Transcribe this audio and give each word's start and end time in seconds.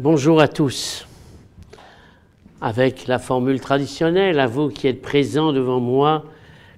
Bonjour 0.00 0.40
à 0.40 0.46
tous. 0.46 1.08
Avec 2.60 3.08
la 3.08 3.18
formule 3.18 3.58
traditionnelle, 3.58 4.38
à 4.38 4.46
vous 4.46 4.68
qui 4.68 4.86
êtes 4.86 5.02
présents 5.02 5.52
devant 5.52 5.80
moi, 5.80 6.22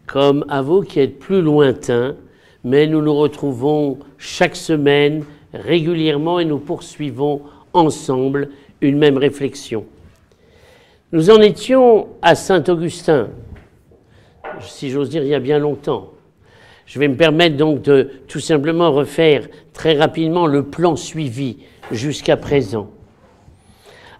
comme 0.06 0.46
à 0.48 0.62
vous 0.62 0.80
qui 0.80 1.00
êtes 1.00 1.18
plus 1.18 1.42
lointains, 1.42 2.16
mais 2.64 2.86
nous 2.86 3.02
nous 3.02 3.14
retrouvons 3.14 3.98
chaque 4.16 4.56
semaine 4.56 5.26
régulièrement 5.52 6.40
et 6.40 6.46
nous 6.46 6.60
poursuivons 6.60 7.42
ensemble 7.74 8.48
une 8.80 8.96
même 8.96 9.18
réflexion. 9.18 9.84
Nous 11.12 11.28
en 11.28 11.42
étions 11.42 12.08
à 12.22 12.34
Saint-Augustin, 12.34 13.28
si 14.62 14.88
j'ose 14.88 15.10
dire 15.10 15.24
il 15.24 15.28
y 15.28 15.34
a 15.34 15.40
bien 15.40 15.58
longtemps. 15.58 16.14
Je 16.86 16.98
vais 16.98 17.08
me 17.08 17.16
permettre 17.16 17.58
donc 17.58 17.82
de 17.82 18.12
tout 18.28 18.40
simplement 18.40 18.90
refaire 18.90 19.46
très 19.74 19.98
rapidement 19.98 20.46
le 20.46 20.62
plan 20.62 20.96
suivi 20.96 21.58
jusqu'à 21.92 22.38
présent. 22.38 22.88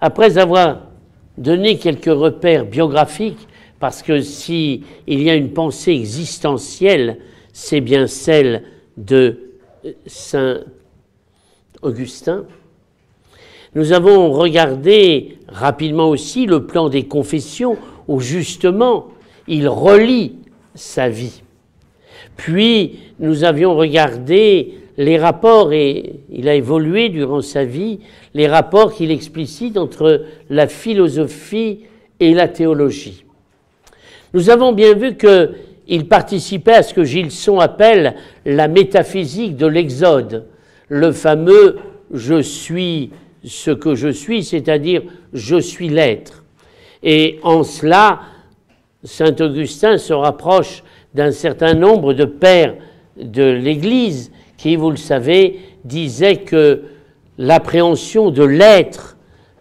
Après 0.01 0.39
avoir 0.39 0.83
donné 1.37 1.79
quelques 1.79 2.07
repères 2.07 2.65
biographiques, 2.65 3.49
parce 3.79 4.03
que 4.03 4.21
s'il 4.21 4.83
y 5.07 5.31
a 5.31 5.35
une 5.35 5.53
pensée 5.53 5.93
existentielle, 5.93 7.19
c'est 7.53 7.81
bien 7.81 8.07
celle 8.07 8.63
de 8.97 9.39
Saint 10.07 10.61
Augustin. 11.83 12.45
Nous 13.75 13.93
avons 13.93 14.33
regardé 14.33 15.39
rapidement 15.49 16.09
aussi 16.11 16.45
le 16.45 16.67
plan 16.67 16.89
des 16.89 17.05
confessions 17.05 17.79
où 18.09 18.21
justement 18.21 19.09
il 19.49 19.69
relie 19.69 20.37
sa 20.75 21.09
vie. 21.09 21.43
Puis 22.37 22.99
nous 23.19 23.45
avions 23.45 23.75
regardé 23.77 24.75
les 24.99 25.17
rapports, 25.17 25.73
et 25.73 26.21
il 26.31 26.49
a 26.49 26.55
évolué 26.55 27.09
durant 27.09 27.41
sa 27.41 27.65
vie, 27.65 28.01
les 28.35 28.47
rapports 28.47 28.95
qu'il 28.95 29.11
explicite 29.11 29.77
entre 29.77 30.25
la 30.49 30.67
philosophie 30.67 31.81
et 32.21 32.35
la 32.35 32.49
théologie. 32.49 33.25
Nous 34.35 34.51
avons 34.51 34.73
bien 34.73 34.95
vu 34.95 35.17
qu'il 35.17 36.09
participait 36.09 36.75
à 36.75 36.83
ce 36.83 36.95
que 36.95 37.05
Gilson 37.05 37.59
appelle 37.59 38.15
la 38.45 38.69
métaphysique 38.69 39.57
de 39.57 39.67
l'Exode, 39.67 40.47
le 40.89 41.13
fameux 41.13 41.79
je 42.13 42.41
suis 42.41 43.11
ce 43.45 43.71
que 43.71 43.95
je 43.95 44.09
suis, 44.09 44.45
c'est-à-dire 44.45 45.03
je 45.33 45.57
suis 45.57 45.89
l'être. 45.89 46.45
Et 47.03 47.39
en 47.43 47.63
cela, 47.63 48.21
Saint 49.03 49.35
Augustin 49.41 49.97
se 49.97 50.13
rapproche 50.13 50.83
d'un 51.15 51.31
certain 51.31 51.75
nombre 51.75 52.13
de 52.13 52.25
pères 52.25 52.75
de 53.17 53.43
l'Église 53.43 54.31
qui, 54.59 54.77
vous 54.77 54.91
le 54.91 54.97
savez, 54.97 55.61
disaient 55.85 56.37
que 56.37 56.83
l'appréhension 57.41 58.31
de 58.31 58.45
l'être 58.45 59.17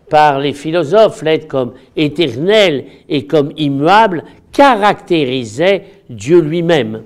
par 0.09 0.39
les 0.39 0.53
philosophes, 0.53 1.21
l'être 1.21 1.47
comme 1.47 1.73
éternel 1.95 2.83
et 3.07 3.25
comme 3.25 3.53
immuable, 3.57 4.25
caractérisait 4.51 5.85
Dieu 6.09 6.41
lui-même. 6.41 7.03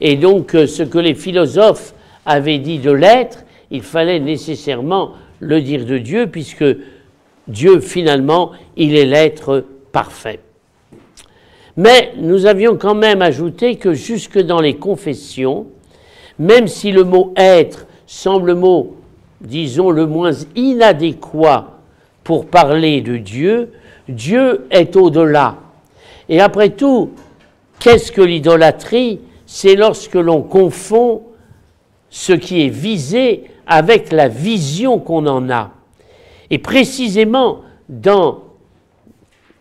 Et 0.00 0.16
donc 0.16 0.54
euh, 0.54 0.66
ce 0.66 0.82
que 0.82 0.98
les 0.98 1.14
philosophes 1.14 1.94
avaient 2.24 2.58
dit 2.58 2.78
de 2.78 2.90
l'être, 2.90 3.44
il 3.70 3.82
fallait 3.82 4.18
nécessairement 4.18 5.12
le 5.40 5.60
dire 5.60 5.84
de 5.84 5.98
Dieu, 5.98 6.26
puisque 6.26 6.64
Dieu, 7.46 7.80
finalement, 7.80 8.52
il 8.76 8.96
est 8.96 9.04
l'être 9.04 9.66
parfait. 9.92 10.40
Mais 11.76 12.12
nous 12.16 12.46
avions 12.46 12.76
quand 12.76 12.94
même 12.94 13.20
ajouté 13.20 13.76
que 13.76 13.92
jusque 13.92 14.38
dans 14.38 14.60
les 14.60 14.74
confessions, 14.74 15.66
même 16.38 16.66
si 16.66 16.92
le 16.92 17.04
mot 17.04 17.34
être 17.36 17.86
semble 18.06 18.48
le 18.48 18.54
mot, 18.54 18.96
disons, 19.40 19.90
le 19.90 20.06
moins 20.06 20.32
inadéquat 20.56 21.78
pour 22.24 22.46
parler 22.46 23.00
de 23.00 23.16
Dieu, 23.16 23.72
Dieu 24.08 24.66
est 24.70 24.96
au-delà. 24.96 25.56
Et 26.28 26.40
après 26.40 26.70
tout, 26.70 27.10
qu'est-ce 27.78 28.12
que 28.12 28.22
l'idolâtrie? 28.22 29.20
C'est 29.46 29.76
lorsque 29.76 30.14
l'on 30.14 30.42
confond 30.42 31.22
ce 32.10 32.32
qui 32.32 32.62
est 32.62 32.68
visé 32.68 33.44
avec 33.66 34.12
la 34.12 34.28
vision 34.28 34.98
qu'on 34.98 35.26
en 35.26 35.48
a. 35.50 35.70
Et 36.50 36.58
précisément 36.58 37.60
dans 37.88 38.44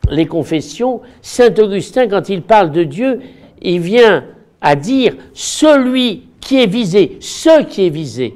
les 0.09 0.25
confessions, 0.25 1.02
Saint 1.22 1.53
Augustin, 1.57 2.07
quand 2.07 2.29
il 2.29 2.41
parle 2.41 2.72
de 2.72 2.84
Dieu, 2.84 3.22
il 3.62 3.79
vient 3.79 4.25
à 4.62 4.75
dire 4.75 5.16
celui 5.34 6.23
qui 6.40 6.62
est 6.62 6.68
visé, 6.68 7.18
ce 7.19 7.63
qui 7.63 7.85
est 7.85 7.90
visé. 7.90 8.35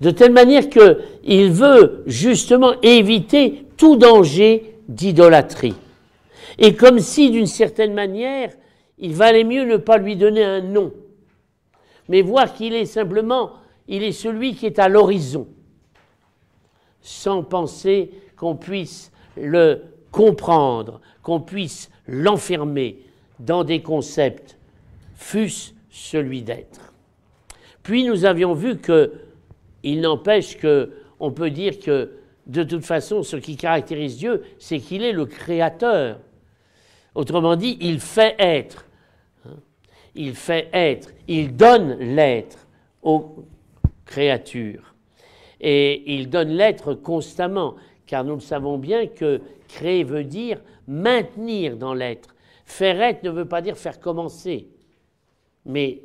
De 0.00 0.10
telle 0.10 0.32
manière 0.32 0.68
qu'il 0.68 1.50
veut 1.50 2.02
justement 2.06 2.74
éviter 2.82 3.66
tout 3.76 3.96
danger 3.96 4.74
d'idolâtrie. 4.88 5.74
Et 6.58 6.74
comme 6.74 7.00
si, 7.00 7.30
d'une 7.30 7.46
certaine 7.46 7.94
manière, 7.94 8.52
il 8.98 9.14
valait 9.14 9.44
mieux 9.44 9.64
ne 9.64 9.76
pas 9.76 9.98
lui 9.98 10.16
donner 10.16 10.44
un 10.44 10.60
nom, 10.60 10.92
mais 12.08 12.22
voir 12.22 12.54
qu'il 12.54 12.74
est 12.74 12.86
simplement, 12.86 13.52
il 13.88 14.02
est 14.02 14.12
celui 14.12 14.54
qui 14.54 14.66
est 14.66 14.78
à 14.78 14.88
l'horizon, 14.88 15.46
sans 17.02 17.42
penser 17.42 18.10
qu'on 18.36 18.56
puisse 18.56 19.12
le 19.36 19.82
comprendre, 20.10 21.00
qu'on 21.22 21.40
puisse 21.40 21.90
l'enfermer 22.06 23.02
dans 23.38 23.64
des 23.64 23.82
concepts, 23.82 24.56
fût-ce 25.14 25.72
celui 25.90 26.42
d'être. 26.42 26.92
Puis 27.82 28.04
nous 28.04 28.24
avions 28.24 28.54
vu 28.54 28.78
que, 28.78 29.12
il 29.86 30.00
n'empêche 30.00 30.58
que, 30.58 30.90
on 31.20 31.30
peut 31.30 31.50
dire 31.50 31.78
que, 31.78 32.10
de 32.46 32.64
toute 32.64 32.84
façon, 32.84 33.22
ce 33.22 33.36
qui 33.36 33.56
caractérise 33.56 34.16
Dieu, 34.18 34.42
c'est 34.58 34.80
qu'il 34.80 35.04
est 35.04 35.12
le 35.12 35.26
créateur. 35.26 36.18
Autrement 37.14 37.54
dit, 37.54 37.78
il 37.80 38.00
fait 38.00 38.34
être. 38.38 38.84
Il 40.16 40.34
fait 40.34 40.68
être. 40.72 41.10
Il 41.28 41.56
donne 41.56 41.98
l'être 41.98 42.66
aux 43.02 43.44
créatures. 44.04 44.94
Et 45.60 46.14
il 46.14 46.28
donne 46.30 46.50
l'être 46.50 46.94
constamment, 46.94 47.76
car 48.06 48.24
nous 48.24 48.34
le 48.34 48.40
savons 48.40 48.78
bien 48.78 49.06
que 49.06 49.40
créer 49.68 50.02
veut 50.02 50.24
dire 50.24 50.60
maintenir 50.88 51.76
dans 51.76 51.94
l'être. 51.94 52.34
Faire 52.64 53.00
être 53.00 53.22
ne 53.22 53.30
veut 53.30 53.48
pas 53.48 53.62
dire 53.62 53.76
faire 53.76 54.00
commencer, 54.00 54.66
mais 55.64 56.02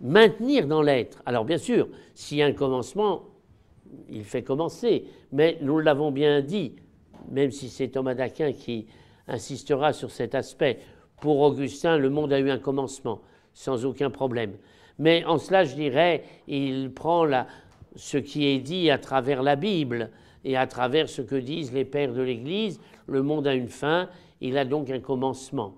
maintenir 0.00 0.66
dans 0.66 0.82
l'être. 0.82 1.22
Alors 1.26 1.44
bien 1.44 1.58
sûr, 1.58 1.88
s'il 2.14 2.38
y 2.38 2.42
a 2.42 2.46
un 2.46 2.52
commencement, 2.52 3.24
il 4.08 4.24
fait 4.24 4.42
commencer, 4.42 5.04
mais 5.32 5.58
nous 5.62 5.78
l'avons 5.78 6.10
bien 6.10 6.40
dit, 6.40 6.76
même 7.30 7.50
si 7.50 7.68
c'est 7.68 7.88
Thomas 7.88 8.14
d'Aquin 8.14 8.52
qui 8.52 8.86
insistera 9.26 9.92
sur 9.92 10.10
cet 10.10 10.34
aspect, 10.34 10.78
pour 11.20 11.40
Augustin, 11.40 11.98
le 11.98 12.10
monde 12.10 12.32
a 12.32 12.40
eu 12.40 12.50
un 12.50 12.58
commencement, 12.58 13.20
sans 13.52 13.84
aucun 13.84 14.10
problème. 14.10 14.56
Mais 14.98 15.24
en 15.24 15.38
cela, 15.38 15.64
je 15.64 15.74
dirais, 15.74 16.24
il 16.48 16.92
prend 16.92 17.26
ce 17.94 18.18
qui 18.18 18.46
est 18.46 18.58
dit 18.58 18.90
à 18.90 18.98
travers 18.98 19.42
la 19.42 19.56
Bible 19.56 20.10
et 20.44 20.56
à 20.56 20.66
travers 20.66 21.08
ce 21.08 21.22
que 21.22 21.36
disent 21.36 21.72
les 21.72 21.84
pères 21.84 22.12
de 22.12 22.22
l'Église. 22.22 22.80
Le 23.06 23.22
monde 23.22 23.46
a 23.46 23.54
une 23.54 23.68
fin, 23.68 24.08
il 24.40 24.56
a 24.56 24.64
donc 24.64 24.90
un 24.90 25.00
commencement. 25.00 25.74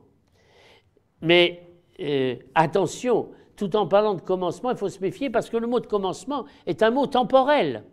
Mais 1.20 1.62
euh, 2.00 2.36
attention, 2.54 3.28
tout 3.56 3.76
en 3.76 3.86
parlant 3.86 4.14
de 4.14 4.20
commencement, 4.20 4.70
il 4.70 4.76
faut 4.76 4.88
se 4.88 5.00
méfier 5.00 5.30
parce 5.30 5.50
que 5.50 5.56
le 5.56 5.66
mot 5.66 5.80
de 5.80 5.86
commencement 5.86 6.44
est 6.66 6.82
un 6.82 6.90
mot 6.90 7.06
temporel. 7.06 7.84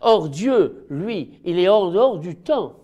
Or, 0.00 0.28
Dieu, 0.28 0.86
lui, 0.88 1.40
il 1.44 1.58
est 1.58 1.68
hors 1.68 1.90
dehors 1.90 2.18
du 2.18 2.36
temps. 2.36 2.80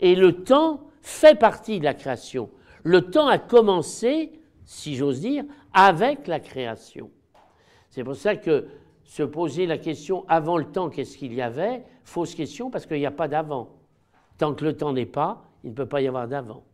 Et 0.00 0.14
le 0.14 0.44
temps 0.44 0.80
fait 1.00 1.38
partie 1.38 1.78
de 1.78 1.84
la 1.84 1.94
création. 1.94 2.50
Le 2.82 3.10
temps 3.10 3.28
a 3.28 3.38
commencé, 3.38 4.32
si 4.64 4.96
j'ose 4.96 5.20
dire, 5.20 5.44
avec 5.72 6.26
la 6.26 6.40
création. 6.40 7.10
C'est 7.90 8.04
pour 8.04 8.16
ça 8.16 8.36
que 8.36 8.68
se 9.04 9.22
poser 9.22 9.66
la 9.66 9.78
question 9.78 10.24
avant 10.28 10.56
le 10.56 10.64
temps, 10.64 10.88
qu'est-ce 10.88 11.18
qu'il 11.18 11.34
y 11.34 11.42
avait 11.42 11.84
Fausse 12.04 12.34
question 12.34 12.70
parce 12.70 12.86
qu'il 12.86 12.98
n'y 12.98 13.06
a 13.06 13.10
pas 13.10 13.28
d'avant. 13.28 13.76
Tant 14.38 14.54
que 14.54 14.64
le 14.64 14.76
temps 14.76 14.92
n'est 14.92 15.06
pas, 15.06 15.44
il 15.62 15.70
ne 15.70 15.74
peut 15.74 15.86
pas 15.86 16.00
y 16.00 16.08
avoir 16.08 16.26
d'avant. 16.26 16.64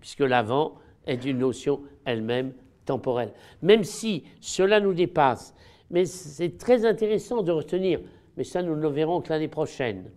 Puisque 0.00 0.20
l'avant 0.20 0.76
est 1.06 1.24
une 1.24 1.38
notion 1.38 1.82
elle-même 2.08 2.52
temporelle. 2.84 3.32
Même 3.62 3.84
si 3.84 4.24
cela 4.40 4.80
nous 4.80 4.94
dépasse, 4.94 5.54
mais 5.90 6.04
c'est 6.04 6.58
très 6.58 6.84
intéressant 6.84 7.42
de 7.42 7.52
retenir, 7.52 8.00
mais 8.36 8.44
ça 8.44 8.62
nous 8.62 8.74
ne 8.74 8.82
le 8.82 8.88
verrons 8.88 9.20
que 9.20 9.30
l'année 9.30 9.48
prochaine, 9.48 10.10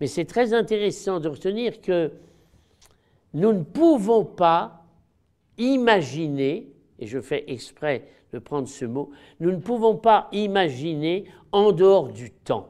mais 0.00 0.06
c'est 0.06 0.24
très 0.24 0.52
intéressant 0.54 1.20
de 1.20 1.28
retenir 1.28 1.80
que 1.80 2.12
nous 3.32 3.52
ne 3.52 3.62
pouvons 3.62 4.24
pas 4.24 4.84
imaginer, 5.58 6.72
et 6.98 7.06
je 7.06 7.20
fais 7.20 7.44
exprès 7.48 8.08
de 8.32 8.38
prendre 8.38 8.68
ce 8.68 8.84
mot, 8.84 9.10
nous 9.40 9.50
ne 9.50 9.58
pouvons 9.58 9.96
pas 9.96 10.28
imaginer 10.32 11.24
en 11.52 11.72
dehors 11.72 12.08
du 12.08 12.30
temps. 12.30 12.68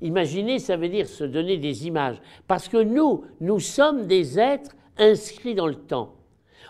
Imaginer, 0.00 0.58
ça 0.58 0.76
veut 0.76 0.88
dire 0.88 1.08
se 1.08 1.24
donner 1.24 1.56
des 1.56 1.86
images, 1.86 2.20
parce 2.46 2.68
que 2.68 2.82
nous, 2.82 3.24
nous 3.40 3.60
sommes 3.60 4.06
des 4.06 4.38
êtres 4.38 4.74
inscrits 4.98 5.54
dans 5.54 5.66
le 5.66 5.76
temps. 5.76 6.14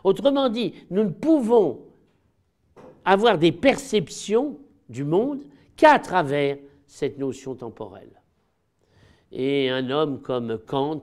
Autrement 0.04 0.50
dit, 0.50 0.74
nous 0.90 1.04
ne 1.04 1.08
pouvons 1.08 1.80
avoir 3.04 3.38
des 3.38 3.52
perceptions 3.52 4.58
du 4.88 5.02
monde 5.02 5.42
qu'à 5.76 5.98
travers 5.98 6.58
cette 6.86 7.18
notion 7.18 7.54
temporelle. 7.54 8.22
Et 9.32 9.70
un 9.70 9.90
homme 9.90 10.20
comme 10.20 10.58
Kant 10.58 11.02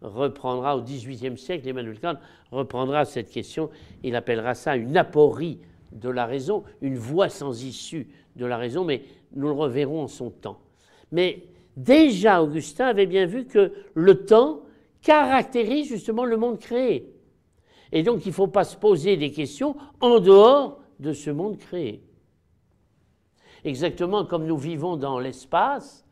reprendra 0.00 0.76
au 0.76 0.82
XVIIIe 0.82 1.36
siècle, 1.36 1.68
Emmanuel 1.68 2.00
Kant 2.00 2.16
reprendra 2.52 3.04
cette 3.04 3.30
question, 3.30 3.68
il 4.02 4.14
appellera 4.14 4.54
ça 4.54 4.76
une 4.76 4.96
aporie 4.96 5.58
de 5.92 6.08
la 6.08 6.26
raison, 6.26 6.64
une 6.80 6.96
voie 6.96 7.28
sans 7.28 7.64
issue 7.64 8.08
de 8.36 8.46
la 8.46 8.56
raison, 8.56 8.84
mais 8.84 9.02
nous 9.34 9.48
le 9.48 9.54
reverrons 9.54 10.02
en 10.02 10.08
son 10.08 10.30
temps. 10.30 10.60
Mais 11.10 11.44
déjà 11.76 12.42
Augustin 12.42 12.86
avait 12.86 13.06
bien 13.06 13.26
vu 13.26 13.46
que 13.46 13.72
le 13.94 14.24
temps 14.24 14.62
caractérise 15.02 15.88
justement 15.88 16.24
le 16.24 16.36
monde 16.36 16.58
créé. 16.58 17.15
Et 17.92 18.02
donc 18.02 18.24
il 18.24 18.28
ne 18.28 18.34
faut 18.34 18.48
pas 18.48 18.64
se 18.64 18.76
poser 18.76 19.16
des 19.16 19.30
questions 19.30 19.76
en 20.00 20.18
dehors 20.18 20.80
de 20.98 21.12
ce 21.12 21.30
monde 21.30 21.58
créé. 21.58 22.02
Exactement 23.64 24.24
comme 24.24 24.46
nous 24.46 24.58
vivons 24.58 24.96
dans 24.96 25.18
l'espace, 25.18 26.04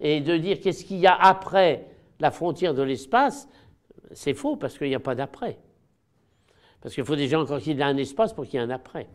et 0.00 0.20
de 0.20 0.36
dire 0.36 0.60
qu'est-ce 0.60 0.84
qu'il 0.84 0.98
y 0.98 1.06
a 1.06 1.14
après 1.14 1.86
la 2.18 2.30
frontière 2.30 2.74
de 2.74 2.82
l'espace, 2.82 3.48
c'est 4.12 4.34
faux 4.34 4.56
parce 4.56 4.76
qu'il 4.76 4.88
n'y 4.88 4.94
a 4.94 5.00
pas 5.00 5.14
d'après. 5.14 5.58
Parce 6.80 6.94
qu'il 6.94 7.04
faut 7.04 7.16
déjà 7.16 7.40
encore 7.40 7.60
qu'il 7.60 7.76
y 7.76 7.80
ait 7.80 7.84
un 7.84 7.96
espace 7.96 8.32
pour 8.32 8.44
qu'il 8.44 8.54
y 8.54 8.56
ait 8.56 8.66
un 8.66 8.70
après. 8.70 9.08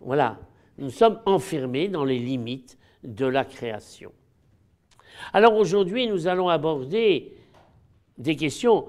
Voilà, 0.00 0.38
nous 0.78 0.90
sommes 0.90 1.20
enfermés 1.26 1.88
dans 1.88 2.04
les 2.04 2.18
limites 2.18 2.78
de 3.02 3.26
la 3.26 3.44
création. 3.44 4.12
Alors 5.32 5.56
aujourd'hui, 5.56 6.06
nous 6.06 6.28
allons 6.28 6.48
aborder 6.48 7.36
des 8.18 8.36
questions 8.36 8.86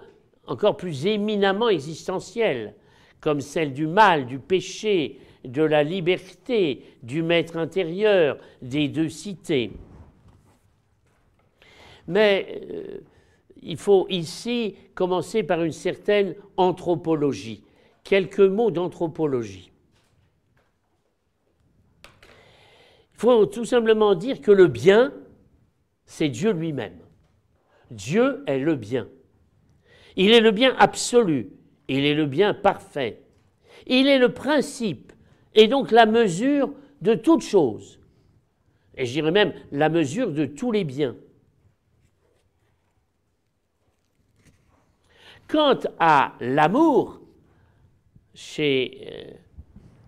encore 0.48 0.78
plus 0.78 1.06
éminemment 1.06 1.70
existentielles, 1.70 2.76
comme 3.20 3.42
celle 3.42 3.74
du 3.74 3.88
mal, 3.88 4.26
du 4.26 4.40
péché, 4.40 5.20
de 5.46 5.64
la 5.64 5.84
liberté, 5.84 6.84
du 7.02 7.22
maître 7.22 7.58
intérieur, 7.58 8.38
des 8.62 8.88
deux 8.88 9.10
cités. 9.10 9.72
Mais 12.08 12.62
euh, 12.72 13.00
il 13.62 13.78
faut 13.78 14.08
ici 14.10 14.76
commencer 14.94 15.44
par 15.44 15.64
une 15.64 15.72
certaine 15.72 16.36
anthropologie. 16.58 17.64
Quelques 18.04 18.40
mots 18.40 18.72
d'anthropologie. 18.72 19.72
Il 23.14 23.20
faut 23.20 23.46
tout 23.46 23.64
simplement 23.64 24.16
dire 24.16 24.42
que 24.42 24.52
le 24.52 24.68
bien, 24.68 25.14
c'est 26.06 26.28
Dieu 26.28 26.52
lui-même. 26.52 27.00
Dieu 27.90 28.44
est 28.48 28.60
le 28.60 28.76
bien. 28.76 29.08
Il 30.16 30.32
est 30.32 30.42
le 30.42 30.52
bien 30.52 30.76
absolu, 30.78 31.50
il 31.88 32.06
est 32.06 32.14
le 32.14 32.26
bien 32.26 32.54
parfait. 32.54 33.22
Il 33.88 34.08
est 34.08 34.20
le 34.20 34.34
principe 34.34 35.12
et 35.56 35.68
donc 35.68 35.92
la 35.92 36.06
mesure 36.06 36.74
de 37.02 37.16
toute 37.16 37.42
chose. 37.42 38.00
Et 38.96 39.06
je 39.06 39.14
dirais 39.14 39.32
même 39.32 39.54
la 39.72 39.90
mesure 39.90 40.32
de 40.32 40.46
tous 40.46 40.72
les 40.72 40.84
biens. 40.84 41.16
Quant 45.48 45.80
à 46.00 46.36
l'amour, 46.40 47.20
chez 48.34 49.08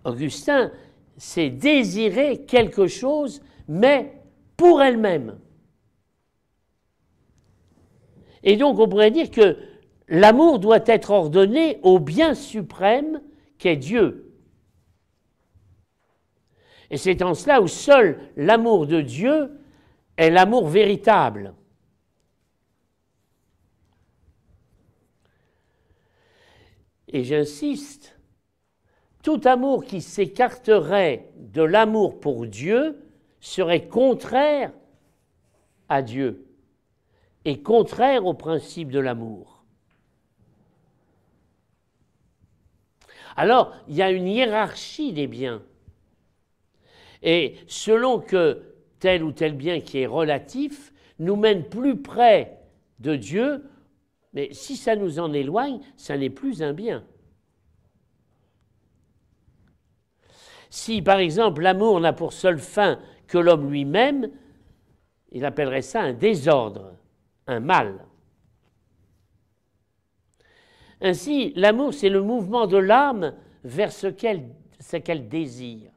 euh, 0.04 0.10
Augustin, 0.10 0.72
c'est 1.16 1.50
désirer 1.50 2.44
quelque 2.46 2.86
chose, 2.86 3.42
mais 3.68 4.12
pour 4.56 4.82
elle-même. 4.82 5.38
Et 8.42 8.56
donc 8.56 8.78
on 8.78 8.88
pourrait 8.88 9.10
dire 9.10 9.30
que 9.30 9.56
l'amour 10.08 10.58
doit 10.58 10.84
être 10.86 11.10
ordonné 11.10 11.78
au 11.82 11.98
bien 11.98 12.34
suprême 12.34 13.20
qu'est 13.58 13.76
Dieu. 13.76 14.32
Et 16.90 16.96
c'est 16.96 17.22
en 17.22 17.34
cela 17.34 17.60
où 17.60 17.66
seul 17.66 18.20
l'amour 18.36 18.86
de 18.86 19.00
Dieu 19.00 19.50
est 20.16 20.30
l'amour 20.30 20.68
véritable. 20.68 21.54
Et 27.08 27.24
j'insiste, 27.24 28.18
tout 29.22 29.40
amour 29.44 29.84
qui 29.84 30.00
s'écarterait 30.00 31.30
de 31.36 31.62
l'amour 31.62 32.20
pour 32.20 32.46
Dieu 32.46 33.02
serait 33.40 33.88
contraire 33.88 34.72
à 35.88 36.02
Dieu 36.02 36.46
et 37.44 37.62
contraire 37.62 38.26
au 38.26 38.34
principe 38.34 38.90
de 38.90 38.98
l'amour. 38.98 39.55
Alors, 43.36 43.74
il 43.88 43.96
y 43.96 44.02
a 44.02 44.10
une 44.10 44.26
hiérarchie 44.26 45.12
des 45.12 45.26
biens. 45.26 45.62
Et 47.22 47.56
selon 47.66 48.18
que 48.18 48.62
tel 48.98 49.22
ou 49.22 49.32
tel 49.32 49.54
bien 49.54 49.80
qui 49.80 49.98
est 49.98 50.06
relatif 50.06 50.92
nous 51.18 51.36
mène 51.36 51.64
plus 51.64 52.00
près 52.00 52.58
de 52.98 53.16
Dieu, 53.16 53.64
mais 54.32 54.52
si 54.52 54.76
ça 54.76 54.96
nous 54.96 55.18
en 55.18 55.32
éloigne, 55.32 55.80
ça 55.96 56.16
n'est 56.16 56.30
plus 56.30 56.62
un 56.62 56.72
bien. 56.72 57.04
Si 60.70 61.00
par 61.02 61.18
exemple 61.18 61.62
l'amour 61.62 62.00
n'a 62.00 62.12
pour 62.12 62.32
seule 62.32 62.58
fin 62.58 62.98
que 63.26 63.38
l'homme 63.38 63.70
lui-même, 63.70 64.30
il 65.32 65.44
appellerait 65.44 65.82
ça 65.82 66.00
un 66.02 66.12
désordre 66.12 66.96
un 67.46 67.60
mal. 67.60 68.05
Ainsi, 71.00 71.52
l'amour, 71.56 71.92
c'est 71.92 72.08
le 72.08 72.22
mouvement 72.22 72.66
de 72.66 72.78
l'âme 72.78 73.34
vers 73.64 73.92
ce 73.92 74.06
qu'elle 74.06 75.28
désire. 75.28 75.90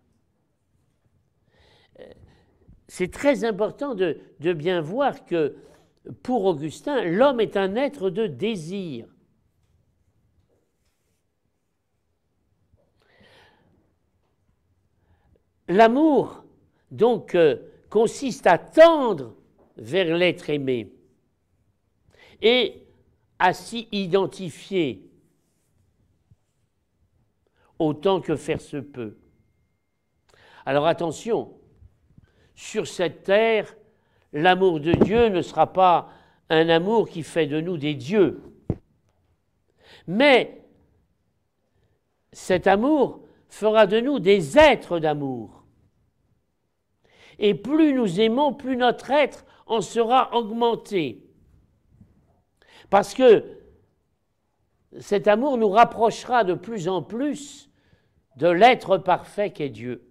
Euh, 2.00 2.04
c'est 2.88 3.12
très 3.12 3.46
important 3.46 3.96
de, 3.96 4.20
bien 4.40 4.82
voir 4.82 5.26
que 5.26 5.56
pour 6.24 6.46
Augustin, 6.46 7.04
l'homme 7.04 7.40
est 7.40 7.56
un 7.56 7.76
être 7.76 8.10
de 8.10 8.28
désir. 8.28 9.08
L'amour, 15.68 16.44
donc, 16.90 17.36
euh, 17.36 17.58
consiste 17.90 18.48
à 18.48 18.58
tendre 18.58 19.36
vers 19.78 20.18
l'être 20.18 20.50
aimé 20.50 20.92
et 22.42 22.84
à 23.40 23.54
s'y 23.54 23.88
identifier 23.92 25.10
autant 27.80 28.20
que 28.20 28.36
faire 28.36 28.62
se 28.62 28.78
peut. 28.78 29.18
Alors 30.66 30.86
attention, 30.86 31.54
sur 32.54 32.86
cette 32.86 33.24
terre, 33.24 33.74
l'amour 34.34 34.82
de 34.82 34.92
Dieu 34.92 35.30
ne 35.30 35.42
sera 35.42 35.72
pas 35.72 36.10
un 36.50 36.68
amour 36.68 37.08
qui 37.08 37.24
fait 37.24 37.48
de 37.48 37.62
nous 37.62 37.78
des 37.78 37.96
dieux, 37.96 38.44
mais 40.06 40.62
cet 42.34 42.68
amour 42.68 43.24
fera 43.48 43.88
de 43.88 44.00
nous 44.00 44.20
des 44.20 44.58
êtres 44.58 45.00
d'amour. 45.00 45.64
Et 47.40 47.54
plus 47.56 47.94
nous 47.94 48.20
aimons, 48.20 48.54
plus 48.54 48.76
notre 48.76 49.10
être 49.12 49.46
en 49.66 49.82
sera 49.82 50.36
augmenté. 50.36 51.29
Parce 52.90 53.14
que 53.14 53.44
cet 55.00 55.28
amour 55.28 55.58
nous 55.58 55.70
rapprochera 55.70 56.44
de 56.44 56.54
plus 56.54 56.88
en 56.88 57.02
plus 57.02 57.70
de 58.38 58.48
l'être 58.48 58.98
parfait 58.98 59.52
qu'est 59.52 59.70
Dieu. 59.70 60.04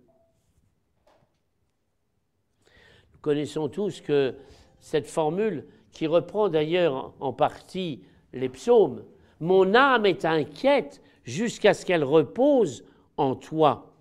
Nous 3.13 3.21
connaissons 3.21 3.69
tous 3.69 4.01
que 4.01 4.37
cette 4.81 5.07
formule, 5.07 5.67
qui 5.91 6.07
reprend 6.07 6.49
d'ailleurs 6.49 7.13
en 7.19 7.33
partie 7.33 8.05
les 8.33 8.49
psaumes, 8.49 9.05
Mon 9.41 9.75
âme 9.75 10.07
est 10.07 10.25
inquiète 10.25 11.01
jusqu'à 11.25 11.73
ce 11.75 11.87
qu'elle 11.87 12.05
repose 12.05 12.85
en 13.17 13.35
toi. 13.35 13.93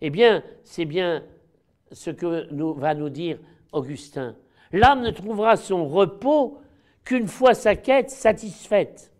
Eh 0.00 0.10
bien, 0.10 0.42
c'est 0.64 0.84
bien 0.84 1.22
ce 1.92 2.10
que 2.10 2.46
va 2.78 2.94
nous 2.94 3.10
dire 3.10 3.38
Augustin. 3.72 4.36
L'âme 4.72 5.02
ne 5.02 5.10
trouvera 5.10 5.56
son 5.56 5.86
repos 5.86 6.58
qu'une 7.08 7.26
fois 7.26 7.54
sa 7.54 7.74
quête 7.74 8.10
satisfaite. 8.10 9.10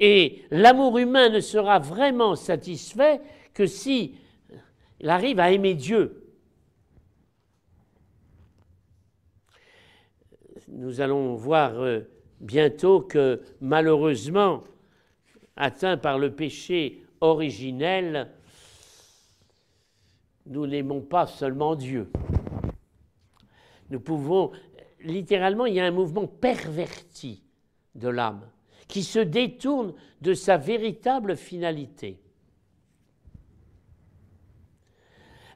Et 0.00 0.42
l'amour 0.50 0.98
humain 0.98 1.28
ne 1.28 1.38
sera 1.38 1.78
vraiment 1.78 2.34
satisfait 2.34 3.20
que 3.54 3.64
si 3.64 4.18
il 4.98 5.08
arrive 5.08 5.38
à 5.38 5.52
aimer 5.52 5.74
Dieu. 5.74 6.34
Nous 10.66 11.00
allons 11.00 11.36
voir 11.36 11.80
euh, 11.80 12.00
bientôt 12.40 13.02
que 13.02 13.40
malheureusement, 13.60 14.64
atteint 15.54 15.96
par 15.96 16.18
le 16.18 16.34
péché 16.34 17.04
originel, 17.20 18.32
nous 20.46 20.66
n'aimons 20.66 21.02
pas 21.02 21.28
seulement 21.28 21.76
Dieu. 21.76 22.10
Nous 23.90 24.00
pouvons 24.00 24.50
littéralement, 25.00 25.66
il 25.66 25.74
y 25.74 25.80
a 25.80 25.84
un 25.84 25.90
mouvement 25.90 26.26
perverti 26.26 27.42
de 27.94 28.08
l'âme 28.08 28.48
qui 28.88 29.02
se 29.02 29.18
détourne 29.18 29.94
de 30.20 30.34
sa 30.34 30.56
véritable 30.56 31.36
finalité. 31.36 32.20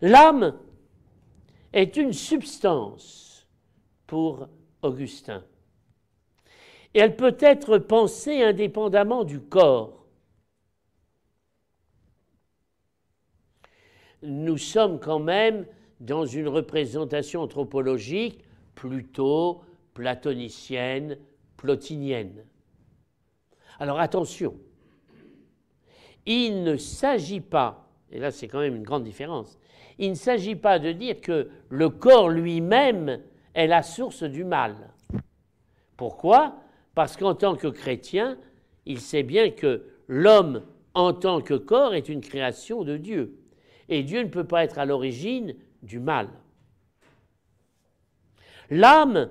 L'âme 0.01 0.59
est 1.73 1.97
une 1.97 2.13
substance 2.13 3.47
pour 4.07 4.49
Augustin. 4.83 5.45
Et 6.95 6.99
elle 6.99 7.17
peut 7.17 7.37
être 7.39 7.79
pensée 7.79 8.43
indépendamment 8.43 9.25
du 9.25 9.41
corps. 9.41 10.07
Nous 14.23 14.59
sommes 14.59 14.99
quand 14.99 15.21
même 15.21 15.67
dans 16.01 16.27
une 16.27 16.49
représentation 16.49 17.43
anthropologique 17.43 18.43
plutôt 18.81 19.61
platonicienne, 19.93 21.19
plotinienne. 21.59 22.47
Alors 23.79 24.01
attention, 24.01 24.57
il 26.25 26.65
ne 26.65 26.77
s'agit 26.77 27.43
pas, 27.43 27.91
et 28.11 28.19
là 28.19 28.31
c'est 28.31 28.49
quand 28.49 28.61
même 28.61 28.77
une 28.77 28.83
grande 28.83 29.05
différence, 29.05 29.59
il 29.99 30.09
ne 30.09 30.15
s'agit 30.15 30.57
pas 30.57 30.79
de 30.79 30.93
dire 30.93 31.21
que 31.21 31.51
le 31.69 31.91
corps 31.91 32.31
lui-même 32.31 33.21
est 33.53 33.67
la 33.67 33.83
source 33.83 34.23
du 34.23 34.45
mal. 34.45 34.95
Pourquoi? 35.99 36.57
Parce 36.95 37.19
qu'en 37.19 37.35
tant 37.35 37.57
que 37.57 37.69
chrétien, 37.69 38.39
il 38.87 38.99
sait 38.99 39.23
bien 39.23 39.51
que 39.51 39.85
l'homme 40.09 40.63
en 40.95 41.13
tant 41.13 41.43
que 41.43 41.53
corps 41.53 41.93
est 41.93 42.09
une 42.09 42.23
création 42.23 42.83
de 42.83 42.97
Dieu. 42.97 43.37
Et 43.91 44.05
Dieu 44.05 44.23
ne 44.23 44.31
peut 44.31 44.47
pas 44.47 44.65
être 44.65 44.79
à 44.79 44.87
l'origine 44.87 45.55
du 45.83 45.99
mal. 45.99 46.31
L'âme, 48.71 49.31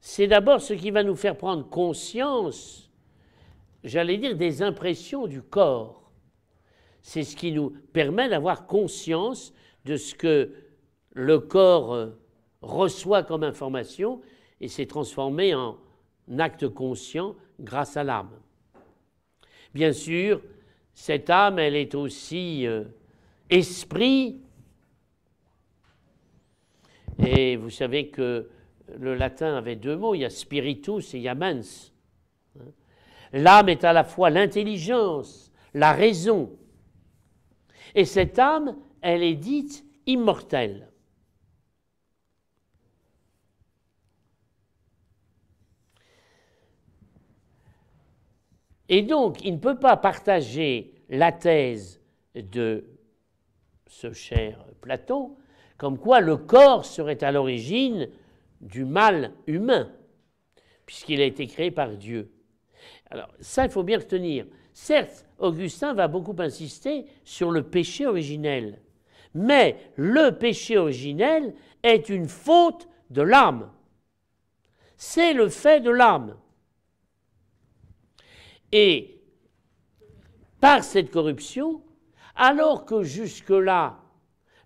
c'est 0.00 0.28
d'abord 0.28 0.60
ce 0.60 0.72
qui 0.74 0.90
va 0.90 1.02
nous 1.02 1.16
faire 1.16 1.36
prendre 1.36 1.68
conscience, 1.68 2.90
j'allais 3.84 4.16
dire, 4.16 4.36
des 4.36 4.62
impressions 4.62 5.26
du 5.26 5.42
corps. 5.42 6.10
C'est 7.02 7.24
ce 7.24 7.36
qui 7.36 7.52
nous 7.52 7.70
permet 7.92 8.28
d'avoir 8.28 8.66
conscience 8.66 9.52
de 9.84 9.96
ce 9.96 10.14
que 10.14 10.52
le 11.12 11.38
corps 11.40 11.94
euh, 11.94 12.10
reçoit 12.62 13.22
comme 13.22 13.42
information 13.42 14.20
et 14.60 14.68
s'est 14.68 14.86
transformé 14.86 15.54
en 15.54 15.78
acte 16.38 16.68
conscient 16.68 17.34
grâce 17.58 17.96
à 17.96 18.04
l'âme. 18.04 18.30
Bien 19.74 19.92
sûr, 19.92 20.42
cette 20.94 21.30
âme, 21.30 21.58
elle 21.58 21.76
est 21.76 21.94
aussi 21.94 22.66
euh, 22.66 22.84
esprit. 23.48 24.40
Et 27.18 27.56
vous 27.56 27.70
savez 27.70 28.08
que 28.08 28.48
le 28.98 29.14
latin 29.14 29.56
avait 29.56 29.76
deux 29.76 29.96
mots, 29.96 30.14
il 30.14 30.20
y 30.20 30.24
a 30.24 30.30
spiritus 30.30 31.14
et 31.14 31.18
il 31.18 31.22
y 31.22 31.28
a 31.28 31.34
mens. 31.34 31.92
L'âme 33.32 33.68
est 33.68 33.84
à 33.84 33.92
la 33.92 34.04
fois 34.04 34.30
l'intelligence, 34.30 35.52
la 35.74 35.92
raison. 35.92 36.50
Et 37.94 38.04
cette 38.04 38.38
âme, 38.38 38.76
elle 39.00 39.22
est 39.22 39.36
dite 39.36 39.84
immortelle. 40.06 40.88
Et 48.88 49.02
donc, 49.02 49.44
il 49.44 49.54
ne 49.54 49.58
peut 49.58 49.78
pas 49.78 49.96
partager 49.96 50.92
la 51.08 51.30
thèse 51.30 52.00
de 52.34 52.84
ce 53.86 54.12
cher 54.12 54.64
Platon, 54.80 55.36
comme 55.78 55.96
quoi 55.96 56.20
le 56.20 56.36
corps 56.36 56.84
serait 56.84 57.22
à 57.22 57.30
l'origine 57.30 58.08
du 58.60 58.84
mal 58.84 59.32
humain, 59.46 59.90
puisqu'il 60.86 61.20
a 61.20 61.24
été 61.24 61.46
créé 61.46 61.70
par 61.70 61.90
Dieu. 61.96 62.32
Alors, 63.10 63.28
ça, 63.40 63.64
il 63.64 63.70
faut 63.70 63.82
bien 63.82 63.98
retenir. 63.98 64.46
Certes, 64.72 65.26
Augustin 65.38 65.94
va 65.94 66.08
beaucoup 66.08 66.36
insister 66.38 67.06
sur 67.24 67.50
le 67.50 67.62
péché 67.62 68.06
originel, 68.06 68.80
mais 69.34 69.76
le 69.96 70.30
péché 70.30 70.78
originel 70.78 71.54
est 71.82 72.08
une 72.08 72.28
faute 72.28 72.88
de 73.10 73.22
l'âme. 73.22 73.70
C'est 74.96 75.32
le 75.32 75.48
fait 75.48 75.80
de 75.80 75.90
l'âme. 75.90 76.36
Et 78.72 79.22
par 80.60 80.84
cette 80.84 81.10
corruption, 81.10 81.82
alors 82.36 82.84
que 82.84 83.02
jusque-là, 83.02 83.98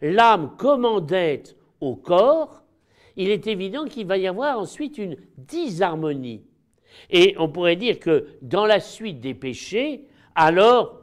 l'âme 0.00 0.56
commandait 0.56 1.44
au 1.80 1.96
corps, 1.96 2.63
il 3.16 3.30
est 3.30 3.46
évident 3.46 3.84
qu'il 3.84 4.06
va 4.06 4.16
y 4.16 4.26
avoir 4.26 4.58
ensuite 4.58 4.98
une 4.98 5.16
disharmonie. 5.38 6.42
Et 7.10 7.34
on 7.38 7.48
pourrait 7.48 7.76
dire 7.76 7.98
que 7.98 8.28
dans 8.42 8.66
la 8.66 8.80
suite 8.80 9.20
des 9.20 9.34
péchés, 9.34 10.04
alors 10.34 11.00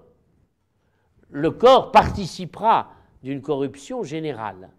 le 1.29 1.51
corps 1.51 1.91
participera 1.91 2.91
d'une 3.23 3.41
corruption 3.41 4.03
générale. 4.03 4.69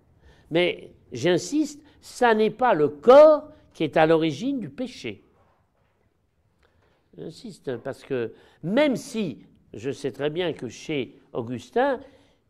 Mais 0.51 0.93
j'insiste, 1.13 1.83
ça 2.01 2.35
n'est 2.35 2.51
pas 2.51 2.75
le 2.75 2.89
corps 2.89 3.49
qui 3.73 3.85
est 3.85 3.97
à 3.97 4.07
l'origine 4.07 4.61
du 4.61 4.69
péché. 4.69 5.25
J'insiste 7.17 7.77
parce 7.79 8.03
que 8.03 8.33
même 8.63 8.97
si 8.97 9.39
je 9.75 9.91
sais 9.91 10.13
très 10.13 10.31
bien 10.31 10.53
que 10.53 10.69
chez 10.69 11.19
Augustin, 11.33 12.01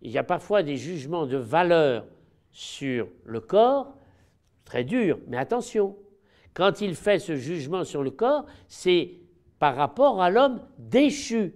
il 0.01 0.11
y 0.11 0.19
a 0.19 0.25
parfois 0.25 0.63
des 0.63 0.77
jugements 0.77 1.27
de 1.27 1.37
valeur 1.37 2.05
sur 2.51 3.09
le 3.25 3.41
corps, 3.41 3.95
très 4.73 4.85
durs, 4.85 5.19
mais 5.29 5.37
attention, 5.37 5.99
quand 6.55 6.81
il 6.81 6.95
fait 6.95 7.19
ce 7.19 7.37
jugement 7.37 7.85
sur 7.85 8.03
le 8.03 8.11
corps, 8.11 8.47
c'est 8.69 9.19
par 9.59 9.77
rapport 9.77 10.23
à 10.23 10.31
l'homme 10.31 10.63
déchu, 10.79 11.53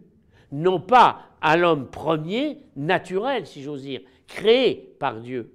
non 0.53 0.81
pas 0.81 1.23
à 1.41 1.57
l'homme 1.57 1.91
premier, 1.91 2.59
naturel, 2.77 3.47
si 3.47 3.63
j'ose 3.63 3.85
dire, 3.85 4.03
créé 4.27 4.95
par 5.01 5.21
Dieu. 5.21 5.51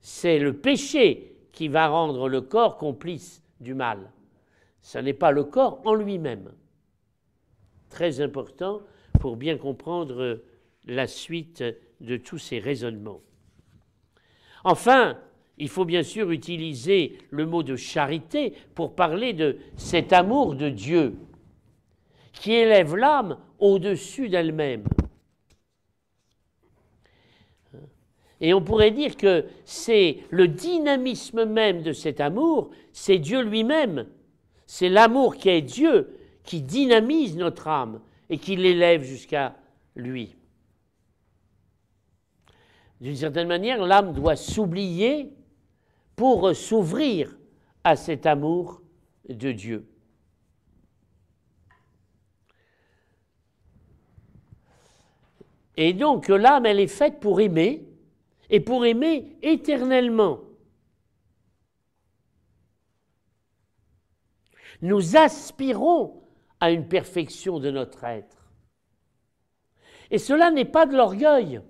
C'est 0.00 0.38
le 0.38 0.56
péché 0.56 1.34
qui 1.50 1.66
va 1.66 1.88
rendre 1.88 2.28
le 2.28 2.40
corps 2.40 2.76
complice 2.76 3.42
du 3.58 3.74
mal. 3.74 4.12
Ce 4.80 4.98
n'est 4.98 5.14
pas 5.14 5.32
le 5.32 5.42
corps 5.42 5.82
en 5.84 5.94
lui-même. 5.94 6.52
Très 7.90 8.20
important 8.20 8.80
pour 9.18 9.36
bien 9.36 9.58
comprendre 9.58 10.44
la 10.86 11.08
suite 11.08 11.64
de 12.00 12.16
tous 12.16 12.38
ces 12.38 12.60
raisonnements. 12.60 13.22
Enfin, 14.62 15.18
il 15.58 15.68
faut 15.68 15.84
bien 15.84 16.02
sûr 16.02 16.30
utiliser 16.30 17.18
le 17.30 17.46
mot 17.46 17.62
de 17.62 17.76
charité 17.76 18.54
pour 18.74 18.94
parler 18.94 19.32
de 19.32 19.58
cet 19.76 20.12
amour 20.12 20.54
de 20.54 20.68
Dieu 20.68 21.14
qui 22.32 22.52
élève 22.52 22.94
l'âme 22.94 23.38
au-dessus 23.58 24.28
d'elle-même. 24.28 24.84
Et 28.40 28.54
on 28.54 28.62
pourrait 28.62 28.92
dire 28.92 29.16
que 29.16 29.46
c'est 29.64 30.18
le 30.30 30.46
dynamisme 30.46 31.44
même 31.44 31.82
de 31.82 31.92
cet 31.92 32.20
amour, 32.20 32.70
c'est 32.92 33.18
Dieu 33.18 33.42
lui-même. 33.42 34.06
C'est 34.66 34.88
l'amour 34.88 35.36
qui 35.36 35.48
est 35.48 35.62
Dieu 35.62 36.14
qui 36.44 36.62
dynamise 36.62 37.36
notre 37.36 37.66
âme 37.66 38.00
et 38.30 38.38
qui 38.38 38.54
l'élève 38.54 39.02
jusqu'à 39.02 39.56
lui. 39.96 40.36
D'une 43.00 43.16
certaine 43.16 43.48
manière, 43.48 43.84
l'âme 43.84 44.12
doit 44.12 44.36
s'oublier 44.36 45.32
pour 46.18 46.52
s'ouvrir 46.54 47.38
à 47.84 47.94
cet 47.94 48.26
amour 48.26 48.82
de 49.28 49.52
Dieu. 49.52 49.88
Et 55.76 55.92
donc 55.92 56.26
l'âme, 56.26 56.66
elle 56.66 56.80
est 56.80 56.88
faite 56.88 57.20
pour 57.20 57.40
aimer, 57.40 57.86
et 58.50 58.58
pour 58.58 58.84
aimer 58.84 59.36
éternellement. 59.42 60.40
Nous 64.82 65.16
aspirons 65.16 66.24
à 66.58 66.72
une 66.72 66.88
perfection 66.88 67.60
de 67.60 67.70
notre 67.70 68.02
être. 68.02 68.50
Et 70.10 70.18
cela 70.18 70.50
n'est 70.50 70.64
pas 70.64 70.84
de 70.84 70.96
l'orgueil 70.96 71.60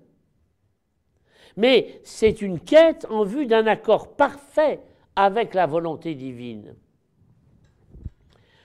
mais 1.58 2.00
c'est 2.04 2.40
une 2.40 2.60
quête 2.60 3.04
en 3.10 3.24
vue 3.24 3.46
d'un 3.46 3.66
accord 3.66 4.14
parfait 4.14 4.80
avec 5.16 5.54
la 5.54 5.66
volonté 5.66 6.14
divine. 6.14 6.76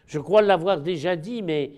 Je 0.06 0.20
crois 0.20 0.44
l'avoir 0.44 0.80
déjà 0.80 1.16
dit, 1.16 1.42
mais 1.42 1.74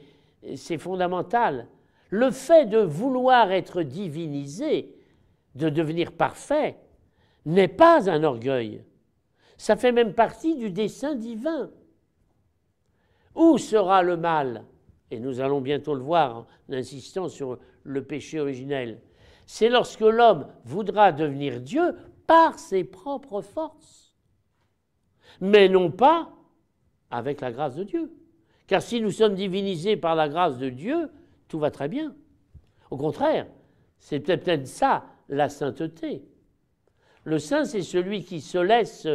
c'est 0.57 0.77
fondamental. 0.77 1.69
Le 2.09 2.31
fait 2.31 2.65
de 2.65 2.79
vouloir 2.79 3.53
être 3.53 3.81
divinisé, 3.81 4.93
de 5.55 5.69
devenir 5.69 6.11
parfait, 6.11 6.75
n'est 7.45 7.69
pas 7.69 8.09
un 8.09 8.25
orgueil. 8.25 8.83
Ça 9.55 9.77
fait 9.77 9.93
même 9.93 10.13
partie 10.13 10.57
du 10.57 10.69
dessein 10.69 11.15
divin. 11.15 11.71
Où 13.35 13.57
sera 13.57 14.03
le 14.03 14.17
mal? 14.17 14.65
Et 15.11 15.19
nous 15.21 15.39
allons 15.39 15.61
bientôt 15.61 15.95
le 15.95 16.03
voir 16.03 16.45
en 16.69 16.73
insistant 16.73 17.29
sur 17.29 17.57
le 17.83 18.03
péché 18.03 18.41
originel 18.41 18.99
c'est 19.45 19.69
lorsque 19.69 20.01
l'homme 20.01 20.47
voudra 20.63 21.11
devenir 21.11 21.61
Dieu 21.61 21.95
par 22.27 22.57
ses 22.57 22.83
propres 22.83 23.41
forces, 23.41 24.15
mais 25.39 25.69
non 25.69 25.91
pas 25.91 26.31
avec 27.11 27.41
la 27.41 27.51
grâce 27.51 27.75
de 27.75 27.83
Dieu. 27.83 28.11
Car 28.67 28.81
si 28.81 29.01
nous 29.01 29.11
sommes 29.11 29.35
divinisés 29.35 29.95
par 29.95 30.15
la 30.15 30.27
grâce 30.27 30.57
de 30.57 30.69
Dieu, 30.69 31.09
tout 31.47 31.59
va 31.59 31.69
très 31.69 31.87
bien. 31.87 32.15
Au 32.89 32.97
contraire, 32.97 33.47
c'est 33.99 34.19
peut-être 34.19 34.67
ça 34.67 35.05
la 35.29 35.49
sainteté. 35.49 36.23
Le 37.23 37.39
saint, 37.39 37.65
c'est 37.65 37.81
celui 37.81 38.23
qui 38.23 38.41
se 38.41 38.57
laisse 38.57 39.07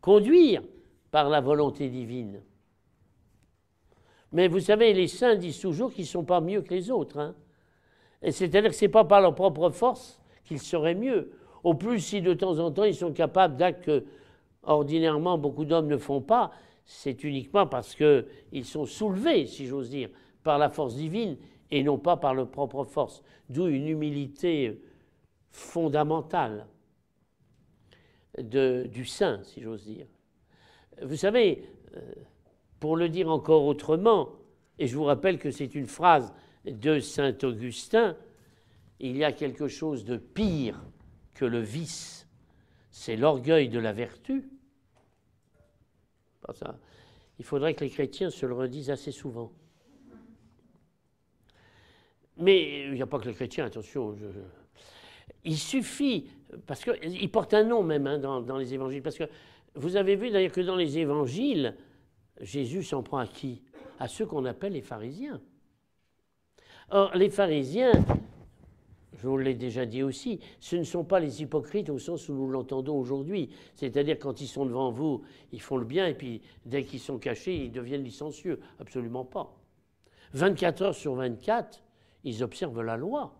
conduire 0.00 0.62
par 1.10 1.28
la 1.28 1.40
volonté 1.40 1.88
divine. 1.88 2.42
Mais 4.32 4.48
vous 4.48 4.60
savez, 4.60 4.92
les 4.92 5.06
saints 5.06 5.36
disent 5.36 5.60
toujours 5.60 5.92
qu'ils 5.92 6.04
ne 6.04 6.08
sont 6.08 6.24
pas 6.24 6.40
mieux 6.40 6.62
que 6.62 6.74
les 6.74 6.90
autres. 6.90 7.18
Hein. 7.18 7.36
C'est-à-dire 8.30 8.70
que 8.70 8.76
ce 8.76 8.84
n'est 8.84 8.90
pas 8.90 9.04
par 9.04 9.20
leur 9.20 9.34
propre 9.34 9.70
force 9.70 10.20
qu'ils 10.44 10.60
seraient 10.60 10.94
mieux. 10.94 11.32
Au 11.62 11.74
plus, 11.74 12.00
si 12.00 12.20
de 12.20 12.34
temps 12.34 12.58
en 12.58 12.70
temps 12.70 12.84
ils 12.84 12.94
sont 12.94 13.12
capables 13.12 13.56
d'actes 13.56 13.84
que 13.84 14.04
ordinairement 14.62 15.38
beaucoup 15.38 15.64
d'hommes 15.64 15.88
ne 15.88 15.96
font 15.96 16.20
pas, 16.20 16.50
c'est 16.84 17.24
uniquement 17.24 17.66
parce 17.66 17.94
qu'ils 17.94 18.64
sont 18.64 18.86
soulevés, 18.86 19.46
si 19.46 19.66
j'ose 19.66 19.90
dire, 19.90 20.10
par 20.42 20.58
la 20.58 20.68
force 20.68 20.94
divine 20.94 21.36
et 21.70 21.82
non 21.82 21.98
pas 21.98 22.16
par 22.16 22.34
leur 22.34 22.50
propre 22.50 22.84
force. 22.84 23.22
D'où 23.48 23.66
une 23.66 23.88
humilité 23.88 24.80
fondamentale 25.50 26.66
du 28.38 29.04
saint, 29.04 29.42
si 29.44 29.62
j'ose 29.62 29.84
dire. 29.84 30.06
Vous 31.02 31.16
savez, 31.16 31.64
euh, 31.96 32.00
pour 32.80 32.96
le 32.96 33.08
dire 33.08 33.30
encore 33.30 33.64
autrement, 33.64 34.30
et 34.78 34.86
je 34.86 34.96
vous 34.96 35.04
rappelle 35.04 35.38
que 35.38 35.50
c'est 35.50 35.74
une 35.74 35.86
phrase 35.86 36.32
de 36.64 37.00
Saint 37.00 37.36
Augustin, 37.42 38.16
il 39.00 39.16
y 39.16 39.24
a 39.24 39.32
quelque 39.32 39.68
chose 39.68 40.04
de 40.04 40.16
pire 40.16 40.80
que 41.34 41.44
le 41.44 41.60
vice, 41.60 42.26
c'est 42.90 43.16
l'orgueil 43.16 43.68
de 43.68 43.78
la 43.78 43.92
vertu. 43.92 44.48
Il 47.38 47.44
faudrait 47.44 47.74
que 47.74 47.84
les 47.84 47.90
chrétiens 47.90 48.30
se 48.30 48.46
le 48.46 48.54
redisent 48.54 48.90
assez 48.90 49.12
souvent. 49.12 49.52
Mais 52.36 52.86
il 52.86 52.92
n'y 52.92 53.02
a 53.02 53.06
pas 53.06 53.18
que 53.18 53.28
les 53.28 53.34
chrétiens, 53.34 53.66
attention. 53.66 54.16
Il 55.44 55.58
suffit, 55.58 56.28
parce 56.66 56.84
qu'il 56.84 57.30
porte 57.30 57.54
un 57.54 57.64
nom 57.64 57.82
même 57.82 58.06
hein, 58.06 58.18
dans, 58.18 58.40
dans, 58.40 58.56
les 58.56 58.74
évangiles, 58.74 59.02
parce 59.02 59.16
que 59.16 59.24
vous 59.74 59.96
avez 59.96 60.16
vu 60.16 60.30
d'ailleurs 60.30 60.52
que 60.52 60.60
dans 60.60 60.76
les 60.76 60.98
évangiles, 60.98 61.76
Jésus 62.40 62.82
s'en 62.82 63.02
prend 63.02 63.18
à 63.18 63.26
qui? 63.26 63.62
À 63.98 64.08
ceux 64.08 64.26
qu'on 64.26 64.44
appelle 64.44 64.72
les 64.72 64.82
pharisiens. 64.82 65.40
Or, 66.90 67.14
les 67.14 67.30
pharisiens, 67.30 67.92
je 69.24 69.26
vous 69.26 69.38
l'ai 69.38 69.54
déjà 69.54 69.86
dit 69.86 70.02
aussi, 70.02 70.40
ce 70.60 70.76
ne 70.76 70.82
sont 70.82 71.04
pas 71.04 71.18
les 71.18 71.40
hypocrites 71.40 71.88
au 71.88 71.98
sens 71.98 72.28
où 72.28 72.34
nous 72.34 72.48
l'entendons 72.48 72.98
aujourd'hui. 72.98 73.48
C'est-à-dire 73.74 74.18
quand 74.18 74.40
ils 74.40 74.46
sont 74.46 74.66
devant 74.66 74.90
vous, 74.90 75.22
ils 75.52 75.62
font 75.62 75.78
le 75.78 75.86
bien 75.86 76.06
et 76.06 76.14
puis 76.14 76.42
dès 76.66 76.84
qu'ils 76.84 77.00
sont 77.00 77.18
cachés, 77.18 77.56
ils 77.56 77.72
deviennent 77.72 78.04
licencieux. 78.04 78.60
Absolument 78.78 79.24
pas. 79.24 79.56
24 80.34 80.82
heures 80.82 80.94
sur 80.94 81.14
24, 81.14 81.82
ils 82.24 82.42
observent 82.42 82.82
la 82.82 82.96
loi. 82.96 83.34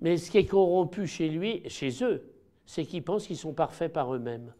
Mais 0.00 0.16
ce 0.16 0.30
qui 0.30 0.38
est 0.38 0.46
corrompu 0.46 1.06
chez 1.06 1.28
lui, 1.28 1.62
chez 1.68 2.02
eux, 2.02 2.32
c'est 2.64 2.84
qu'ils 2.84 3.04
pensent 3.04 3.26
qu'ils 3.26 3.36
sont 3.36 3.54
parfaits 3.54 3.92
par 3.92 4.12
eux-mêmes. 4.14 4.52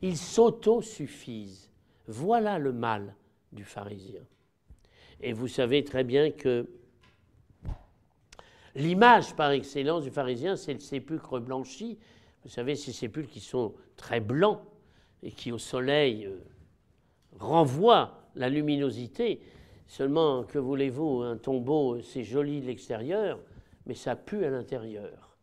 Ils 0.00 0.16
s'auto-suffisent. 0.16 1.70
Voilà 2.06 2.58
le 2.58 2.72
mal 2.72 3.16
du 3.52 3.64
pharisien. 3.64 4.22
Et 5.20 5.32
vous 5.32 5.48
savez 5.48 5.84
très 5.84 6.04
bien 6.04 6.30
que 6.30 6.68
l'image 8.74 9.34
par 9.36 9.50
excellence 9.50 10.04
du 10.04 10.10
pharisien, 10.10 10.56
c'est 10.56 10.72
le 10.72 10.80
sépulcre 10.80 11.40
blanchi. 11.40 11.98
Vous 12.42 12.48
savez, 12.48 12.74
ces 12.74 12.92
sépulcres 12.92 13.32
qui 13.32 13.40
sont 13.40 13.74
très 13.96 14.20
blancs 14.20 14.60
et 15.22 15.30
qui 15.30 15.52
au 15.52 15.58
soleil 15.58 16.24
euh, 16.24 16.38
renvoient 17.38 18.30
la 18.34 18.48
luminosité. 18.48 19.40
Seulement, 19.86 20.44
que 20.44 20.58
voulez-vous, 20.58 21.22
un 21.22 21.36
tombeau, 21.36 22.00
c'est 22.00 22.22
joli 22.22 22.60
de 22.60 22.66
l'extérieur, 22.66 23.40
mais 23.86 23.94
ça 23.94 24.16
pue 24.16 24.44
à 24.44 24.50
l'intérieur. 24.50 25.36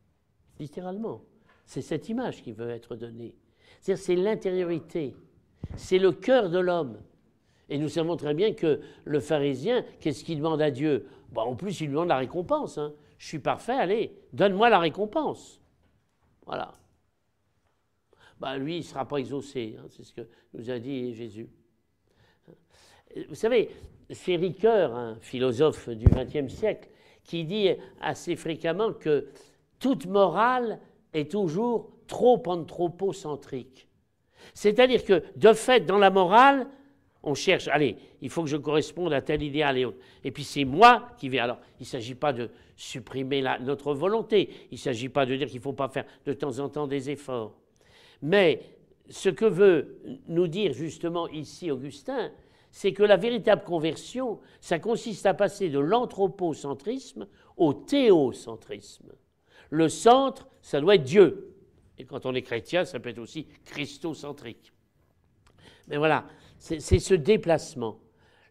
Littéralement. 0.60 1.22
C'est 1.65 1.82
cette 1.82 2.08
image 2.10 2.41
qui 2.41 2.54
veut 2.54 2.70
être 2.70 2.96
donnée. 2.96 3.36
C'est-à-dire 3.82 4.04
c'est 4.04 4.15
l'intériorité, 4.15 5.15
c'est 5.76 6.00
le 6.00 6.13
cœur 6.13 6.50
de 6.50 6.60
l'homme. 6.60 6.98
Et 7.69 7.77
nous 7.77 7.89
savons 7.89 8.15
très 8.15 8.34
bien 8.34 8.53
que 8.53 8.82
le 9.03 9.19
pharisien, 9.19 9.84
qu'est-ce 9.99 10.23
qu'il 10.23 10.38
demande 10.38 10.62
à 10.62 10.71
Dieu? 10.71 11.08
Bon, 11.32 11.41
En 11.41 11.56
plus, 11.56 11.82
il 11.82 11.89
demande 11.89 12.08
la 12.08 12.17
récompense. 12.17 12.77
Hein. 12.77 12.93
Je 13.17 13.27
suis 13.27 13.39
parfait, 13.39 13.73
allez, 13.73 14.13
donne-moi 14.34 14.69
la 14.69 14.80
récompense. 14.80 15.62
Voilà. 16.45 16.71
Bah, 18.39 18.58
lui, 18.58 18.75
il 18.75 18.80
ne 18.80 18.84
sera 18.84 19.06
pas 19.06 19.17
exaucé, 19.17 19.75
hein, 19.80 19.86
c'est 19.89 20.03
ce 20.03 20.13
que 20.13 20.21
nous 20.53 20.69
a 20.69 20.80
dit 20.80 21.13
Jésus. 21.13 21.49
Vous 23.30 23.36
savez, 23.36 23.71
c'est 24.12 24.36
Ricoeur, 24.36 24.95
un 24.95 25.15
philosophe 25.19 25.89
du 25.89 26.06
XXe 26.06 26.53
siècle, 26.53 26.89
qui 27.23 27.43
dit 27.43 27.69
assez 27.99 28.36
fréquemment 28.36 28.93
que 28.93 29.30
toute 29.80 30.06
morale 30.06 30.80
est 31.13 31.32
toujours 31.32 31.91
trop 32.06 32.41
anthropocentrique. 32.45 33.88
C'est-à-dire 34.53 35.03
que, 35.03 35.23
de 35.36 35.53
fait, 35.53 35.82
dans 35.82 35.97
la 35.97 36.10
morale, 36.10 36.67
on 37.28 37.36
cherche, 37.36 37.68
allez, 37.68 37.98
il 38.22 38.30
faut 38.30 38.44
que 38.44 38.50
je 38.50 38.56
corresponde 38.56 39.12
à 39.12 39.22
tel 39.22 39.44
idéal 39.44 39.78
et 39.78 39.84
autre. 39.84 39.98
Et 40.24 40.32
puis 40.32 40.46
c'est 40.46 40.63
moi 40.63 41.10
qui 41.18 41.28
vais. 41.28 41.40
Alors, 41.40 41.60
il 41.78 41.84
ne 41.84 41.88
s'agit 41.88 42.16
pas 42.16 42.32
de 42.32 42.50
supprimer 42.78 43.44
notre 43.60 43.94
volonté, 43.94 44.50
il 44.72 44.76
ne 44.76 44.80
s'agit 44.80 45.10
pas 45.10 45.26
de 45.26 45.36
dire 45.36 45.48
qu'il 45.48 45.58
ne 45.58 45.63
faut 45.63 45.74
pas 45.74 45.90
faire 45.90 46.06
de 46.26 46.32
temps 46.32 46.60
en 46.60 46.70
temps 46.70 46.88
des 46.88 47.10
efforts. 47.10 47.54
Mais 48.22 48.62
ce 49.10 49.28
que 49.28 49.44
veut 49.44 50.00
nous 50.30 50.48
dire 50.48 50.72
justement 50.72 51.28
ici 51.28 51.70
Augustin, 51.70 52.32
c'est 52.72 52.94
que 52.94 53.04
la 53.04 53.18
véritable 53.18 53.63
conversion, 53.63 54.40
ça 54.62 54.80
consiste 54.80 55.26
à 55.26 55.34
passer 55.34 55.70
de 55.70 55.80
l'anthropocentrisme 55.80 57.28
au 57.58 57.74
théocentrisme. 57.74 59.12
Le 59.70 59.90
centre, 59.90 60.48
ça 60.62 60.80
doit 60.80 60.96
être 60.96 61.04
Dieu. 61.04 61.56
Et 61.98 62.06
quand 62.06 62.26
on 62.26 62.34
est 62.34 62.42
chrétien, 62.42 62.86
ça 62.86 63.02
peut 63.02 63.10
être 63.10 63.20
aussi 63.20 63.48
christocentrique. 63.66 64.72
Mais 65.90 65.98
voilà, 65.98 66.26
c'est 66.60 67.00
ce 67.00 67.13
déplacement. 67.13 68.00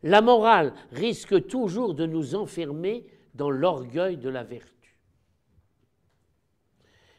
La 0.02 0.20
morale 0.20 0.72
risque 0.92 1.46
toujours 1.46 1.94
de 1.94 2.06
nous 2.06 2.34
enfermer 2.34 3.06
dans 3.34 3.50
l'orgueil 3.50 4.16
de 4.16 4.28
la 4.28 4.44
vertu. 4.44 4.72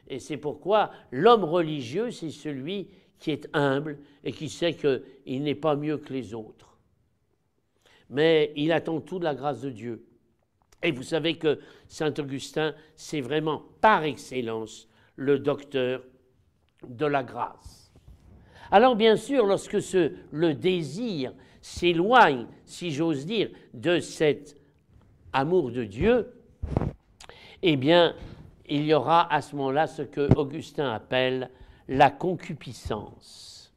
Et 0.07 0.19
c'est 0.19 0.37
pourquoi 0.37 0.91
l'homme 1.11 1.43
religieux, 1.43 2.11
c'est 2.11 2.29
celui 2.29 2.89
qui 3.19 3.31
est 3.31 3.49
humble 3.53 3.99
et 4.23 4.31
qui 4.31 4.49
sait 4.49 4.73
qu'il 4.73 5.43
n'est 5.43 5.55
pas 5.55 5.75
mieux 5.75 5.97
que 5.97 6.13
les 6.13 6.33
autres. 6.33 6.77
Mais 8.09 8.53
il 8.55 8.71
attend 8.71 9.01
tout 9.01 9.19
de 9.19 9.25
la 9.25 9.35
grâce 9.35 9.61
de 9.61 9.69
Dieu. 9.69 10.05
Et 10.81 10.91
vous 10.91 11.03
savez 11.03 11.37
que 11.37 11.59
Saint 11.87 12.13
Augustin, 12.19 12.73
c'est 12.95 13.21
vraiment 13.21 13.63
par 13.81 14.03
excellence 14.03 14.87
le 15.15 15.39
docteur 15.39 16.03
de 16.87 17.05
la 17.05 17.23
grâce. 17.23 17.86
Alors 18.71 18.95
bien 18.95 19.15
sûr, 19.15 19.45
lorsque 19.45 19.77
le 20.31 20.53
désir 20.53 21.33
s'éloigne, 21.61 22.47
si 22.65 22.91
j'ose 22.91 23.25
dire, 23.25 23.49
de 23.73 23.99
cet 23.99 24.57
amour 25.33 25.71
de 25.71 25.83
Dieu, 25.83 26.33
eh 27.61 27.75
bien, 27.75 28.15
il 28.67 28.85
y 28.85 28.93
aura 28.93 29.31
à 29.33 29.41
ce 29.41 29.55
moment-là 29.55 29.87
ce 29.87 30.01
que 30.01 30.33
Augustin 30.35 30.91
appelle 30.91 31.49
la 31.87 32.09
concupiscence, 32.09 33.73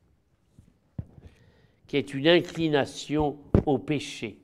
qui 1.87 1.97
est 1.97 2.13
une 2.13 2.27
inclination 2.27 3.39
au 3.67 3.79
péché. 3.79 4.40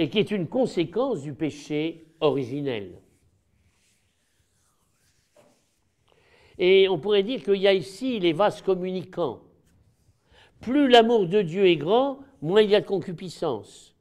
Et 0.00 0.08
qui 0.08 0.18
est 0.18 0.30
une 0.30 0.48
conséquence 0.48 1.20
du 1.20 1.34
péché 1.34 2.06
originel. 2.20 3.02
Et 6.56 6.88
on 6.88 6.98
pourrait 6.98 7.22
dire 7.22 7.42
qu'il 7.42 7.56
y 7.56 7.68
a 7.68 7.74
ici 7.74 8.18
les 8.18 8.32
vases 8.32 8.62
communicants. 8.62 9.42
Plus 10.62 10.88
l'amour 10.88 11.26
de 11.26 11.42
Dieu 11.42 11.66
est 11.66 11.76
grand, 11.76 12.20
moins 12.40 12.62
il 12.62 12.70
y 12.70 12.74
a 12.74 12.80
concupiscence. 12.80 13.94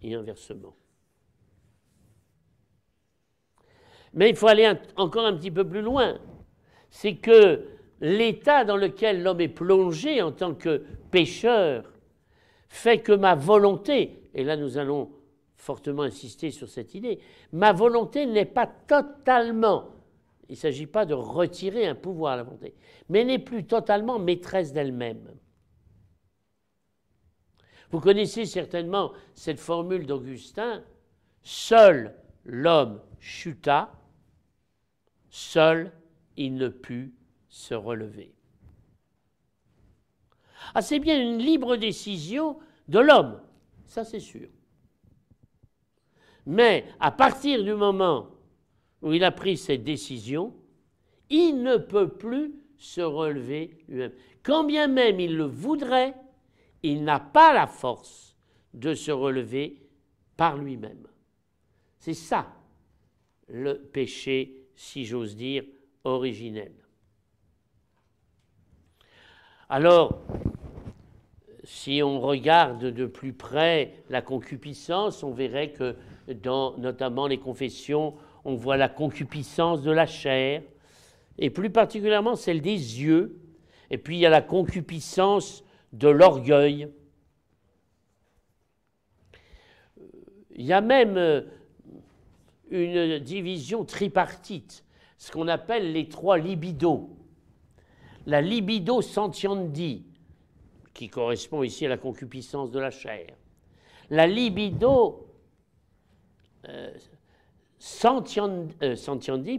Et 0.00 0.14
inversement. 0.14 0.74
Mais 4.14 4.30
il 4.30 4.36
faut 4.36 4.48
aller 4.48 4.72
encore 4.96 5.26
un 5.26 5.36
petit 5.36 5.50
peu 5.50 5.68
plus 5.68 5.82
loin. 5.82 6.18
C'est 6.88 7.16
que 7.16 7.66
l'état 8.00 8.64
dans 8.64 8.78
lequel 8.78 9.22
l'homme 9.22 9.42
est 9.42 9.48
plongé 9.48 10.22
en 10.22 10.32
tant 10.32 10.54
que 10.54 10.86
pécheur 11.10 11.92
fait 12.70 13.00
que 13.00 13.12
ma 13.12 13.34
volonté, 13.34 14.22
et 14.32 14.42
là 14.42 14.56
nous 14.56 14.78
allons 14.78 15.17
fortement 15.58 16.02
insister 16.02 16.50
sur 16.50 16.68
cette 16.68 16.94
idée, 16.94 17.18
ma 17.52 17.72
volonté 17.72 18.24
n'est 18.26 18.46
pas 18.46 18.66
totalement, 18.66 19.90
il 20.48 20.52
ne 20.52 20.56
s'agit 20.56 20.86
pas 20.86 21.04
de 21.04 21.14
retirer 21.14 21.86
un 21.86 21.94
pouvoir 21.94 22.34
à 22.34 22.36
la 22.36 22.42
volonté, 22.44 22.74
mais 23.08 23.24
n'est 23.24 23.40
plus 23.40 23.66
totalement 23.66 24.18
maîtresse 24.18 24.72
d'elle-même. 24.72 25.34
Vous 27.90 28.00
connaissez 28.00 28.46
certainement 28.46 29.12
cette 29.34 29.60
formule 29.60 30.06
d'Augustin, 30.06 30.84
seul 31.42 32.14
l'homme 32.44 33.02
chuta, 33.18 33.92
seul 35.28 35.92
il 36.36 36.54
ne 36.54 36.68
put 36.68 37.14
se 37.48 37.74
relever. 37.74 38.32
Ah, 40.74 40.82
c'est 40.82 40.98
bien 40.98 41.20
une 41.20 41.38
libre 41.38 41.76
décision 41.76 42.58
de 42.88 43.00
l'homme, 43.00 43.40
ça 43.86 44.04
c'est 44.04 44.20
sûr. 44.20 44.48
Mais 46.46 46.84
à 47.00 47.10
partir 47.10 47.62
du 47.62 47.74
moment 47.74 48.30
où 49.02 49.12
il 49.12 49.24
a 49.24 49.30
pris 49.30 49.56
cette 49.56 49.84
décision, 49.84 50.54
il 51.30 51.62
ne 51.62 51.76
peut 51.76 52.08
plus 52.08 52.54
se 52.76 53.00
relever 53.00 53.78
lui-même. 53.88 54.12
Quand 54.42 54.64
bien 54.64 54.86
même 54.86 55.20
il 55.20 55.36
le 55.36 55.44
voudrait, 55.44 56.14
il 56.82 57.04
n'a 57.04 57.20
pas 57.20 57.52
la 57.52 57.66
force 57.66 58.36
de 58.74 58.94
se 58.94 59.10
relever 59.10 59.82
par 60.36 60.56
lui-même. 60.56 61.06
C'est 61.98 62.14
ça 62.14 62.54
le 63.48 63.78
péché, 63.78 64.68
si 64.76 65.04
j'ose 65.04 65.36
dire, 65.36 65.64
originel. 66.04 66.72
Alors, 69.68 70.22
si 71.64 72.02
on 72.02 72.20
regarde 72.20 72.84
de 72.84 73.06
plus 73.06 73.32
près 73.32 74.02
la 74.08 74.22
concupiscence, 74.22 75.22
on 75.22 75.32
verrait 75.32 75.72
que 75.72 75.96
dans 76.28 76.76
notamment 76.76 77.26
les 77.26 77.38
confessions, 77.38 78.14
on 78.44 78.54
voit 78.54 78.76
la 78.76 78.88
concupiscence 78.88 79.82
de 79.82 79.90
la 79.90 80.06
chair, 80.06 80.62
et 81.38 81.50
plus 81.50 81.70
particulièrement 81.70 82.36
celle 82.36 82.60
des 82.60 83.00
yeux, 83.00 83.40
et 83.90 83.98
puis 83.98 84.16
il 84.16 84.20
y 84.20 84.26
a 84.26 84.30
la 84.30 84.42
concupiscence 84.42 85.64
de 85.92 86.08
l'orgueil. 86.08 86.88
Il 90.54 90.66
y 90.66 90.72
a 90.72 90.80
même 90.80 91.16
euh, 91.16 91.42
une 92.70 93.18
division 93.20 93.84
tripartite, 93.84 94.84
ce 95.16 95.30
qu'on 95.30 95.48
appelle 95.48 95.92
les 95.92 96.08
trois 96.08 96.36
libidos. 96.36 97.10
La 98.26 98.42
libido 98.42 99.00
sentiendi, 99.00 100.04
qui 100.92 101.08
correspond 101.08 101.62
ici 101.62 101.86
à 101.86 101.88
la 101.88 101.96
concupiscence 101.96 102.70
de 102.70 102.80
la 102.80 102.90
chair. 102.90 103.28
La 104.10 104.26
libido 104.26 105.27
euh, 106.68 106.90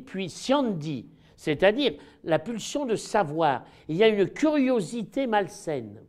puis 0.05 0.29
siendi, 0.29 1.05
c'est-à-dire 1.35 1.93
la 2.23 2.39
pulsion 2.39 2.85
de 2.85 2.95
savoir. 2.95 3.65
Il 3.87 3.95
y 3.95 4.03
a 4.03 4.07
une 4.07 4.29
curiosité 4.29 5.27
malsaine. 5.27 6.01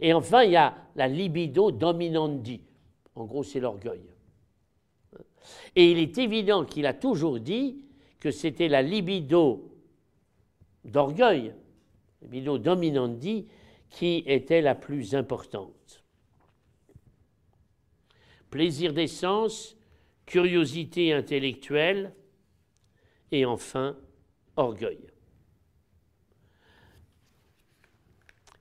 Et 0.00 0.12
enfin, 0.12 0.42
il 0.42 0.52
y 0.52 0.56
a 0.56 0.74
la 0.96 1.08
libido 1.08 1.70
dominandi. 1.70 2.60
En 3.14 3.24
gros, 3.24 3.44
c'est 3.44 3.60
l'orgueil. 3.60 4.02
Et 5.76 5.92
il 5.92 5.98
est 5.98 6.18
évident 6.18 6.64
qu'il 6.64 6.86
a 6.86 6.94
toujours 6.94 7.38
dit 7.38 7.84
que 8.18 8.30
c'était 8.30 8.68
la 8.68 8.82
libido 8.82 9.70
d'orgueil, 10.84 11.54
libido 12.22 12.58
dominandi, 12.58 13.46
qui 13.90 14.24
était 14.26 14.60
la 14.62 14.74
plus 14.74 15.14
importante. 15.14 16.01
Plaisir 18.52 18.92
des 18.92 19.06
sens, 19.06 19.78
curiosité 20.26 21.14
intellectuelle, 21.14 22.14
et 23.30 23.46
enfin 23.46 23.96
orgueil. 24.56 25.06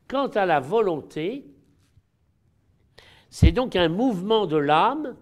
Quant 0.08 0.30
à 0.30 0.45
la 0.45 0.62
volonté, 0.62 1.43
c'est 3.30 3.51
donc 3.51 3.75
un 3.75 3.89
mouvement 3.89 4.45
de 4.45 4.56
l'âme 4.56 5.17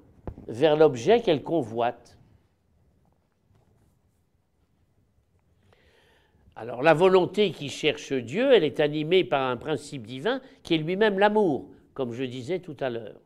vers 0.47 0.77
l'objet 0.77 1.23
qu'elle 1.23 1.41
convoite. 1.41 2.19
Alors 6.55 6.83
la 6.83 6.93
volonté 6.93 7.51
qui 7.51 7.69
cherche 7.69 8.13
Dieu, 8.13 8.53
elle 8.53 8.63
est 8.63 8.79
animée 8.79 9.23
par 9.23 9.49
un 9.49 9.57
principe 9.57 10.05
divin 10.05 10.41
qui 10.61 10.75
est 10.75 10.77
lui-même 10.77 11.17
l'amour, 11.17 11.71
comme 11.95 12.13
je 12.13 12.23
disais 12.23 12.59
tout 12.59 12.77
à 12.79 12.91
l'heure. 12.91 13.19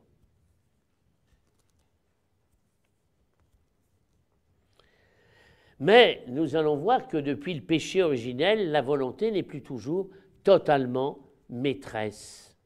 Mais 5.83 6.23
nous 6.27 6.55
allons 6.55 6.77
voir 6.77 7.09
que 7.09 7.17
depuis 7.17 7.53
le 7.53 7.59
péché 7.59 8.01
originel, 8.01 8.71
la 8.71 8.81
volonté 8.81 9.31
n'est 9.31 9.43
plus 9.43 9.61
toujours 9.61 10.09
totalement 10.41 11.19
maîtresse 11.49 12.57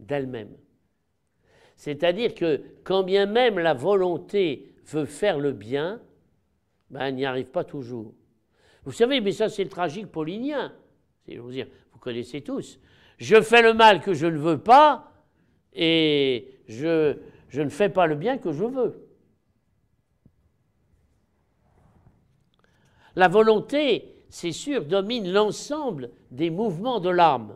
d'elle-même. 0.00 0.56
C'est-à-dire 1.76 2.34
que 2.34 2.60
quand 2.82 3.04
bien 3.04 3.26
même 3.26 3.60
la 3.60 3.72
volonté 3.72 4.74
veut 4.84 5.04
faire 5.04 5.38
le 5.38 5.52
bien, 5.52 6.02
ben, 6.90 7.02
elle 7.02 7.14
n'y 7.14 7.24
arrive 7.24 7.52
pas 7.52 7.62
toujours. 7.62 8.14
Vous 8.82 8.90
savez, 8.90 9.20
mais 9.20 9.30
ça 9.30 9.48
c'est 9.48 9.62
le 9.62 9.70
tragique 9.70 10.08
paulinien. 10.08 10.72
Vous, 11.28 11.52
dire, 11.52 11.68
vous 11.92 12.00
connaissez 12.00 12.40
tous. 12.40 12.80
Je 13.18 13.40
fais 13.40 13.62
le 13.62 13.74
mal 13.74 14.00
que 14.00 14.12
je 14.12 14.26
ne 14.26 14.38
veux 14.38 14.58
pas 14.58 15.12
et 15.72 16.48
je, 16.66 17.14
je 17.48 17.62
ne 17.62 17.68
fais 17.68 17.90
pas 17.90 18.08
le 18.08 18.16
bien 18.16 18.38
que 18.38 18.50
je 18.50 18.64
veux. 18.64 19.09
La 23.20 23.28
volonté, 23.28 24.14
c'est 24.30 24.50
sûr, 24.50 24.86
domine 24.86 25.30
l'ensemble 25.30 26.10
des 26.30 26.48
mouvements 26.48 27.00
de 27.00 27.10
l'âme. 27.10 27.54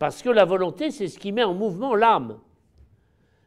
Parce 0.00 0.20
que 0.20 0.30
la 0.30 0.44
volonté, 0.44 0.90
c'est 0.90 1.06
ce 1.06 1.16
qui 1.16 1.30
met 1.30 1.44
en 1.44 1.54
mouvement 1.54 1.94
l'âme. 1.94 2.40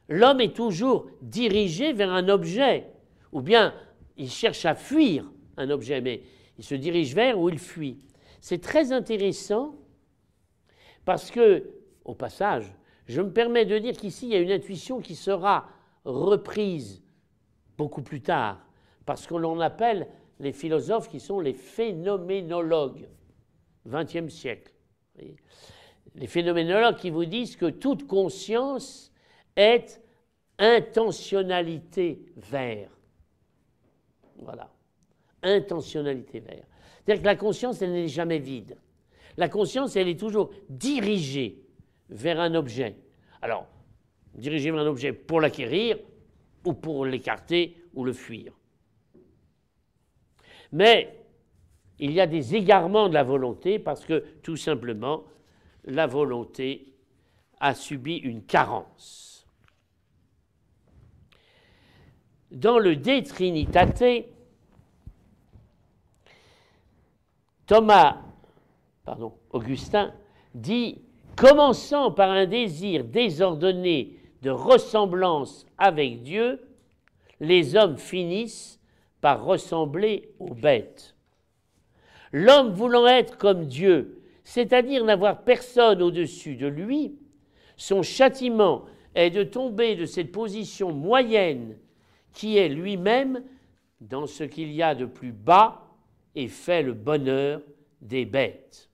L'homme 0.08 0.40
est 0.40 0.56
toujours 0.56 1.08
dirigé 1.22 1.92
vers 1.92 2.14
un 2.14 2.30
objet, 2.30 2.90
ou 3.34 3.42
bien 3.42 3.74
il 4.16 4.30
cherche 4.30 4.64
à 4.64 4.74
fuir 4.74 5.30
un 5.58 5.70
objet, 5.70 6.00
mais 6.00 6.24
il 6.58 6.64
se 6.64 6.76
dirige 6.76 7.14
vers 7.14 7.38
ou 7.38 7.50
il 7.50 7.60
fuit. 7.60 8.00
C'est 8.40 8.62
très 8.62 8.94
intéressant 8.94 9.76
parce 11.04 11.30
que, 11.30 11.74
au 12.06 12.16
passage, 12.16 12.74
je 13.06 13.20
me 13.20 13.34
permets 13.34 13.66
de 13.66 13.78
dire 13.80 13.98
qu'ici, 13.98 14.28
il 14.28 14.32
y 14.32 14.36
a 14.38 14.40
une 14.40 14.52
intuition 14.52 15.02
qui 15.02 15.16
sera 15.16 15.68
reprise 16.06 17.04
beaucoup 17.78 18.02
plus 18.02 18.22
tard, 18.22 18.62
parce 19.06 19.28
qu'on 19.28 19.40
l'on 19.40 19.60
appelle 19.60 20.08
les 20.40 20.52
philosophes 20.52 21.10
qui 21.10 21.20
sont 21.20 21.40
les 21.40 21.54
phénoménologues, 21.54 23.08
20e 23.90 24.30
siècle. 24.30 24.72
Les 26.16 26.28
phénoménologues 26.28 26.98
qui 26.98 27.10
vous 27.10 27.26
disent 27.26 27.56
que 27.56 27.70
toute 27.70 28.08
conscience 28.08 29.12
est 29.56 30.02
intentionnalité 30.60 32.26
vers. 32.36 32.90
Voilà. 34.38 34.72
Intentionnalité 35.44 36.40
vers. 36.40 36.64
C'est-à-dire 37.04 37.22
que 37.22 37.28
la 37.28 37.36
conscience, 37.36 37.82
elle 37.82 37.92
n'est 37.92 38.08
jamais 38.08 38.40
vide. 38.40 38.78
La 39.38 39.50
conscience, 39.50 39.96
elle 39.96 40.08
est 40.08 40.20
toujours 40.20 40.52
dirigée 40.70 41.64
vers 42.10 42.40
un 42.40 42.56
objet. 42.56 42.96
Alors, 43.42 43.68
dirigée 44.34 44.72
vers 44.72 44.82
un 44.82 44.88
objet 44.88 45.14
pour 45.14 45.42
l'acquérir 45.42 45.98
ou 46.66 46.74
pour 46.74 47.06
l'écarter 47.06 47.78
ou 47.94 48.04
le 48.04 48.14
fuir. 48.14 48.54
Mais 50.72 51.18
il 52.00 52.12
y 52.12 52.22
a 52.22 52.28
des 52.28 52.56
égarements 52.56 53.10
de 53.10 53.14
la 53.14 53.24
volonté 53.24 53.80
parce 53.80 54.06
que 54.06 54.24
tout 54.44 54.58
simplement, 54.58 55.24
la 55.86 56.08
volonté 56.08 56.94
a 57.60 57.74
subi 57.74 58.18
une 58.18 58.44
carence. 58.44 59.48
Dans 62.52 62.80
le 62.80 62.96
De 62.96 63.20
Trinitate, 63.22 64.04
Thomas, 67.66 68.22
pardon, 69.04 69.34
Augustin, 69.52 70.14
dit 70.54 71.02
Commençant 71.36 72.12
par 72.12 72.32
un 72.32 72.48
désir 72.48 73.04
désordonné 73.04 74.18
de 74.42 74.50
ressemblance 74.50 75.68
avec 75.78 76.24
Dieu, 76.24 76.60
les 77.40 77.76
hommes 77.76 77.98
finissent 77.98 78.77
ressembler 79.36 80.32
aux 80.40 80.54
bêtes. 80.54 81.16
L'homme 82.32 82.72
voulant 82.72 83.08
être 83.08 83.38
comme 83.38 83.66
Dieu, 83.66 84.22
c'est-à-dire 84.44 85.04
n'avoir 85.06 85.44
personne 85.44 86.02
au-dessus 86.02 86.56
de 86.56 86.68
lui, 86.68 87.16
son 87.76 88.02
châtiment 88.02 88.86
est 89.16 89.30
de 89.30 89.44
tomber 89.44 89.96
de 89.96 90.06
cette 90.06 90.32
position 90.32 90.92
moyenne 90.92 91.78
qui 92.34 92.58
est 92.58 92.70
lui-même 92.70 93.44
dans 94.02 94.28
ce 94.28 94.44
qu'il 94.44 94.72
y 94.72 94.84
a 94.84 94.94
de 94.94 95.06
plus 95.06 95.32
bas 95.32 95.88
et 96.36 96.48
fait 96.48 96.84
le 96.84 96.94
bonheur 96.94 97.62
des 98.02 98.26
bêtes. 98.26 98.90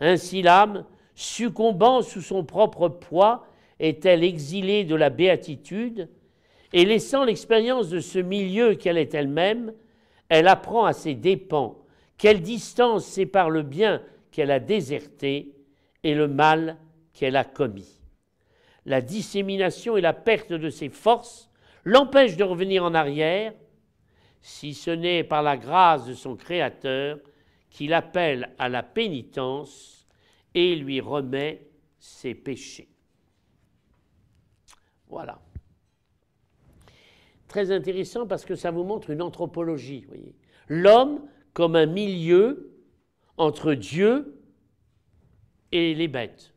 Ainsi 0.00 0.42
l'âme, 0.42 0.84
succombant 1.14 2.02
sous 2.02 2.20
son 2.20 2.44
propre 2.44 2.88
poids, 2.88 3.46
est-elle 3.80 4.22
exilée 4.22 4.84
de 4.84 4.94
la 4.94 5.10
béatitude 5.10 6.08
et 6.72 6.84
laissant 6.84 7.24
l'expérience 7.24 7.88
de 7.88 8.00
ce 8.00 8.18
milieu 8.18 8.74
qu'elle 8.74 8.98
est 8.98 9.14
elle-même, 9.14 9.72
elle 10.28 10.48
apprend 10.48 10.84
à 10.84 10.92
ses 10.92 11.14
dépens 11.14 11.78
quelle 12.18 12.42
distance 12.42 13.06
sépare 13.06 13.50
le 13.50 13.62
bien 13.62 14.02
qu'elle 14.30 14.50
a 14.50 14.60
déserté 14.60 15.54
et 16.02 16.14
le 16.14 16.28
mal 16.28 16.76
qu'elle 17.12 17.36
a 17.36 17.44
commis. 17.44 18.00
La 18.84 19.00
dissémination 19.00 19.96
et 19.96 20.00
la 20.00 20.12
perte 20.12 20.52
de 20.52 20.70
ses 20.70 20.88
forces 20.88 21.50
l'empêchent 21.84 22.36
de 22.36 22.44
revenir 22.44 22.84
en 22.84 22.94
arrière, 22.94 23.52
si 24.40 24.74
ce 24.74 24.90
n'est 24.90 25.24
par 25.24 25.42
la 25.42 25.56
grâce 25.56 26.06
de 26.06 26.14
son 26.14 26.36
Créateur 26.36 27.18
qu'il 27.70 27.92
appelle 27.92 28.50
à 28.58 28.68
la 28.68 28.82
pénitence 28.82 30.06
et 30.54 30.74
lui 30.74 31.00
remet 31.00 31.66
ses 31.98 32.34
péchés. 32.34 32.88
Voilà. 35.08 35.40
Très 37.48 37.70
intéressant 37.70 38.26
parce 38.26 38.44
que 38.44 38.54
ça 38.54 38.70
vous 38.70 38.84
montre 38.84 39.10
une 39.10 39.22
anthropologie. 39.22 40.06
L'homme 40.68 41.22
comme 41.54 41.76
un 41.76 41.86
milieu 41.86 42.70
entre 43.38 43.74
Dieu 43.74 44.38
et 45.72 45.94
les 45.94 46.08
bêtes. 46.08 46.52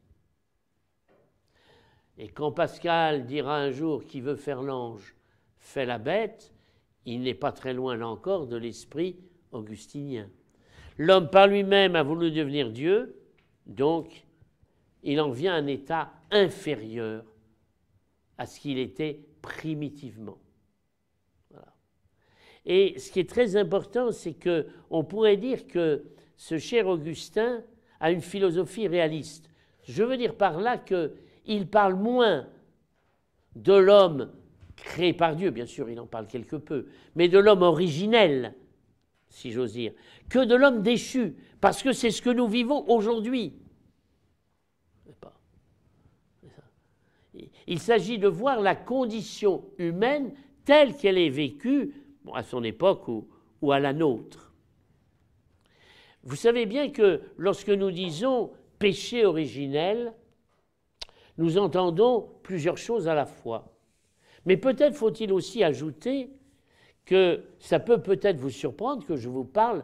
Et 2.17 2.27
quand 2.27 2.51
Pascal 2.51 3.25
dira 3.25 3.57
un 3.57 3.71
jour 3.71 4.05
qu'il 4.05 4.23
veut 4.23 4.35
faire 4.35 4.61
l'ange, 4.61 5.15
fait 5.57 5.85
la 5.85 5.97
bête, 5.97 6.53
il 7.05 7.21
n'est 7.21 7.33
pas 7.33 7.51
très 7.51 7.73
loin 7.73 7.95
là 7.95 8.07
encore 8.07 8.47
de 8.47 8.57
l'esprit 8.57 9.17
augustinien. 9.51 10.29
L'homme 10.97 11.29
par 11.29 11.47
lui-même 11.47 11.95
a 11.95 12.03
voulu 12.03 12.31
devenir 12.31 12.69
Dieu, 12.69 13.15
donc 13.65 14.25
il 15.03 15.19
en 15.19 15.31
vient 15.31 15.53
à 15.53 15.57
un 15.57 15.67
état 15.67 16.11
inférieur 16.29 17.23
à 18.37 18.45
ce 18.45 18.59
qu'il 18.59 18.77
était 18.77 19.25
primitivement. 19.41 20.37
Et 22.65 22.99
ce 22.99 23.11
qui 23.11 23.19
est 23.19 23.29
très 23.29 23.55
important, 23.55 24.11
c'est 24.11 24.33
que 24.33 24.67
on 24.89 25.03
pourrait 25.03 25.37
dire 25.37 25.67
que 25.67 26.03
ce 26.37 26.57
cher 26.57 26.87
Augustin 26.87 27.63
a 27.99 28.11
une 28.11 28.21
philosophie 28.21 28.87
réaliste. 28.87 29.49
Je 29.83 30.03
veux 30.03 30.17
dire 30.17 30.35
par 30.35 30.59
là 30.59 30.77
qu'il 30.77 31.67
parle 31.67 31.95
moins 31.95 32.47
de 33.55 33.73
l'homme 33.73 34.31
créé 34.75 35.13
par 35.13 35.35
Dieu, 35.35 35.51
bien 35.51 35.65
sûr, 35.65 35.89
il 35.89 35.99
en 35.99 36.07
parle 36.07 36.27
quelque 36.27 36.55
peu, 36.55 36.87
mais 37.15 37.29
de 37.29 37.37
l'homme 37.37 37.61
originel, 37.61 38.55
si 39.29 39.51
j'ose 39.51 39.73
dire, 39.73 39.93
que 40.29 40.43
de 40.43 40.55
l'homme 40.55 40.81
déchu, 40.81 41.35
parce 41.59 41.83
que 41.83 41.93
c'est 41.93 42.11
ce 42.11 42.21
que 42.21 42.29
nous 42.29 42.47
vivons 42.47 42.87
aujourd'hui. 42.89 43.53
Il 47.67 47.79
s'agit 47.79 48.17
de 48.17 48.27
voir 48.27 48.59
la 48.59 48.75
condition 48.75 49.63
humaine 49.77 50.33
telle 50.65 50.97
qu'elle 50.97 51.17
est 51.17 51.29
vécue 51.29 51.93
à 52.33 52.43
son 52.43 52.63
époque 52.63 53.07
ou, 53.07 53.27
ou 53.61 53.71
à 53.71 53.79
la 53.79 53.93
nôtre. 53.93 54.53
Vous 56.23 56.35
savez 56.35 56.65
bien 56.65 56.89
que 56.89 57.21
lorsque 57.37 57.69
nous 57.69 57.91
disons 57.91 58.51
péché 58.77 59.25
originel, 59.25 60.13
nous 61.37 61.57
entendons 61.57 62.29
plusieurs 62.43 62.77
choses 62.77 63.07
à 63.07 63.15
la 63.15 63.25
fois. 63.25 63.75
Mais 64.45 64.57
peut-être 64.57 64.95
faut-il 64.95 65.31
aussi 65.31 65.63
ajouter 65.63 66.31
que 67.05 67.43
ça 67.59 67.79
peut 67.79 68.01
peut-être 68.01 68.37
vous 68.37 68.49
surprendre 68.49 69.05
que 69.05 69.15
je 69.15 69.29
vous 69.29 69.45
parle 69.45 69.83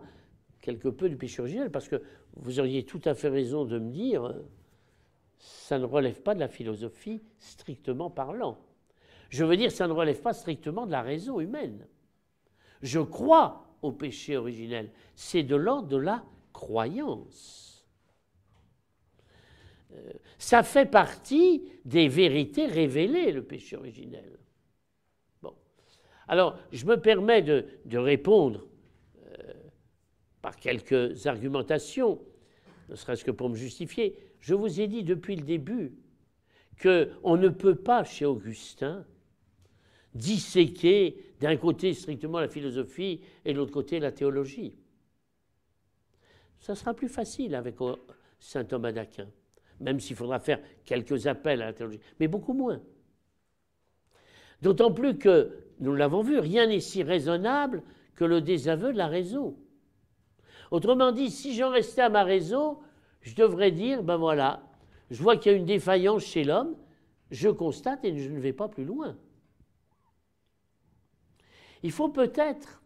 quelque 0.61 0.89
peu 0.89 1.09
du 1.09 1.17
péché 1.17 1.41
originel, 1.41 1.71
parce 1.71 1.87
que 1.87 2.01
vous 2.35 2.59
auriez 2.59 2.83
tout 2.83 3.01
à 3.05 3.13
fait 3.13 3.29
raison 3.29 3.65
de 3.65 3.79
me 3.79 3.89
dire, 3.89 4.33
ça 5.37 5.79
ne 5.79 5.85
relève 5.85 6.21
pas 6.21 6.35
de 6.35 6.39
la 6.39 6.47
philosophie 6.47 7.21
strictement 7.39 8.09
parlant. 8.09 8.57
Je 9.29 9.43
veux 9.43 9.57
dire, 9.57 9.71
ça 9.71 9.87
ne 9.87 9.93
relève 9.93 10.21
pas 10.21 10.33
strictement 10.33 10.85
de 10.85 10.91
la 10.91 11.01
raison 11.01 11.39
humaine. 11.39 11.87
Je 12.81 12.99
crois 12.99 13.67
au 13.81 13.91
péché 13.91 14.37
originel. 14.37 14.91
C'est 15.15 15.43
de 15.43 15.55
l'ordre 15.55 15.87
de 15.87 15.97
la 15.97 16.23
croyance. 16.53 17.67
Euh, 19.93 20.11
ça 20.37 20.63
fait 20.63 20.85
partie 20.85 21.71
des 21.85 22.07
vérités 22.07 22.65
révélées, 22.65 23.31
le 23.31 23.43
péché 23.43 23.75
originel. 23.75 24.37
Bon. 25.41 25.53
Alors, 26.27 26.57
je 26.71 26.85
me 26.85 26.99
permets 26.99 27.41
de, 27.41 27.97
répondre 27.97 28.67
euh, 29.25 29.53
par 30.41 30.55
quelques 30.57 31.25
argumentations, 31.25 32.21
ne 32.89 32.95
serait-ce 32.95 33.23
que 33.23 33.31
pour 33.31 33.49
me 33.49 33.55
justifier. 33.55 34.17
Je 34.39 34.53
vous 34.53 34.79
ai 34.79 34.87
dit 34.87 35.03
depuis 35.03 35.35
le 35.35 35.43
début 35.43 35.93
qu'on 36.81 37.37
ne 37.37 37.49
peut 37.49 37.75
pas, 37.75 38.03
chez 38.03 38.25
Augustin, 38.25 39.05
disséquer 40.13 41.26
d'un 41.39 41.55
côté 41.57 41.93
strictement 41.93 42.39
la 42.39 42.47
philosophie 42.47 43.21
et 43.45 43.53
de 43.53 43.57
l'autre 43.57 43.73
côté 43.73 43.99
la 43.99 44.11
théologie. 44.11 44.75
Ça 46.59 46.75
sera 46.75 46.93
plus 46.93 47.09
facile 47.09 47.55
avec 47.55 47.75
saint 48.39 48.63
Thomas 48.63 48.91
d'Aquin, 48.91 49.27
même 49.79 49.99
s'il 49.99 50.15
faudra 50.15 50.39
faire 50.39 50.59
quelques 50.85 51.27
appels 51.27 51.61
à 51.61 51.67
la 51.67 51.73
théologie, 51.73 51.99
mais 52.19 52.27
beaucoup 52.27 52.53
moins. 52.53 52.81
D'autant 54.61 54.91
plus 54.91 55.17
que, 55.17 55.65
nous 55.79 55.93
l'avons 55.93 56.23
vu, 56.23 56.39
rien 56.39 56.65
n'est 56.65 56.79
si 56.79 57.03
raisonnable 57.03 57.83
que 58.15 58.25
le 58.25 58.41
désaveu 58.41 58.91
de 58.91 58.97
la 58.97 59.07
raison. 59.07 59.55
Autrement 60.71 61.11
dit, 61.11 61.29
si 61.29 61.53
j'en 61.53 61.69
restais 61.69 62.01
à 62.01 62.09
ma 62.09 62.23
raison, 62.23 62.79
je 63.21 63.35
devrais 63.35 63.71
dire, 63.71 64.01
ben 64.01 64.17
voilà, 64.17 64.63
je 65.11 65.21
vois 65.21 65.37
qu'il 65.37 65.51
y 65.51 65.55
a 65.55 65.57
une 65.57 65.65
défaillance 65.65 66.23
chez 66.23 66.43
l'homme, 66.43 66.75
je 67.29 67.49
constate 67.49 68.03
et 68.03 68.17
je 68.17 68.31
ne 68.31 68.39
vais 68.39 68.53
pas 68.53 68.67
plus 68.67 68.83
loin 68.83 69.15
il 71.83 71.91
faut 71.91 72.09
peut-être 72.09 72.81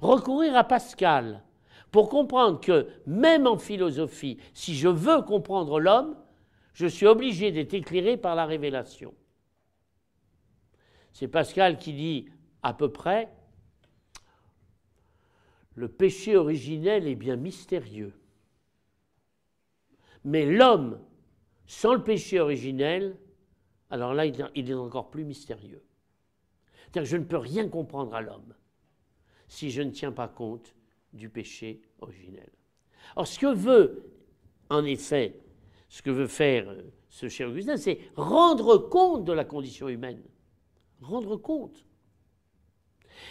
recourir 0.00 0.56
à 0.56 0.64
Pascal 0.64 1.42
pour 1.90 2.08
comprendre 2.08 2.60
que 2.60 2.88
même 3.06 3.46
en 3.46 3.56
philosophie, 3.56 4.38
si 4.52 4.74
je 4.74 4.88
veux 4.88 5.22
comprendre 5.22 5.78
l'homme, 5.78 6.16
je 6.72 6.86
suis 6.86 7.06
obligé 7.06 7.52
d'être 7.52 7.74
éclairé 7.74 8.16
par 8.16 8.34
la 8.34 8.46
révélation. 8.46 9.14
C'est 11.12 11.28
Pascal 11.28 11.78
qui 11.78 11.92
dit 11.92 12.28
à 12.62 12.74
peu 12.74 12.90
près, 12.90 13.32
le 15.76 15.88
péché 15.88 16.36
originel 16.36 17.06
est 17.06 17.14
bien 17.14 17.36
mystérieux. 17.36 18.12
Mais 20.24 20.46
l'homme, 20.46 21.00
sans 21.66 21.94
le 21.94 22.02
péché 22.02 22.40
originel, 22.40 23.16
alors 23.90 24.14
là, 24.14 24.26
il 24.26 24.70
est 24.70 24.74
encore 24.74 25.10
plus 25.10 25.24
mystérieux. 25.24 25.82
C'est-à-dire 26.94 27.10
que 27.10 27.16
je 27.16 27.22
ne 27.22 27.24
peux 27.24 27.38
rien 27.38 27.68
comprendre 27.68 28.14
à 28.14 28.20
l'homme 28.20 28.54
si 29.48 29.72
je 29.72 29.82
ne 29.82 29.90
tiens 29.90 30.12
pas 30.12 30.28
compte 30.28 30.76
du 31.12 31.28
péché 31.28 31.82
originel. 32.00 32.48
Or, 33.16 33.26
ce 33.26 33.36
que 33.36 33.52
veut, 33.52 34.12
en 34.70 34.84
effet, 34.84 35.40
ce 35.88 36.02
que 36.02 36.10
veut 36.10 36.28
faire 36.28 36.68
euh, 36.68 36.82
ce 37.08 37.28
cher 37.28 37.48
Augustin, 37.48 37.78
c'est 37.78 37.98
rendre 38.14 38.78
compte 38.78 39.24
de 39.24 39.32
la 39.32 39.44
condition 39.44 39.88
humaine. 39.88 40.22
Rendre 41.00 41.36
compte. 41.36 41.84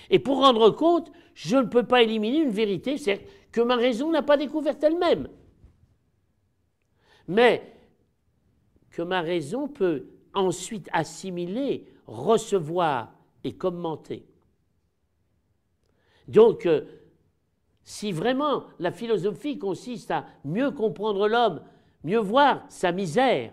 Et 0.09 0.19
pour 0.19 0.39
rendre 0.39 0.69
compte, 0.69 1.09
je 1.33 1.55
ne 1.55 1.67
peux 1.67 1.87
pas 1.87 2.03
éliminer 2.03 2.39
une 2.39 2.49
vérité, 2.49 2.97
c'est 2.97 3.25
que 3.53 3.61
ma 3.61 3.77
raison 3.77 4.11
n'a 4.11 4.23
pas 4.23 4.35
découverte 4.35 4.83
elle-même. 4.83 5.29
Mais 7.29 7.73
que 8.89 9.03
ma 9.03 9.21
raison 9.21 9.69
peut 9.69 10.09
ensuite 10.33 10.89
assimiler, 10.91 11.87
recevoir 12.07 13.13
et 13.43 13.55
commenter. 13.55 14.25
Donc, 16.27 16.65
euh, 16.65 16.85
si 17.83 18.11
vraiment 18.11 18.65
la 18.79 18.91
philosophie 18.91 19.57
consiste 19.57 20.11
à 20.11 20.25
mieux 20.45 20.71
comprendre 20.71 21.27
l'homme, 21.27 21.61
mieux 22.03 22.19
voir 22.19 22.65
sa 22.69 22.91
misère, 22.91 23.51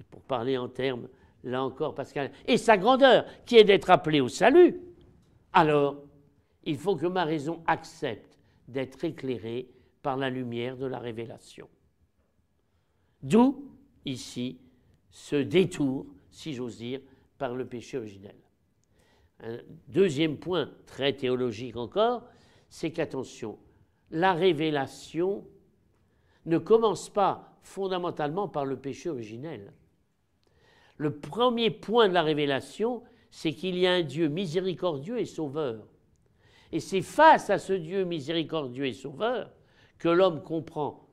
et 0.00 0.02
pour 0.10 0.22
parler 0.22 0.58
en 0.58 0.68
termes, 0.68 1.08
là 1.44 1.62
encore, 1.62 1.94
Pascal, 1.94 2.30
et 2.46 2.56
sa 2.56 2.76
grandeur, 2.76 3.24
qui 3.46 3.56
est 3.56 3.64
d'être 3.64 3.90
appelé 3.90 4.20
au 4.20 4.28
salut, 4.28 4.80
alors 5.52 5.96
il 6.64 6.76
faut 6.76 6.96
que 6.96 7.06
ma 7.06 7.24
raison 7.24 7.62
accepte 7.66 8.38
d'être 8.68 9.04
éclairée 9.04 9.68
par 10.02 10.16
la 10.16 10.30
lumière 10.30 10.76
de 10.76 10.86
la 10.86 10.98
révélation. 10.98 11.68
D'où, 13.22 13.70
ici, 14.04 14.58
ce 15.10 15.36
détour, 15.36 16.06
si 16.30 16.54
j'ose 16.54 16.78
dire, 16.78 17.00
par 17.38 17.54
le 17.54 17.66
péché 17.66 17.98
originel. 17.98 18.34
Un 19.42 19.58
deuxième 19.88 20.36
point, 20.36 20.70
très 20.86 21.14
théologique 21.14 21.76
encore, 21.76 22.24
c'est 22.68 22.92
qu'attention, 22.92 23.58
la 24.10 24.34
révélation 24.34 25.44
ne 26.46 26.58
commence 26.58 27.08
pas 27.08 27.58
fondamentalement 27.62 28.48
par 28.48 28.64
le 28.64 28.76
péché 28.76 29.08
originel. 29.08 29.72
Le 30.96 31.18
premier 31.18 31.70
point 31.70 32.08
de 32.08 32.14
la 32.14 32.22
révélation, 32.22 33.02
c'est 33.30 33.52
qu'il 33.52 33.76
y 33.78 33.86
a 33.86 33.92
un 33.92 34.02
Dieu 34.02 34.28
miséricordieux 34.28 35.18
et 35.18 35.24
sauveur. 35.24 35.86
Et 36.70 36.80
c'est 36.80 37.02
face 37.02 37.50
à 37.50 37.58
ce 37.58 37.72
Dieu 37.72 38.04
miséricordieux 38.04 38.86
et 38.86 38.92
sauveur 38.92 39.50
que 39.98 40.08
l'homme 40.08 40.42
comprend 40.42 41.08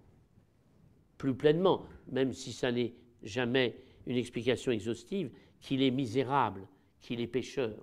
plus 1.18 1.34
pleinement, 1.34 1.86
même 2.12 2.34
si 2.34 2.54
ça 2.54 2.72
n'est 2.72 2.94
jamais 3.24 3.76
une 4.06 4.18
explication 4.18 4.72
exhaustive, 4.72 5.32
qu'il 5.60 5.84
est 5.84 5.92
misérable, 5.92 6.68
qu'il 7.02 7.20
est 7.22 7.28
pécheur. 7.28 7.76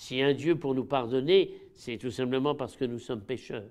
Si 0.00 0.22
un 0.22 0.32
Dieu 0.32 0.58
pour 0.58 0.74
nous 0.74 0.86
pardonner, 0.86 1.52
c'est 1.74 1.98
tout 1.98 2.10
simplement 2.10 2.54
parce 2.54 2.74
que 2.74 2.86
nous 2.86 2.98
sommes 2.98 3.20
pécheurs. 3.20 3.68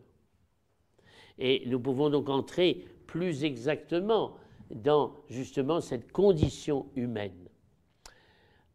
Et 1.39 1.63
nous 1.65 1.79
pouvons 1.79 2.11
donc 2.11 2.29
entrer 2.29 2.85
plus 3.07 3.43
exactement 3.43 4.37
dans 4.69 5.15
justement 5.27 5.81
cette 5.81 6.11
condition 6.11 6.85
humaine. 6.95 7.49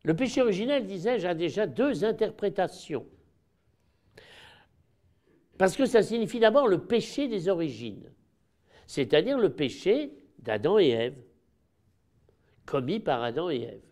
Le 0.03 0.17
péché 0.17 0.43
originel, 0.43 0.85
disais-je, 0.85 1.29
a 1.29 1.35
déjà 1.35 1.69
deux 1.69 2.05
interprétations. 2.05 3.07
Parce 5.57 5.77
que 5.77 5.87
ça 5.87 6.03
signifie 6.03 6.41
d'abord 6.41 6.67
le 6.67 6.79
péché 6.79 7.29
des 7.29 7.49
origines, 7.49 8.11
c'est-à-dire 8.89 9.39
le 9.39 9.51
péché 9.51 10.11
d'Adam 10.41 10.81
et 10.81 10.89
Ève, 10.89 11.23
commis 12.67 12.99
par 12.99 13.23
Adam 13.23 13.49
et 13.49 13.61
Ève. 13.61 13.85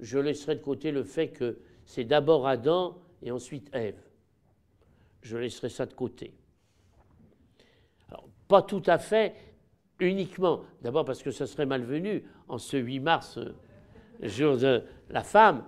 Je 0.00 0.18
laisserai 0.18 0.54
de 0.54 0.62
côté 0.62 0.90
le 0.90 1.04
fait 1.04 1.28
que 1.28 1.58
c'est 1.88 2.04
d'abord 2.04 2.46
Adam 2.46 2.98
et 3.22 3.30
ensuite 3.30 3.74
Ève. 3.74 3.98
Je 5.22 5.38
laisserai 5.38 5.70
ça 5.70 5.86
de 5.86 5.94
côté. 5.94 6.34
Alors, 8.10 8.28
pas 8.46 8.60
tout 8.60 8.82
à 8.84 8.98
fait 8.98 9.34
uniquement, 9.98 10.64
d'abord 10.82 11.06
parce 11.06 11.22
que 11.22 11.30
ça 11.30 11.46
serait 11.46 11.64
malvenu 11.64 12.24
en 12.46 12.58
ce 12.58 12.76
8 12.76 13.00
mars, 13.00 13.38
euh, 13.38 13.54
jour 14.20 14.58
de 14.58 14.84
la 15.08 15.22
femme, 15.22 15.64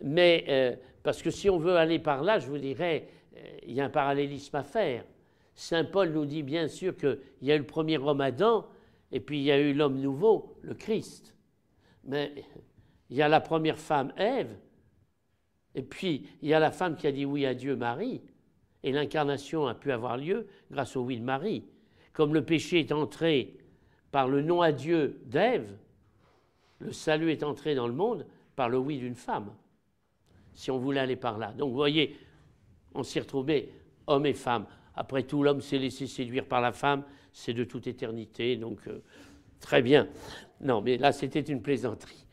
mais 0.00 0.44
euh, 0.48 0.76
parce 1.02 1.22
que 1.22 1.30
si 1.32 1.50
on 1.50 1.58
veut 1.58 1.76
aller 1.76 1.98
par 1.98 2.22
là, 2.22 2.38
je 2.38 2.46
vous 2.46 2.58
dirais, 2.58 3.08
euh, 3.36 3.40
il 3.66 3.74
y 3.74 3.80
a 3.80 3.84
un 3.84 3.90
parallélisme 3.90 4.54
à 4.54 4.62
faire. 4.62 5.04
Saint 5.56 5.84
Paul 5.84 6.10
nous 6.10 6.24
dit 6.24 6.44
bien 6.44 6.68
sûr 6.68 6.96
qu'il 6.96 7.18
y 7.42 7.50
a 7.50 7.56
eu 7.56 7.58
le 7.58 7.66
premier 7.66 7.98
homme 7.98 8.20
Adam, 8.20 8.64
et 9.10 9.18
puis 9.18 9.40
il 9.40 9.44
y 9.44 9.50
a 9.50 9.58
eu 9.58 9.74
l'homme 9.74 10.00
nouveau, 10.00 10.56
le 10.62 10.74
Christ. 10.74 11.34
Mais 12.04 12.44
il 13.10 13.16
y 13.16 13.22
a 13.22 13.28
la 13.28 13.40
première 13.40 13.78
femme, 13.78 14.12
Ève, 14.16 14.56
et 15.74 15.82
puis 15.82 16.26
il 16.42 16.48
y 16.48 16.54
a 16.54 16.60
la 16.60 16.70
femme 16.70 16.96
qui 16.96 17.06
a 17.06 17.12
dit 17.12 17.24
oui 17.24 17.46
à 17.46 17.54
Dieu, 17.54 17.76
Marie, 17.76 18.20
et 18.82 18.92
l'incarnation 18.92 19.66
a 19.66 19.74
pu 19.74 19.92
avoir 19.92 20.16
lieu 20.16 20.46
grâce 20.70 20.96
au 20.96 21.02
oui 21.02 21.18
de 21.18 21.24
Marie. 21.24 21.64
Comme 22.12 22.34
le 22.34 22.44
péché 22.44 22.80
est 22.80 22.92
entré 22.92 23.54
par 24.10 24.28
le 24.28 24.42
non 24.42 24.62
à 24.62 24.72
Dieu 24.72 25.20
d'Ève, 25.26 25.76
le 26.78 26.92
salut 26.92 27.30
est 27.30 27.42
entré 27.42 27.74
dans 27.74 27.86
le 27.86 27.92
monde 27.92 28.26
par 28.56 28.68
le 28.68 28.78
oui 28.78 28.98
d'une 28.98 29.14
femme, 29.14 29.52
si 30.54 30.70
on 30.70 30.78
voulait 30.78 31.00
aller 31.00 31.16
par 31.16 31.38
là. 31.38 31.52
Donc 31.52 31.70
vous 31.70 31.76
voyez, 31.76 32.16
on 32.94 33.02
s'y 33.02 33.20
retrouvait, 33.20 33.70
homme 34.06 34.26
et 34.26 34.34
femme. 34.34 34.66
Après 34.94 35.22
tout, 35.22 35.42
l'homme 35.42 35.60
s'est 35.60 35.78
laissé 35.78 36.06
séduire 36.06 36.46
par 36.46 36.60
la 36.60 36.72
femme, 36.72 37.04
c'est 37.32 37.54
de 37.54 37.64
toute 37.64 37.86
éternité, 37.86 38.56
donc 38.56 38.80
euh, 38.88 39.02
très 39.60 39.82
bien. 39.82 40.08
Non, 40.60 40.80
mais 40.80 40.96
là, 40.96 41.12
c'était 41.12 41.40
une 41.40 41.62
plaisanterie. 41.62 42.26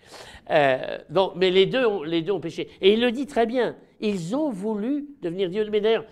Euh, 0.49 0.97
mais 1.35 1.51
les 1.51 1.65
deux, 1.65 1.85
ont, 1.85 2.03
les 2.03 2.23
péché. 2.39 2.69
Et 2.81 2.93
il 2.93 3.01
le 3.01 3.11
dit 3.11 3.25
très 3.25 3.45
bien. 3.45 3.75
Ils 3.99 4.35
ont 4.35 4.49
voulu 4.49 5.07
devenir 5.21 5.49
Dieu. 5.49 5.67
Mais 5.69 5.81
d'ailleurs, 5.81 6.05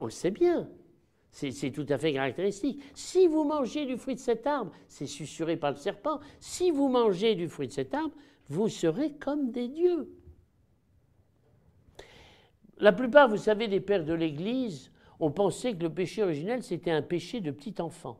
on 0.00 0.06
le 0.06 0.10
sait 0.10 0.30
bien. 0.30 0.68
C'est 1.30 1.70
tout 1.70 1.84
à 1.90 1.98
fait 1.98 2.14
caractéristique. 2.14 2.82
Si 2.94 3.26
vous 3.26 3.44
mangez 3.44 3.84
du 3.84 3.98
fruit 3.98 4.14
de 4.14 4.20
cet 4.20 4.46
arbre, 4.46 4.72
c'est 4.88 5.06
susurré 5.06 5.58
par 5.58 5.70
le 5.70 5.76
serpent, 5.76 6.18
si 6.40 6.70
vous 6.70 6.88
mangez 6.88 7.34
du 7.34 7.46
fruit 7.48 7.66
de 7.66 7.72
cet 7.72 7.92
arbre, 7.92 8.14
vous 8.48 8.70
serez 8.70 9.12
comme 9.12 9.50
des 9.50 9.68
dieux. 9.68 10.08
La 12.78 12.92
plupart, 12.92 13.28
vous 13.28 13.36
savez, 13.36 13.68
des 13.68 13.80
pères 13.80 14.04
de 14.04 14.14
l'Église 14.14 14.90
ont 15.20 15.30
pensé 15.30 15.74
que 15.74 15.82
le 15.82 15.92
péché 15.92 16.22
originel, 16.22 16.62
c'était 16.62 16.90
un 16.90 17.02
péché 17.02 17.40
de 17.40 17.50
petit 17.50 17.82
enfant. 17.82 18.18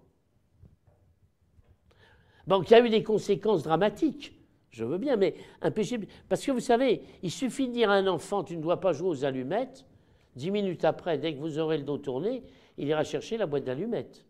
Donc 2.46 2.70
il 2.70 2.72
y 2.72 2.76
a 2.76 2.84
eu 2.84 2.90
des 2.90 3.02
conséquences 3.02 3.62
dramatiques. 3.62 4.32
Je 4.70 4.84
veux 4.84 4.98
bien, 4.98 5.16
mais 5.16 5.34
un 5.62 5.70
péché. 5.70 5.98
Parce 6.28 6.44
que 6.44 6.52
vous 6.52 6.60
savez, 6.60 7.02
il 7.22 7.30
suffit 7.30 7.68
de 7.68 7.72
dire 7.72 7.90
à 7.90 7.94
un 7.94 8.06
enfant 8.06 8.44
tu 8.44 8.56
ne 8.56 8.62
dois 8.62 8.80
pas 8.80 8.92
jouer 8.92 9.08
aux 9.08 9.24
allumettes. 9.24 9.86
Dix 10.34 10.50
minutes 10.50 10.84
après, 10.84 11.16
dès 11.16 11.34
que 11.34 11.38
vous 11.38 11.58
aurez 11.58 11.78
le 11.78 11.84
dos 11.84 11.96
tourné, 11.96 12.42
il 12.76 12.88
ira 12.88 13.04
chercher 13.04 13.38
la 13.38 13.46
boîte 13.46 13.64
d'allumettes. 13.64 14.26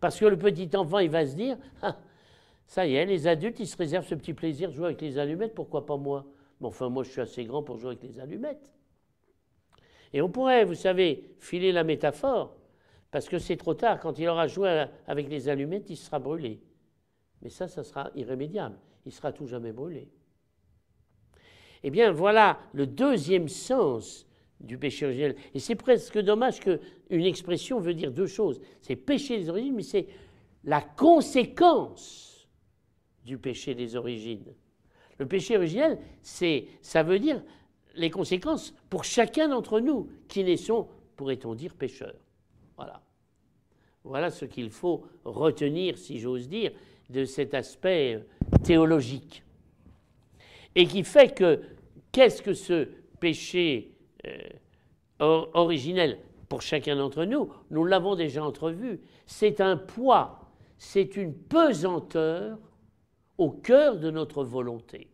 Parce 0.00 0.20
que 0.20 0.26
le 0.26 0.38
petit 0.38 0.68
enfant, 0.76 0.98
il 0.98 1.08
va 1.08 1.26
se 1.26 1.34
dire 1.34 1.56
ah, 1.80 1.96
ça 2.66 2.86
y 2.86 2.96
est, 2.96 3.06
les 3.06 3.26
adultes, 3.26 3.58
ils 3.58 3.66
se 3.66 3.76
réservent 3.76 4.06
ce 4.06 4.14
petit 4.14 4.34
plaisir 4.34 4.70
de 4.70 4.74
jouer 4.74 4.86
avec 4.86 5.00
les 5.00 5.18
allumettes, 5.18 5.54
pourquoi 5.54 5.86
pas 5.86 5.96
moi? 5.96 6.26
Mais 6.60 6.66
enfin, 6.66 6.88
moi, 6.88 7.04
je 7.04 7.10
suis 7.10 7.20
assez 7.20 7.44
grand 7.44 7.62
pour 7.62 7.78
jouer 7.78 7.92
avec 7.92 8.02
les 8.02 8.20
allumettes. 8.20 8.74
Et 10.12 10.20
on 10.20 10.28
pourrait, 10.28 10.64
vous 10.64 10.74
savez, 10.74 11.34
filer 11.38 11.72
la 11.72 11.84
métaphore, 11.84 12.56
parce 13.10 13.28
que 13.28 13.38
c'est 13.38 13.56
trop 13.56 13.74
tard. 13.74 14.00
Quand 14.00 14.18
il 14.18 14.28
aura 14.28 14.46
joué 14.46 14.86
avec 15.06 15.28
les 15.28 15.48
allumettes, 15.48 15.88
il 15.90 15.96
sera 15.96 16.18
brûlé. 16.18 16.60
Mais 17.46 17.50
ça, 17.50 17.68
ça 17.68 17.84
sera 17.84 18.10
irrémédiable. 18.16 18.76
Il 19.04 19.12
sera 19.12 19.30
tout 19.30 19.46
jamais 19.46 19.70
brûlé. 19.70 20.08
Eh 21.84 21.90
bien, 21.90 22.10
voilà 22.10 22.58
le 22.72 22.88
deuxième 22.88 23.46
sens 23.46 24.26
du 24.58 24.76
péché 24.78 25.06
originel. 25.06 25.36
Et 25.54 25.60
c'est 25.60 25.76
presque 25.76 26.18
dommage 26.18 26.58
qu'une 26.58 27.24
expression 27.24 27.78
veut 27.78 27.94
dire 27.94 28.10
deux 28.10 28.26
choses. 28.26 28.60
C'est 28.80 28.96
péché 28.96 29.38
des 29.38 29.48
origines, 29.48 29.76
mais 29.76 29.84
c'est 29.84 30.08
la 30.64 30.80
conséquence 30.80 32.48
du 33.24 33.38
péché 33.38 33.76
des 33.76 33.94
origines. 33.94 34.52
Le 35.16 35.26
péché 35.28 35.56
originel, 35.56 36.00
ça 36.22 37.04
veut 37.04 37.20
dire 37.20 37.44
les 37.94 38.10
conséquences 38.10 38.74
pour 38.90 39.04
chacun 39.04 39.46
d'entre 39.46 39.78
nous 39.78 40.10
qui 40.26 40.42
naissons, 40.42 40.88
pourrait-on 41.14 41.54
dire, 41.54 41.76
pécheurs. 41.76 42.18
Voilà. 42.74 43.00
Voilà 44.02 44.32
ce 44.32 44.46
qu'il 44.46 44.70
faut 44.70 45.04
retenir, 45.24 45.96
si 45.96 46.18
j'ose 46.18 46.48
dire, 46.48 46.72
de 47.10 47.24
cet 47.24 47.54
aspect 47.54 48.24
théologique. 48.64 49.42
Et 50.74 50.86
qui 50.86 51.04
fait 51.04 51.34
que 51.34 51.62
qu'est-ce 52.12 52.42
que 52.42 52.52
ce 52.52 52.88
péché 53.20 53.92
euh, 54.26 55.46
originel 55.54 56.18
pour 56.48 56.62
chacun 56.62 56.96
d'entre 56.96 57.24
nous 57.24 57.50
Nous 57.70 57.84
l'avons 57.84 58.14
déjà 58.14 58.44
entrevu. 58.44 59.00
C'est 59.26 59.60
un 59.60 59.76
poids, 59.76 60.50
c'est 60.78 61.16
une 61.16 61.34
pesanteur 61.34 62.58
au 63.38 63.50
cœur 63.50 63.98
de 63.98 64.10
notre 64.10 64.44
volonté. 64.44 65.08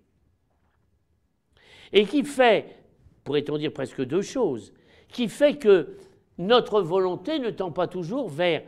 Et 1.93 2.07
qui 2.07 2.25
fait, 2.25 2.77
pourrait-on 3.25 3.59
dire 3.59 3.73
presque 3.73 4.05
deux 4.05 4.23
choses, 4.23 4.73
qui 5.09 5.29
fait 5.29 5.57
que 5.57 5.97
notre 6.39 6.81
volonté 6.81 7.39
ne 7.39 7.51
tend 7.51 7.71
pas 7.71 7.87
toujours 7.87 8.29
vers 8.29 8.63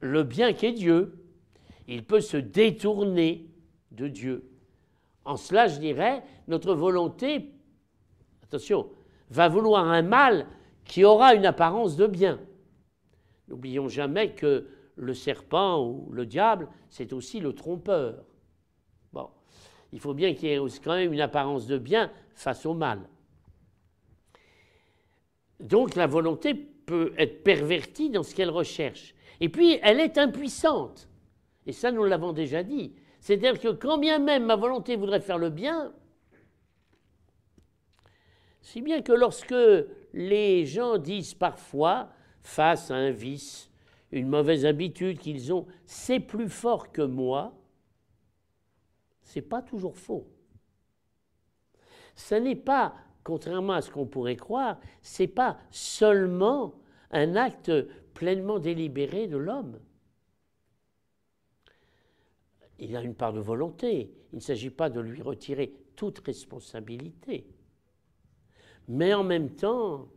le 0.00 0.22
bien 0.22 0.52
qu'est 0.52 0.72
Dieu, 0.72 1.19
il 1.94 2.04
peut 2.04 2.20
se 2.20 2.36
détourner 2.36 3.46
de 3.90 4.08
Dieu. 4.08 4.48
En 5.24 5.36
cela, 5.36 5.66
je 5.66 5.78
dirais, 5.78 6.22
notre 6.48 6.74
volonté, 6.74 7.52
attention, 8.44 8.88
va 9.30 9.48
vouloir 9.48 9.86
un 9.86 10.02
mal 10.02 10.46
qui 10.84 11.04
aura 11.04 11.34
une 11.34 11.46
apparence 11.46 11.96
de 11.96 12.06
bien. 12.06 12.40
N'oublions 13.48 13.88
jamais 13.88 14.32
que 14.34 14.68
le 14.96 15.14
serpent 15.14 15.84
ou 15.84 16.08
le 16.12 16.26
diable, 16.26 16.68
c'est 16.88 17.12
aussi 17.12 17.40
le 17.40 17.54
trompeur. 17.54 18.24
Bon, 19.12 19.28
il 19.92 19.98
faut 20.00 20.14
bien 20.14 20.34
qu'il 20.34 20.48
y 20.48 20.52
ait 20.52 20.80
quand 20.82 20.94
même 20.94 21.12
une 21.12 21.20
apparence 21.20 21.66
de 21.66 21.78
bien 21.78 22.10
face 22.34 22.66
au 22.66 22.74
mal. 22.74 23.00
Donc 25.58 25.96
la 25.96 26.06
volonté 26.06 26.54
peut 26.54 27.12
être 27.18 27.42
pervertie 27.42 28.10
dans 28.10 28.22
ce 28.22 28.34
qu'elle 28.34 28.50
recherche. 28.50 29.14
Et 29.40 29.48
puis, 29.48 29.78
elle 29.82 30.00
est 30.00 30.18
impuissante. 30.18 31.09
Et 31.66 31.72
ça, 31.72 31.92
nous 31.92 32.04
l'avons 32.04 32.32
déjà 32.32 32.62
dit. 32.62 32.94
C'est-à-dire 33.20 33.60
que 33.60 33.68
quand 33.68 33.98
bien 33.98 34.18
même 34.18 34.46
ma 34.46 34.56
volonté 34.56 34.96
voudrait 34.96 35.20
faire 35.20 35.38
le 35.38 35.50
bien, 35.50 35.92
si 38.60 38.80
bien 38.82 39.02
que 39.02 39.12
lorsque 39.12 39.54
les 40.12 40.64
gens 40.66 40.98
disent 40.98 41.34
parfois, 41.34 42.10
face 42.42 42.90
à 42.90 42.94
un 42.94 43.10
vice, 43.10 43.70
une 44.12 44.28
mauvaise 44.28 44.64
habitude 44.64 45.18
qu'ils 45.18 45.52
ont, 45.52 45.66
c'est 45.84 46.20
plus 46.20 46.48
fort 46.48 46.90
que 46.92 47.02
moi, 47.02 47.54
c'est 49.22 49.42
pas 49.42 49.62
toujours 49.62 49.96
faux. 49.96 50.26
Ce 52.16 52.34
n'est 52.34 52.56
pas, 52.56 52.94
contrairement 53.22 53.74
à 53.74 53.82
ce 53.82 53.90
qu'on 53.90 54.06
pourrait 54.06 54.36
croire, 54.36 54.80
c'est 55.02 55.28
pas 55.28 55.58
seulement 55.70 56.74
un 57.12 57.36
acte 57.36 57.72
pleinement 58.14 58.58
délibéré 58.58 59.26
de 59.26 59.36
l'homme 59.36 59.78
il 62.80 62.96
a 62.96 63.02
une 63.02 63.14
part 63.14 63.32
de 63.32 63.40
volonté. 63.40 64.10
Il 64.32 64.36
ne 64.36 64.40
s'agit 64.40 64.70
pas 64.70 64.90
de 64.90 65.00
lui 65.00 65.22
retirer 65.22 65.74
toute 65.96 66.18
responsabilité. 66.20 67.46
Mais 68.88 69.14
en 69.14 69.22
même 69.22 69.50
temps, 69.50 70.08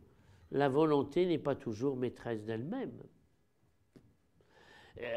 la 0.50 0.68
volonté 0.68 1.26
n'est 1.26 1.38
pas 1.38 1.54
toujours 1.54 1.96
maîtresse 1.96 2.44
d'elle-même. 2.44 2.92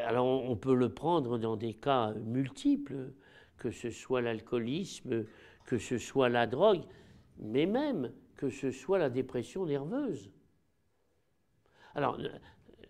Alors 0.06 0.26
on 0.26 0.56
peut 0.56 0.74
le 0.74 0.92
prendre 0.92 1.38
dans 1.38 1.56
des 1.56 1.74
cas 1.74 2.12
multiples, 2.14 3.12
que 3.56 3.70
ce 3.70 3.90
soit 3.90 4.20
l'alcoolisme, 4.20 5.24
que 5.64 5.78
ce 5.78 5.98
soit 5.98 6.28
la 6.28 6.46
drogue, 6.46 6.82
mais 7.38 7.66
même 7.66 8.12
que 8.36 8.50
ce 8.50 8.70
soit 8.70 8.98
la 8.98 9.10
dépression 9.10 9.66
nerveuse. 9.66 10.30
Alors 11.94 12.18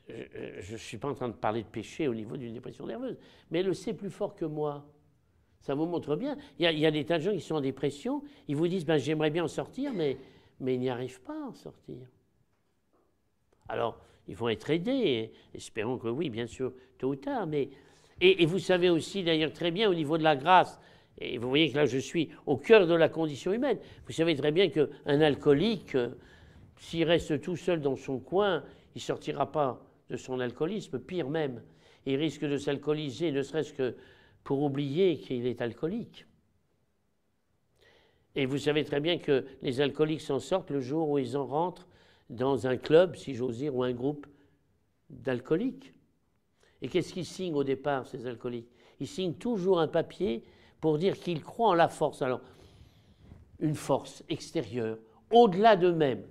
je 0.08 0.72
ne 0.72 0.76
suis 0.76 0.98
pas 0.98 1.08
en 1.08 1.14
train 1.14 1.28
de 1.28 1.34
parler 1.34 1.62
de 1.62 1.68
péché 1.68 2.08
au 2.08 2.14
niveau 2.14 2.36
d'une 2.36 2.54
dépression 2.54 2.86
nerveuse, 2.86 3.16
mais 3.50 3.60
elle 3.60 3.66
le 3.66 3.74
sait 3.74 3.94
plus 3.94 4.10
fort 4.10 4.34
que 4.34 4.44
moi. 4.44 4.86
Ça 5.60 5.74
vous 5.74 5.86
montre 5.86 6.16
bien. 6.16 6.36
Il 6.58 6.78
y, 6.78 6.86
a, 6.86 6.90
des 6.90 7.04
tas 7.04 7.18
de 7.18 7.24
gens 7.24 7.32
qui 7.32 7.40
sont 7.40 7.56
en 7.56 7.60
dépression, 7.60 8.22
ils 8.46 8.56
vous 8.56 8.68
disent 8.68 8.86
ben, 8.86 8.96
j'aimerais 8.96 9.30
bien 9.30 9.44
en 9.44 9.48
sortir, 9.48 9.92
mais, 9.92 10.16
mais 10.60 10.74
ils 10.74 10.80
n'y 10.80 10.88
arrivent 10.88 11.20
pas 11.20 11.34
à 11.34 11.48
en 11.48 11.52
sortir. 11.52 11.96
Alors, 13.68 14.00
ils 14.28 14.36
vont 14.36 14.48
être 14.48 14.70
aidés, 14.70 15.32
espérons 15.54 15.98
que 15.98 16.08
oui, 16.08 16.30
bien 16.30 16.46
sûr, 16.46 16.72
tôt 16.96 17.10
ou 17.10 17.16
tard, 17.16 17.46
mais. 17.46 17.70
Et, 18.20 18.42
et 18.42 18.46
vous 18.46 18.58
savez 18.58 18.90
aussi 18.90 19.22
d'ailleurs 19.22 19.52
très 19.52 19.70
bien 19.70 19.88
au 19.88 19.94
niveau 19.94 20.18
de 20.18 20.24
la 20.24 20.36
grâce, 20.36 20.80
et 21.18 21.38
vous 21.38 21.48
voyez 21.48 21.70
que 21.70 21.76
là 21.76 21.86
je 21.86 21.98
suis 21.98 22.30
au 22.46 22.56
cœur 22.56 22.86
de 22.86 22.94
la 22.94 23.08
condition 23.08 23.52
humaine, 23.52 23.78
vous 24.06 24.12
savez 24.12 24.34
très 24.34 24.50
bien 24.50 24.70
qu'un 24.70 24.88
alcoolique 25.20 25.96
s'il 26.78 27.04
reste 27.04 27.40
tout 27.40 27.56
seul 27.56 27.80
dans 27.80 27.96
son 27.96 28.18
coin, 28.18 28.64
il 28.94 28.98
ne 28.98 29.02
sortira 29.02 29.50
pas 29.50 29.87
de 30.10 30.16
son 30.16 30.40
alcoolisme, 30.40 30.98
pire 30.98 31.28
même, 31.28 31.62
il 32.06 32.16
risque 32.16 32.44
de 32.44 32.56
s'alcooliser, 32.56 33.32
ne 33.32 33.42
serait-ce 33.42 33.72
que 33.72 33.96
pour 34.44 34.62
oublier 34.62 35.18
qu'il 35.18 35.46
est 35.46 35.60
alcoolique. 35.60 36.26
Et 38.34 38.46
vous 38.46 38.58
savez 38.58 38.84
très 38.84 39.00
bien 39.00 39.18
que 39.18 39.44
les 39.62 39.80
alcooliques 39.80 40.20
s'en 40.20 40.38
sortent 40.38 40.70
le 40.70 40.80
jour 40.80 41.10
où 41.10 41.18
ils 41.18 41.36
en 41.36 41.46
rentrent 41.46 41.88
dans 42.30 42.66
un 42.66 42.76
club, 42.76 43.16
si 43.16 43.34
j'ose 43.34 43.58
dire, 43.58 43.74
ou 43.74 43.82
un 43.82 43.92
groupe 43.92 44.26
d'alcooliques. 45.10 45.92
Et 46.80 46.88
qu'est-ce 46.88 47.12
qu'ils 47.12 47.26
signent 47.26 47.54
au 47.54 47.64
départ, 47.64 48.06
ces 48.06 48.26
alcooliques? 48.26 48.70
Ils 49.00 49.08
signent 49.08 49.34
toujours 49.34 49.80
un 49.80 49.88
papier 49.88 50.44
pour 50.80 50.98
dire 50.98 51.18
qu'ils 51.18 51.42
croient 51.42 51.70
en 51.70 51.74
la 51.74 51.88
force. 51.88 52.22
Alors, 52.22 52.40
une 53.58 53.74
force 53.74 54.22
extérieure, 54.28 54.98
au-delà 55.32 55.76
d'eux-mêmes. 55.76 56.24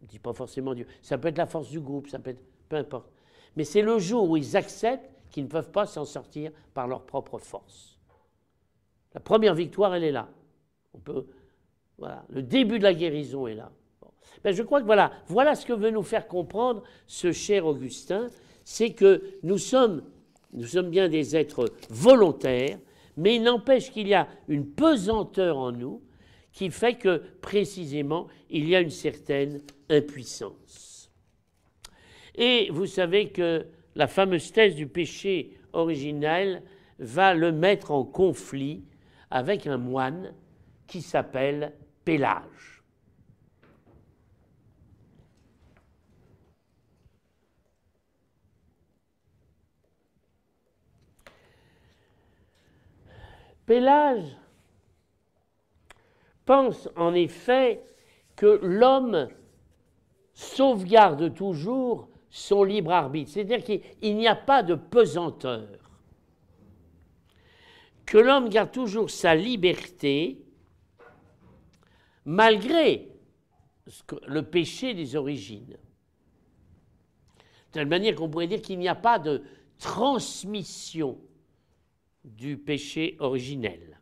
Je 0.00 0.06
ne 0.06 0.10
dis 0.10 0.18
pas 0.18 0.32
forcément 0.32 0.74
Dieu. 0.74 0.86
Ça 1.02 1.18
peut 1.18 1.28
être 1.28 1.38
la 1.38 1.46
force 1.46 1.70
du 1.70 1.80
groupe, 1.80 2.08
ça 2.08 2.18
peut 2.18 2.30
être. 2.30 2.42
peu 2.68 2.76
importe. 2.76 3.11
Mais 3.56 3.64
c'est 3.64 3.82
le 3.82 3.98
jour 3.98 4.28
où 4.28 4.36
ils 4.36 4.56
acceptent 4.56 5.10
qu'ils 5.30 5.44
ne 5.44 5.48
peuvent 5.48 5.70
pas 5.70 5.86
s'en 5.86 6.04
sortir 6.04 6.50
par 6.74 6.86
leur 6.86 7.02
propre 7.04 7.38
force. 7.38 7.98
La 9.14 9.20
première 9.20 9.54
victoire, 9.54 9.94
elle 9.94 10.04
est 10.04 10.12
là. 10.12 10.28
On 10.94 10.98
peut, 10.98 11.26
voilà, 11.98 12.24
le 12.30 12.42
début 12.42 12.78
de 12.78 12.84
la 12.84 12.94
guérison 12.94 13.46
est 13.46 13.54
là. 13.54 13.70
Ben, 14.44 14.52
je 14.52 14.62
crois 14.62 14.80
que 14.80 14.86
voilà, 14.86 15.12
voilà 15.28 15.54
ce 15.54 15.66
que 15.66 15.72
veut 15.72 15.90
nous 15.90 16.02
faire 16.02 16.26
comprendre 16.26 16.82
ce 17.06 17.32
cher 17.32 17.66
Augustin, 17.66 18.28
c'est 18.64 18.92
que 18.92 19.22
nous 19.42 19.58
sommes, 19.58 20.02
nous 20.52 20.66
sommes 20.66 20.90
bien 20.90 21.08
des 21.08 21.36
êtres 21.36 21.66
volontaires, 21.90 22.78
mais 23.16 23.36
il 23.36 23.42
n'empêche 23.42 23.90
qu'il 23.90 24.08
y 24.08 24.14
a 24.14 24.28
une 24.48 24.66
pesanteur 24.66 25.58
en 25.58 25.72
nous 25.72 26.02
qui 26.52 26.70
fait 26.70 26.94
que 26.94 27.22
précisément 27.40 28.26
il 28.50 28.68
y 28.68 28.76
a 28.76 28.80
une 28.80 28.90
certaine 28.90 29.60
impuissance. 29.88 30.91
Et 32.34 32.68
vous 32.70 32.86
savez 32.86 33.30
que 33.30 33.66
la 33.94 34.06
fameuse 34.06 34.52
thèse 34.52 34.74
du 34.74 34.86
péché 34.86 35.58
originel 35.72 36.62
va 36.98 37.34
le 37.34 37.52
mettre 37.52 37.90
en 37.90 38.04
conflit 38.04 38.84
avec 39.30 39.66
un 39.66 39.78
moine 39.78 40.34
qui 40.86 41.02
s'appelle 41.02 41.72
Pélage. 42.04 42.82
Pélage 53.66 54.36
pense 56.44 56.88
en 56.96 57.14
effet 57.14 57.82
que 58.36 58.58
l'homme 58.62 59.28
sauvegarde 60.34 61.32
toujours 61.32 62.08
son 62.34 62.64
libre 62.64 62.90
arbitre, 62.92 63.30
c'est-à-dire 63.30 63.62
qu'il 63.62 64.16
n'y 64.16 64.26
a 64.26 64.34
pas 64.34 64.62
de 64.62 64.74
pesanteur, 64.74 65.68
que 68.06 68.16
l'homme 68.16 68.48
garde 68.48 68.72
toujours 68.72 69.10
sa 69.10 69.34
liberté 69.34 70.42
malgré 72.24 73.12
le 74.26 74.42
péché 74.42 74.94
des 74.94 75.14
origines. 75.14 75.76
De 77.36 77.72
telle 77.72 77.86
manière 77.86 78.14
qu'on 78.14 78.30
pourrait 78.30 78.46
dire 78.46 78.62
qu'il 78.62 78.78
n'y 78.78 78.88
a 78.88 78.94
pas 78.94 79.18
de 79.18 79.42
transmission 79.78 81.20
du 82.24 82.56
péché 82.56 83.16
originel. 83.18 84.00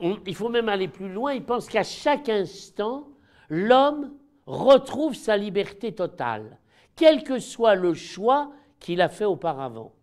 il 0.00 0.34
faut 0.34 0.48
même 0.48 0.68
aller 0.68 0.86
plus 0.86 1.10
loin, 1.10 1.32
il 1.32 1.44
pense 1.44 1.66
qu'à 1.66 1.82
chaque 1.82 2.28
instant, 2.28 3.08
l'homme 3.48 4.14
retrouve 4.46 5.14
sa 5.14 5.36
liberté 5.36 5.94
totale, 5.94 6.58
quel 6.96 7.22
que 7.22 7.38
soit 7.38 7.74
le 7.74 7.94
choix 7.94 8.52
qu'il 8.80 9.00
a 9.00 9.08
fait 9.08 9.24
auparavant. 9.24 9.94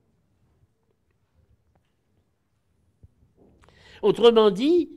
Autrement 4.02 4.52
dit, 4.52 4.91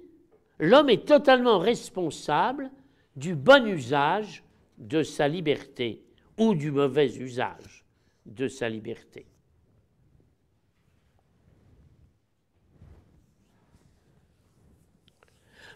l'homme 0.59 0.91
est 0.91 1.07
totalement 1.07 1.59
responsable 1.59 2.71
du 3.17 3.35
bon 3.35 3.67
usage 3.67 4.45
de 4.77 5.03
sa 5.03 5.29
liberté 5.29 6.05
ou 6.37 6.55
du 6.55 6.71
mauvais 6.71 7.17
usage 7.17 7.85
de 8.27 8.49
sa 8.49 8.69
liberté. 8.69 9.27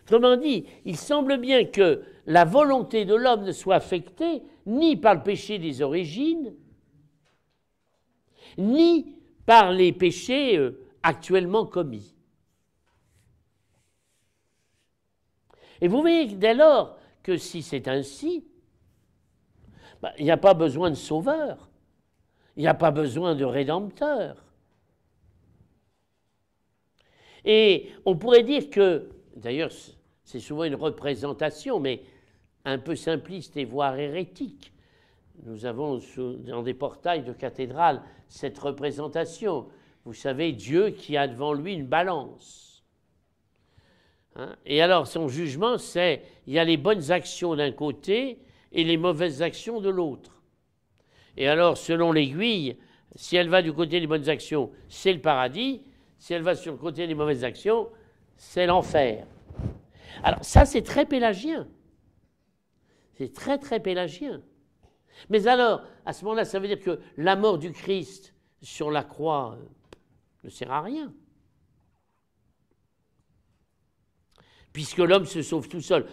Autrement 0.03 0.37
dit, 0.37 0.66
il 0.85 0.97
semble 0.97 1.39
bien 1.39 1.64
que 1.64 2.03
la 2.27 2.45
volonté 2.45 3.05
de 3.05 3.14
l'homme 3.14 3.45
ne 3.45 3.53
soit 3.53 3.77
affectée 3.77 4.43
ni 4.66 4.97
par 4.97 5.14
le 5.14 5.23
péché 5.23 5.59
des 5.59 5.83
origines, 5.83 6.55
ni 8.59 9.16
par 9.47 9.73
les 9.73 9.93
péchés 9.93 10.57
euh, 10.57 10.81
actuellement 11.03 11.66
commis. 11.66 12.14
Et 15.81 15.89
vous 15.89 16.01
voyez 16.01 16.27
dès 16.27 16.55
lors 16.55 16.97
que 17.23 17.37
si 17.37 17.62
c'est 17.62 17.89
ainsi, 17.89 18.45
bah, 20.01 20.12
il 20.18 20.25
n'y 20.25 20.31
a 20.31 20.37
pas 20.37 20.55
besoin 20.55 20.91
de 20.91 20.95
sauveur, 20.95 21.68
il 22.57 22.61
n'y 22.61 22.68
a 22.68 22.75
pas 22.75 22.93
besoin 22.93 23.35
de 23.35 23.45
rédempteur. 23.45 24.45
Et 27.45 27.91
on 28.05 28.16
pourrait 28.16 28.45
dire 28.45 28.70
que, 28.70 29.11
d'ailleurs 29.35 29.73
c'est 30.25 30.41
souvent 30.41 30.64
une 30.64 30.77
représentation, 30.77 31.81
mais 31.81 32.03
un 32.65 32.79
peu 32.79 32.97
simpliste 32.97 33.57
et 33.57 33.65
voire 33.65 33.99
hérétique. 33.99 34.73
Nous 35.45 35.67
avons 35.67 36.01
dans 36.17 36.63
des 36.63 36.75
portails 36.75 37.25
de 37.25 37.33
cathédrales 37.33 38.03
cette 38.29 38.59
représentation. 38.59 39.67
Vous 40.05 40.15
savez, 40.15 40.53
Dieu 40.53 40.91
qui 40.91 41.17
a 41.17 41.27
devant 41.27 41.53
lui 41.53 41.75
une 41.75 41.87
balance 41.87 42.73
Hein? 44.37 44.57
et 44.65 44.81
alors 44.81 45.07
son 45.07 45.29
jugement, 45.29 45.77
c'est 45.79 46.23
il 46.47 46.55
y 46.55 46.59
a 46.59 46.65
les 46.65 46.77
bonnes 46.77 47.11
actions 47.11 47.55
d'un 47.55 47.71
côté 47.71 48.39
et 48.73 48.85
les 48.85 48.97
mauvaises 48.97 49.43
actions 49.43 49.81
de 49.81 49.91
l'autre. 49.91 50.43
Et 51.37 51.49
alors, 51.49 51.77
selon 51.77 52.13
l'aiguille, 52.13 52.77
si 53.15 53.37
elle 53.37 53.49
va 53.49 53.63
du 53.63 53.73
côté 53.73 54.01
des 54.01 54.07
bonnes 54.07 54.29
actions, 54.29 54.71
c'est 54.89 55.13
le 55.13 55.21
paradis. 55.21 55.83
Si 56.19 56.33
elle 56.33 56.43
va 56.43 56.55
sur 56.55 56.73
le 56.73 56.79
côté 56.79 57.07
des 57.07 57.15
mauvaises 57.15 57.45
actions, 57.45 57.89
c'est 58.37 58.67
l'enfer. 58.67 59.27
Alors 60.23 60.45
ça, 60.45 60.65
c'est 60.65 60.83
très 60.83 61.05
pélagien. 61.05 61.67
C'est 63.23 63.33
très, 63.33 63.57
très 63.57 63.79
pélagien. 63.79 64.43
Mais 65.31 65.47
alors, 65.47 65.83
à 66.05 66.12
ce 66.12 66.25
moment-là, 66.25 66.45
ça 66.45 66.59
veut 66.59 66.66
dire 66.66 66.81
que 66.81 66.99
la 67.16 67.37
mort 67.37 67.57
du 67.57 67.70
Christ 67.70 68.35
sur 68.61 68.91
la 68.91 69.05
croix 69.05 69.57
euh, 69.57 69.64
ne 70.43 70.51
sert 70.51 70.73
à 70.73 70.81
rien. 70.81 71.14
puisque 74.73 74.99
l'homme 74.99 75.27
se 75.27 75.41
sauve 75.43 75.68
tout 75.68 75.83
seul. 75.83 76.05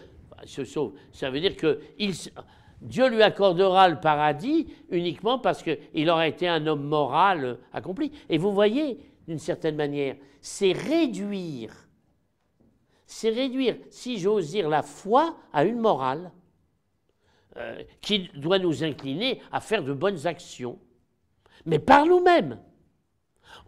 ça 0.45 1.31
veut 1.31 1.39
dire 1.39 1.55
que 1.55 1.79
Dieu 2.81 3.09
lui 3.09 3.23
accordera 3.23 3.89
le 3.89 3.99
paradis 3.99 4.67
uniquement 4.91 5.39
parce 5.39 5.63
qu'il 5.63 6.09
aura 6.09 6.27
été 6.27 6.47
un 6.47 6.67
homme 6.67 6.83
moral 6.83 7.57
accompli. 7.71 8.11
Et 8.29 8.37
vous 8.37 8.51
voyez, 8.51 8.99
d'une 9.27 9.39
certaine 9.39 9.77
manière, 9.77 10.15
c'est 10.41 10.73
réduire, 10.73 11.73
c'est 13.05 13.29
réduire, 13.29 13.77
si 13.89 14.19
j'ose 14.19 14.51
dire, 14.51 14.67
la 14.67 14.83
foi 14.83 15.37
à 15.53 15.63
une 15.63 15.79
morale 15.79 16.33
euh, 17.59 17.83
qui 18.01 18.29
doit 18.35 18.59
nous 18.59 18.83
incliner 18.83 19.41
à 19.51 19.59
faire 19.59 19.83
de 19.83 19.93
bonnes 19.93 20.27
actions, 20.27 20.79
mais 21.65 21.79
par 21.79 22.05
nous-mêmes. 22.05 22.59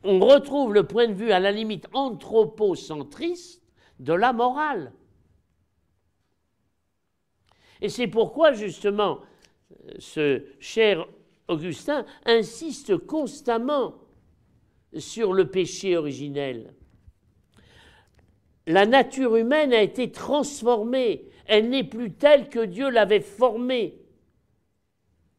On 0.04 0.20
retrouve 0.20 0.74
le 0.74 0.86
point 0.86 1.08
de 1.08 1.14
vue 1.14 1.32
à 1.32 1.39
la 1.39 1.52
limite 1.52 1.88
anthropocentriste 1.94 3.62
de 4.00 4.14
la 4.14 4.34
morale. 4.34 4.94
Et 7.82 7.89
c'est 7.89 8.08
pourquoi 8.08 8.54
justement 8.54 9.20
ce 10.00 10.44
cher 10.60 11.08
Augustin 11.48 12.06
insiste 12.26 12.98
constamment 12.98 13.96
sur 14.98 15.34
le 15.34 15.50
péché 15.50 15.98
originel. 15.98 16.74
La 18.68 18.86
nature 18.86 19.36
humaine 19.36 19.74
a 19.74 19.82
été 19.82 20.12
transformée, 20.12 21.28
elle 21.52 21.68
n'est 21.68 21.84
plus 21.84 22.14
telle 22.14 22.47
que 22.47 22.64
Dieu 22.64 22.89
l'avait 22.89 23.20
formée 23.20 23.99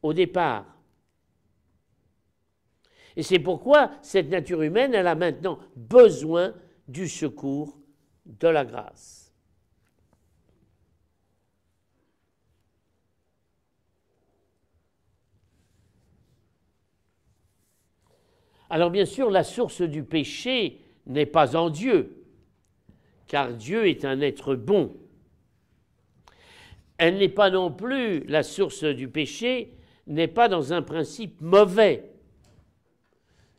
au 0.03 0.13
départ. 0.13 0.77
Et 3.15 3.23
c'est 3.23 3.39
pourquoi 3.39 3.89
cette 4.03 4.29
nature 4.29 4.61
humaine, 4.61 4.93
elle 4.93 5.07
a 5.07 5.15
maintenant 5.15 5.57
besoin 5.75 6.53
du 6.87 7.07
secours 7.07 7.79
de 8.27 8.47
la 8.47 8.63
grâce. 8.63 9.33
Alors 18.69 18.91
bien 18.91 19.05
sûr, 19.05 19.31
la 19.31 19.43
source 19.43 19.81
du 19.81 20.03
péché 20.03 20.79
n'est 21.07 21.25
pas 21.25 21.55
en 21.55 21.71
Dieu, 21.71 22.23
car 23.25 23.51
Dieu 23.51 23.87
est 23.87 24.05
un 24.05 24.21
être 24.21 24.53
bon. 24.53 24.95
Elle 26.97 27.17
n'est 27.17 27.29
pas 27.29 27.49
non 27.49 27.71
plus, 27.71 28.23
la 28.25 28.43
source 28.43 28.83
du 28.83 29.07
péché 29.07 29.73
n'est 30.07 30.27
pas 30.27 30.47
dans 30.47 30.73
un 30.73 30.81
principe 30.81 31.39
mauvais. 31.41 32.09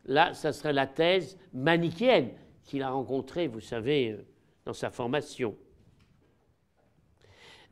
Là, 0.06 0.34
ça 0.34 0.52
serait 0.52 0.72
la 0.72 0.86
thèse 0.86 1.38
manichéenne 1.52 2.30
qu'il 2.64 2.82
a 2.82 2.90
rencontrée, 2.90 3.46
vous 3.46 3.60
savez, 3.60 4.12
euh, 4.12 4.26
dans 4.64 4.72
sa 4.72 4.90
formation. 4.90 5.56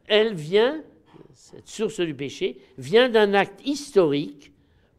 Elle 0.07 0.35
vient, 0.35 0.83
cette 1.35 1.69
source 1.69 2.01
du 2.01 2.15
péché, 2.15 2.61
vient 2.79 3.09
d'un 3.09 3.35
acte 3.35 3.61
historique 3.67 4.53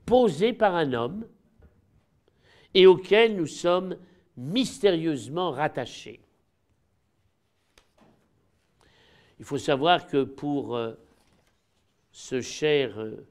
posé 0.06 0.54
par 0.54 0.76
un 0.76 0.94
homme 0.94 1.28
et 2.74 2.88
auquel 2.88 3.36
nous 3.36 3.48
sommes 3.48 3.98
mystérieusement 4.38 5.52
rattachés. 5.52 6.23
Il 9.44 9.46
faut 9.46 9.58
savoir 9.58 10.08
que 10.08 10.24
pour 10.24 10.78
euh, 10.78 10.94
ce 12.14 12.40
cher 12.40 12.98
euh, 12.98 13.28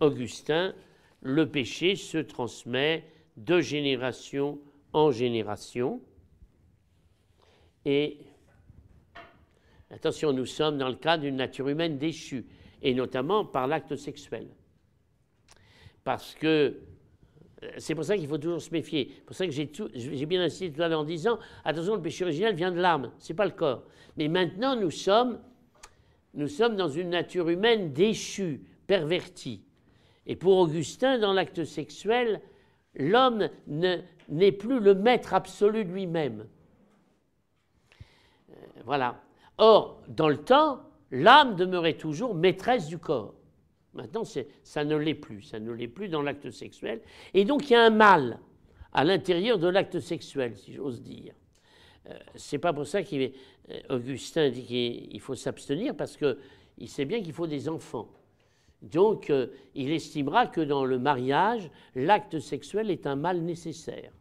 Augustin, 0.00 0.74
le 1.20 1.46
péché 1.46 1.94
se 1.94 2.16
transmet 2.16 3.04
de 3.36 3.60
génération 3.60 4.58
en 4.94 5.12
génération. 5.12 6.00
Et 7.84 8.16
attention, 9.90 10.32
nous 10.32 10.46
sommes 10.46 10.78
dans 10.78 10.88
le 10.88 10.94
cas 10.94 11.18
d'une 11.18 11.36
nature 11.36 11.68
humaine 11.68 11.98
déchue, 11.98 12.46
et 12.80 12.94
notamment 12.94 13.44
par 13.44 13.66
l'acte 13.66 13.96
sexuel. 13.96 14.48
Parce 16.02 16.34
que 16.34 16.80
c'est 17.78 17.94
pour 17.94 18.04
ça 18.04 18.16
qu'il 18.16 18.28
faut 18.28 18.38
toujours 18.38 18.60
se 18.60 18.70
méfier. 18.70 19.12
C'est 19.14 19.24
pour 19.24 19.36
ça 19.36 19.46
que 19.46 19.52
j'ai 19.52 20.26
bien 20.26 20.42
insisté 20.42 20.72
tout 20.72 20.82
à 20.82 20.88
l'heure 20.88 21.00
en 21.00 21.04
disant 21.04 21.38
attention, 21.64 21.94
le 21.94 22.02
péché 22.02 22.24
originel 22.24 22.54
vient 22.54 22.70
de 22.70 22.80
l'âme, 22.80 23.10
ce 23.18 23.32
n'est 23.32 23.36
pas 23.36 23.44
le 23.44 23.52
corps. 23.52 23.84
Mais 24.16 24.28
maintenant, 24.28 24.76
nous 24.76 24.90
sommes, 24.90 25.38
nous 26.34 26.48
sommes 26.48 26.76
dans 26.76 26.88
une 26.88 27.10
nature 27.10 27.48
humaine 27.48 27.92
déchue, 27.92 28.62
pervertie. 28.86 29.62
Et 30.26 30.36
pour 30.36 30.56
Augustin, 30.58 31.18
dans 31.18 31.32
l'acte 31.32 31.64
sexuel, 31.64 32.40
l'homme 32.94 33.48
n'est 33.66 34.52
plus 34.52 34.80
le 34.80 34.94
maître 34.94 35.34
absolu 35.34 35.84
de 35.84 35.90
lui-même. 35.90 36.46
Euh, 38.50 38.54
voilà. 38.84 39.20
Or, 39.58 40.02
dans 40.08 40.28
le 40.28 40.38
temps, 40.38 40.80
l'âme 41.10 41.56
demeurait 41.56 41.94
toujours 41.94 42.34
maîtresse 42.34 42.86
du 42.86 42.98
corps. 42.98 43.34
Maintenant, 43.94 44.24
ça 44.24 44.84
ne 44.84 44.96
l'est 44.96 45.14
plus, 45.14 45.42
ça 45.42 45.60
ne 45.60 45.70
l'est 45.70 45.88
plus 45.88 46.08
dans 46.08 46.22
l'acte 46.22 46.50
sexuel. 46.50 47.00
Et 47.32 47.44
donc, 47.44 47.70
il 47.70 47.74
y 47.74 47.76
a 47.76 47.84
un 47.84 47.90
mal 47.90 48.40
à 48.92 49.04
l'intérieur 49.04 49.58
de 49.58 49.68
l'acte 49.68 50.00
sexuel, 50.00 50.56
si 50.56 50.72
j'ose 50.72 51.00
dire. 51.02 51.34
Euh, 52.10 52.18
c'est 52.34 52.58
pas 52.58 52.72
pour 52.72 52.86
ça 52.86 53.02
qu'Augustin 53.02 54.42
euh, 54.42 54.50
dit 54.50 54.64
qu'il 54.64 55.20
faut 55.20 55.34
s'abstenir, 55.34 55.96
parce 55.96 56.16
qu'il 56.16 56.88
sait 56.88 57.04
bien 57.04 57.22
qu'il 57.22 57.32
faut 57.32 57.46
des 57.46 57.68
enfants. 57.68 58.08
Donc, 58.82 59.30
euh, 59.30 59.46
il 59.74 59.90
estimera 59.90 60.46
que 60.46 60.60
dans 60.60 60.84
le 60.84 60.98
mariage, 60.98 61.70
l'acte 61.94 62.38
sexuel 62.40 62.90
est 62.90 63.06
un 63.06 63.16
mal 63.16 63.40
nécessaire. 63.40 64.12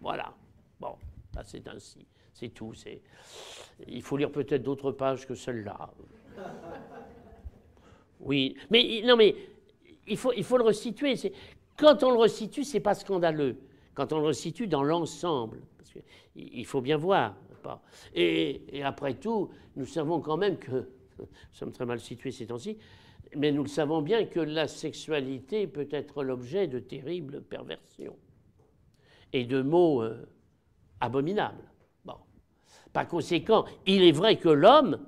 Voilà. 0.00 0.34
Bon, 0.78 0.96
c'est 1.44 1.66
ainsi. 1.68 2.06
C'est 2.32 2.50
tout. 2.50 2.72
Il 3.86 4.02
faut 4.02 4.16
lire 4.16 4.30
peut-être 4.30 4.62
d'autres 4.62 4.92
pages 4.92 5.26
que 5.26 5.34
celle-là. 5.34 5.90
Oui, 8.22 8.56
mais 8.70 9.02
non, 9.04 9.16
mais 9.16 9.34
il 10.06 10.16
faut, 10.16 10.32
il 10.32 10.44
faut 10.44 10.56
le 10.56 10.64
resituer. 10.64 11.14
Quand 11.76 12.02
on 12.02 12.10
le 12.10 12.18
restitue, 12.18 12.64
c'est 12.64 12.80
pas 12.80 12.94
scandaleux. 12.94 13.56
Quand 13.94 14.12
on 14.12 14.20
le 14.20 14.26
resitue 14.26 14.68
dans 14.68 14.82
l'ensemble, 14.82 15.60
parce 15.76 15.90
qu'il 15.90 16.66
faut 16.66 16.80
bien 16.80 16.96
voir. 16.96 17.34
Et, 18.14 18.62
et, 18.76 18.82
après 18.82 19.14
tout, 19.14 19.50
nous 19.76 19.86
savons 19.86 20.20
quand 20.20 20.36
même 20.36 20.58
que, 20.58 20.88
nous 21.18 21.26
sommes 21.52 21.72
très 21.72 21.86
mal 21.86 22.00
situés 22.00 22.32
ces 22.32 22.46
temps-ci, 22.46 22.76
mais 23.36 23.52
nous 23.52 23.62
le 23.62 23.68
savons 23.68 24.02
bien 24.02 24.24
que 24.26 24.40
la 24.40 24.66
sexualité 24.66 25.66
peut 25.66 25.88
être 25.90 26.24
l'objet 26.24 26.66
de 26.66 26.80
terribles 26.80 27.40
perversions 27.42 28.16
et 29.32 29.44
de 29.44 29.62
mots 29.62 30.02
euh, 30.02 30.26
abominables. 31.00 31.70
Bon. 32.04 32.16
Par 32.92 33.06
conséquent, 33.06 33.64
il 33.86 34.02
est 34.02 34.12
vrai 34.12 34.38
que 34.38 34.48
l'homme 34.48 34.98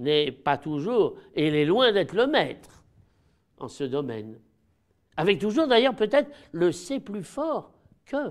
n'est 0.00 0.32
pas 0.32 0.58
toujours, 0.58 1.16
et 1.34 1.48
il 1.48 1.54
est 1.54 1.64
loin 1.64 1.92
d'être 1.92 2.14
le 2.14 2.26
maître 2.26 2.82
en 3.58 3.68
ce 3.68 3.84
domaine. 3.84 4.38
Avec 5.16 5.38
toujours 5.38 5.66
d'ailleurs 5.66 5.94
peut-être 5.94 6.30
le 6.52 6.72
c'est 6.72 7.00
plus 7.00 7.24
fort 7.24 7.72
que. 8.06 8.28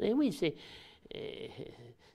Et 0.00 0.08
eh 0.08 0.12
oui, 0.12 0.32
c'est 0.32 0.54
eh, 1.14 1.50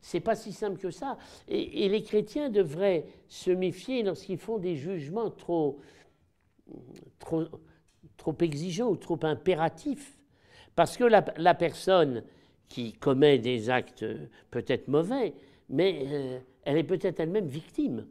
c'est 0.02 0.20
pas 0.20 0.36
si 0.36 0.54
simple 0.54 0.80
que 0.80 0.92
ça. 0.92 1.18
Et, 1.48 1.88
les 1.90 2.02
chrétiens 2.02 2.50
devraient 2.50 3.06
se 3.28 3.52
méfier 3.52 4.02
lorsqu'ils 4.02 4.38
font 4.38 4.58
des 4.58 4.76
jugements 4.76 5.30
trop, 5.30 5.80
trop, 7.20 7.44
trop 8.18 8.36
exigeants 8.40 8.90
ou 8.90 8.96
trop 8.96 9.20
impératifs. 9.24 10.18
Parce 10.76 10.98
que 10.98 11.04
la, 11.04 11.54
personne 11.54 12.24
qui 12.70 12.94
commet 12.94 13.40
des 13.40 13.70
actes 13.70 14.06
peut-être 14.50 14.88
mauvais, 14.88 15.34
mais 15.70 16.06
euh, 16.08 16.40
elle 16.64 16.78
est 16.78 16.84
peut-être 16.84 17.20
elle-même 17.20 17.48
victime. 17.48 18.08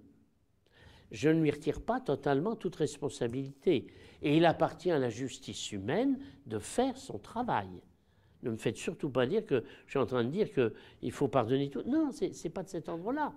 Je 1.10 1.28
ne 1.30 1.40
lui 1.40 1.50
retire 1.50 1.80
pas 1.80 2.00
totalement 2.00 2.54
toute 2.54 2.76
responsabilité. 2.76 3.86
Et 4.22 4.36
il 4.36 4.44
appartient 4.44 4.90
à 4.90 4.98
la 4.98 5.10
justice 5.10 5.72
humaine 5.72 6.18
de 6.46 6.58
faire 6.58 6.96
son 6.96 7.18
travail. 7.18 7.68
Ne 8.42 8.50
me 8.50 8.56
faites 8.56 8.76
surtout 8.76 9.10
pas 9.10 9.26
dire 9.26 9.44
que 9.44 9.64
je 9.86 9.90
suis 9.90 9.98
en 9.98 10.06
train 10.06 10.24
de 10.24 10.30
dire 10.30 10.48
qu'il 10.52 11.12
faut 11.12 11.28
pardonner 11.28 11.70
tout. 11.70 11.82
Non, 11.86 12.12
ce 12.12 12.24
n'est 12.26 12.50
pas 12.50 12.62
de 12.62 12.68
cet 12.68 12.88
ordre-là. 12.88 13.32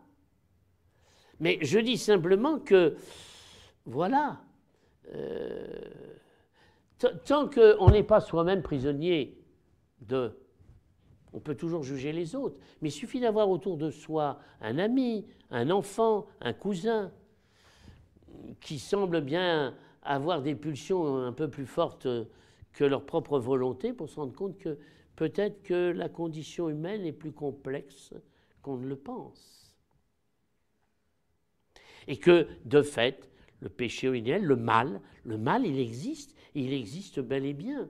Mais 1.40 1.58
je 1.62 1.80
dis 1.80 1.98
simplement 1.98 2.60
que, 2.60 2.96
voilà, 3.86 4.42
euh, 5.14 5.90
tant 7.26 7.50
qu'on 7.50 7.90
n'est 7.90 8.04
pas 8.04 8.20
soi-même 8.20 8.62
prisonnier 8.62 9.40
de 10.02 10.38
on 11.34 11.40
peut 11.40 11.56
toujours 11.56 11.84
juger 11.84 12.12
les 12.12 12.36
autres, 12.36 12.60
mais 12.82 12.90
il 12.90 12.94
suffit 12.94 13.20
d'avoir 13.20 13.50
autour 13.50 13.78
de 13.78 13.90
soi 13.90 14.40
un 14.60 14.78
ami, 14.78 15.26
un 15.50 15.70
enfant, 15.70 16.28
un 16.42 16.54
cousin, 16.54 17.12
qui 18.60 18.80
semble 18.80 19.22
bien 19.22 19.76
avoir 20.04 20.42
des 20.42 20.56
pulsions 20.56 21.18
un 21.18 21.34
peu 21.34 21.50
plus 21.50 21.66
fortes 21.66 22.08
que 22.74 22.84
leur 22.84 23.06
propre 23.06 23.40
volonté 23.40 23.94
pour 23.94 24.10
se 24.10 24.16
rendre 24.16 24.34
compte 24.34 24.58
que 24.58 24.78
peut-être 25.16 25.62
que 25.64 25.92
la 25.92 26.10
condition 26.10 26.70
humaine 26.70 27.06
est 27.06 27.12
plus 27.12 27.32
complexe 27.32 28.14
qu'on 28.62 28.78
ne 28.78 28.88
le 28.88 28.96
pense. 28.96 29.74
Et 32.08 32.18
que, 32.18 32.48
de 32.66 32.82
fait, 32.82 33.30
le 33.60 33.70
péché 33.70 34.08
originel, 34.08 34.44
le 34.44 34.56
mal, 34.56 35.02
le 35.24 35.38
mal, 35.38 35.66
il 35.66 35.80
existe, 35.80 36.36
il 36.56 36.74
existe 36.74 37.20
bel 37.20 37.46
et 37.46 37.54
bien. 37.54 37.88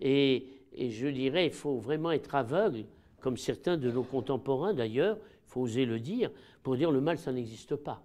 Et 0.00 0.48
et 0.78 0.90
je 0.90 1.08
dirais, 1.08 1.46
il 1.46 1.52
faut 1.52 1.76
vraiment 1.76 2.12
être 2.12 2.36
aveugle, 2.36 2.84
comme 3.20 3.36
certains 3.36 3.76
de 3.76 3.90
nos 3.90 4.04
contemporains 4.04 4.72
d'ailleurs, 4.72 5.18
il 5.18 5.50
faut 5.50 5.62
oser 5.62 5.84
le 5.84 5.98
dire, 5.98 6.30
pour 6.62 6.76
dire 6.76 6.92
le 6.92 7.00
mal, 7.00 7.18
ça 7.18 7.32
n'existe 7.32 7.74
pas. 7.74 8.00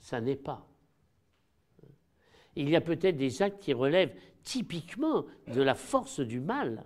Ça 0.00 0.22
n'est 0.22 0.36
pas. 0.36 0.66
Il 2.56 2.70
y 2.70 2.76
a 2.76 2.80
peut-être 2.80 3.18
des 3.18 3.42
actes 3.42 3.62
qui 3.62 3.74
relèvent 3.74 4.14
typiquement 4.42 5.26
de 5.46 5.60
la 5.60 5.74
force 5.74 6.20
du 6.20 6.40
mal. 6.40 6.82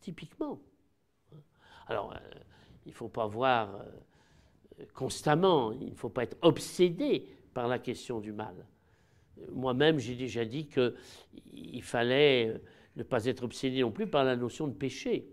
Typiquement. 0.00 0.60
Alors, 1.88 2.12
euh, 2.12 2.18
il 2.86 2.90
ne 2.90 2.94
faut 2.94 3.08
pas 3.08 3.26
voir 3.26 3.74
euh, 3.74 4.84
constamment, 4.94 5.72
il 5.72 5.90
ne 5.90 5.94
faut 5.94 6.08
pas 6.08 6.22
être 6.22 6.36
obsédé 6.42 7.26
par 7.52 7.66
la 7.66 7.80
question 7.80 8.20
du 8.20 8.32
mal. 8.32 8.54
Moi-même, 9.50 9.98
j'ai 9.98 10.14
déjà 10.14 10.44
dit 10.44 10.68
qu'il 10.68 11.82
fallait 11.82 12.48
euh, 12.48 12.58
ne 12.98 13.04
pas 13.04 13.24
être 13.26 13.44
obsédé 13.44 13.80
non 13.80 13.92
plus 13.92 14.08
par 14.08 14.24
la 14.24 14.36
notion 14.36 14.66
de 14.66 14.74
péché. 14.74 15.28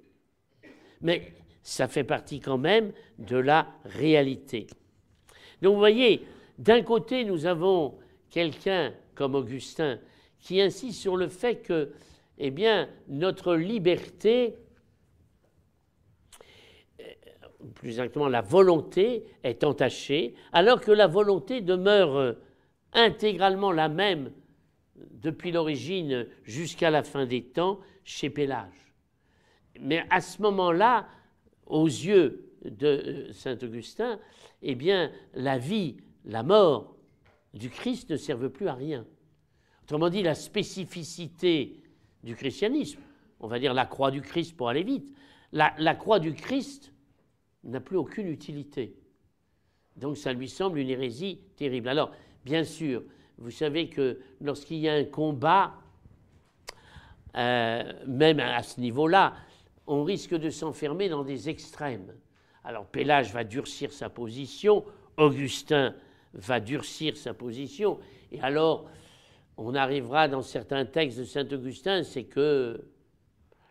Mais 1.02 1.34
ça 1.64 1.88
fait 1.88 2.04
partie 2.04 2.40
quand 2.40 2.60
même 2.60 2.94
de 3.18 3.38
la 3.38 3.68
réalité. 3.86 4.68
Donc 5.62 5.74
vous 5.74 5.80
voyez, 5.80 6.24
d'un 6.60 6.84
côté, 6.84 7.26
nous 7.26 7.48
avons 7.48 7.98
quelqu'un 8.30 8.94
comme 9.16 9.36
Augustin 9.36 10.00
qui 10.40 10.62
insiste 10.62 11.02
sur 11.02 11.18
le 11.18 11.28
fait 11.28 11.64
que, 11.64 11.92
eh 12.38 12.52
bien, 12.52 12.88
notre 13.08 13.56
liberté, 13.56 14.58
euh, 17.00 17.04
plus 17.74 17.90
exactement 17.90 18.28
la 18.28 18.42
volonté, 18.42 19.26
est 19.44 19.64
entachée, 19.64 20.36
alors 20.54 20.82
que 20.82 20.92
la 20.92 21.08
volonté 21.08 21.62
demeure 21.62 22.36
intégralement 22.94 23.72
la 23.72 23.90
même 23.90 24.32
depuis 25.26 25.52
l'origine 25.52 26.28
jusqu'à 26.44 26.92
la 26.92 27.02
fin 27.02 27.26
des 27.26 27.44
temps 27.44 27.80
chez 28.04 28.30
Pélage. 28.30 28.94
Mais 29.80 30.06
à 30.12 30.22
ce 30.22 30.40
moment-là, 30.44 31.08
aux 31.66 31.88
yeux 31.88 32.54
de 32.64 32.88
euh, 32.88 33.34
Saint 33.34 33.58
Augustin, 33.64 34.20
eh 34.62 34.76
bien, 34.76 35.12
la 35.34 35.58
vie, 35.58 35.98
la 36.26 36.44
mort 36.44 36.96
du 37.56 37.72
Christ 37.72 38.12
ne 38.12 38.18
servent 38.18 38.50
plus 38.50 38.68
à 38.68 38.76
rien. 38.76 39.04
Autrement 39.84 40.10
dit, 40.10 40.22
la 40.22 40.36
spécificité 40.36 41.82
du 42.24 42.36
christianisme, 42.36 43.00
on 43.40 43.48
va 43.48 43.58
dire 43.58 43.74
la 43.74 43.88
croix 43.88 44.12
du 44.12 44.22
Christ 44.22 44.56
pour 44.56 44.70
aller 44.70 44.84
vite, 44.84 45.12
la, 45.52 45.74
la 45.80 45.96
croix 45.96 46.20
du 46.20 46.34
Christ 46.34 46.94
n'a 47.64 47.80
plus 47.80 47.98
aucune 47.98 48.28
utilité. 48.28 48.96
Donc 49.96 50.18
ça 50.18 50.34
lui 50.34 50.50
semble 50.50 50.78
une 50.78 50.90
hérésie 50.90 51.40
terrible. 51.56 51.90
Alors, 51.90 52.12
bien 52.44 52.64
sûr, 52.64 53.04
vous 53.38 53.52
savez 53.52 53.90
que 53.90 54.20
lorsqu'il 54.42 54.78
y 54.78 54.90
a 54.90 54.94
un 54.94 55.04
combat, 55.04 55.74
euh, 57.36 57.84
même 58.08 58.40
à 58.40 58.64
ce 58.64 58.80
niveau-là, 58.80 59.34
on 59.88 60.04
risque 60.04 60.36
de 60.36 60.50
s'enfermer 60.50 61.10
dans 61.10 61.24
des 61.24 61.50
extrêmes. 61.50 62.14
Alors 62.64 62.86
Pélage 62.86 63.34
va 63.34 63.44
durcir 63.44 63.92
sa 63.92 64.10
position, 64.10 64.86
Augustin 65.18 65.96
va 66.34 66.60
durcir 66.60 67.18
sa 67.18 67.34
position, 67.34 68.00
et 68.32 68.42
alors 68.42 68.90
on 69.58 69.76
arrivera 69.76 70.28
dans 70.28 70.42
certains 70.42 70.86
textes 70.86 71.20
de 71.20 71.24
Saint 71.24 71.48
Augustin, 71.52 72.04
c'est 72.04 72.26
que 72.26 72.86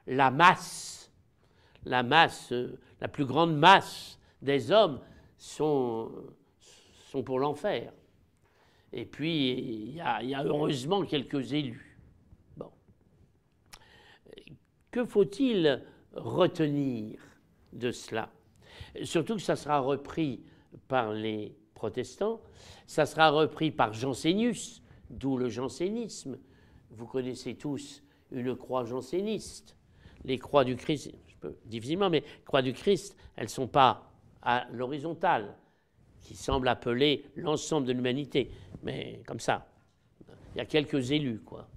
la 0.06 0.30
masse, 0.30 1.10
la 1.84 2.02
masse, 2.02 2.52
la 3.00 3.08
plus 3.08 3.24
grande 3.24 3.56
masse 3.56 4.18
des 4.40 4.70
hommes 4.70 5.00
sont, 5.36 6.10
sont 7.10 7.22
pour 7.22 7.38
l'enfer. 7.38 7.92
Et 8.96 9.06
puis, 9.06 9.50
il 9.50 9.94
y, 9.96 10.00
a, 10.00 10.44
heureusement 10.44 11.04
quelques 11.04 11.52
élus. 11.52 11.98
Bon. 12.56 12.70
Que 14.92 15.04
faut-il 15.04 15.82
retenir 16.12 17.20
de 17.72 17.90
cela? 17.90 18.30
Surtout 19.02 19.34
que 19.34 19.42
ça 19.42 19.56
sera 19.56 19.80
repris 19.80 20.44
par 20.86 21.12
les 21.12 21.56
protestants, 21.74 22.40
ça 22.86 23.04
sera 23.04 23.30
repris 23.30 23.72
par 23.72 23.92
Jansénius, 23.92 24.80
d'où 25.10 25.38
le 25.38 25.48
jansénisme. 25.48 26.38
Vous 26.90 27.06
connaissez 27.06 27.56
tous 27.56 28.00
une 28.30 28.54
croix 28.54 28.84
janséniste. 28.84 29.76
Les 30.24 30.38
croix 30.38 30.62
du 30.62 30.76
Christ, 30.76 31.10
je 31.26 31.34
peux 31.40 31.56
difficilement, 31.64 32.10
mais 32.10 32.22
croix 32.44 32.62
du 32.62 32.72
Christ, 32.72 33.16
elles 33.34 33.46
ne 33.46 33.48
sont 33.48 33.66
pas 33.66 34.08
à 34.40 34.68
l'horizontale, 34.70 35.56
qui 36.24 36.34
semble 36.34 36.68
appeler 36.68 37.24
l'ensemble 37.36 37.86
de 37.86 37.92
l'humanité. 37.92 38.50
Mais 38.84 39.22
comme 39.26 39.40
ça, 39.40 39.66
il 40.54 40.58
y 40.58 40.60
a 40.60 40.66
quelques 40.66 41.10
élus, 41.10 41.40
quoi. 41.40 41.68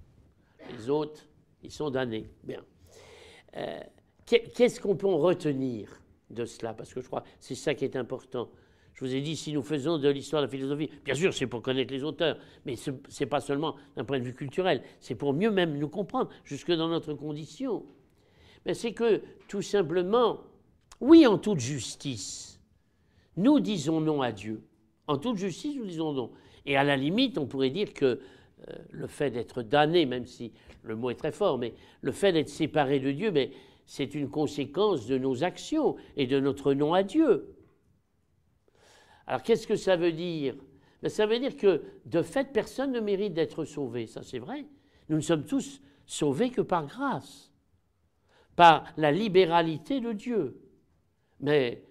Les 0.70 0.90
autres, 0.90 1.26
ils 1.62 1.72
sont 1.72 1.90
damnés. 1.90 2.30
Bien. 2.44 2.62
Euh, 3.56 3.80
qu'est-ce 4.26 4.80
qu'on 4.80 4.94
peut 4.94 5.06
retenir 5.06 6.00
de 6.30 6.44
cela? 6.44 6.74
Parce 6.74 6.92
que 6.92 7.00
je 7.00 7.06
crois 7.06 7.22
que 7.22 7.28
c'est 7.40 7.54
ça 7.54 7.74
qui 7.74 7.84
est 7.84 7.96
important. 7.96 8.50
Je 8.92 9.04
vous 9.04 9.14
ai 9.14 9.20
dit, 9.20 9.36
si 9.36 9.52
nous 9.52 9.62
faisons 9.62 9.96
de 9.98 10.08
l'histoire 10.08 10.42
de 10.42 10.46
la 10.46 10.50
philosophie, 10.50 10.90
bien 11.04 11.14
sûr, 11.14 11.32
c'est 11.32 11.46
pour 11.46 11.62
connaître 11.62 11.92
les 11.92 12.02
auteurs, 12.02 12.36
mais 12.66 12.76
ce 12.76 12.90
n'est 12.90 13.26
pas 13.26 13.40
seulement 13.40 13.76
d'un 13.96 14.04
point 14.04 14.18
de 14.18 14.24
vue 14.24 14.34
culturel, 14.34 14.82
c'est 15.00 15.14
pour 15.14 15.32
mieux 15.32 15.50
même 15.50 15.78
nous 15.78 15.88
comprendre, 15.88 16.30
jusque 16.44 16.72
dans 16.72 16.88
notre 16.88 17.14
condition. 17.14 17.86
Mais 18.66 18.74
c'est 18.74 18.92
que, 18.92 19.22
tout 19.46 19.62
simplement, 19.62 20.40
oui, 21.00 21.26
en 21.26 21.38
toute 21.38 21.60
justice, 21.60 22.60
nous 23.36 23.60
disons 23.60 24.00
non 24.00 24.20
à 24.20 24.32
Dieu. 24.32 24.66
En 25.06 25.16
toute 25.16 25.36
justice, 25.36 25.76
nous 25.76 25.86
disons 25.86 26.12
non. 26.12 26.32
Et 26.68 26.76
à 26.76 26.84
la 26.84 26.98
limite, 26.98 27.38
on 27.38 27.46
pourrait 27.46 27.70
dire 27.70 27.94
que 27.94 28.04
euh, 28.04 28.72
le 28.90 29.06
fait 29.06 29.30
d'être 29.30 29.62
damné, 29.62 30.04
même 30.04 30.26
si 30.26 30.52
le 30.82 30.96
mot 30.96 31.08
est 31.08 31.14
très 31.14 31.32
fort, 31.32 31.56
mais 31.56 31.72
le 32.02 32.12
fait 32.12 32.30
d'être 32.30 32.50
séparé 32.50 33.00
de 33.00 33.10
Dieu, 33.10 33.32
mais 33.32 33.52
c'est 33.86 34.14
une 34.14 34.28
conséquence 34.28 35.06
de 35.06 35.16
nos 35.16 35.44
actions 35.44 35.96
et 36.18 36.26
de 36.26 36.38
notre 36.38 36.74
non 36.74 36.92
à 36.92 37.02
Dieu. 37.02 37.56
Alors 39.26 39.42
qu'est-ce 39.42 39.66
que 39.66 39.76
ça 39.76 39.96
veut 39.96 40.12
dire? 40.12 40.56
Ben, 41.02 41.08
Ça 41.08 41.24
veut 41.24 41.38
dire 41.38 41.56
que 41.56 41.82
de 42.04 42.20
fait, 42.20 42.52
personne 42.52 42.92
ne 42.92 43.00
mérite 43.00 43.32
d'être 43.32 43.64
sauvé, 43.64 44.06
ça 44.06 44.22
c'est 44.22 44.38
vrai. 44.38 44.66
Nous 45.08 45.16
ne 45.16 45.22
sommes 45.22 45.46
tous 45.46 45.80
sauvés 46.04 46.50
que 46.50 46.60
par 46.60 46.86
grâce, 46.86 47.50
par 48.56 48.84
la 48.98 49.10
libéralité 49.10 50.00
de 50.00 50.12
Dieu. 50.12 50.60
Mais 51.40 51.82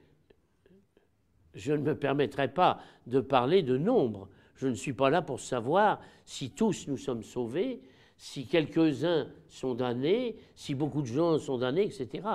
je 1.55 1.73
ne 1.73 1.82
me 1.82 1.97
permettrai 1.97 2.53
pas 2.53 2.80
de 3.07 3.21
parler 3.21 3.63
de 3.63 3.75
nombre. 3.75 4.30
Je 4.57 4.67
ne 4.67 4.75
suis 4.75 4.93
pas 4.93 5.09
là 5.09 5.21
pour 5.21 5.39
savoir 5.39 6.01
si 6.25 6.51
tous 6.51 6.87
nous 6.87 6.97
sommes 6.97 7.23
sauvés, 7.23 7.81
si 8.17 8.45
quelques-uns 8.45 9.27
sont 9.47 9.75
damnés, 9.75 10.35
si 10.55 10.75
beaucoup 10.75 11.01
de 11.01 11.07
gens 11.07 11.37
sont 11.37 11.57
damnés, 11.57 11.85
etc. 11.85 12.27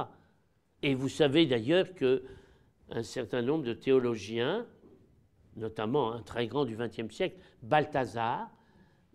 Et 0.83 0.95
vous 0.95 1.09
savez 1.09 1.47
d'ailleurs 1.47 1.95
que 1.95 2.23
un 2.91 3.03
certain 3.03 3.43
nombre 3.43 3.65
de 3.65 3.75
théologiens 3.75 4.67
notamment 5.57 6.13
un 6.13 6.23
très 6.23 6.47
grand 6.47 6.65
du 6.65 6.77
XXe 6.77 7.15
siècle, 7.15 7.37
Balthazar. 7.63 8.51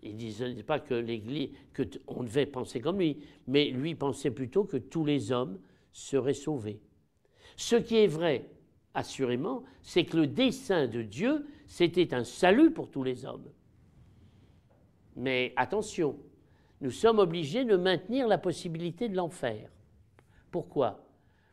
Il 0.03 0.13
ne 0.13 0.17
disait 0.17 0.63
pas 0.63 0.79
que 0.79 0.93
l'Église, 0.93 1.49
que 1.73 1.83
on 2.07 2.23
devait 2.23 2.45
penser 2.45 2.79
comme 2.79 2.99
lui, 2.99 3.17
mais 3.47 3.69
lui 3.69 3.95
pensait 3.95 4.31
plutôt 4.31 4.63
que 4.63 4.77
tous 4.77 5.03
les 5.03 5.31
hommes 5.31 5.59
seraient 5.91 6.35
sauvés. 6.35 6.79
Ce 7.55 7.75
qui 7.75 7.97
est 7.97 8.07
vrai, 8.07 8.45
assurément, 8.93 9.63
c'est 9.81 10.05
que 10.05 10.17
le 10.17 10.27
dessein 10.27 10.87
de 10.87 11.01
Dieu, 11.01 11.47
c'était 11.67 12.13
un 12.13 12.23
salut 12.23 12.71
pour 12.71 12.89
tous 12.89 13.03
les 13.03 13.25
hommes. 13.25 13.51
Mais 15.15 15.53
attention, 15.55 16.17
nous 16.81 16.91
sommes 16.91 17.19
obligés 17.19 17.65
de 17.65 17.75
maintenir 17.75 18.27
la 18.27 18.37
possibilité 18.37 19.09
de 19.09 19.15
l'enfer. 19.15 19.69
Pourquoi? 20.49 21.05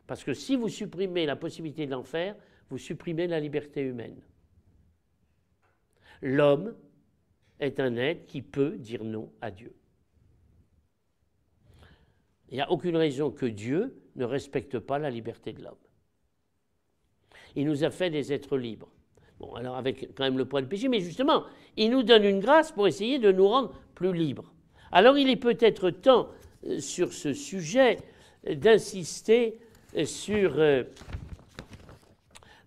Parce 0.07 0.23
que 0.23 0.33
si 0.33 0.55
vous 0.55 0.69
supprimez 0.69 1.25
la 1.25 1.35
possibilité 1.35 1.85
de 1.85 1.91
l'enfer, 1.91 2.35
vous 2.69 2.77
supprimez 2.77 3.27
la 3.27 3.39
liberté 3.39 3.81
humaine. 3.81 4.21
L'homme 6.21 6.75
est 7.59 7.79
un 7.79 7.95
être 7.97 8.25
qui 8.25 8.41
peut 8.41 8.77
dire 8.77 9.03
non 9.03 9.31
à 9.41 9.51
Dieu. 9.51 9.75
Il 12.49 12.55
n'y 12.55 12.61
a 12.61 12.71
aucune 12.71 12.95
raison 12.95 13.31
que 13.31 13.45
Dieu 13.45 14.01
ne 14.15 14.23
respecte 14.23 14.79
pas 14.79 14.99
la 14.99 15.09
liberté 15.09 15.51
de 15.51 15.63
l'homme. 15.63 15.75
Il 17.55 17.65
nous 17.65 17.83
a 17.83 17.89
fait 17.89 18.09
des 18.09 18.31
êtres 18.31 18.57
libres. 18.57 18.94
Bon, 19.39 19.53
alors 19.55 19.75
avec 19.75 20.15
quand 20.15 20.23
même 20.23 20.37
le 20.37 20.45
poids 20.45 20.61
du 20.61 20.67
péché, 20.67 20.87
mais 20.87 21.01
justement, 21.01 21.43
il 21.75 21.89
nous 21.89 22.03
donne 22.03 22.23
une 22.23 22.39
grâce 22.39 22.71
pour 22.71 22.87
essayer 22.87 23.19
de 23.19 23.31
nous 23.31 23.47
rendre 23.47 23.73
plus 23.93 24.13
libres. 24.13 24.53
Alors 24.91 25.17
il 25.17 25.29
est 25.29 25.35
peut-être 25.35 25.89
temps 25.89 26.29
euh, 26.65 26.79
sur 26.79 27.11
ce 27.11 27.33
sujet 27.33 27.97
d'insister 28.49 29.59
euh, 29.97 30.05
sur 30.05 30.53
euh, 30.57 30.83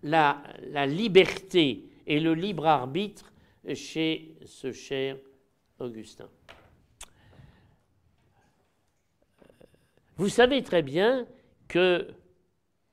la, 0.03 0.41
la 0.71 0.85
liberté 0.85 1.85
et 2.05 2.19
le 2.19 2.33
libre 2.33 2.67
arbitre 2.67 3.31
chez 3.73 4.35
ce 4.45 4.71
cher 4.71 5.17
Augustin. 5.79 6.27
Vous 10.17 10.29
savez 10.29 10.63
très 10.63 10.81
bien 10.81 11.25
que 11.67 12.07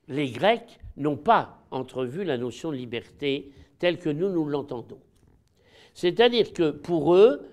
les 0.09 0.31
Grecs 0.31 0.79
n'ont 0.97 1.17
pas 1.17 1.67
entrevu 1.71 2.25
la 2.25 2.39
notion 2.39 2.71
de 2.71 2.77
liberté 2.77 3.51
telle 3.79 3.99
que 3.99 4.09
nous, 4.09 4.29
nous 4.29 4.45
l'entendons. 4.45 5.01
C'est-à-dire 5.95 6.53
que 6.53 6.71
pour 6.71 7.15
eux, 7.15 7.49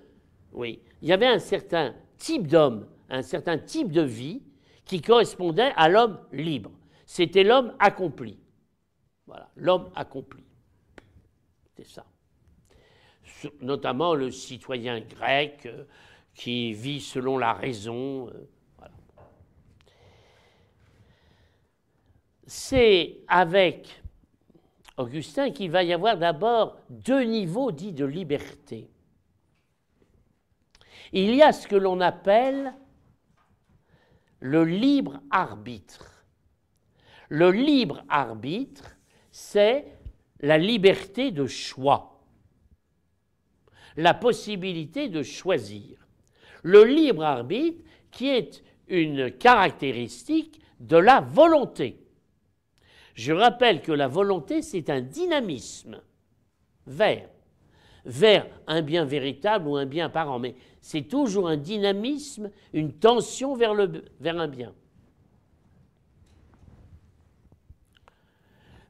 oui, 0.52 0.80
il 1.02 1.10
y 1.10 1.14
avait 1.14 1.28
un 1.28 1.40
certain 1.40 1.96
type 2.18 2.48
d'homme, 2.48 2.88
un 3.10 3.22
certain 3.22 3.58
type 3.58 3.92
de 3.92 4.02
vie 4.02 4.42
qui 4.86 5.02
correspondait 5.02 5.72
à 5.76 5.90
l'homme 5.90 6.20
libre. 6.32 6.72
C'était 7.06 7.44
l'homme 7.44 7.74
accompli. 7.80 8.38
Voilà, 9.26 9.50
l'homme 9.56 9.90
accompli. 9.96 10.44
C'est 11.76 11.88
ça 11.88 12.06
notamment 13.62 14.16
le 14.16 14.32
citoyen 14.32 15.00
grec 15.02 15.66
euh, 15.66 15.86
qui 16.34 16.74
vit 16.74 17.02
selon 17.02 17.38
la 17.38 17.54
raison. 17.54 18.28
Euh, 18.30 18.32
C'est 22.46 23.22
avec 23.30 24.03
Augustin 24.98 25.52
qu'il 25.52 25.72
va 25.72 25.84
y 25.84 25.94
avoir 25.94 26.18
d'abord 26.18 26.78
deux 26.90 27.24
niveaux 27.24 27.72
dits 27.72 27.94
de 27.94 28.06
liberté. 28.06 28.90
Il 31.12 31.34
y 31.36 31.42
a 31.42 31.52
ce 31.52 31.68
que 31.68 31.76
l'on 31.76 32.00
appelle 32.00 32.74
le 34.40 34.66
libre 34.66 35.22
arbitre. 35.32 36.26
Le 37.30 37.52
libre 37.52 38.04
arbitre, 38.10 38.96
c'est 39.32 39.86
la 40.42 40.58
liberté 40.58 41.32
de 41.32 41.48
choix 41.48 42.14
la 43.96 44.14
possibilité 44.14 45.10
de 45.10 45.24
choisir. 45.24 46.08
Le 46.64 46.84
libre 46.84 47.24
arbitre 47.24 47.84
qui 48.12 48.30
est 48.30 48.64
une 48.88 49.32
caractéristique 49.32 50.62
de 50.80 50.98
la 50.98 51.22
volonté. 51.22 52.03
Je 53.14 53.32
rappelle 53.32 53.82
que 53.82 53.92
la 53.92 54.08
volonté, 54.08 54.62
c'est 54.62 54.90
un 54.90 55.02
dynamisme 55.02 56.02
vers, 56.88 57.30
vers 58.06 58.48
un 58.68 58.82
bien 58.82 59.06
véritable 59.06 59.68
ou 59.68 59.76
un 59.76 59.86
bien 59.86 60.08
apparent, 60.08 60.40
mais 60.40 60.56
c'est 60.82 61.04
toujours 61.04 61.48
un 61.48 61.58
dynamisme, 61.58 62.50
une 62.74 62.94
tension 62.94 63.56
vers, 63.56 63.76
vers 64.20 64.40
un 64.40 64.48
bien. 64.48 64.74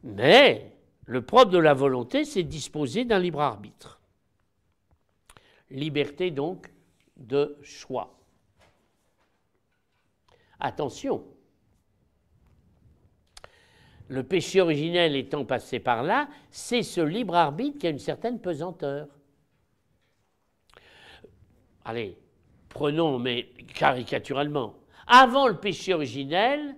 Mais 0.03 0.73
le 1.05 1.21
propre 1.21 1.51
de 1.51 1.57
la 1.57 1.73
volonté, 1.73 2.25
c'est 2.25 2.43
disposer 2.43 3.05
d'un 3.05 3.19
libre 3.19 3.41
arbitre. 3.41 3.99
Liberté 5.69 6.31
donc 6.31 6.71
de 7.17 7.57
choix. 7.61 8.17
Attention, 10.59 11.25
le 14.09 14.23
péché 14.23 14.61
originel 14.61 15.15
étant 15.15 15.45
passé 15.45 15.79
par 15.79 16.03
là, 16.03 16.27
c'est 16.51 16.83
ce 16.83 17.01
libre 17.01 17.35
arbitre 17.35 17.79
qui 17.79 17.87
a 17.87 17.89
une 17.89 17.99
certaine 17.99 18.39
pesanteur. 18.39 19.07
Allez, 21.85 22.17
prenons, 22.69 23.19
mais 23.19 23.49
caricaturalement. 23.73 24.75
Avant 25.07 25.47
le 25.47 25.57
péché 25.57 25.93
originel, 25.93 26.75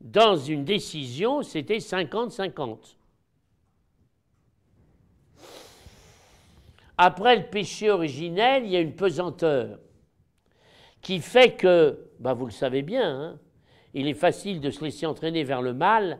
dans 0.00 0.36
une 0.36 0.64
décision, 0.64 1.42
c'était 1.42 1.78
50-50. 1.78 2.96
Après 6.98 7.36
le 7.36 7.44
péché 7.44 7.90
originel, 7.90 8.64
il 8.64 8.70
y 8.70 8.76
a 8.76 8.80
une 8.80 8.96
pesanteur 8.96 9.78
qui 11.02 11.20
fait 11.20 11.54
que, 11.56 12.10
bah 12.18 12.32
vous 12.32 12.46
le 12.46 12.52
savez 12.52 12.82
bien, 12.82 13.20
hein, 13.20 13.38
il 13.94 14.08
est 14.08 14.14
facile 14.14 14.60
de 14.60 14.70
se 14.70 14.82
laisser 14.84 15.06
entraîner 15.06 15.44
vers 15.44 15.62
le 15.62 15.74
mal. 15.74 16.18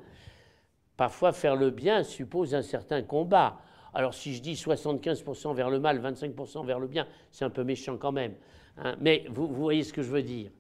Parfois, 0.97 1.33
faire 1.33 1.57
le 1.57 1.71
bien 1.71 2.03
suppose 2.03 2.55
un 2.55 2.63
certain 2.63 3.03
combat. 3.03 3.59
Alors, 3.93 4.15
si 4.15 4.35
je 4.35 4.43
dis 4.43 4.55
75% 4.55 5.55
vers 5.55 5.71
le 5.71 5.79
mal, 5.81 6.01
25% 6.01 6.65
vers 6.65 6.79
le 6.79 6.87
bien, 6.87 7.07
c'est 7.31 7.45
un 7.45 7.51
peu 7.51 7.65
méchant 7.65 7.97
quand 7.97 8.13
même. 8.13 8.35
Hein. 8.79 8.97
mais 9.01 9.25
vous, 9.31 9.47
voyez 9.49 9.83
ce 9.83 9.93
que 9.93 10.03
je 10.03 10.11
veux 10.11 10.23
dire. 10.23 10.51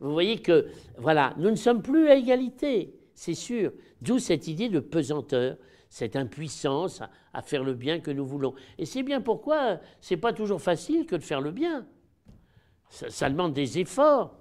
Vous 0.00 0.12
voyez 0.12 0.38
que, 0.38 0.66
voilà, 0.98 1.32
nous 1.38 1.50
ne 1.50 1.56
sommes 1.56 1.80
plus 1.80 2.08
à 2.08 2.16
égalité, 2.16 2.94
c'est 3.14 3.34
sûr. 3.34 3.72
D'où 4.02 4.18
cette 4.18 4.46
idée 4.46 4.68
de 4.68 4.80
pesanteur, 4.80 5.56
cette 5.88 6.16
impuissance 6.16 7.02
à, 7.32 7.42
faire 7.42 7.64
le 7.64 7.74
bien 7.74 8.00
que 8.00 8.10
nous 8.10 8.26
voulons. 8.26 8.54
Et 8.78 8.86
c'est 8.86 9.02
bien 9.02 9.20
pourquoi 9.20 9.78
c'est 10.00 10.16
pas 10.16 10.32
toujours 10.32 10.60
facile 10.60 11.06
que 11.06 11.16
de 11.16 11.22
faire 11.22 11.40
le 11.40 11.50
bien. 11.50 11.86
Ça, 12.90 13.30
demande 13.30 13.52
des 13.52 13.78
efforts. 13.78 14.36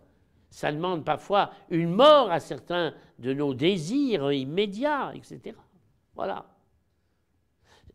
Ça 0.49 0.71
demande 0.71 1.03
parfois 1.03 1.51
une 1.69 1.91
mort 1.91 2.31
à 2.31 2.39
certains 2.39 2.93
de 3.19 3.33
nos 3.33 3.53
désirs 3.53 4.31
immédiats, 4.31 5.11
etc. 5.15 5.55
Voilà. 6.15 6.45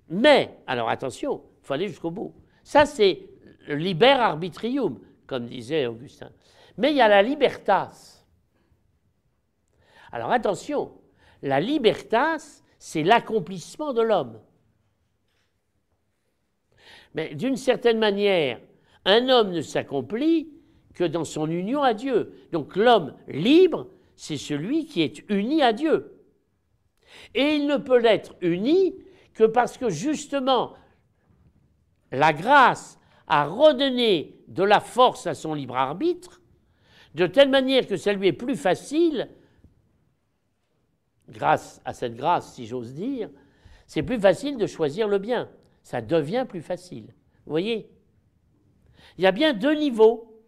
Mais, 0.09 0.59
alors 0.67 0.89
attention, 0.89 1.43
il 1.63 1.67
faut 1.67 1.75
aller 1.75 1.89
jusqu'au 1.89 2.11
bout. 2.11 2.35
Ça, 2.65 2.87
c'est 2.87 3.29
le 3.69 3.77
liber 3.77 4.07
arbitrium, 4.07 4.99
comme 5.27 5.47
disait 5.47 5.87
Augustin. 5.87 6.31
Mais 6.77 6.91
il 6.91 6.97
y 6.97 7.01
a 7.01 7.09
la 7.09 7.23
libertas. 7.23 8.27
Alors 10.13 10.33
attention, 10.33 10.93
la 11.43 11.61
libertas, 11.61 12.63
c'est 12.79 13.03
l'accomplissement 13.03 13.93
de 13.93 14.03
l'homme. 14.03 14.41
Mais 17.15 17.35
d'une 17.35 17.57
certaine 17.57 17.99
manière, 17.99 18.61
un 19.05 19.29
homme 19.29 19.51
ne 19.51 19.61
s'accomplit 19.61 20.49
que 20.95 21.05
dans 21.05 21.25
son 21.25 21.49
union 21.51 21.83
à 21.83 21.95
Dieu. 21.95 22.33
Donc 22.53 22.77
l'homme 22.77 23.15
libre, 23.29 23.89
c'est 24.21 24.37
celui 24.37 24.85
qui 24.85 25.01
est 25.01 25.25
uni 25.31 25.63
à 25.63 25.73
Dieu. 25.73 26.21
Et 27.35 27.55
il 27.55 27.67
ne 27.67 27.79
peut 27.79 27.99
l'être 27.99 28.37
uni 28.43 28.95
que 29.33 29.45
parce 29.45 29.79
que 29.79 29.89
justement, 29.89 30.75
la 32.13 32.35
grâce 32.35 32.99
a 33.29 33.47
redonné 33.47 34.37
de 34.47 34.63
la 34.63 34.81
force 34.81 35.27
à 35.27 35.33
son 35.33 35.55
libre 35.55 35.75
arbitre 35.75 36.43
de 37.15 37.27
telle 37.27 37.49
manière 37.49 37.87
que 37.87 37.97
ça 37.97 38.13
lui 38.13 38.29
est 38.29 38.35
plus 38.35 38.57
facile, 38.57 39.31
grâce 41.31 41.81
à 41.87 41.95
cette 41.95 42.15
grâce, 42.15 42.53
si 42.53 42.67
j'ose 42.67 42.93
dire, 42.93 43.31
c'est 43.87 44.03
plus 44.03 44.21
facile 44.21 44.59
de 44.59 44.67
choisir 44.67 45.09
le 45.09 45.17
bien. 45.17 45.49
Ça 45.81 46.03
devient 46.03 46.45
plus 46.47 46.61
facile. 46.61 47.15
Vous 47.47 47.53
voyez? 47.53 47.91
Il 49.17 49.25
y 49.25 49.27
a 49.27 49.33
bien 49.33 49.55
deux 49.55 49.77
niveaux, 49.77 50.45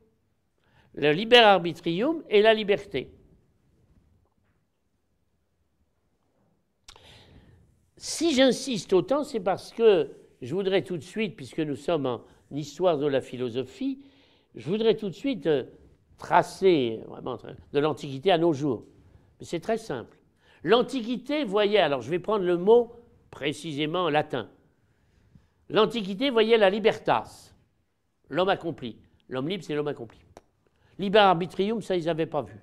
le 0.92 1.10
liber 1.12 1.38
arbitrium 1.38 2.22
et 2.28 2.42
la 2.42 2.52
liberté. 2.52 3.14
Si 8.04 8.34
j'insiste 8.34 8.92
autant, 8.94 9.22
c'est 9.22 9.38
parce 9.38 9.72
que 9.72 10.10
je 10.40 10.52
voudrais 10.56 10.82
tout 10.82 10.96
de 10.96 11.04
suite, 11.04 11.36
puisque 11.36 11.60
nous 11.60 11.76
sommes 11.76 12.06
en 12.06 12.20
histoire 12.50 12.98
de 12.98 13.06
la 13.06 13.20
philosophie, 13.20 14.00
je 14.56 14.68
voudrais 14.68 14.96
tout 14.96 15.08
de 15.08 15.14
suite 15.14 15.46
euh, 15.46 15.62
tracer 16.18 16.98
vraiment 17.06 17.38
de 17.72 17.78
l'Antiquité 17.78 18.32
à 18.32 18.38
nos 18.38 18.52
jours. 18.52 18.84
Mais 19.38 19.46
c'est 19.46 19.60
très 19.60 19.78
simple. 19.78 20.18
L'Antiquité 20.64 21.44
voyait, 21.44 21.78
alors 21.78 22.00
je 22.00 22.10
vais 22.10 22.18
prendre 22.18 22.44
le 22.44 22.56
mot 22.56 22.90
précisément 23.30 24.10
latin. 24.10 24.50
L'Antiquité 25.68 26.30
voyait 26.30 26.58
la 26.58 26.70
libertas, 26.70 27.54
l'homme 28.30 28.48
accompli. 28.48 28.98
L'homme 29.28 29.48
libre, 29.48 29.62
c'est 29.62 29.76
l'homme 29.76 29.86
accompli. 29.86 30.18
Liber 30.98 31.20
arbitrium, 31.20 31.80
ça, 31.80 31.94
ils 31.94 32.06
n'avaient 32.06 32.26
pas 32.26 32.42
vu. 32.42 32.58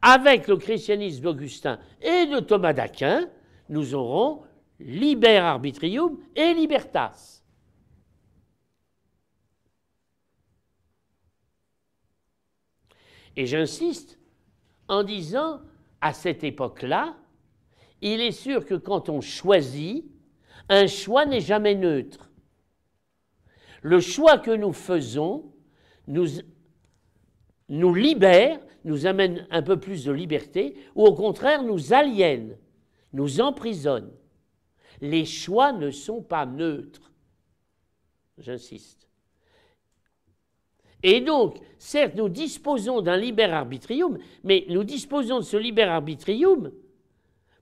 Avec 0.00 0.48
le 0.48 0.56
christianisme 0.56 1.24
d'Augustin 1.24 1.78
et 2.00 2.24
de 2.24 2.40
Thomas 2.40 2.72
d'Aquin, 2.72 3.28
nous 3.70 3.94
aurons 3.94 4.42
liber 4.78 5.38
arbitrium 5.38 6.18
et 6.36 6.52
libertas. 6.52 7.42
Et 13.36 13.46
j'insiste 13.46 14.18
en 14.88 15.02
disant, 15.02 15.60
à 16.00 16.12
cette 16.12 16.44
époque-là, 16.44 17.16
il 18.02 18.20
est 18.20 18.32
sûr 18.32 18.66
que 18.66 18.74
quand 18.74 19.08
on 19.08 19.20
choisit, 19.20 20.04
un 20.68 20.86
choix 20.86 21.24
n'est 21.24 21.40
jamais 21.40 21.74
neutre. 21.74 22.30
Le 23.82 24.00
choix 24.00 24.38
que 24.38 24.50
nous 24.50 24.72
faisons 24.72 25.52
nous, 26.08 27.94
libère, 27.94 28.58
nous 28.84 29.06
amène 29.06 29.46
un 29.50 29.62
peu 29.62 29.78
plus 29.78 30.04
de 30.04 30.12
liberté, 30.12 30.74
ou 30.96 31.04
au 31.04 31.14
contraire 31.14 31.62
nous 31.62 31.92
aliène, 31.92 32.56
nous 33.12 33.40
emprisonne. 33.40 34.10
Les 35.00 35.24
choix 35.24 35.72
ne 35.72 35.90
sont 35.90 36.22
pas 36.22 36.46
neutres. 36.46 37.12
J'insiste. 38.38 39.08
Et 41.02 41.20
donc, 41.20 41.58
certes, 41.78 42.14
nous 42.14 42.28
disposons 42.28 43.00
d'un 43.00 43.16
liber 43.16 43.44
arbitrium, 43.44 44.18
mais 44.44 44.66
nous 44.68 44.84
disposons 44.84 45.38
de 45.38 45.44
ce 45.44 45.56
liber 45.56 45.82
arbitrium 45.82 46.72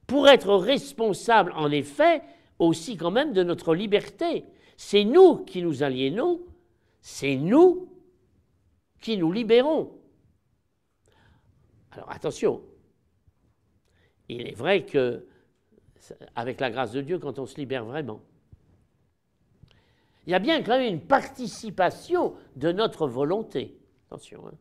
pour 0.06 0.28
être 0.28 0.54
responsables, 0.54 1.52
en 1.54 1.70
effet, 1.70 2.22
aussi 2.58 2.96
quand 2.96 3.10
même 3.10 3.32
de 3.32 3.44
notre 3.44 3.74
liberté. 3.74 4.44
C'est 4.76 5.04
nous 5.04 5.44
qui 5.44 5.62
nous 5.62 5.82
aliénons, 5.82 6.40
c'est 7.00 7.36
nous 7.36 7.88
qui 9.00 9.16
nous 9.16 9.30
libérons. 9.30 9.92
Alors 11.92 12.10
attention, 12.10 12.62
il 14.28 14.46
est 14.48 14.54
vrai 14.54 14.84
que, 14.84 15.26
avec 16.34 16.60
la 16.60 16.70
grâce 16.70 16.92
de 16.92 17.00
Dieu, 17.00 17.18
quand 17.18 17.38
on 17.38 17.46
se 17.46 17.56
libère 17.56 17.84
vraiment, 17.84 18.20
il 20.26 20.32
y 20.32 20.34
a 20.34 20.38
bien 20.38 20.62
quand 20.62 20.78
même 20.78 20.94
une 20.94 21.00
participation 21.00 22.34
de 22.56 22.70
notre 22.70 23.08
volonté. 23.08 23.78
Attention. 24.06 24.46
Hein. 24.46 24.54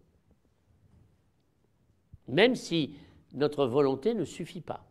Même 2.29 2.55
si 2.55 2.95
notre 3.33 3.65
volonté 3.65 4.13
ne 4.13 4.23
suffit 4.23 4.61
pas. 4.61 4.85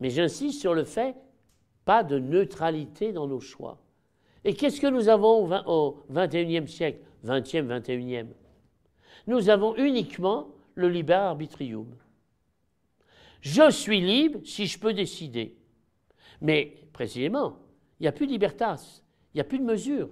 Mais 0.00 0.10
j'insiste 0.10 0.60
sur 0.60 0.74
le 0.74 0.84
fait, 0.84 1.16
pas 1.84 2.04
de 2.04 2.18
neutralité 2.18 3.12
dans 3.12 3.26
nos 3.26 3.40
choix. 3.40 3.78
Et 4.44 4.54
qu'est-ce 4.54 4.80
que 4.80 4.86
nous 4.86 5.08
avons 5.08 5.48
au 5.66 6.02
XXIe 6.10 6.68
siècle? 6.68 6.98
20e, 7.24 7.66
21e 7.66 8.26
Nous 9.28 9.48
avons 9.48 9.76
uniquement 9.76 10.48
le 10.74 10.88
liber 10.88 11.14
arbitrium. 11.14 11.86
Je 13.42 13.70
suis 13.72 14.00
libre 14.00 14.40
si 14.44 14.66
je 14.66 14.78
peux 14.78 14.94
décider. 14.94 15.56
Mais 16.40 16.76
précisément, 16.92 17.58
il 17.98 18.04
n'y 18.04 18.08
a 18.08 18.12
plus 18.12 18.26
de 18.26 18.32
libertas, 18.32 19.02
il 19.34 19.36
n'y 19.36 19.40
a 19.40 19.44
plus 19.44 19.58
de 19.58 19.64
mesure. 19.64 20.08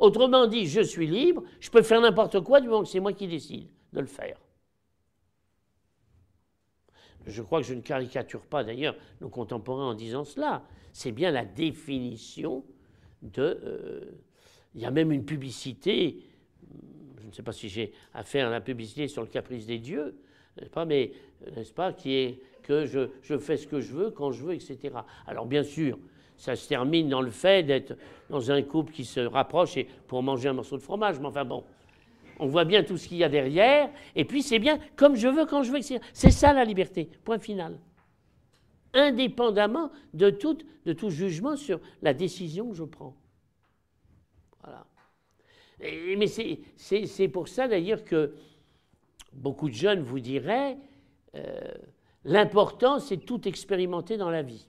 Autrement 0.00 0.46
dit, 0.46 0.66
je 0.66 0.80
suis 0.80 1.06
libre, 1.06 1.42
je 1.60 1.70
peux 1.70 1.82
faire 1.82 2.00
n'importe 2.00 2.40
quoi 2.40 2.60
du 2.60 2.68
moment 2.68 2.82
que 2.82 2.88
c'est 2.88 3.00
moi 3.00 3.12
qui 3.12 3.28
décide 3.28 3.68
de 3.92 4.00
le 4.00 4.06
faire. 4.06 4.36
Je 7.24 7.42
crois 7.42 7.60
que 7.60 7.66
je 7.66 7.74
ne 7.74 7.80
caricature 7.80 8.46
pas 8.46 8.64
d'ailleurs 8.64 8.96
nos 9.20 9.28
contemporains 9.28 9.90
en 9.90 9.94
disant 9.94 10.24
cela. 10.24 10.64
C'est 10.92 11.12
bien 11.12 11.30
la 11.30 11.44
définition 11.44 12.64
de... 13.22 13.60
Euh, 13.62 14.10
il 14.74 14.80
y 14.80 14.86
a 14.86 14.90
même 14.90 15.12
une 15.12 15.24
publicité, 15.24 16.24
je 17.20 17.26
ne 17.26 17.32
sais 17.32 17.42
pas 17.42 17.52
si 17.52 17.68
j'ai 17.68 17.92
à 18.12 18.22
faire 18.22 18.50
la 18.50 18.60
publicité 18.60 19.08
sur 19.08 19.22
le 19.22 19.28
caprice 19.28 19.66
des 19.66 19.78
dieux, 19.78 20.16
n'est-ce 20.60 20.70
pas, 20.70 20.84
mais 20.84 21.12
n'est-ce 21.56 21.72
pas, 21.72 21.92
qui 21.92 22.14
est 22.14 22.40
que 22.62 22.84
je, 22.84 23.08
je 23.22 23.38
fais 23.38 23.56
ce 23.56 23.66
que 23.66 23.80
je 23.80 23.92
veux, 23.92 24.10
quand 24.10 24.30
je 24.30 24.44
veux, 24.44 24.54
etc. 24.54 24.78
Alors 25.26 25.46
bien 25.46 25.62
sûr, 25.62 25.98
ça 26.36 26.54
se 26.54 26.68
termine 26.68 27.08
dans 27.08 27.20
le 27.20 27.30
fait 27.30 27.64
d'être 27.64 27.96
dans 28.30 28.50
un 28.50 28.62
couple 28.62 28.92
qui 28.92 29.04
se 29.04 29.20
rapproche 29.20 29.76
et 29.76 29.88
pour 30.06 30.22
manger 30.22 30.48
un 30.48 30.52
morceau 30.52 30.76
de 30.76 30.82
fromage. 30.82 31.18
Mais 31.18 31.26
enfin 31.26 31.44
bon, 31.44 31.64
on 32.38 32.46
voit 32.46 32.64
bien 32.64 32.84
tout 32.84 32.96
ce 32.96 33.08
qu'il 33.08 33.18
y 33.18 33.24
a 33.24 33.28
derrière. 33.28 33.90
Et 34.14 34.24
puis 34.24 34.42
c'est 34.42 34.60
bien 34.60 34.78
comme 34.96 35.16
je 35.16 35.28
veux, 35.28 35.46
quand 35.46 35.62
je 35.62 35.72
veux. 35.72 35.80
C'est 36.12 36.30
ça 36.30 36.52
la 36.52 36.64
liberté. 36.64 37.10
Point 37.24 37.40
final. 37.40 37.78
Indépendamment 38.94 39.90
de 40.14 40.30
tout, 40.30 40.58
de 40.86 40.92
tout 40.92 41.10
jugement 41.10 41.56
sur 41.56 41.80
la 42.02 42.14
décision 42.14 42.70
que 42.70 42.76
je 42.76 42.84
prends. 42.84 43.16
Voilà. 44.62 44.86
mais 45.80 46.26
c'est 46.26 47.28
pour 47.28 47.48
ça 47.48 47.66
d'ailleurs 47.68 48.04
que 48.04 48.34
beaucoup 49.32 49.68
de 49.68 49.74
jeunes 49.74 50.00
vous 50.00 50.20
diraient 50.20 50.78
euh, 51.34 51.74
l'important, 52.24 52.98
c'est 52.98 53.18
tout 53.18 53.46
expérimenter 53.46 54.16
dans 54.16 54.30
la 54.30 54.42
vie. 54.42 54.68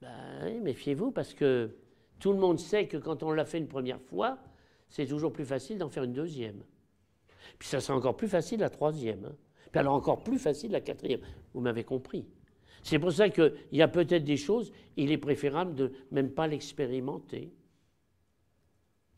Ben, 0.00 0.62
méfiez-vous 0.62 1.10
parce 1.10 1.34
que 1.34 1.76
tout 2.18 2.32
le 2.32 2.38
monde 2.38 2.58
sait 2.58 2.86
que 2.86 2.96
quand 2.96 3.22
on 3.22 3.32
l'a 3.32 3.44
fait 3.44 3.58
une 3.58 3.68
première 3.68 4.00
fois, 4.00 4.38
c'est 4.88 5.06
toujours 5.06 5.32
plus 5.32 5.44
facile 5.44 5.78
d'en 5.78 5.88
faire 5.88 6.04
une 6.04 6.12
deuxième. 6.12 6.62
Puis 7.58 7.68
ça 7.68 7.80
sera 7.80 7.96
encore 7.96 8.16
plus 8.16 8.28
facile 8.28 8.60
la 8.60 8.70
troisième. 8.70 9.24
Hein. 9.24 9.36
Puis 9.70 9.80
alors 9.80 9.94
encore 9.94 10.22
plus 10.22 10.38
facile 10.38 10.72
la 10.72 10.80
quatrième. 10.80 11.20
Vous 11.52 11.60
m'avez 11.60 11.84
compris. 11.84 12.26
C'est 12.82 12.98
pour 12.98 13.12
ça 13.12 13.30
qu'il 13.30 13.54
y 13.72 13.82
a 13.82 13.88
peut-être 13.88 14.24
des 14.24 14.36
choses, 14.36 14.72
il 14.96 15.10
est 15.10 15.18
préférable 15.18 15.74
de 15.74 15.92
même 16.10 16.30
pas 16.30 16.46
l'expérimenter. 16.46 17.52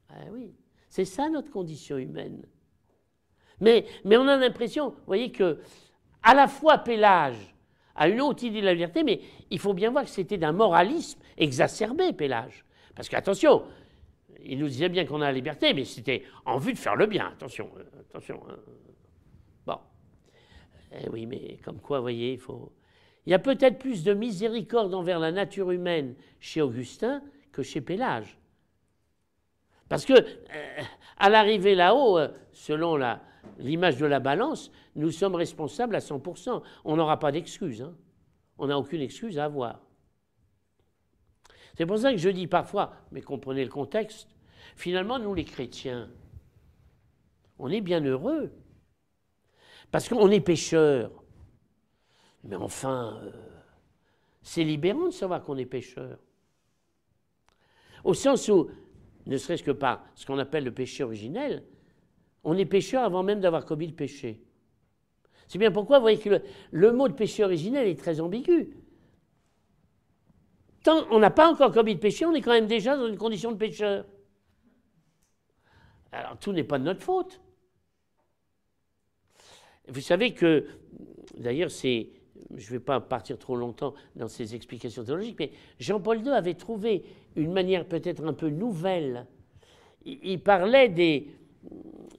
Ah 0.09 0.27
oui, 0.33 0.55
c'est 0.89 1.05
ça 1.05 1.29
notre 1.29 1.51
condition 1.51 1.99
humaine. 1.99 2.47
Mais, 3.61 3.87
on 4.05 4.29
a 4.29 4.37
l'impression, 4.37 4.91
vous 4.91 5.07
voyez, 5.07 5.33
que 5.33 5.59
à 6.23 6.35
la 6.35 6.49
fois 6.49 6.79
Pélage 6.79 7.55
a 7.95 8.09
une 8.09 8.21
haute 8.21 8.43
idée 8.43 8.61
de 8.61 8.67
la 8.67 8.75
liberté, 8.75 9.03
mais 9.03 9.21
il 9.51 9.59
faut 9.59 9.73
bien 9.73 9.91
voir 9.91 10.05
que 10.05 10.11
c'était 10.11 10.39
d'un 10.39 10.53
moralisme 10.53 11.21
exacerbé, 11.37 12.13
Pélage. 12.13 12.65
Parce 12.95 13.09
qu'attention, 13.09 13.63
il 14.45 14.59
nous 14.59 14.69
disait 14.69 14.89
bien 14.89 15.05
qu'on 15.05 15.21
a 15.21 15.27
la 15.27 15.33
liberté, 15.33 15.73
mais 15.73 15.85
c'était 15.85 16.23
en 16.45 16.59
vue 16.59 16.73
de 16.73 16.79
faire 16.79 16.97
le 16.97 17.07
bien. 17.07 17.29
Attention, 17.29 17.71
euh, 17.79 18.01
attention. 18.01 18.43
Hein. 18.49 18.57
Bon. 19.67 19.79
Eh 20.93 21.09
oui, 21.11 21.27
mais 21.27 21.59
comme 21.65 21.81
quoi, 21.81 21.99
vous 21.99 22.05
voyez, 22.05 22.33
il 22.33 22.39
faut. 22.39 22.73
Il 23.25 23.31
y 23.31 23.35
a 23.35 23.39
peut-être 23.39 23.79
plus 23.79 24.05
de 24.05 24.15
miséricorde 24.15 24.95
envers 24.95 25.19
la 25.19 25.33
nature 25.33 25.73
humaine 25.73 26.15
chez 26.39 26.63
Augustin 26.63 27.23
que 27.51 27.63
chez 27.63 27.81
Pélage. 27.81 28.39
Parce 29.89 30.05
que, 30.05 30.15
euh, 30.15 30.83
à 31.19 31.29
l'arrivée 31.29 31.75
là-haut, 31.75 32.19
euh, 32.19 32.29
selon 32.53 32.97
l'image 33.59 33.97
de 33.99 34.07
la 34.07 34.21
balance, 34.21 34.71
nous 34.95 35.11
sommes 35.11 35.35
responsables 35.35 35.95
à 35.95 36.01
100%. 36.01 36.63
On 36.85 36.97
n'aura 36.97 37.19
pas 37.19 37.33
d'excuse. 37.33 37.83
Hein. 37.83 37.95
On 38.59 38.67
n'a 38.67 38.79
aucune 38.79 39.01
excuse 39.01 39.39
à 39.39 39.45
avoir. 39.45 39.81
C'est 41.77 41.87
pour 41.87 41.99
ça 41.99 42.13
que 42.13 42.19
je 42.19 42.31
dis 42.31 42.47
parfois, 42.47 42.95
mais 43.13 43.21
comprenez 43.21 43.65
le 43.65 43.71
contexte, 43.71 44.29
finalement, 44.77 45.19
nous 45.19 45.35
les 45.35 45.45
chrétiens, 45.45 46.11
on 47.59 47.71
est 47.71 47.81
bien 47.81 48.03
heureux. 48.03 48.53
Parce 49.91 50.09
qu'on 50.09 50.31
est 50.31 50.41
pécheurs. 50.41 51.11
Mais 52.45 52.57
enfin, 52.57 53.21
euh, 53.23 53.33
c'est 54.43 54.65
libérant 54.65 55.07
de 55.07 55.11
savoir 55.11 55.43
qu'on 55.43 55.57
est 55.57 55.67
pécheur. 55.67 56.19
Au 58.05 58.15
sens 58.15 58.49
où, 58.49 58.71
ne 59.27 59.37
serait-ce 59.37 59.63
que 59.63 59.73
par 59.73 60.05
ce 60.15 60.27
qu'on 60.27 60.39
appelle 60.39 60.65
le 60.65 60.73
péché 60.73 61.03
originel, 61.03 61.65
on 62.47 62.57
est 62.57 62.65
pécheur 62.65 63.03
avant 63.03 63.23
même 63.23 63.41
d'avoir 63.41 63.67
commis 63.67 63.87
le 63.87 63.93
péché. 63.93 64.41
C'est 65.49 65.59
bien 65.59 65.71
pourquoi 65.71 65.99
vous 65.99 66.05
voyez 66.05 66.19
que 66.19 66.41
le 66.71 66.93
mot 66.93 67.09
de 67.09 67.13
péché 67.13 67.45
originel 67.45 67.87
est 67.87 67.99
très 67.99 68.21
ambigu 68.21 68.71
on 71.11 71.19
n'a 71.19 71.31
pas 71.31 71.51
encore 71.51 71.73
commis 71.73 71.95
de 71.95 72.01
péché, 72.01 72.25
on 72.27 72.33
est 72.33 72.41
quand 72.41 72.53
même 72.53 72.67
déjà 72.67 72.97
dans 72.97 73.07
une 73.07 73.17
condition 73.17 73.53
de 73.53 73.57
pécheur. 73.57 74.05
Alors 76.13 76.39
tout 76.39 76.53
n'est 76.53 76.65
pas 76.65 76.79
de 76.79 76.85
notre 76.85 77.03
faute. 77.03 77.41
Vous 79.89 80.01
savez 80.01 80.33
que, 80.33 80.67
d'ailleurs, 81.37 81.71
c'est, 81.71 82.11
je 82.55 82.67
ne 82.67 82.71
vais 82.71 82.85
pas 82.85 83.01
partir 83.01 83.39
trop 83.39 83.57
longtemps 83.57 83.95
dans 84.17 84.29
ces 84.29 84.55
explications 84.55 85.05
théologiques, 85.05 85.39
mais 85.39 85.53
Jean-Paul 85.79 86.25
II 86.25 86.31
avait 86.31 86.55
trouvé 86.55 87.05
une 87.37 87.53
manière 87.53 87.87
peut-être 87.87 88.25
un 88.25 88.33
peu 88.33 88.49
nouvelle. 88.49 89.27
Il, 90.05 90.41
parlait 90.41 90.89
des, 90.89 91.29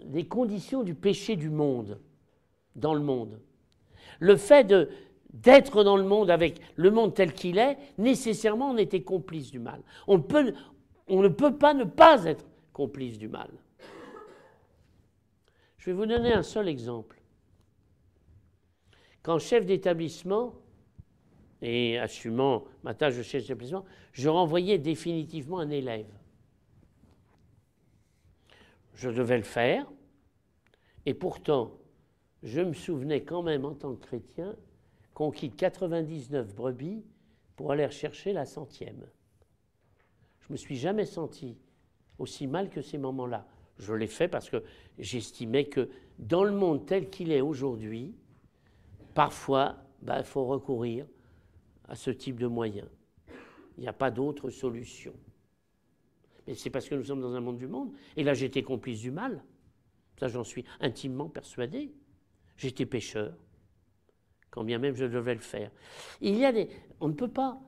des 0.08 0.26
conditions 0.26 0.84
du 0.84 0.96
péché 0.96 1.36
du 1.36 1.50
monde, 1.50 2.00
dans 2.76 2.94
le 2.94 3.02
monde. 3.02 3.40
Le 4.20 4.36
fait 4.36 4.74
d'être 5.34 5.84
dans 5.84 5.98
le 5.98 6.04
monde 6.04 6.30
avec 6.30 6.60
le 6.76 6.92
monde 6.92 7.14
tel 7.14 7.34
qu'il 7.34 7.58
est, 7.58 7.78
nécessairement 7.98 8.72
on 8.72 8.78
était 8.78 9.04
complice 9.04 9.52
du 9.52 9.60
mal. 9.60 9.82
On, 10.08 10.24
on 11.08 11.22
ne 11.22 11.28
peut 11.28 11.56
pas 11.56 11.74
ne 11.74 11.84
pas 11.84 12.26
être 12.26 12.46
complice 12.74 13.18
du 13.18 13.28
mal. 13.28 13.50
Je 15.78 15.90
vais 15.92 15.94
vous 15.94 16.06
donner 16.06 16.34
un 16.34 16.44
seul 16.44 16.68
exemple. 16.68 17.22
Quand 19.24 19.40
chef 19.40 19.66
d'établissement, 19.66 20.54
et 21.62 21.98
assumant 21.98 22.66
ma 22.84 22.94
tâche 22.94 23.18
de 23.18 23.24
chef 23.24 23.42
d'établissement, 23.42 23.86
je 24.12 24.30
renvoyais 24.30 24.78
définitivement 24.78 25.60
un 25.60 25.70
élève. 25.70 26.08
Je 28.94 29.10
devais 29.10 29.38
le 29.38 29.44
faire, 29.44 29.86
et 31.08 31.14
pourtant, 31.14 31.72
je 32.44 32.60
me 32.60 32.74
souvenais 32.74 33.24
quand 33.24 33.42
même 33.42 33.64
en 33.64 33.74
tant 33.74 33.96
que 33.96 34.06
chrétien 34.06 34.58
qu'on 35.14 35.32
quitte 35.32 35.56
99 35.56 36.54
brebis 36.54 37.02
pour 37.56 37.72
aller 37.72 37.90
chercher 37.90 38.34
la 38.34 38.46
centième. 38.46 39.08
Je 40.42 40.52
me 40.52 40.58
suis 40.58 40.76
jamais 40.76 41.06
senti 41.06 41.56
aussi 42.20 42.46
mal 42.46 42.70
que 42.70 42.82
ces 42.82 42.98
moments-là. 42.98 43.48
Je 43.80 43.94
l'ai 43.94 44.08
fait 44.08 44.28
parce 44.28 44.50
que 44.50 44.62
j'estimais 45.00 45.64
que 45.64 45.90
dans 46.20 46.44
le 46.44 46.52
monde 46.52 46.86
tel 46.86 47.10
qu'il 47.10 47.32
est 47.32 47.40
aujourd'hui, 47.40 48.14
parfois, 49.14 49.78
bah, 50.02 50.18
il 50.18 50.26
faut 50.26 50.44
recourir 50.44 51.06
à 51.88 51.96
ce 51.96 52.12
type 52.12 52.38
de 52.38 52.48
moyens. 52.48 52.90
Il 53.78 53.82
n'y 53.82 53.88
a 53.88 53.94
pas 53.94 54.12
d'autre 54.12 54.50
solution. 54.50 55.14
Mais 56.46 56.54
c'est 56.54 56.70
parce 56.70 56.90
que 56.90 56.96
nous 56.96 57.06
sommes 57.06 57.22
dans 57.22 57.34
un 57.34 57.40
monde 57.40 57.60
du 57.60 57.68
monde. 57.68 57.94
Et 58.18 58.26
là, 58.26 58.34
j'étais 58.34 58.62
complice 58.62 59.00
du 59.00 59.12
mal. 59.12 59.42
Ça, 60.20 60.28
j'en 60.28 60.44
suis 60.44 60.66
intimement 60.80 61.30
persuadé. 61.30 61.92
J'étais 62.58 62.86
pécheur 62.86 63.34
quand 64.58 64.64
bien 64.64 64.80
même 64.80 64.96
je 64.96 65.06
devais 65.06 65.36
le 65.36 65.40
faire. 65.40 65.70
Il 66.20 66.36
y 66.36 66.44
a 66.44 66.52
des. 66.52 66.68
On 67.00 67.10
ne 67.10 67.14
peut 67.14 67.30
pas. 67.30 67.60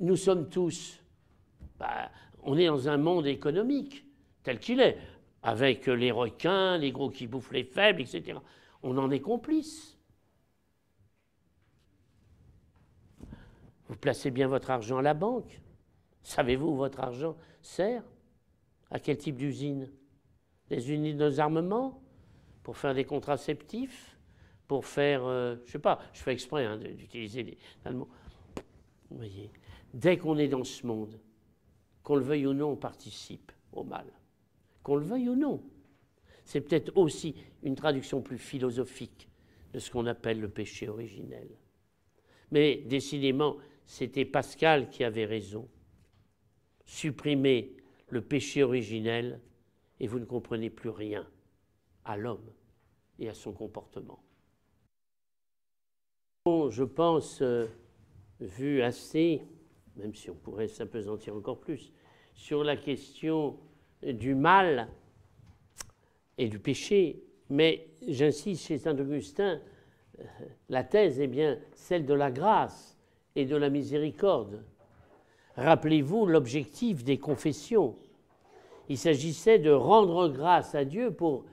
Nous 0.00 0.16
sommes 0.16 0.48
tous. 0.48 0.98
Bah, 1.78 2.10
on 2.42 2.56
est 2.56 2.66
dans 2.66 2.88
un 2.88 2.96
monde 2.96 3.26
économique 3.26 4.06
tel 4.44 4.58
qu'il 4.58 4.80
est, 4.80 4.96
avec 5.42 5.86
les 5.86 6.10
requins, 6.10 6.78
les 6.78 6.90
gros 6.90 7.10
qui 7.10 7.26
bouffent 7.26 7.52
les 7.52 7.64
faibles, 7.64 8.00
etc. 8.00 8.38
On 8.82 8.96
en 8.96 9.10
est 9.10 9.20
complice. 9.20 9.98
Vous 13.88 13.96
placez 13.96 14.30
bien 14.30 14.48
votre 14.48 14.70
argent 14.70 14.96
à 14.96 15.02
la 15.02 15.12
banque. 15.12 15.60
Savez-vous 16.22 16.68
où 16.68 16.76
votre 16.76 17.00
argent 17.00 17.36
sert? 17.60 18.02
À 18.90 18.98
quel 18.98 19.18
type 19.18 19.36
d'usine? 19.36 19.90
Des 20.70 20.92
unités 20.92 21.30
d'armement 21.30 22.00
Pour 22.62 22.76
faire 22.76 22.94
des 22.94 23.04
contraceptifs 23.04 24.18
pour 24.68 24.84
faire, 24.84 25.24
euh, 25.24 25.56
je 25.64 25.72
sais 25.72 25.78
pas, 25.78 25.98
je 26.12 26.20
fais 26.20 26.32
exprès 26.32 26.66
hein, 26.66 26.76
d'utiliser 26.76 27.42
les 27.42 27.58
Allemands. 27.86 28.08
Vous 29.10 29.16
voyez, 29.16 29.50
dès 29.94 30.18
qu'on 30.18 30.36
est 30.36 30.48
dans 30.48 30.62
ce 30.62 30.86
monde, 30.86 31.18
qu'on 32.02 32.16
le 32.16 32.22
veuille 32.22 32.46
ou 32.46 32.52
non, 32.52 32.72
on 32.72 32.76
participe 32.76 33.50
au 33.72 33.82
mal. 33.82 34.06
Qu'on 34.82 34.96
le 34.96 35.04
veuille 35.04 35.30
ou 35.30 35.34
non. 35.34 35.62
C'est 36.44 36.60
peut-être 36.60 36.94
aussi 36.96 37.34
une 37.62 37.74
traduction 37.74 38.20
plus 38.20 38.38
philosophique 38.38 39.28
de 39.72 39.78
ce 39.78 39.90
qu'on 39.90 40.06
appelle 40.06 40.40
le 40.40 40.50
péché 40.50 40.88
originel. 40.88 41.48
Mais 42.50 42.76
décidément, 42.76 43.56
c'était 43.86 44.26
Pascal 44.26 44.90
qui 44.90 45.02
avait 45.02 45.26
raison. 45.26 45.66
Supprimez 46.84 47.74
le 48.10 48.20
péché 48.20 48.62
originel 48.62 49.40
et 50.00 50.06
vous 50.06 50.18
ne 50.18 50.24
comprenez 50.24 50.70
plus 50.70 50.90
rien 50.90 51.26
à 52.04 52.16
l'homme 52.16 52.50
et 53.18 53.28
à 53.28 53.34
son 53.34 53.52
comportement 53.52 54.22
je 56.70 56.84
pense, 56.84 57.42
euh, 57.42 57.66
vu 58.40 58.82
assez, 58.82 59.42
même 59.96 60.14
si 60.14 60.30
on 60.30 60.34
pourrait 60.34 60.68
s'apesantir 60.68 61.34
encore 61.34 61.60
plus, 61.60 61.92
sur 62.34 62.64
la 62.64 62.76
question 62.76 63.58
du 64.02 64.34
mal 64.34 64.88
et 66.38 66.48
du 66.48 66.58
péché, 66.58 67.22
mais 67.50 67.88
j'insiste 68.06 68.66
chez 68.66 68.78
Saint 68.78 68.98
Augustin, 68.98 69.60
euh, 70.18 70.24
la 70.68 70.84
thèse 70.84 71.20
est 71.20 71.26
bien 71.26 71.58
celle 71.74 72.06
de 72.06 72.14
la 72.14 72.30
grâce 72.30 72.96
et 73.34 73.44
de 73.44 73.56
la 73.56 73.70
miséricorde. 73.70 74.64
Rappelez-vous 75.56 76.26
l'objectif 76.26 77.02
des 77.02 77.18
confessions. 77.18 77.96
Il 78.88 78.96
s'agissait 78.96 79.58
de 79.58 79.70
rendre 79.70 80.28
grâce 80.28 80.74
à 80.74 80.84
Dieu 80.84 81.10
pour 81.10 81.44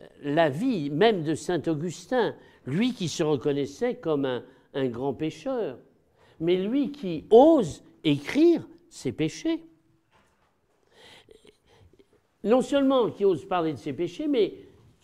euh, 0.00 0.06
la 0.22 0.48
vie 0.48 0.90
même 0.90 1.22
de 1.22 1.34
Saint 1.34 1.62
Augustin, 1.66 2.34
lui 2.66 2.92
qui 2.92 3.08
se 3.08 3.22
reconnaissait 3.22 3.96
comme 3.96 4.24
un, 4.24 4.88
grand 4.88 5.14
pécheur, 5.14 5.78
mais 6.40 6.56
lui 6.56 6.92
qui 6.92 7.24
ose 7.30 7.84
écrire 8.04 8.66
ses 8.88 9.12
péchés. 9.12 9.62
Non 12.44 12.62
seulement 12.62 13.10
qui 13.10 13.24
ose 13.24 13.44
parler 13.44 13.72
de 13.72 13.78
ses 13.78 13.92
péchés, 13.92 14.26
mais 14.26 14.54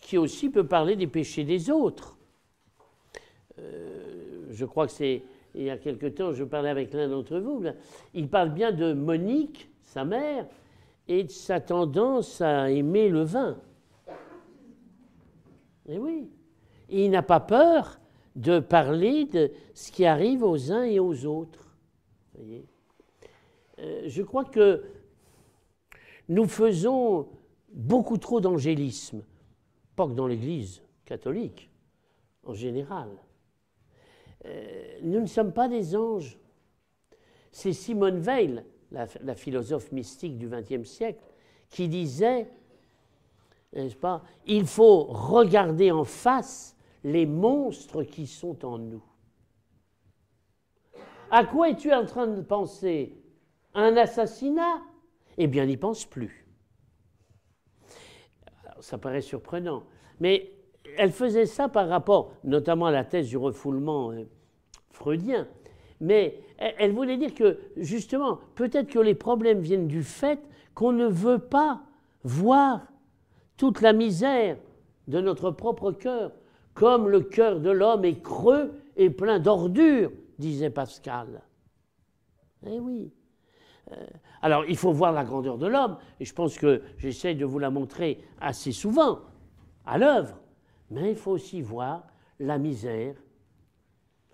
qui 0.01 0.17
aussi 0.17 0.49
peut 0.49 0.65
parler 0.65 0.95
des 0.95 1.07
péchés 1.07 1.43
des 1.43 1.69
autres. 1.69 2.17
Euh, 3.59 4.47
je 4.49 4.65
crois 4.65 4.87
que 4.87 4.93
c'est 4.93 5.23
il 5.55 5.63
y 5.63 5.69
a 5.69 5.77
quelque 5.77 6.07
temps, 6.07 6.31
je 6.31 6.43
parlais 6.43 6.69
avec 6.69 6.93
l'un 6.93 7.07
d'entre 7.07 7.39
vous, 7.39 7.63
il 8.13 8.27
parle 8.27 8.49
bien 8.49 8.71
de 8.71 8.93
Monique, 8.93 9.69
sa 9.81 10.05
mère, 10.05 10.45
et 11.09 11.23
de 11.23 11.31
sa 11.31 11.59
tendance 11.59 12.39
à 12.39 12.69
aimer 12.69 13.09
le 13.09 13.23
vin. 13.23 13.59
Eh 15.87 15.97
oui, 15.97 16.29
il 16.87 17.09
n'a 17.09 17.23
pas 17.23 17.39
peur 17.39 17.99
de 18.35 18.59
parler 18.59 19.25
de 19.25 19.51
ce 19.73 19.91
qui 19.91 20.05
arrive 20.05 20.43
aux 20.43 20.71
uns 20.71 20.83
et 20.83 20.99
aux 20.99 21.25
autres. 21.25 21.75
Euh, 23.79 24.03
je 24.05 24.21
crois 24.21 24.45
que 24.45 24.83
nous 26.29 26.45
faisons 26.45 27.27
beaucoup 27.73 28.19
trop 28.19 28.39
d'angélisme, 28.39 29.23
pas 29.95 30.07
que 30.07 30.13
dans 30.13 30.27
l'Église 30.27 30.83
catholique, 31.05 31.71
en 32.43 32.53
général. 32.53 33.09
Euh, 34.45 34.99
nous 35.01 35.21
ne 35.21 35.25
sommes 35.25 35.53
pas 35.53 35.67
des 35.67 35.95
anges. 35.95 36.37
C'est 37.51 37.73
Simone 37.73 38.21
Weil, 38.21 38.63
la, 38.91 39.35
philosophe 39.35 39.91
mystique 39.91 40.37
du 40.37 40.47
XXe 40.47 40.87
siècle, 40.87 41.23
qui 41.69 41.87
disait, 41.87 42.49
n'est-ce 43.73 43.95
pas, 43.95 44.23
il 44.45 44.65
faut 44.65 45.03
regarder 45.03 45.91
en 45.91 46.03
face 46.03 46.75
les 47.03 47.25
monstres 47.25 48.03
qui 48.03 48.27
sont 48.27 48.65
en 48.65 48.77
nous. 48.77 49.03
À 51.31 51.45
quoi 51.45 51.69
es-tu 51.69 51.93
en 51.93 52.05
train 52.05 52.27
de 52.27 52.41
penser? 52.41 53.15
Un 53.75 53.95
assassinat? 53.97 54.81
Eh 55.37 55.47
bien, 55.47 55.65
n'y 55.65 55.77
pense 55.77 56.05
plus. 56.05 56.45
ça 58.79 58.97
paraît 58.97 59.21
surprenant. 59.21 59.83
Mais 60.19 60.51
elle 60.97 61.11
faisait 61.11 61.45
ça 61.45 61.69
par 61.69 61.87
rapport 61.87 62.33
notamment 62.43 62.87
à 62.87 62.91
la 62.91 63.05
thèse 63.05 63.29
du 63.29 63.37
refoulement 63.37 64.11
euh, 64.11 64.23
freudien. 64.91 65.47
Mais 66.01 66.41
elle 66.57 66.93
voulait 66.93 67.17
dire 67.17 67.33
que, 67.33 67.59
justement, 67.77 68.39
peut-être 68.55 68.89
que 68.89 68.99
les 68.99 69.15
problèmes 69.15 69.59
viennent 69.59 69.87
du 69.87 70.03
fait 70.03 70.39
qu'on 70.73 70.91
ne 70.91 71.07
veut 71.07 71.39
pas 71.39 71.81
voir 72.23 72.87
toute 73.57 73.81
la 73.81 73.93
misère 73.93 74.57
de 75.07 75.19
notre 75.19 75.51
propre 75.51 75.91
cœur, 75.91 76.31
comme 76.73 77.09
le 77.09 77.21
cœur 77.21 77.59
de 77.59 77.69
l'homme 77.69 78.05
est 78.05 78.21
creux 78.21 78.71
et 78.95 79.09
plein 79.09 79.39
d'ordures, 79.39 80.11
disait 80.37 80.69
Pascal. 80.69 81.41
Eh 82.65 82.79
oui. 82.79 83.11
Euh, 83.91 84.05
alors, 84.41 84.65
il 84.65 84.77
faut 84.77 84.93
voir 84.93 85.11
la 85.11 85.23
grandeur 85.23 85.57
de 85.57 85.67
l'homme, 85.67 85.97
et 86.19 86.25
je 86.25 86.33
pense 86.33 86.57
que 86.57 86.81
j'essaie 86.97 87.35
de 87.35 87.45
vous 87.45 87.59
la 87.59 87.69
montrer 87.69 88.23
assez 88.39 88.71
souvent 88.71 89.19
à 89.85 89.97
l'œuvre, 89.97 90.37
mais 90.91 91.11
il 91.11 91.17
faut 91.17 91.31
aussi 91.31 91.61
voir 91.61 92.03
la 92.39 92.57
misère, 92.57 93.15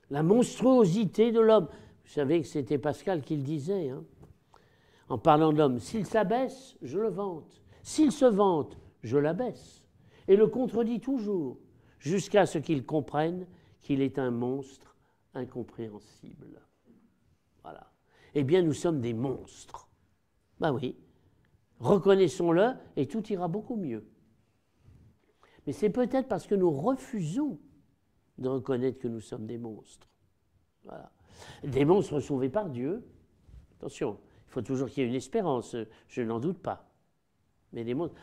la 0.09 0.23
monstruosité 0.23 1.31
de 1.31 1.39
l'homme. 1.39 1.67
Vous 2.03 2.11
savez 2.11 2.41
que 2.41 2.47
c'était 2.47 2.77
Pascal 2.77 3.21
qui 3.21 3.35
le 3.35 3.43
disait, 3.43 3.89
hein, 3.89 4.03
en 5.09 5.17
parlant 5.17 5.51
de 5.51 5.57
l'homme. 5.57 5.79
S'il 5.79 6.05
s'abaisse, 6.05 6.77
je 6.81 6.99
le 6.99 7.09
vante. 7.09 7.61
S'il 7.83 8.11
se 8.11 8.25
vante, 8.25 8.77
je 9.03 9.17
l'abaisse. 9.17 9.83
Et 10.27 10.35
le 10.35 10.47
contredit 10.47 10.99
toujours 10.99 11.57
jusqu'à 11.99 12.45
ce 12.45 12.57
qu'il 12.57 12.85
comprenne 12.85 13.47
qu'il 13.81 14.01
est 14.01 14.17
un 14.17 14.31
monstre 14.31 14.95
incompréhensible. 15.33 16.61
Voilà. 17.61 17.91
Eh 18.33 18.43
bien, 18.43 18.61
nous 18.61 18.73
sommes 18.73 19.01
des 19.01 19.13
monstres. 19.13 19.87
Ben 20.59 20.71
oui. 20.71 20.95
Reconnaissons-le 21.79 22.73
et 22.95 23.07
tout 23.07 23.25
ira 23.31 23.47
beaucoup 23.47 23.75
mieux. 23.75 24.07
Mais 25.67 25.73
c'est 25.73 25.89
peut-être 25.89 26.27
parce 26.27 26.47
que 26.47 26.55
nous 26.55 26.71
refusons 26.71 27.59
de 28.37 28.49
reconnaître 28.49 28.99
que 28.99 29.07
nous 29.07 29.21
sommes 29.21 29.45
des 29.45 29.57
monstres. 29.57 30.07
Voilà. 30.83 31.11
Des 31.63 31.85
monstres 31.85 32.19
sauvés 32.19 32.49
par 32.49 32.69
Dieu. 32.69 33.03
Attention, 33.77 34.17
il 34.47 34.51
faut 34.51 34.61
toujours 34.61 34.89
qu'il 34.89 35.03
y 35.03 35.05
ait 35.05 35.09
une 35.09 35.15
espérance, 35.15 35.75
je 36.07 36.21
n'en 36.21 36.39
doute 36.39 36.59
pas. 36.59 36.89
Mais 37.73 37.83
des 37.83 37.93
monstres. 37.93 38.15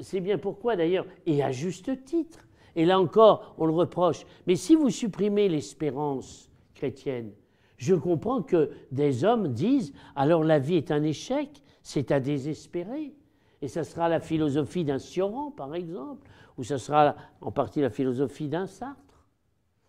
C'est 0.00 0.20
bien 0.20 0.38
pourquoi 0.38 0.76
d'ailleurs, 0.76 1.06
et 1.26 1.42
à 1.42 1.52
juste 1.52 2.04
titre, 2.04 2.46
et 2.76 2.84
là 2.84 3.00
encore, 3.00 3.54
on 3.58 3.66
le 3.66 3.72
reproche. 3.72 4.26
Mais 4.46 4.56
si 4.56 4.74
vous 4.74 4.90
supprimez 4.90 5.48
l'espérance 5.48 6.50
chrétienne, 6.74 7.32
je 7.76 7.94
comprends 7.94 8.42
que 8.42 8.70
des 8.92 9.24
hommes 9.24 9.48
disent 9.48 9.92
alors 10.14 10.44
la 10.44 10.58
vie 10.58 10.76
est 10.76 10.90
un 10.90 11.02
échec, 11.02 11.62
c'est 11.82 12.12
à 12.12 12.20
désespérer. 12.20 13.14
Et 13.62 13.68
ça 13.68 13.84
sera 13.84 14.08
la 14.08 14.20
philosophie 14.20 14.84
d'un 14.84 14.98
Sioran, 14.98 15.50
par 15.50 15.74
exemple, 15.74 16.28
ou 16.56 16.64
ça 16.64 16.78
sera 16.78 17.16
en 17.40 17.52
partie 17.52 17.80
la 17.80 17.90
philosophie 17.90 18.48
d'un 18.48 18.66
Sartre. 18.66 19.09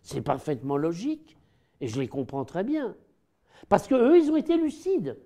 C'est 0.02 0.20
parfaitement 0.20 0.76
logique, 0.76 1.36
et 1.80 1.88
je 1.88 2.00
les 2.00 2.08
comprends 2.08 2.44
très 2.44 2.64
bien. 2.64 2.96
Parce 3.68 3.86
qu'eux, 3.86 4.18
ils 4.18 4.30
ont 4.30 4.36
été 4.36 4.56
lucides. 4.56 5.16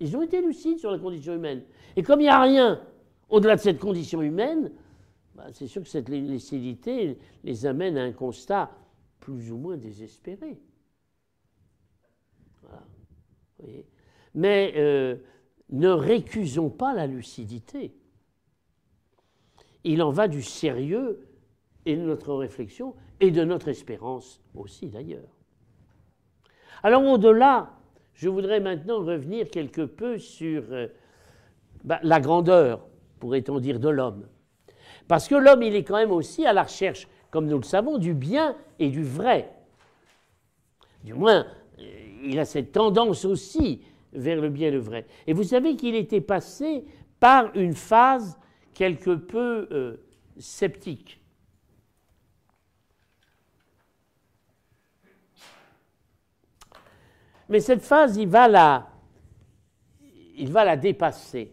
Ils 0.00 0.16
ont 0.16 0.22
été 0.22 0.40
lucides 0.40 0.78
sur 0.78 0.90
la 0.90 0.98
condition 0.98 1.34
humaine. 1.34 1.62
Et 1.94 2.02
comme 2.02 2.20
il 2.20 2.24
n'y 2.24 2.30
a 2.30 2.40
rien 2.40 2.80
au-delà 3.28 3.56
de 3.56 3.60
cette 3.60 3.78
condition 3.78 4.22
humaine, 4.22 4.72
bah, 5.34 5.46
c'est 5.52 5.66
sûr 5.66 5.82
que 5.82 5.88
cette 5.88 6.08
lucidité 6.08 7.18
les 7.44 7.66
amène 7.66 7.98
à 7.98 8.02
un 8.02 8.12
constat 8.12 8.70
plus 9.20 9.52
ou 9.52 9.58
moins 9.58 9.76
désespéré. 9.76 10.58
Mais 14.34 14.72
euh, 14.76 15.16
ne 15.68 15.88
récusons 15.88 16.70
pas 16.70 16.94
la 16.94 17.06
lucidité. 17.06 17.94
Il 19.84 20.02
en 20.02 20.10
va 20.10 20.28
du 20.28 20.42
sérieux 20.42 21.26
et 21.84 21.96
de 21.96 22.02
notre 22.02 22.34
réflexion 22.34 22.94
et 23.20 23.30
de 23.30 23.44
notre 23.44 23.68
espérance 23.68 24.40
aussi 24.54 24.88
d'ailleurs. 24.88 25.28
Alors 26.82 27.04
au-delà, 27.04 27.70
je 28.14 28.28
voudrais 28.28 28.60
maintenant 28.60 28.98
revenir 28.98 29.48
quelque 29.48 29.82
peu 29.82 30.18
sur 30.18 30.64
euh, 30.70 30.88
bah, 31.84 32.00
la 32.02 32.20
grandeur, 32.20 32.86
pourrait-on 33.18 33.60
dire, 33.60 33.78
de 33.78 33.88
l'homme. 33.88 34.26
Parce 35.08 35.28
que 35.28 35.34
l'homme, 35.34 35.62
il 35.62 35.74
est 35.74 35.84
quand 35.84 35.96
même 35.96 36.12
aussi 36.12 36.46
à 36.46 36.52
la 36.52 36.62
recherche, 36.62 37.08
comme 37.30 37.46
nous 37.46 37.58
le 37.58 37.64
savons, 37.64 37.98
du 37.98 38.14
bien 38.14 38.56
et 38.78 38.88
du 38.88 39.02
vrai. 39.02 39.50
Du 41.04 41.14
moins, 41.14 41.46
euh, 41.78 41.82
il 42.24 42.38
a 42.38 42.44
cette 42.44 42.72
tendance 42.72 43.24
aussi 43.24 43.82
vers 44.12 44.40
le 44.40 44.48
bien 44.48 44.68
et 44.68 44.72
le 44.72 44.78
vrai. 44.78 45.06
Et 45.26 45.32
vous 45.32 45.44
savez 45.44 45.76
qu'il 45.76 45.94
était 45.94 46.20
passé 46.20 46.84
par 47.18 47.54
une 47.54 47.74
phase 47.74 48.38
quelque 48.74 49.14
peu 49.14 49.68
euh, 49.72 49.96
sceptique. 50.38 51.19
Mais 57.50 57.58
cette 57.58 57.82
phase, 57.82 58.16
il 58.16 58.28
va 58.28 58.46
la, 58.46 58.88
il 60.36 60.50
va 60.50 60.64
la 60.64 60.76
dépasser. 60.76 61.52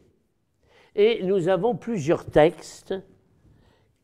Et 0.95 1.23
nous 1.23 1.47
avons 1.49 1.75
plusieurs 1.75 2.25
textes 2.25 2.93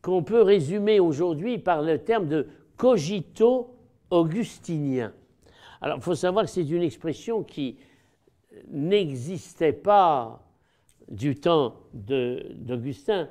qu'on 0.02 0.24
peut 0.24 0.42
résumer 0.42 0.98
aujourd'hui 0.98 1.58
par 1.58 1.82
le 1.82 1.98
terme 1.98 2.28
de 2.28 2.48
cogito 2.76 3.76
augustinien. 4.10 5.12
Alors, 5.80 5.98
il 5.98 6.02
faut 6.02 6.16
savoir 6.16 6.44
que 6.44 6.50
c'est 6.50 6.68
une 6.68 6.82
expression 6.82 7.44
qui 7.44 7.78
n'existait 8.68 9.72
pas 9.72 10.42
du 11.08 11.36
temps 11.36 11.76
d'Augustin. 11.92 13.28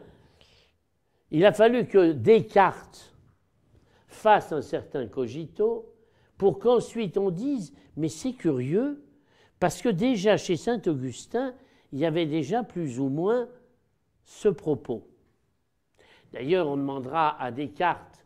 Il 1.32 1.46
a 1.46 1.52
fallu 1.52 1.86
que 1.86 2.14
Descartes 2.14 3.14
fasse 4.08 4.54
un 4.54 4.62
certain 4.62 5.08
cogito 5.08 5.93
pour 6.38 6.60
qu'ensuite 6.60 7.18
on 7.18 7.32
dise, 7.32 7.74
mais 7.98 8.10
c'est 8.10 8.34
curieux, 8.34 9.04
parce 9.60 9.82
que 9.82 9.90
déjà 9.90 10.38
chez 10.38 10.56
Saint 10.58 10.82
Augustin, 10.88 11.54
il 11.92 12.00
y 12.00 12.06
avait 12.06 12.26
déjà 12.26 12.64
plus 12.64 13.00
ou 13.00 13.08
moins 13.08 13.48
ce 14.26 14.50
propos. 14.50 15.08
D'ailleurs, 16.34 16.68
on 16.68 16.78
demandera 16.78 17.42
à 17.42 17.52
Descartes, 17.52 18.26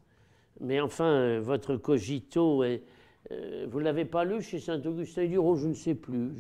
mais 0.62 0.80
enfin, 0.80 1.06
euh, 1.06 1.42
votre 1.42 1.76
cogito, 1.76 2.64
euh, 2.64 3.68
vous 3.70 3.80
ne 3.80 3.84
l'avez 3.84 4.06
pas 4.06 4.24
lu 4.24 4.42
chez 4.42 4.60
Saint-Augustin? 4.60 5.24
Il 5.24 5.30
dit, 5.32 5.38
oh, 5.38 5.56
je 5.56 5.68
ne 5.68 5.74
sais 5.74 5.96
plus. 5.96 6.32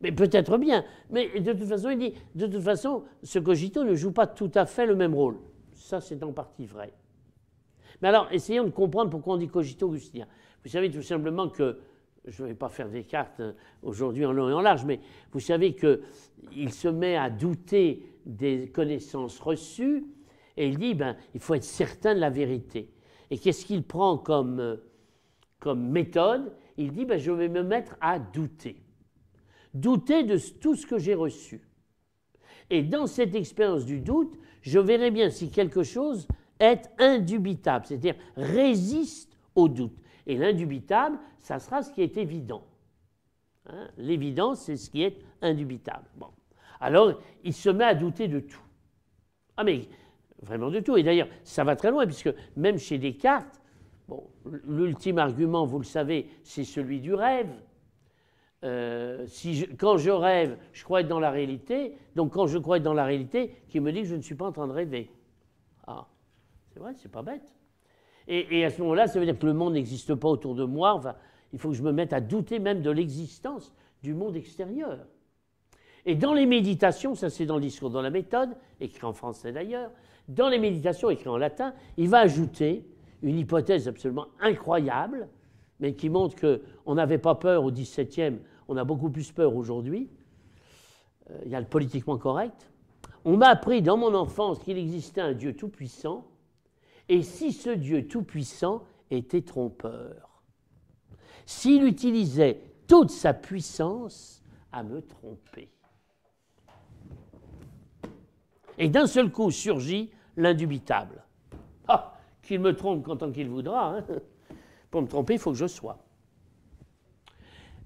Mais 0.00 0.12
peut-être 0.12 0.56
bien. 0.56 0.84
Mais 1.10 1.40
de 1.40 1.52
toute 1.52 1.68
façon, 1.68 1.90
il 1.90 1.98
dit, 1.98 2.14
de 2.34 2.46
toute 2.46 2.62
façon, 2.62 3.02
ce 3.22 3.38
cogito 3.38 3.82
ne 3.82 3.94
joue 3.94 4.12
pas 4.12 4.26
tout 4.26 4.50
à 4.54 4.64
fait 4.64 4.86
le 4.86 4.94
même 4.94 5.14
rôle. 5.14 5.38
Ça, 5.74 6.00
c'est 6.00 6.22
en 6.22 6.32
partie 6.32 6.66
vrai. 6.66 6.92
Mais 8.00 8.08
alors, 8.08 8.28
essayons 8.30 8.64
de 8.64 8.70
comprendre 8.70 9.10
pourquoi 9.10 9.34
on 9.34 9.38
dit 9.38 9.48
cogito 9.48 9.88
augustinien. 9.88 10.28
Vous 10.64 10.70
savez 10.70 10.90
tout 10.90 11.02
simplement 11.02 11.48
que, 11.48 11.78
je 12.24 12.42
ne 12.42 12.48
vais 12.48 12.54
pas 12.54 12.68
faire 12.68 12.88
Descartes 12.88 13.40
euh, 13.40 13.52
aujourd'hui 13.82 14.26
en 14.26 14.32
long 14.32 14.48
et 14.48 14.52
en 14.52 14.60
large, 14.60 14.84
mais 14.84 15.00
vous 15.32 15.40
savez 15.40 15.74
qu'il 15.74 16.72
se 16.72 16.88
met 16.88 17.16
à 17.16 17.30
douter 17.30 18.02
des 18.26 18.68
connaissances 18.68 19.40
reçues 19.40 20.04
et 20.56 20.68
il 20.68 20.76
dit, 20.76 20.94
ben, 20.94 21.16
il 21.34 21.40
faut 21.40 21.54
être 21.54 21.64
certain 21.64 22.14
de 22.14 22.20
la 22.20 22.30
vérité. 22.30 22.90
Et 23.30 23.38
qu'est-ce 23.38 23.64
qu'il 23.64 23.84
prend 23.84 24.18
comme, 24.18 24.58
euh, 24.58 24.76
comme 25.60 25.88
méthode? 25.88 26.52
Il 26.76 26.92
dit, 26.92 27.04
ben, 27.04 27.18
je 27.18 27.30
vais 27.30 27.48
me 27.48 27.62
mettre 27.62 27.96
à 28.00 28.18
douter. 28.18 28.82
Douter 29.72 30.24
de 30.24 30.36
tout 30.60 30.74
ce 30.74 30.84
que 30.84 30.98
j'ai 30.98 31.14
reçu. 31.14 31.62
Et 32.70 32.82
dans 32.82 33.06
cette 33.06 33.34
expérience 33.34 33.84
du 33.84 34.00
doute, 34.00 34.36
je 34.62 34.78
verrai 34.78 35.10
bien 35.10 35.30
si 35.30 35.50
quelque 35.50 35.84
chose 35.84 36.26
est 36.58 36.90
indubitable, 36.98 37.86
c'est-à-dire 37.86 38.16
résiste 38.36 39.38
au 39.54 39.68
doute. 39.68 39.96
Et 40.28 40.36
l'indubitable, 40.36 41.18
ça 41.38 41.58
sera 41.58 41.82
ce 41.82 41.90
qui 41.90 42.02
est 42.02 42.16
évident. 42.16 42.62
Hein, 43.66 43.88
l'évidence, 43.96 44.60
c'est 44.60 44.76
ce 44.76 44.90
qui 44.90 45.02
est 45.02 45.18
indubitable. 45.42 46.04
Bon. 46.16 46.28
Alors, 46.80 47.20
il 47.42 47.52
se 47.52 47.70
met 47.70 47.84
à 47.84 47.94
douter 47.94 48.28
de 48.28 48.40
tout. 48.40 48.62
Ah 49.56 49.64
mais 49.64 49.88
vraiment 50.42 50.70
du 50.70 50.82
tout. 50.82 50.96
Et 50.96 51.02
d'ailleurs, 51.02 51.28
ça 51.42 51.64
va 51.64 51.74
très 51.76 51.90
loin, 51.90 52.06
puisque 52.06 52.32
même 52.56 52.78
chez 52.78 52.98
Descartes, 52.98 53.60
bon, 54.06 54.28
l'ultime 54.66 55.18
argument, 55.18 55.66
vous 55.66 55.78
le 55.78 55.84
savez, 55.84 56.30
c'est 56.44 56.64
celui 56.64 57.00
du 57.00 57.14
rêve. 57.14 57.50
Euh, 58.64 59.26
quand 59.78 59.96
je 59.96 60.10
rêve, 60.10 60.58
je 60.72 60.84
crois 60.84 61.00
être 61.00 61.08
dans 61.08 61.20
la 61.20 61.30
réalité. 61.30 61.96
Donc 62.16 62.32
quand 62.32 62.46
je 62.46 62.58
crois 62.58 62.76
être 62.76 62.82
dans 62.82 62.94
la 62.94 63.04
réalité, 63.04 63.54
qui 63.68 63.80
me 63.80 63.92
dit 63.92 64.02
que 64.02 64.08
je 64.08 64.16
ne 64.16 64.22
suis 64.22 64.34
pas 64.34 64.46
en 64.46 64.52
train 64.52 64.66
de 64.66 64.72
rêver. 64.72 65.10
Ah, 65.86 66.06
c'est 66.68 66.80
vrai, 66.80 66.92
c'est 66.96 67.10
pas 67.10 67.22
bête. 67.22 67.54
Et, 68.30 68.62
à 68.62 68.70
ce 68.70 68.82
moment-là, 68.82 69.08
ça 69.08 69.18
veut 69.18 69.24
dire 69.24 69.38
que 69.38 69.46
le 69.46 69.54
monde 69.54 69.72
n'existe 69.72 70.14
pas 70.14 70.28
autour 70.28 70.54
de 70.54 70.64
moi. 70.64 71.00
Il 71.54 71.58
faut 71.58 71.70
que 71.70 71.74
je 71.74 71.82
me 71.82 71.92
mette 71.92 72.12
à 72.12 72.20
douter 72.20 72.58
même 72.58 72.82
de 72.82 72.90
l'existence 72.90 73.72
du 74.02 74.12
monde 74.12 74.36
extérieur. 74.36 74.98
Et 76.04 76.14
dans 76.14 76.34
les 76.34 76.44
méditations, 76.44 77.14
ça 77.14 77.30
c'est 77.30 77.46
dans 77.46 77.56
le 77.56 77.62
discours 77.62 77.90
dans 77.90 78.02
la 78.02 78.10
méthode, 78.10 78.50
écrit 78.80 79.04
en 79.04 79.14
français 79.14 79.52
d'ailleurs, 79.52 79.90
dans 80.28 80.48
les 80.48 80.58
méditations 80.58 81.08
écrit 81.10 81.28
en 81.28 81.38
latin, 81.38 81.72
il 81.96 82.08
va 82.08 82.20
ajouter 82.20 82.86
une 83.22 83.38
hypothèse 83.38 83.88
absolument 83.88 84.26
incroyable, 84.40 85.28
mais 85.80 85.94
qui 85.94 86.10
montre 86.10 86.36
qu'on 86.36 86.94
n'avait 86.94 87.18
pas 87.18 87.34
peur 87.34 87.64
au 87.64 87.72
XVIIe, 87.72 88.38
on 88.68 88.76
a 88.76 88.84
beaucoup 88.84 89.10
plus 89.10 89.32
peur 89.32 89.56
aujourd'hui. 89.56 90.10
Euh, 91.30 91.38
il 91.46 91.50
y 91.50 91.54
a 91.54 91.60
le 91.60 91.66
politiquement 91.66 92.18
correct. 92.18 92.70
On 93.24 93.36
m'a 93.36 93.48
appris 93.48 93.82
dans 93.82 93.96
mon 93.96 94.14
enfance 94.14 94.58
qu'il 94.58 94.78
existait 94.78 95.20
un 95.20 95.32
Dieu 95.32 95.56
tout-puissant, 95.56 96.26
et 97.08 97.22
si 97.22 97.52
ce 97.52 97.70
Dieu 97.70 98.06
tout-puissant 98.06 98.84
était 99.10 99.42
trompeur, 99.42 100.42
s'il 101.46 101.84
utilisait 101.84 102.60
toute 102.86 103.10
sa 103.10 103.34
puissance 103.34 104.42
à 104.72 104.82
me 104.82 105.00
tromper. 105.00 105.70
Et 108.76 108.88
d'un 108.88 109.06
seul 109.06 109.30
coup 109.30 109.50
surgit 109.50 110.10
l'indubitable. 110.36 111.24
Ah, 111.88 112.18
qu'il 112.42 112.60
me 112.60 112.74
trompe 112.74 113.18
tant 113.18 113.32
qu'il 113.32 113.48
voudra. 113.48 113.96
Hein. 113.96 114.04
Pour 114.90 115.02
me 115.02 115.08
tromper, 115.08 115.34
il 115.34 115.38
faut 115.38 115.52
que 115.52 115.58
je 115.58 115.66
sois. 115.66 115.98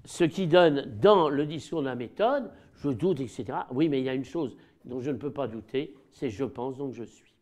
Ce 0.05 0.23
qui 0.23 0.47
donne 0.47 0.99
dans 0.99 1.29
le 1.29 1.45
discours 1.45 1.81
de 1.81 1.87
la 1.87 1.95
méthode, 1.95 2.51
je 2.75 2.89
doute, 2.89 3.21
etc. 3.21 3.45
Oui, 3.71 3.89
mais 3.89 3.99
il 3.99 4.05
y 4.05 4.09
a 4.09 4.13
une 4.13 4.25
chose 4.25 4.57
dont 4.85 4.99
je 4.99 5.11
ne 5.11 5.17
peux 5.17 5.31
pas 5.31 5.47
douter, 5.47 5.95
c'est 6.11 6.29
je 6.29 6.43
pense, 6.43 6.77
donc 6.77 6.93
je 6.93 7.03
suis. 7.03 7.33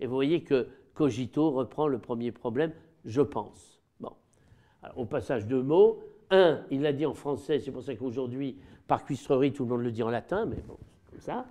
Et 0.00 0.06
vous 0.06 0.14
voyez 0.14 0.42
que 0.42 0.68
Cogito 0.96 1.50
reprend 1.50 1.86
le 1.86 1.98
premier 1.98 2.32
problème, 2.32 2.72
je 3.04 3.20
pense. 3.20 3.80
Bon. 4.00 4.12
au 4.96 5.04
passage, 5.04 5.46
deux 5.46 5.62
mots. 5.62 6.00
Un, 6.30 6.64
il 6.70 6.82
l'a 6.82 6.92
dit 6.92 7.06
en 7.06 7.14
français, 7.14 7.60
c'est 7.60 7.70
pour 7.70 7.82
ça 7.82 7.94
qu'aujourd'hui, 7.94 8.58
par 8.88 9.04
cuistrerie, 9.04 9.52
tout 9.52 9.64
le 9.64 9.70
monde 9.70 9.82
le 9.82 9.92
dit 9.92 10.02
en 10.02 10.10
latin, 10.10 10.46
mais 10.46 10.56
bon, 10.66 10.78
comme 11.10 11.20
ça. 11.20 11.46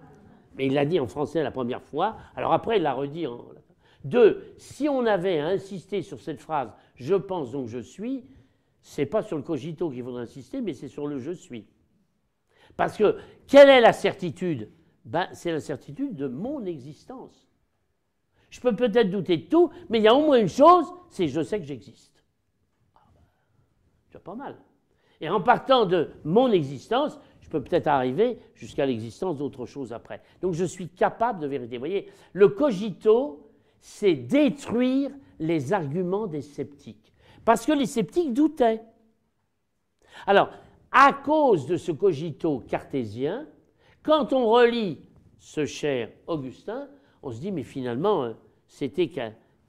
Mais 0.58 0.66
il 0.66 0.74
l'a 0.74 0.86
dit 0.86 1.00
en 1.00 1.08
français 1.08 1.43
la 1.43 1.52
première 1.52 1.82
fois, 1.82 2.18
alors 2.36 2.52
après, 2.52 2.78
il 2.78 2.84
l'a 2.84 2.93
redit 2.93 3.28
en 3.28 3.38
latin. 3.38 3.62
Deux, 4.04 4.54
si 4.58 4.89
on 4.89 5.06
avait 5.06 5.39
insisté 5.39 6.02
sur 6.02 6.20
cette 6.20 6.41
phrase 6.41 6.72
je 6.96 7.16
pense 7.16 7.52
donc 7.52 7.68
je 7.68 7.80
suis, 7.80 8.24
c'est 8.82 9.06
pas 9.06 9.22
sur 9.22 9.38
le 9.38 9.43
cogito 9.43 9.89
qu'il 9.89 10.04
faudrait 10.04 10.24
insister, 10.24 10.62
mais 10.62 10.74
c'est 10.74 10.88
sur 10.88 11.08
le 11.08 11.20
je 11.20 11.32
suis. 11.32 11.68
Parce 12.78 12.98
que 12.98 13.18
quelle 13.48 13.70
est 13.70 13.82
la 13.82 13.93
certitude? 13.93 14.72
Ben, 15.06 15.28
C'est 15.34 15.52
la 15.52 15.60
certitude 15.60 16.16
de 16.16 16.28
mon 16.28 16.66
existence. 16.66 17.45
Je 18.56 18.62
peux 18.62 18.74
peut-être 18.74 19.10
douter 19.10 19.36
de 19.36 19.49
tout, 19.49 19.70
mais 19.89 19.99
il 19.99 20.03
y 20.03 20.08
a 20.08 20.16
au 20.16 20.28
moins 20.28 20.39
une 20.39 20.47
chose, 20.47 20.86
c'est 21.10 21.28
je 21.28 21.41
sais 21.41 21.60
que 21.60 21.66
j'existe. 21.66 22.24
Ah 22.95 23.01
ben, 24.14 24.20
pas 24.22 24.34
mal. 24.34 24.56
Et 25.20 25.28
en 25.28 25.41
partant 25.41 25.86
de 25.86 26.12
mon 26.24 26.49
existence, 26.49 27.20
je 27.41 27.49
peux 27.49 27.62
peut-être 27.62 27.88
arriver 27.88 28.39
jusqu'à 28.53 28.86
l'existence 28.86 29.38
d'autre 29.38 29.66
chose 29.66 29.91
après. 29.91 30.22
Donc 30.41 30.53
je 30.53 30.64
suis 30.64 30.88
capable 30.88 31.41
de 31.41 31.47
vérité. 31.47 31.76
Vous 31.76 31.82
voyez, 31.82 32.10
le 32.32 32.47
cogito, 32.47 33.51
c'est 33.82 34.16
détruire 34.16 35.12
les 35.38 35.74
arguments 35.74 36.26
des 36.26 36.41
sceptiques. 36.41 37.14
Parce 37.43 37.66
que 37.66 37.74
les 37.74 37.86
sceptiques 37.86 38.34
doutaient. 38.34 38.82
Alors, 40.28 40.49
à 40.93 41.12
cause 41.12 41.68
de 41.68 41.76
ce 41.76 41.91
cogito 41.91 42.60
cartésien, 42.62 43.49
quand 44.01 44.32
on 44.32 44.45
relit 44.45 44.97
ce 45.39 45.66
cher 45.66 46.10
Augustin, 46.26 46.88
on 47.22 47.32
se 47.32 47.41
dit, 47.41 47.51
mais 47.51 47.64
finalement, 47.64 48.24
hein, 48.24 48.38
c'était 48.68 49.09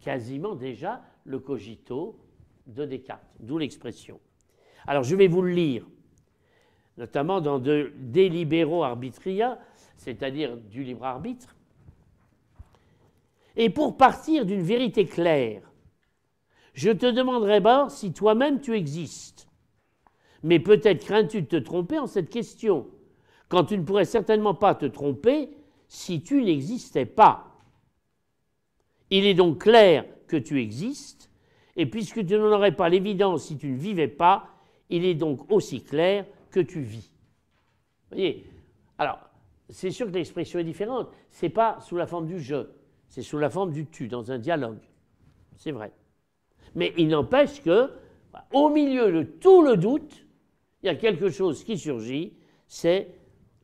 quasiment 0.00 0.54
déjà 0.54 1.02
le 1.24 1.38
cogito 1.38 2.18
de 2.66 2.84
Descartes, 2.84 3.26
d'où 3.40 3.58
l'expression. 3.58 4.20
Alors, 4.86 5.02
je 5.02 5.16
vais 5.16 5.28
vous 5.28 5.42
le 5.42 5.52
lire, 5.52 5.86
notamment 6.96 7.40
dans 7.40 7.58
de 7.58 7.92
Delibero 7.96 8.84
Arbitria, 8.84 9.58
c'est-à-dire 9.96 10.56
du 10.56 10.84
libre 10.84 11.04
arbitre. 11.04 11.56
Et 13.56 13.70
pour 13.70 13.96
partir 13.96 14.44
d'une 14.44 14.62
vérité 14.62 15.06
claire, 15.06 15.62
je 16.74 16.90
te 16.90 17.06
demanderai 17.06 17.60
d'abord 17.60 17.90
si 17.90 18.12
toi-même 18.12 18.60
tu 18.60 18.74
existes. 18.74 19.48
Mais 20.42 20.60
peut-être 20.60 21.04
crains-tu 21.04 21.42
de 21.42 21.46
te 21.46 21.56
tromper 21.56 21.98
en 21.98 22.06
cette 22.06 22.28
question, 22.28 22.86
quand 23.48 23.64
tu 23.64 23.78
ne 23.78 23.82
pourrais 23.82 24.04
certainement 24.04 24.54
pas 24.54 24.74
te 24.74 24.86
tromper 24.86 25.50
si 25.88 26.22
tu 26.22 26.42
n'existais 26.42 27.06
pas. 27.06 27.55
Il 29.10 29.24
est 29.24 29.34
donc 29.34 29.62
clair 29.62 30.04
que 30.26 30.36
tu 30.36 30.60
existes, 30.60 31.30
et 31.76 31.86
puisque 31.86 32.24
tu 32.26 32.34
n'en 32.36 32.52
aurais 32.52 32.74
pas 32.74 32.88
l'évidence 32.88 33.46
si 33.46 33.56
tu 33.56 33.68
ne 33.68 33.76
vivais 33.76 34.08
pas, 34.08 34.48
il 34.88 35.04
est 35.04 35.14
donc 35.14 35.50
aussi 35.50 35.82
clair 35.82 36.26
que 36.50 36.60
tu 36.60 36.80
vis. 36.80 37.10
Vous 38.10 38.16
voyez 38.16 38.46
Alors, 38.98 39.18
c'est 39.68 39.90
sûr 39.90 40.06
que 40.06 40.12
l'expression 40.12 40.58
est 40.58 40.64
différente. 40.64 41.08
Ce 41.30 41.44
n'est 41.44 41.50
pas 41.50 41.80
sous 41.80 41.96
la 41.96 42.06
forme 42.06 42.26
du 42.26 42.40
je, 42.40 42.66
c'est 43.08 43.22
sous 43.22 43.38
la 43.38 43.50
forme 43.50 43.72
du 43.72 43.86
tu, 43.86 44.08
dans 44.08 44.30
un 44.30 44.38
dialogue. 44.38 44.82
C'est 45.56 45.72
vrai. 45.72 45.92
Mais 46.74 46.92
il 46.96 47.08
n'empêche 47.08 47.62
que, 47.62 47.90
au 48.52 48.68
milieu 48.68 49.12
de 49.12 49.22
tout 49.22 49.62
le 49.62 49.76
doute, 49.76 50.26
il 50.82 50.86
y 50.86 50.90
a 50.90 50.94
quelque 50.94 51.30
chose 51.30 51.64
qui 51.64 51.78
surgit, 51.78 52.34
c'est 52.66 53.08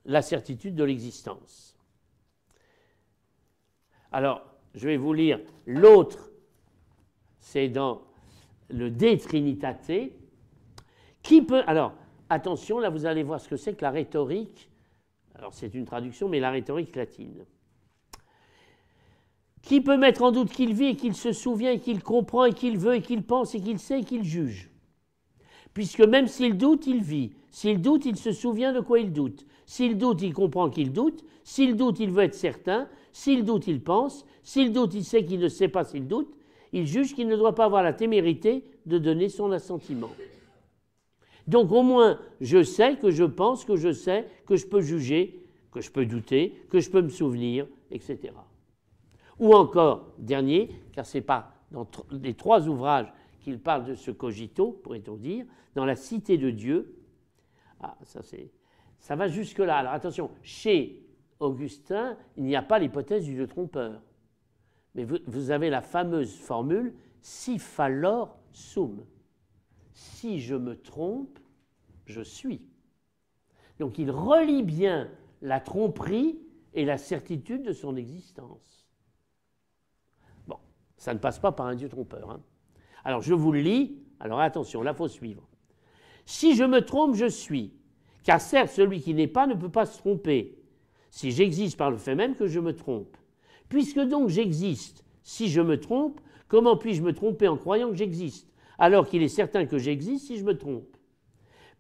la 0.05 0.23
certitude 0.23 0.75
de 0.75 0.85
l'existence. 0.85 1.77
Alors, 4.11 4.52
je 4.75 4.87
vais 4.87 4.97
vous 4.97 5.13
lire 5.13 5.41
l'autre, 5.67 6.31
c'est 7.39 7.69
dans 7.69 8.03
le 8.69 8.91
De 8.91 9.17
Trinitate, 9.17 9.93
qui 11.23 11.43
peut. 11.43 11.63
Alors, 11.67 11.93
attention, 12.29 12.79
là 12.79 12.91
vous 12.91 13.07
allez 13.07 13.23
voir 13.23 13.41
ce 13.41 13.49
que 13.49 13.57
c'est 13.57 13.75
que 13.75 13.83
la 13.83 13.91
rhétorique. 13.91 14.71
Alors, 15.35 15.55
c'est 15.55 15.75
une 15.75 15.85
traduction, 15.85 16.29
mais 16.29 16.41
la 16.41 16.51
rhétorique 16.51 16.95
latine. 16.95 17.45
Qui 19.63 19.81
peut 19.81 19.97
mettre 19.97 20.23
en 20.23 20.33
doute 20.33 20.51
qu'il 20.51 20.75
vit 20.75 20.87
et 20.87 20.97
qu'il 20.97 21.15
se 21.15 21.33
souvient 21.33 21.73
et 21.73 21.79
qu'il 21.79 22.03
comprend 22.03 22.45
et 22.45 22.53
qu'il 22.53 22.79
veut 22.79 22.97
et 22.97 23.03
qu'il 23.03 23.23
pense 23.23 23.55
et 23.55 23.61
qu'il 23.61 23.79
sait 23.79 24.01
et 24.01 24.05
qu'il 24.05 24.25
juge? 24.25 24.71
Puisque 25.73 26.01
même 26.01 26.27
s'il 26.27 26.59
doute, 26.59 26.87
il 26.87 27.03
vit. 27.03 27.33
S'il 27.51 27.81
doute, 27.81 28.05
il 28.05 28.17
se 28.17 28.33
souvient 28.33 28.73
de 28.73 28.81
quoi 28.81 28.99
il 28.99 29.13
doute. 29.13 29.47
S'il 29.73 29.97
doute, 29.97 30.21
il 30.21 30.35
comprend 30.35 30.69
qu'il 30.69 30.93
doute. 30.93 31.25
S'il 31.45 31.77
doute, 31.77 31.99
il 31.99 32.11
veut 32.11 32.25
être 32.25 32.35
certain. 32.35 32.91
S'il 33.11 33.43
doute, 33.43 33.69
il 33.69 33.83
pense. 33.83 34.27
S'il 34.43 34.71
doute, 34.71 34.93
il 34.93 35.03
sait 35.03 35.25
qu'il 35.25 35.41
ne 35.41 35.49
sait 35.49 35.69
pas 35.69 35.83
s'il 35.83 36.07
doute. 36.07 36.37
Il 36.75 36.87
juge 36.87 37.15
qu'il 37.15 37.27
ne 37.27 37.37
doit 37.37 37.55
pas 37.55 37.65
avoir 37.65 37.83
la 37.83 37.95
témérité 37.95 38.67
de 38.85 38.99
donner 38.99 39.31
son 39.31 39.51
assentiment. 39.51 40.11
Donc 41.47 41.73
au 41.73 41.83
moins, 41.83 42.19
je 42.43 42.63
sais 42.63 42.97
que 42.97 43.11
je 43.11 43.25
pense, 43.25 43.65
que 43.65 43.77
je 43.77 43.93
sais, 43.93 44.29
que 44.45 44.57
je 44.57 44.67
peux 44.67 44.83
juger, 44.83 45.43
que 45.71 45.81
je 45.81 45.91
peux 45.91 46.05
douter, 46.05 46.55
que 46.69 46.79
je 46.79 46.91
peux 46.91 47.01
me 47.01 47.09
souvenir, 47.09 47.67
etc. 47.91 48.35
Ou 49.39 49.55
encore, 49.55 50.13
dernier, 50.19 50.69
car 50.93 51.07
c'est 51.07 51.23
pas 51.23 51.51
dans 51.71 51.89
les 52.11 52.35
trois 52.35 52.69
ouvrages 52.69 53.11
qu'il 53.41 53.59
parle 53.59 53.87
de 53.87 53.95
ce 53.95 54.11
cogito, 54.11 54.73
pourrait-on 54.83 55.17
dire, 55.17 55.47
dans 55.75 55.87
la 55.87 55.97
cité 55.97 56.37
de 56.37 56.51
Dieu. 56.51 56.95
Ah, 57.81 57.97
ça 58.03 58.21
c'est, 58.23 58.51
ça 59.03 59.17
va 59.17 59.27
jusque 59.27 59.59
là. 59.59 59.79
Alors 59.79 59.93
attention, 59.93 60.31
chez 60.43 61.05
Augustin, 61.41 62.17
il 62.37 62.45
n'y 62.45 62.55
a 62.55 62.63
pas 62.63 62.79
l'hypothèse 62.79 63.25
du 63.25 63.47
trompeur, 63.49 64.01
mais 64.95 65.05
vous, 65.05 65.51
avez 65.51 65.71
la 65.71 65.83
fameuse 65.83 66.39
formule 66.39 66.95
si 67.21 67.59
fallor 67.59 68.39
sum. 68.53 69.05
Si 69.93 70.41
je 70.41 70.55
me 70.55 70.81
trompe, 70.81 71.41
je 72.07 72.23
suis. 72.23 72.63
Donc 73.81 73.99
il 73.99 74.11
relie 74.11 74.63
bien 74.63 75.11
la 75.41 75.59
tromperie 75.59 76.39
et 76.73 76.85
la 76.85 76.97
certitude 76.97 77.65
de 77.65 77.73
son 77.73 77.97
existence. 77.97 78.87
Ça 80.97 81.13
ne 81.13 81.19
passe 81.19 81.41
pas 81.41 81.51
par 81.51 81.67
un 81.67 81.75
Dieu 81.75 81.89
trompeur. 81.89 82.31
Hein. 82.31 82.41
Alors 83.03 83.23
je 83.23 83.35
vous 83.35 83.51
le 83.51 83.59
lis, 83.59 84.01
alors 84.21 84.39
attention, 84.39 84.83
là 84.83 84.95
faut 84.95 85.09
suivre. 85.09 85.43
Si 86.25 86.55
je 86.55 86.63
me 86.63 86.85
trompe, 86.85 87.17
je 87.17 87.27
suis. 87.27 87.75
Car 88.25 88.41
certes, 88.41 88.71
celui 88.71 89.01
qui 89.01 89.15
n'est 89.15 89.27
pas 89.27 89.47
ne 89.47 89.55
peut 89.55 89.69
pas 89.69 89.87
se 89.87 89.99
tromper, 89.99 90.59
si 91.11 91.31
j'existe 91.31 91.77
par 91.77 91.91
le 91.91 91.97
fait 91.97 92.15
même 92.15 92.35
que 92.35 92.47
je 92.47 92.61
me 92.61 92.75
trompe. 92.75 93.17
Puisque 93.69 94.01
donc 94.01 94.29
j'existe, 94.29 95.05
si 95.23 95.49
je 95.49 95.61
me 95.61 95.79
trompe, 95.79 96.21
comment 96.49 96.77
puis-je 96.77 97.03
me 97.03 97.13
tromper 97.13 97.49
en 97.49 97.57
croyant 97.57 97.91
que 97.91 97.97
j'existe, 97.97 98.49
alors 98.79 99.09
qu'il 99.09 99.23
est 99.23 99.29
certain 99.29 99.67
que 99.67 99.79
j'existe 99.79 100.27
si 100.27 100.39
je 100.39 100.45
me 100.45 100.57
trompe? 100.57 100.97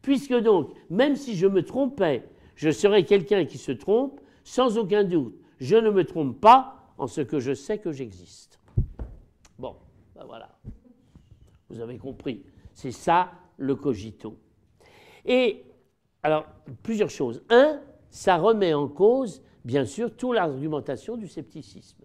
Puisque 0.02 0.34
donc, 0.34 0.72
même 0.90 1.16
si 1.16 1.36
je 1.36 1.46
me 1.46 1.64
trompais, 1.64 2.28
je 2.56 2.70
serais 2.70 3.04
quelqu'un 3.04 3.44
qui 3.44 3.58
se 3.58 3.72
trompe, 3.72 4.20
sans 4.44 4.78
aucun 4.78 5.04
doute, 5.04 5.38
je 5.60 5.76
ne 5.76 5.90
me 5.90 6.04
trompe 6.04 6.40
pas 6.40 6.92
en 6.98 7.06
ce 7.06 7.20
que 7.20 7.38
je 7.38 7.54
sais 7.54 7.78
que 7.78 7.92
j'existe. 7.92 8.58
Bon, 9.58 9.76
ben 10.14 10.24
voilà. 10.24 10.58
Vous 11.68 11.80
avez 11.80 11.98
compris. 11.98 12.44
C'est 12.74 12.92
ça 12.92 13.30
le 13.56 13.76
cogito. 13.76 14.36
Et 15.24 15.64
alors, 16.22 16.46
plusieurs 16.82 17.10
choses. 17.10 17.42
Un, 17.50 17.80
ça 18.10 18.36
remet 18.36 18.74
en 18.74 18.88
cause, 18.88 19.42
bien 19.64 19.84
sûr, 19.84 20.14
toute 20.16 20.34
l'argumentation 20.34 21.16
du 21.16 21.26
scepticisme. 21.26 22.04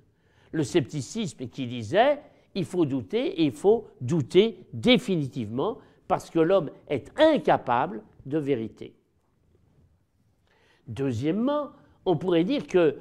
Le 0.51 0.63
scepticisme 0.63 1.47
qui 1.47 1.67
disait 1.67 2.19
il 2.55 2.65
faut 2.65 2.85
douter 2.85 3.41
et 3.41 3.43
il 3.43 3.51
faut 3.51 3.87
douter 4.01 4.65
définitivement 4.73 5.77
parce 6.07 6.29
que 6.31 6.39
l'homme 6.39 6.71
est 6.87 7.11
incapable 7.19 8.01
de 8.25 8.39
vérité. 8.39 8.95
Deuxièmement, 10.87 11.69
on 12.05 12.17
pourrait 12.17 12.45
dire 12.45 12.65
que 12.65 12.97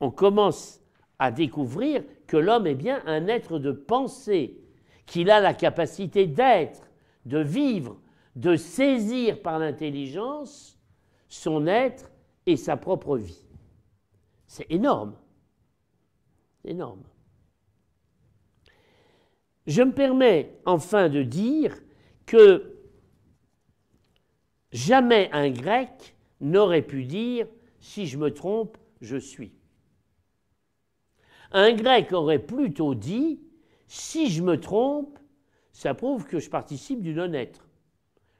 on 0.00 0.10
commence 0.10 0.82
à 1.18 1.30
découvrir 1.30 2.02
que 2.26 2.36
l'homme 2.36 2.66
est 2.66 2.74
bien 2.74 3.00
un 3.06 3.26
être 3.28 3.58
de 3.58 3.72
pensée, 3.72 4.58
qu'il 5.06 5.30
a 5.30 5.40
la 5.40 5.54
capacité 5.54 6.26
d'être, 6.26 6.90
de 7.24 7.38
vivre, 7.38 7.96
de 8.36 8.56
saisir 8.56 9.40
par 9.42 9.58
l'intelligence 9.58 10.78
son 11.28 11.66
être 11.66 12.10
et 12.46 12.56
sa 12.56 12.76
propre 12.76 13.16
vie. 13.16 13.44
C'est 14.46 14.70
énorme. 14.70 15.16
Énorme. 16.64 17.02
Je 19.66 19.82
me 19.82 19.92
permets 19.92 20.60
enfin 20.66 21.08
de 21.08 21.22
dire 21.22 21.76
que 22.26 22.78
jamais 24.72 25.30
un 25.32 25.50
grec 25.50 26.16
n'aurait 26.40 26.82
pu 26.82 27.04
dire 27.04 27.46
si 27.80 28.06
je 28.06 28.18
me 28.18 28.32
trompe, 28.32 28.76
je 29.00 29.16
suis. 29.16 29.52
Un 31.52 31.72
grec 31.72 32.12
aurait 32.12 32.38
plutôt 32.38 32.94
dit 32.94 33.40
si 33.86 34.30
je 34.30 34.42
me 34.42 34.60
trompe, 34.60 35.18
ça 35.72 35.94
prouve 35.94 36.26
que 36.26 36.38
je 36.38 36.50
participe 36.50 37.00
du 37.00 37.14
non-être, 37.14 37.63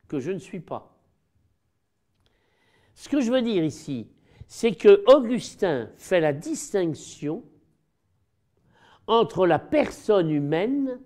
que 0.08 0.20
je 0.20 0.32
ne 0.32 0.38
suis 0.38 0.60
pas. 0.60 0.96
Ce 2.94 3.08
que 3.08 3.20
je 3.20 3.30
veux 3.30 3.42
dire 3.42 3.64
ici, 3.64 4.08
c'est 4.46 4.74
que 4.74 5.02
Augustin 5.12 5.90
fait 5.96 6.20
la 6.20 6.32
distinction 6.32 7.44
entre 9.06 9.46
la 9.46 9.58
personne 9.58 10.30
humaine 10.30 11.00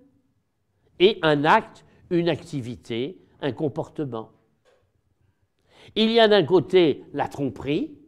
et 0.98 1.18
un 1.22 1.44
acte, 1.44 1.84
une 2.10 2.28
activité, 2.28 3.20
un 3.40 3.52
comportement. 3.52 4.32
Il 5.94 6.10
y 6.10 6.20
a 6.20 6.28
d'un 6.28 6.44
côté 6.44 7.04
la 7.12 7.28
tromperie, 7.28 7.98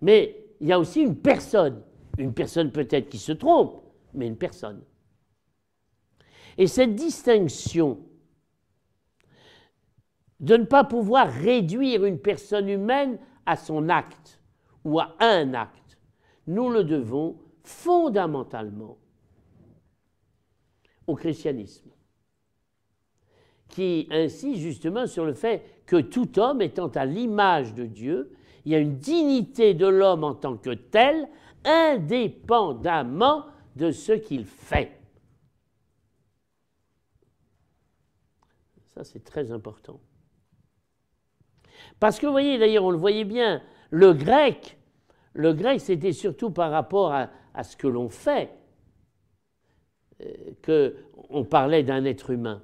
mais 0.00 0.46
il 0.60 0.68
y 0.68 0.72
a 0.72 0.78
aussi 0.78 1.02
une 1.02 1.16
personne. 1.16 1.82
Une 2.18 2.34
personne 2.34 2.70
peut-être 2.70 3.08
qui 3.08 3.18
se 3.18 3.32
trompe, 3.32 3.82
mais 4.14 4.26
une 4.26 4.36
personne. 4.36 4.82
Et 6.58 6.66
cette 6.66 6.94
distinction 6.94 7.98
de 10.40 10.56
ne 10.56 10.64
pas 10.64 10.84
pouvoir 10.84 11.30
réduire 11.30 12.04
une 12.04 12.18
personne 12.18 12.68
humaine 12.68 13.18
à 13.46 13.56
son 13.56 13.88
acte 13.88 14.40
ou 14.84 14.98
à 14.98 15.14
un 15.20 15.54
acte, 15.54 15.98
nous 16.46 16.70
le 16.70 16.82
devons 16.82 17.38
fondamentalement 17.62 18.96
au 21.06 21.14
christianisme, 21.14 21.90
qui 23.68 24.08
insiste 24.10 24.60
justement 24.60 25.06
sur 25.06 25.24
le 25.24 25.34
fait 25.34 25.82
que 25.86 26.00
tout 26.00 26.38
homme 26.38 26.62
étant 26.62 26.88
à 26.88 27.04
l'image 27.04 27.74
de 27.74 27.84
Dieu, 27.84 28.32
il 28.64 28.72
y 28.72 28.74
a 28.74 28.78
une 28.78 28.98
dignité 28.98 29.74
de 29.74 29.86
l'homme 29.86 30.24
en 30.24 30.34
tant 30.34 30.56
que 30.56 30.70
tel, 30.70 31.28
indépendamment 31.64 33.46
de 33.76 33.90
ce 33.90 34.12
qu'il 34.12 34.44
fait. 34.44 34.98
Ça, 38.94 39.04
c'est 39.04 39.24
très 39.24 39.52
important. 39.52 40.00
Parce 41.98 42.18
que 42.18 42.26
vous 42.26 42.32
voyez, 42.32 42.58
d'ailleurs, 42.58 42.84
on 42.84 42.90
le 42.90 42.98
voyait 42.98 43.24
bien, 43.24 43.62
le 43.90 44.12
grec, 44.12 44.78
le 45.32 45.52
grec, 45.52 45.80
c'était 45.80 46.12
surtout 46.12 46.50
par 46.50 46.70
rapport 46.70 47.12
à, 47.12 47.28
ce 47.62 47.76
que 47.76 47.88
l'on 47.88 48.08
fait. 48.08 48.50
Euh, 50.22 50.90
qu'on 51.30 51.44
parlait 51.44 51.82
d'un 51.82 52.04
être 52.04 52.30
humain. 52.30 52.62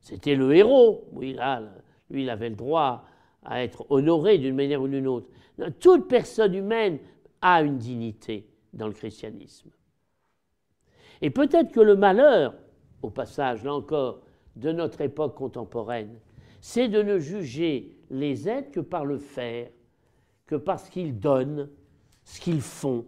C'était 0.00 0.34
le 0.34 0.54
héros. 0.54 1.08
Oui, 1.12 1.36
lui, 2.10 2.22
il 2.22 2.30
avait 2.30 2.48
le 2.48 2.56
droit 2.56 3.04
à 3.44 3.62
être 3.62 3.86
honoré 3.90 4.38
d'une 4.38 4.54
manière 4.54 4.82
ou 4.82 4.88
d'une 4.88 5.06
autre. 5.06 5.28
Toute 5.80 6.08
personne 6.08 6.54
humaine 6.54 6.98
a 7.40 7.62
une 7.62 7.78
dignité 7.78 8.48
dans 8.72 8.86
le 8.86 8.92
christianisme. 8.92 9.70
Et 11.20 11.30
peut-être 11.30 11.72
que 11.72 11.80
le 11.80 11.96
malheur, 11.96 12.54
au 13.02 13.10
passage, 13.10 13.64
là 13.64 13.74
encore, 13.74 14.20
de 14.56 14.72
notre 14.72 15.00
époque 15.00 15.36
contemporaine, 15.36 16.18
c'est 16.60 16.88
de 16.88 17.02
ne 17.02 17.18
juger 17.18 17.96
les 18.10 18.48
êtres 18.48 18.70
que 18.70 18.80
par 18.80 19.04
le 19.04 19.18
faire, 19.18 19.70
que 20.46 20.56
par 20.56 20.80
ce 20.80 20.90
qu'ils 20.90 21.18
donnent, 21.18 21.68
ce 22.24 22.40
qu'ils 22.40 22.60
font. 22.60 23.06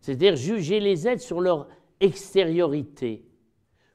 C'est-à-dire 0.00 0.36
juger 0.36 0.80
les 0.80 1.08
êtres 1.08 1.22
sur 1.22 1.40
leur 1.40 1.68
extériorité, 2.00 3.24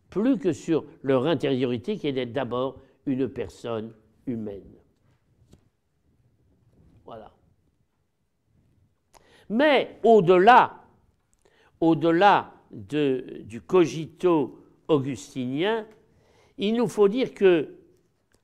plus 0.09 0.37
que 0.37 0.53
sur 0.53 0.85
leur 1.03 1.25
intériorité 1.25 1.97
qui 1.97 2.07
est 2.07 2.13
d'être 2.13 2.33
d'abord 2.33 2.79
une 3.05 3.29
personne 3.29 3.93
humaine. 4.25 4.75
Voilà. 7.05 7.31
Mais 9.49 9.99
au-delà, 10.03 10.85
au-delà 11.79 12.53
de, 12.71 13.41
du 13.43 13.61
cogito 13.61 14.63
augustinien, 14.87 15.85
il 16.61 16.75
nous 16.75 16.87
faut 16.87 17.09
dire 17.09 17.33
que 17.33 17.75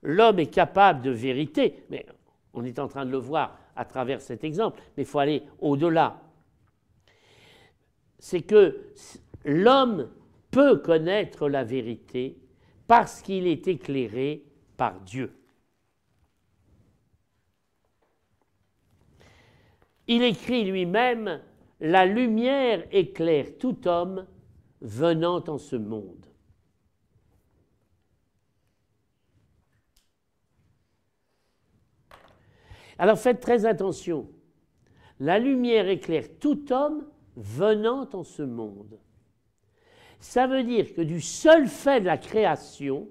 l'homme 0.02 0.38
est 0.38 0.52
capable 0.52 1.02
de 1.02 1.10
vérité, 1.10 1.82
mais 1.88 2.04
on 2.52 2.64
est 2.64 2.78
en 2.78 2.88
train 2.88 3.06
de 3.06 3.10
le 3.10 3.18
voir 3.18 3.58
à 3.74 3.84
travers 3.84 4.20
cet 4.20 4.44
exemple, 4.44 4.80
mais 4.96 5.04
il 5.04 5.06
faut 5.06 5.18
aller 5.18 5.42
au-delà 5.60 6.20
c'est 8.18 8.42
que 8.42 8.92
l'homme 9.44 10.10
peut 10.50 10.78
connaître 10.78 11.48
la 11.48 11.64
vérité 11.64 12.36
parce 12.86 13.22
qu'il 13.22 13.46
est 13.46 13.68
éclairé 13.68 14.44
par 14.76 15.00
Dieu. 15.00 15.32
Il 20.06 20.22
écrit 20.22 20.64
lui-même, 20.64 21.42
La 21.80 22.06
lumière 22.06 22.84
éclaire 22.90 23.58
tout 23.58 23.86
homme 23.86 24.26
venant 24.80 25.44
en 25.46 25.58
ce 25.58 25.76
monde. 25.76 26.27
Alors 32.98 33.18
faites 33.18 33.40
très 33.40 33.64
attention. 33.64 34.28
La 35.20 35.38
lumière 35.38 35.88
éclaire 35.88 36.24
tout 36.40 36.72
homme 36.72 37.06
venant 37.36 38.08
en 38.12 38.24
ce 38.24 38.42
monde. 38.42 38.98
Ça 40.20 40.46
veut 40.46 40.64
dire 40.64 40.94
que 40.94 41.02
du 41.02 41.20
seul 41.20 41.68
fait 41.68 42.00
de 42.00 42.06
la 42.06 42.18
création, 42.18 43.08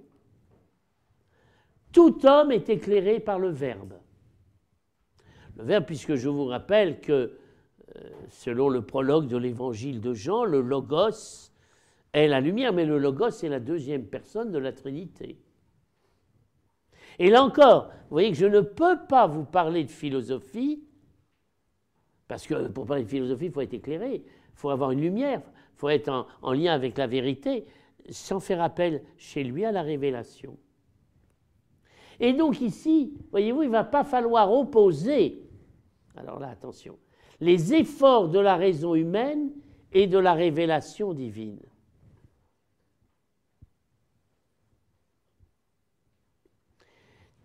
tout 1.94 2.26
homme 2.26 2.52
est 2.52 2.70
éclairé 2.70 3.20
par 3.20 3.40
le 3.40 3.50
Verbe. 3.50 3.94
Le 5.56 5.64
Verbe, 5.64 5.86
puisque 5.86 6.16
je 6.16 6.28
vous 6.28 6.46
rappelle 6.46 7.00
que, 7.00 7.12
euh, 7.96 8.10
selon 8.30 8.68
le 8.70 8.82
prologue 8.82 9.28
de 9.28 9.38
l'évangile 9.38 10.02
de 10.02 10.14
Jean, 10.14 10.44
le 10.44 10.62
Logos 10.62 11.52
est 12.12 12.28
la 12.28 12.42
lumière, 12.42 12.74
mais 12.74 12.86
le 12.86 12.98
Logos 12.98 13.44
est 13.44 13.50
la 13.50 13.62
deuxième 13.62 14.06
personne 14.06 14.52
de 14.52 14.58
la 14.58 14.74
Trinité. 14.74 15.40
Et 17.20 17.30
là 17.30 17.44
encore, 17.44 17.88
vous 17.88 18.16
voyez 18.16 18.32
que 18.32 18.38
je 18.38 18.46
ne 18.46 18.62
peux 18.62 19.00
pas 19.08 19.28
vous 19.28 19.44
parler 19.44 19.84
de 19.84 19.92
philosophie 19.92 20.88
parce 22.28 22.46
que 22.46 22.68
pour 22.68 22.86
parler 22.86 23.04
de 23.04 23.10
philosophie, 23.10 23.46
il 23.46 23.52
faut 23.52 23.62
être 23.62 23.74
éclairé, 23.74 24.16
il 24.26 24.56
faut 24.56 24.70
avoir 24.70 24.92
une 24.92 25.02
lumière, 25.02 25.42
il 25.46 25.80
faut 25.80 25.90
être 25.90 26.28
en, 26.42 26.54
lien 26.54 26.74
avec 26.74 26.98
la 26.98 27.08
vérité, 27.08 27.66
sans 28.10 28.40
faire 28.40 28.62
appel 28.62 29.04
chez 29.18 29.44
lui 29.44 29.64
à 29.66 29.72
la 29.72 29.82
révélation. 29.82 30.58
Et 32.20 32.34
donc 32.34 32.62
ici, 32.62 33.14
voyez-vous, 33.32 33.64
il 33.64 33.68
ne 33.68 33.72
va 33.72 33.84
pas 33.84 34.04
falloir 34.04 34.52
opposer, 34.52 35.44
alors 36.16 36.40
là, 36.40 36.50
attention, 36.50 36.98
les 37.40 37.74
efforts 37.74 38.30
de 38.30 38.40
la 38.40 38.56
raison 38.56 38.96
humaine 38.96 39.52
et 39.94 40.08
de 40.08 40.18
la 40.18 40.34
révélation 40.34 41.14
divine. 41.14 41.62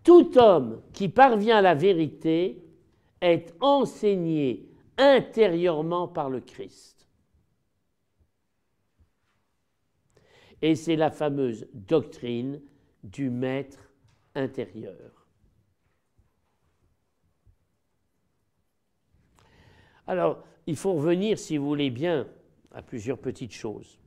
Tout 0.03 0.37
homme 0.37 0.81
qui 0.91 1.07
parvient 1.07 1.57
à 1.57 1.61
la 1.61 1.75
vérité 1.75 2.61
est 3.21 3.53
enseigné 3.61 4.69
intérieurement 4.97 6.07
par 6.07 6.29
le 6.29 6.41
Christ. 6.41 7.07
Et 10.61 10.75
c'est 10.75 10.95
la 10.95 11.11
fameuse 11.11 11.67
doctrine 11.73 12.61
du 13.03 13.29
maître 13.29 13.91
intérieur. 14.35 15.27
Alors, 20.07 20.43
il 20.67 20.75
faut 20.75 20.93
revenir, 20.93 21.37
si 21.37 21.57
vous 21.57 21.67
voulez 21.67 21.89
bien, 21.89 22.27
à 22.71 22.81
plusieurs 22.81 23.17
petites 23.17 23.53
choses. 23.53 23.99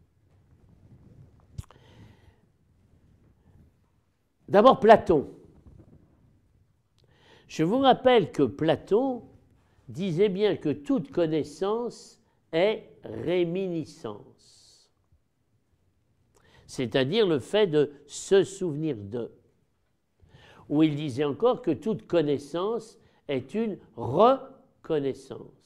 D'abord, 4.48 4.78
Platon. 4.78 5.28
Je 7.46 7.62
vous 7.62 7.78
rappelle 7.78 8.32
que 8.32 8.42
Platon 8.42 9.22
disait 9.88 10.28
bien 10.28 10.56
que 10.56 10.70
toute 10.70 11.12
connaissance 11.12 12.20
est 12.52 12.84
réminiscence, 13.04 14.90
c'est-à-dire 16.66 17.26
le 17.26 17.38
fait 17.38 17.66
de 17.66 17.92
se 18.06 18.42
souvenir 18.42 18.96
de. 18.96 19.30
Ou 20.68 20.82
il 20.82 20.96
disait 20.96 21.24
encore 21.24 21.62
que 21.62 21.70
toute 21.70 22.06
connaissance 22.06 22.98
est 23.28 23.54
une 23.54 23.78
reconnaissance. 23.94 25.56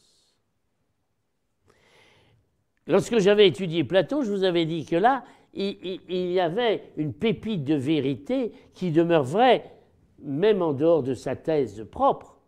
Lorsque 2.86 3.18
j'avais 3.18 3.46
étudié 3.46 3.84
Platon, 3.84 4.22
je 4.22 4.30
vous 4.30 4.44
avais 4.44 4.66
dit 4.66 4.84
que 4.84 4.96
là, 4.96 5.24
il, 5.54 6.00
y 6.08 6.40
avait 6.40 6.90
une 6.96 7.12
pépite 7.12 7.64
de 7.64 7.74
vérité 7.74 8.52
qui 8.74 8.90
demeure 8.90 9.24
vraie, 9.24 9.79
même 10.22 10.62
en 10.62 10.72
dehors 10.72 11.02
de 11.02 11.14
sa 11.14 11.36
thèse 11.36 11.86
propre. 11.90 12.38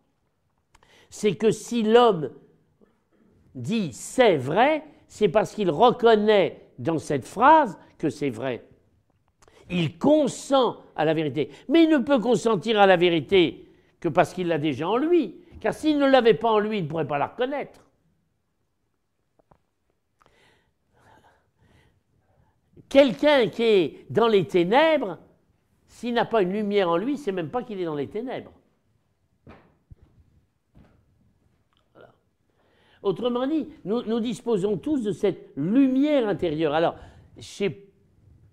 C'est 1.09 1.35
que 1.35 1.51
si 1.51 1.83
l'homme 1.83 2.31
dit 3.55 3.93
c'est 3.93 4.37
vrai, 4.37 4.83
c'est 5.07 5.29
parce 5.29 5.53
qu'il 5.53 5.69
reconnaît 5.69 6.61
dans 6.79 6.97
cette 6.97 7.25
phrase 7.25 7.77
que 7.97 8.09
c'est 8.09 8.29
vrai. 8.29 8.65
Il 9.69 9.97
consent 9.97 10.77
à 10.95 11.05
la 11.05 11.13
vérité. 11.13 11.49
Mais 11.69 11.83
il 11.83 11.89
ne 11.89 11.99
peut 11.99 12.19
consentir 12.19 12.79
à 12.79 12.87
la 12.87 12.97
vérité 12.97 13.69
que 13.99 14.09
parce 14.09 14.33
qu'il 14.33 14.47
l'a 14.47 14.57
déjà 14.57 14.87
en 14.89 14.97
lui. 14.97 15.35
Car 15.61 15.73
s'il 15.73 15.97
ne 15.97 16.05
l'avait 16.05 16.33
pas 16.33 16.51
en 16.51 16.59
lui, 16.59 16.79
il 16.79 16.83
ne 16.83 16.89
pourrait 16.89 17.07
pas 17.07 17.17
la 17.17 17.27
reconnaître. 17.27 17.79
Quelqu'un 22.89 23.47
qui 23.47 23.63
est 23.63 24.05
dans 24.11 24.27
les 24.27 24.45
ténèbres, 24.45 25.17
s'il 25.93 26.15
n'a 26.15 26.25
pas 26.25 26.41
une 26.41 26.51
lumière 26.51 26.89
en 26.89 26.97
lui, 26.97 27.19
c'est 27.19 27.31
même 27.31 27.51
pas 27.51 27.61
qu'il 27.61 27.79
est 27.79 27.85
dans 27.85 27.93
les 27.93 28.07
ténèbres. 28.07 28.51
Autrement 33.03 33.45
dit, 33.45 33.67
nous, 33.85 34.19
disposons 34.19 34.77
tous 34.77 35.03
de 35.03 35.11
cette 35.11 35.51
lumière 35.55 36.27
intérieure. 36.27 36.73
Alors, 36.73 36.95
chez 37.37 37.91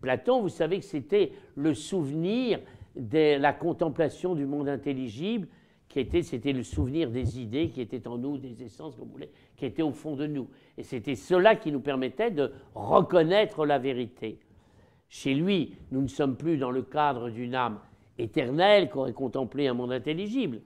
Platon, 0.03 0.43
vous 0.43 0.51
savez 0.51 0.81
que 0.81 0.85
c'était 0.85 1.33
le 1.55 1.73
souvenir 1.73 2.61
de 2.95 3.39
la 3.39 3.55
contemplation 3.55 4.35
du 4.35 4.45
monde 4.45 4.69
intelligible, 4.69 5.49
qui 5.89 6.01
était, 6.01 6.23
c'était 6.23 6.53
le 6.53 6.63
souvenir 6.63 7.11
des 7.11 7.41
idées 7.41 7.71
qui 7.71 7.81
étaient 7.81 8.07
en 8.07 8.19
nous, 8.19 8.37
des 8.37 8.63
essences, 8.63 8.97
comme 8.97 9.07
vous 9.07 9.13
voulez, 9.13 9.31
qui 9.57 9.65
étaient 9.65 9.81
au 9.81 9.93
fond 9.93 10.15
de 10.15 10.27
nous. 10.27 10.47
Et 10.77 10.83
c'était 10.83 11.17
cela 11.17 11.57
qui 11.57 11.73
nous 11.73 11.81
permettait 11.81 12.31
de 12.31 12.53
reconnaître 12.75 13.65
la 13.65 13.79
vérité. 13.79 14.39
Chez 15.11 15.35
lui, 15.35 15.75
nous 15.91 16.03
ne 16.03 16.07
sommes 16.07 16.37
plus 16.37 16.57
dans 16.57 16.71
le 16.71 16.83
cadre 16.83 17.31
d'une 17.31 17.57
âme 17.57 17.81
éternelle 18.17 18.89
qui 18.89 18.97
aurait 18.97 19.13
contemplé 19.13 19.67
un 19.67 19.75
monde 19.75 19.93
intelligible. 19.93 20.61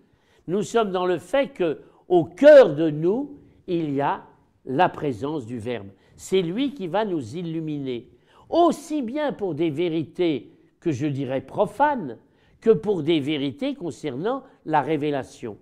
Nous 0.46 0.62
sommes 0.62 0.92
dans 0.92 1.06
le 1.06 1.18
fait 1.18 1.48
que, 1.48 1.80
au 2.08 2.24
cœur 2.24 2.74
de 2.74 2.90
nous, 2.90 3.38
il 3.66 3.90
y 3.94 4.02
a 4.02 4.22
la 4.66 4.90
présence 4.90 5.46
du 5.46 5.58
Verbe. 5.58 5.88
C'est 6.14 6.42
lui 6.42 6.74
qui 6.74 6.88
va 6.88 7.06
nous 7.06 7.36
illuminer, 7.36 8.10
aussi 8.50 9.00
bien 9.00 9.32
pour 9.32 9.54
des 9.54 9.70
vérités 9.70 10.52
que 10.78 10.92
je 10.92 11.06
dirais 11.06 11.40
profanes, 11.40 12.18
que 12.60 12.70
pour 12.70 13.02
des 13.02 13.20
vérités 13.20 13.74
concernant 13.74 14.44
la 14.66 14.82
révélation. 14.82 15.56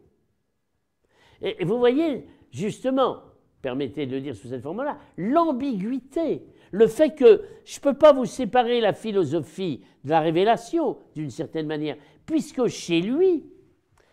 Et 1.41 1.65
vous 1.65 1.79
voyez, 1.79 2.27
justement, 2.51 3.19
permettez 3.61 4.07
de 4.07 4.17
le 4.17 4.21
dire 4.21 4.35
sous 4.35 4.49
cette 4.49 4.63
forme-là, 4.63 4.99
l'ambiguïté, 5.17 6.43
le 6.73 6.86
fait 6.86 7.15
que 7.15 7.43
je 7.65 7.78
ne 7.78 7.82
peux 7.82 7.94
pas 7.94 8.12
vous 8.12 8.24
séparer 8.24 8.81
la 8.81 8.93
philosophie 8.93 9.85
de 10.05 10.11
la 10.11 10.20
révélation, 10.20 10.99
d'une 11.15 11.31
certaine 11.31 11.66
manière, 11.66 11.97
puisque 12.27 12.66
chez 12.66 13.01
lui, 13.01 13.44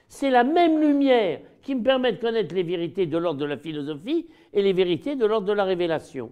c'est 0.08 0.30
la 0.30 0.44
même 0.44 0.80
lumière 0.80 1.42
qui 1.62 1.74
me 1.74 1.84
permet 1.84 2.14
de 2.14 2.18
connaître 2.20 2.54
les 2.54 2.64
vérités 2.64 3.06
de 3.06 3.18
l'ordre 3.18 3.40
de 3.40 3.46
la 3.46 3.58
philosophie 3.58 4.28
et 4.54 4.62
les 4.62 4.74
vérités 4.74 5.16
de 5.16 5.26
l'ordre 5.26 5.48
de 5.48 5.54
la 5.54 5.64
révélation. 5.64 6.32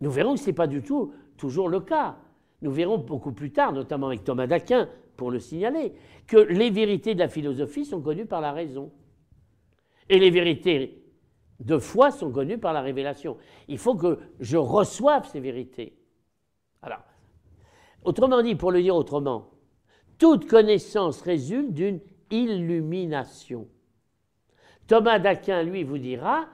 Nous 0.00 0.10
verrons 0.10 0.34
que 0.34 0.40
ce 0.40 0.46
n'est 0.46 0.52
pas 0.52 0.66
du 0.68 0.82
tout 0.82 1.12
toujours 1.36 1.68
le 1.68 1.80
cas. 1.80 2.16
Nous 2.62 2.70
verrons 2.70 2.98
beaucoup 2.98 3.32
plus 3.32 3.52
tard, 3.52 3.72
notamment 3.72 4.06
avec 4.06 4.22
Thomas 4.22 4.46
d'Aquin, 4.46 4.88
pour 5.16 5.30
le 5.32 5.40
signaler, 5.40 5.94
que 6.28 6.36
les 6.36 6.70
vérités 6.70 7.14
de 7.14 7.20
la 7.20 7.28
philosophie 7.28 7.84
sont 7.84 8.00
connues 8.00 8.26
par 8.26 8.40
la 8.40 8.52
raison. 8.52 8.92
Et 10.08 10.18
les 10.18 10.30
vérités 10.30 10.97
de 11.60 11.78
foi 11.78 12.10
sont 12.10 12.30
connues 12.30 12.58
par 12.58 12.72
la 12.72 12.80
révélation. 12.80 13.36
Il 13.66 13.78
faut 13.78 13.96
que 13.96 14.18
je 14.40 14.56
reçoive 14.56 15.28
ces 15.28 15.40
vérités. 15.40 15.98
Alors, 16.82 17.02
autrement 18.04 18.42
dit, 18.42 18.54
pour 18.54 18.70
le 18.70 18.82
dire 18.82 18.94
autrement, 18.94 19.50
toute 20.18 20.46
connaissance 20.46 21.20
résulte 21.22 21.72
d'une 21.72 22.00
illumination. 22.30 23.68
Thomas 24.86 25.18
d'Aquin, 25.18 25.62
lui, 25.62 25.84
vous 25.84 25.98
dira, 25.98 26.46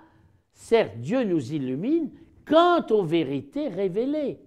certes, 0.53 0.99
Dieu 0.99 1.25
nous 1.25 1.53
illumine 1.53 2.11
quant 2.47 2.85
aux 2.91 3.05
vérités 3.05 3.69
révélées, 3.69 4.39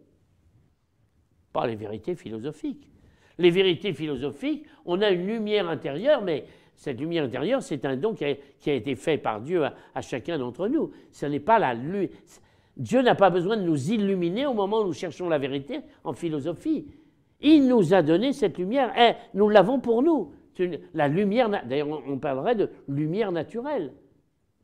pas 1.54 1.66
les 1.66 1.76
vérités 1.76 2.16
philosophiques. 2.16 2.92
Les 3.40 3.50
vérités 3.52 3.94
philosophiques, 3.94 4.66
on 4.86 5.02
a 5.02 5.10
une 5.10 5.28
lumière 5.28 5.70
intérieure, 5.70 6.22
mais 6.22 6.46
cette 6.78 7.00
lumière 7.00 7.26
intérieure, 7.26 7.62
c'est 7.64 7.84
un 7.86 7.98
don 7.98 8.14
qui 8.14 8.24
a, 8.24 8.74
été 8.74 8.96
fait 8.96 9.18
par 9.18 9.42
Dieu 9.42 9.64
à, 9.64 10.02
chacun 10.02 10.38
d'entre 10.38 10.68
nous. 10.68 10.92
Ce 11.12 11.26
n'est 11.26 11.40
pas 11.40 11.60
la 11.60 11.76
Dieu 12.78 13.02
n'a 13.02 13.16
pas 13.16 13.32
besoin 13.32 13.58
de 13.58 13.64
nous 13.64 13.92
illuminer 13.92 14.46
au 14.46 14.54
moment 14.54 14.82
où 14.82 14.86
nous 14.86 14.94
cherchons 14.94 15.28
la 15.28 15.40
vérité 15.40 15.80
en 16.04 16.14
philosophie. 16.14 16.86
Il 17.42 17.68
nous 17.68 17.96
a 17.96 18.04
donné 18.04 18.32
cette 18.32 18.60
lumière 18.60 18.94
et 18.98 19.16
nous 19.34 19.50
l'avons 19.50 19.80
pour 19.80 20.04
nous 20.04 20.32
la 20.94 21.08
lumière, 21.08 21.50
d'ailleurs 21.66 22.02
on 22.08 22.18
parlerait 22.18 22.56
de 22.56 22.70
lumière 22.88 23.32
naturelle. 23.32 23.94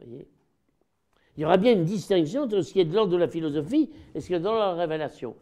Il 0.06 1.42
y 1.42 1.46
aura 1.46 1.58
bien 1.58 1.74
une 1.74 1.84
distinction 1.84 2.44
entre 2.44 2.62
ce 2.62 2.74
qui 2.74 2.80
est 2.80 2.86
de 2.86 2.94
l'ordre 2.94 3.12
de 3.12 3.18
la 3.18 3.28
philosophie 3.28 3.90
et 4.14 4.22
ce 4.22 4.28
qui 4.28 4.34
est 4.34 4.40
de 4.40 4.44
l'ordre 4.44 4.74
de 4.74 4.78
la 4.78 4.82
révélation. 4.82 5.36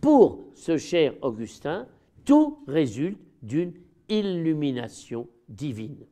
Pour 0.00 0.44
ce 0.54 0.76
cher 0.76 1.14
Augustin, 1.22 1.86
tout 2.24 2.58
résulte 2.66 3.18
d'une 3.42 3.72
illumination 4.08 5.28
divine, 5.48 6.06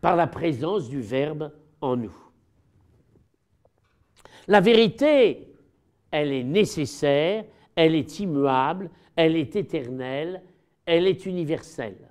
par 0.00 0.16
la 0.16 0.26
présence 0.26 0.88
du 0.88 1.00
Verbe 1.00 1.52
en 1.80 1.96
nous. 1.96 2.16
La 4.48 4.60
vérité, 4.60 5.54
elle 6.10 6.32
est 6.32 6.44
nécessaire, 6.44 7.44
elle 7.74 7.94
est 7.94 8.18
immuable, 8.20 8.90
elle 9.16 9.36
est 9.36 9.54
éternelle, 9.56 10.42
elle 10.84 11.06
est 11.06 11.26
universelle. 11.26 12.10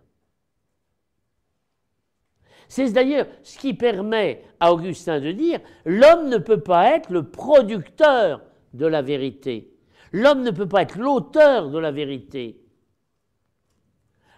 C'est 2.67 2.93
d'ailleurs 2.93 3.27
ce 3.43 3.57
qui 3.57 3.73
permet 3.73 4.45
à 4.61 4.71
Augustin 4.71 5.19
de 5.19 5.33
dire 5.33 5.59
l'homme 5.83 6.29
ne 6.29 6.38
peut 6.38 6.61
pas 6.61 6.95
être 6.95 7.09
le 7.09 7.29
producteur 7.29 8.41
de 8.73 8.85
la 8.85 9.01
vérité. 9.01 9.73
L'homme 10.13 10.41
ne 10.41 10.51
peut 10.51 10.67
pas 10.69 10.83
être 10.83 10.97
l'auteur 10.97 11.69
de 11.69 11.77
la 11.77 11.91
vérité. 11.91 12.60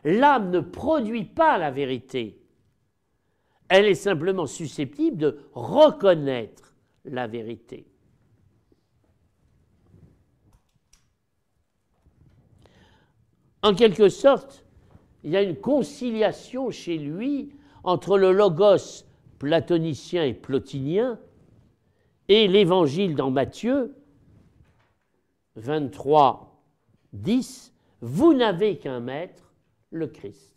L'âme 0.04 0.52
ne 0.52 0.60
produit 0.60 1.26
pas 1.26 1.58
la 1.58 1.72
vérité. 1.72 2.40
Elle 3.70 3.86
est 3.86 3.96
simplement 3.96 4.46
susceptible 4.46 5.18
de 5.18 5.40
reconnaître 5.54 6.76
la 7.06 7.28
vérité. 7.28 7.88
En 13.62 13.74
quelque 13.74 14.10
sorte, 14.10 14.66
il 15.24 15.32
y 15.32 15.38
a 15.38 15.42
une 15.42 15.56
conciliation 15.56 16.70
chez 16.70 16.98
lui 16.98 17.56
entre 17.84 18.18
le 18.18 18.32
logos 18.34 19.06
platonicien 19.40 20.24
et 20.26 20.34
plotinien 20.34 21.20
et 22.28 22.48
l'évangile 22.48 23.16
dans 23.16 23.32
Matthieu 23.32 23.96
23, 25.56 26.62
10, 27.14 27.74
vous 28.02 28.34
n'avez 28.34 28.78
qu'un 28.78 29.00
maître, 29.00 29.43
le 29.94 30.08
Christ. 30.08 30.54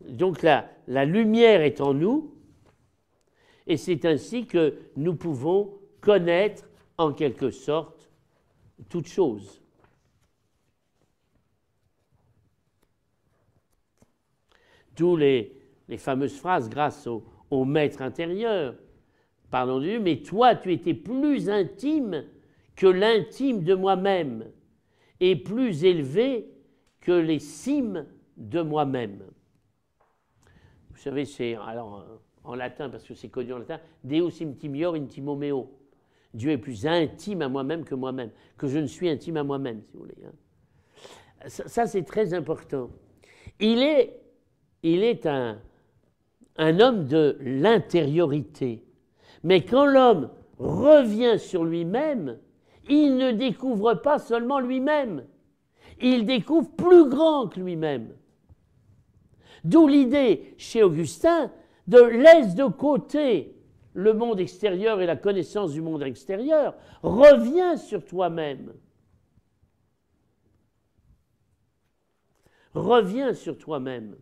Donc 0.00 0.42
la, 0.42 0.68
la 0.88 1.04
lumière 1.04 1.60
est 1.60 1.80
en 1.80 1.94
nous, 1.94 2.34
et 3.68 3.76
c'est 3.76 4.04
ainsi 4.04 4.46
que 4.46 4.76
nous 4.96 5.14
pouvons 5.14 5.78
connaître 6.00 6.68
en 6.98 7.12
quelque 7.12 7.50
sorte 7.50 8.10
toute 8.88 9.06
chose. 9.06 9.62
D'où 14.96 15.16
les, 15.16 15.56
fameuses 15.98 16.36
phrases 16.36 16.68
grâce 16.68 17.06
au, 17.06 17.64
maître 17.64 18.02
intérieur. 18.02 18.74
Pardon 19.50 19.80
Dieu, 19.80 19.98
mais 20.00 20.22
toi 20.22 20.54
tu 20.54 20.72
étais 20.72 20.94
plus 20.94 21.50
intime 21.50 22.24
que 22.76 22.86
l'intime 22.86 23.62
de 23.62 23.74
moi-même 23.74 24.50
est 25.20 25.36
plus 25.36 25.84
élevé 25.84 26.50
que 27.00 27.12
les 27.12 27.38
cimes 27.38 28.06
de 28.36 28.62
moi-même. 28.62 29.22
Vous 30.90 30.96
savez, 30.96 31.24
c'est 31.24 31.56
alors 31.56 32.04
en 32.44 32.54
latin, 32.54 32.88
parce 32.88 33.04
que 33.04 33.14
c'est 33.14 33.28
connu 33.28 33.52
en 33.52 33.58
latin, 33.58 33.80
Deus 34.04 34.42
intimior 34.42 34.94
intimo 34.94 35.36
meo. 35.36 35.70
Dieu 36.32 36.52
est 36.52 36.58
plus 36.58 36.86
intime 36.86 37.42
à 37.42 37.48
moi-même 37.48 37.84
que 37.84 37.94
moi-même, 37.94 38.30
que 38.56 38.68
je 38.68 38.78
ne 38.78 38.86
suis 38.86 39.08
intime 39.08 39.36
à 39.36 39.44
moi-même, 39.44 39.82
si 39.82 39.92
vous 39.94 40.00
voulez. 40.00 40.16
Hein. 40.24 41.48
Ça, 41.48 41.86
c'est 41.86 42.04
très 42.04 42.34
important. 42.34 42.90
Il 43.58 43.82
est, 43.82 44.20
il 44.82 45.02
est 45.02 45.26
un, 45.26 45.60
un 46.56 46.80
homme 46.80 47.06
de 47.06 47.36
l'intériorité. 47.40 48.84
Mais 49.42 49.64
quand 49.64 49.86
l'homme 49.86 50.30
revient 50.58 51.38
sur 51.38 51.64
lui-même, 51.64 52.38
il 52.88 53.16
ne 53.16 53.32
découvre 53.32 53.94
pas 53.94 54.18
seulement 54.18 54.60
lui-même, 54.60 55.24
il 56.00 56.26
découvre 56.26 56.70
plus 56.70 57.08
grand 57.08 57.48
que 57.48 57.60
lui-même. 57.60 58.14
D'où 59.64 59.86
l'idée 59.86 60.54
chez 60.56 60.82
Augustin 60.82 61.50
de 61.86 62.00
laisse 62.00 62.54
de 62.54 62.64
côté 62.64 63.54
le 63.92 64.14
monde 64.14 64.40
extérieur 64.40 65.00
et 65.00 65.06
la 65.06 65.16
connaissance 65.16 65.72
du 65.72 65.82
monde 65.82 66.02
extérieur, 66.02 66.74
reviens 67.02 67.76
sur 67.76 68.04
toi-même. 68.04 68.72
Reviens 72.72 73.34
sur 73.34 73.58
toi-même. 73.58 74.16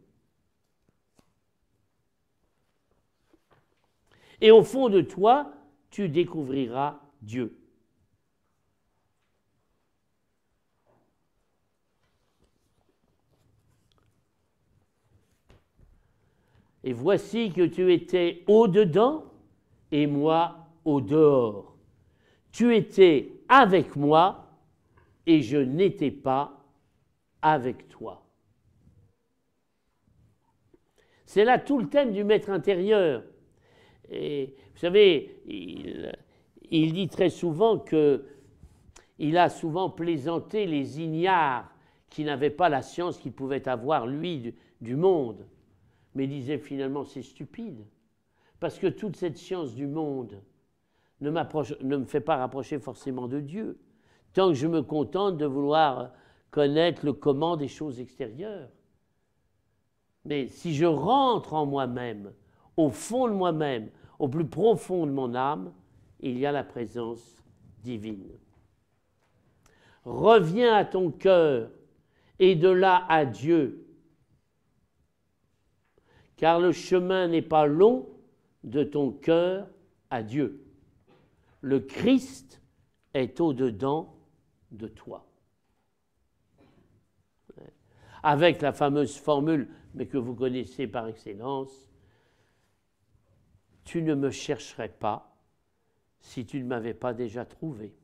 Et 4.41 4.51
au 4.51 4.63
fond 4.63 4.89
de 4.89 5.01
toi, 5.01 5.53
tu 5.91 6.09
découvriras 6.09 7.01
Dieu. 7.23 7.57
Et 16.85 16.93
voici 16.93 17.53
que 17.53 17.67
tu 17.67 17.93
étais 17.93 18.45
au-dedans 18.47 19.25
et 19.91 20.07
moi 20.07 20.69
au-dehors. 20.85 21.77
Tu 22.53 22.75
étais 22.75 23.33
avec 23.49 23.97
moi 23.97 24.47
et 25.27 25.43
je 25.43 25.59
n'étais 25.59 26.11
pas 26.11 26.65
avec 27.43 27.89
toi. 27.89 28.25
C'est 31.27 31.45
là 31.45 31.59
tout 31.59 31.79
le 31.79 31.89
thème 31.89 32.13
du 32.13 32.25
maître 32.25 32.49
intérieur. 32.49 33.23
Et 34.11 34.55
vous 34.73 34.79
savez, 34.79 35.43
il, 35.47 36.93
dit 36.93 37.09
très 37.09 37.31
souvent 37.31 37.79
que 37.79 38.25
il 39.19 39.37
a 39.37 39.49
souvent 39.49 39.91
plaisanté 39.91 40.67
les 40.67 41.01
ignares 41.01 41.71
qui 42.09 42.25
n'avaient 42.25 42.51
pas 42.51 42.69
la 42.69 42.83
science 42.83 43.19
qu'il 43.19 43.33
pouvait 43.33 43.69
avoir, 43.69 44.07
lui, 44.07 44.55
du, 44.81 44.97
monde. 44.97 45.47
Mais 46.15 46.25
il 46.25 46.31
disait 46.31 46.59
finalement, 46.59 47.05
c'est 47.05 47.23
stupide. 47.23 47.85
Parce 48.61 48.79
que 48.79 48.87
toute 48.87 49.17
cette 49.17 49.37
science 49.37 49.75
du 49.75 49.87
monde 49.87 50.41
ne 51.21 51.31
me 51.31 52.05
fait 52.05 52.21
pas 52.21 52.37
rapprocher 52.37 52.79
forcément 52.79 53.29
de 53.29 53.41
Dieu, 53.41 53.79
tant 54.33 54.49
que 54.49 54.55
je 54.55 54.67
me 54.67 54.83
contente 54.83 55.37
de 55.37 55.47
vouloir 55.47 56.13
connaître 56.51 57.05
le 57.05 57.13
comment 57.13 57.57
des 57.57 57.69
choses 57.69 58.01
extérieures. 58.01 58.71
Mais 60.25 60.49
si 60.49 60.75
je 60.75 60.87
rentre 60.87 61.55
en 61.55 61.67
moi-même, 61.67 62.33
au 62.79 62.91
fond 62.91 63.27
de 63.27 63.33
moi-même, 63.33 63.91
au 64.21 64.29
plus 64.29 64.47
profond 64.47 65.05
de 65.05 65.11
mon 65.11 65.35
âme, 65.35 65.73
il 66.21 66.39
y 66.39 66.47
a 66.47 66.53
la 66.53 66.63
présence 66.63 67.43
divine. 67.83 68.31
Reviens 70.05 70.75
à 70.75 70.85
ton 70.85 71.11
cœur 71.11 71.71
et 72.39 72.55
de 72.55 72.69
là 72.69 73.05
à 73.09 73.27
Dieu, 73.27 73.85
car 76.37 76.61
le 76.61 76.71
chemin 76.71 77.27
n'est 77.27 77.43
pas 77.43 77.67
long 77.67 78.09
de 78.63 78.85
ton 78.85 79.11
cœur 79.11 79.69
à 80.09 80.23
Dieu. 80.23 80.65
Le 81.61 81.81
Christ 81.81 82.63
est 83.13 83.41
au-dedans 83.41 84.15
de 84.71 84.87
toi. 84.87 85.27
Avec 88.23 88.63
la 88.63 88.73
fameuse 88.73 89.17
formule, 89.17 89.69
mais 89.95 90.07
que 90.07 90.17
vous 90.17 90.35
connaissez 90.35 90.87
par 90.87 91.09
excellence, 91.09 91.88
tu 93.89 94.03
ne 94.03 94.15
me 94.15 94.31
chercherais 94.31 94.91
pas 94.91 95.35
si 96.21 96.45
tu 96.45 96.61
ne 96.61 96.67
m'avais 96.67 96.93
pas 96.93 97.15
déjà 97.15 97.47
trouvé. 97.47 97.95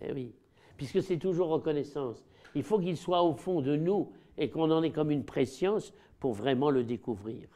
Eh 0.00 0.12
oui, 0.12 0.34
puisque 0.76 1.00
c'est 1.00 1.18
toujours 1.18 1.48
reconnaissance. 1.48 2.24
Il 2.56 2.64
faut 2.64 2.80
qu'il 2.80 2.96
soit 2.96 3.22
au 3.22 3.34
fond 3.34 3.60
de 3.60 3.76
nous 3.76 4.10
et 4.36 4.50
qu'on 4.50 4.68
en 4.72 4.82
ait 4.82 4.90
comme 4.90 5.12
une 5.12 5.24
préscience 5.24 5.94
pour 6.18 6.32
vraiment 6.32 6.70
le 6.70 6.82
découvrir. 6.82 7.48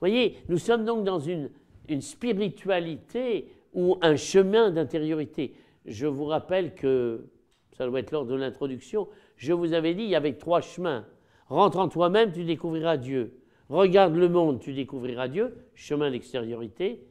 Voyez, 0.00 0.38
nous 0.48 0.56
sommes 0.56 0.86
donc 0.86 1.04
dans 1.04 1.20
une, 1.20 1.50
une 1.90 2.00
spiritualité 2.00 3.52
ou 3.74 3.98
un 4.00 4.16
chemin 4.16 4.70
d'intériorité. 4.70 5.54
Je 5.84 6.06
vous 6.06 6.24
rappelle 6.24 6.74
que, 6.74 7.28
ça 7.72 7.86
doit 7.86 8.00
être 8.00 8.10
lors 8.10 8.24
de 8.24 8.34
l'introduction, 8.34 9.06
je 9.36 9.52
vous 9.52 9.74
avais 9.74 9.92
dit, 9.92 10.04
il 10.04 10.08
y 10.08 10.14
avait 10.14 10.38
trois 10.38 10.62
chemins. 10.62 11.04
Rentre 11.50 11.76
en 11.76 11.88
toi-même, 11.90 12.32
tu 12.32 12.44
découvriras 12.44 12.96
Dieu. 12.96 13.41
Regarde 13.72 14.16
le 14.16 14.28
monde, 14.28 14.60
tu 14.60 14.74
découvriras 14.74 15.28
Dieu, 15.28 15.66
chemin 15.74 16.10
d'extériorité, 16.10 17.08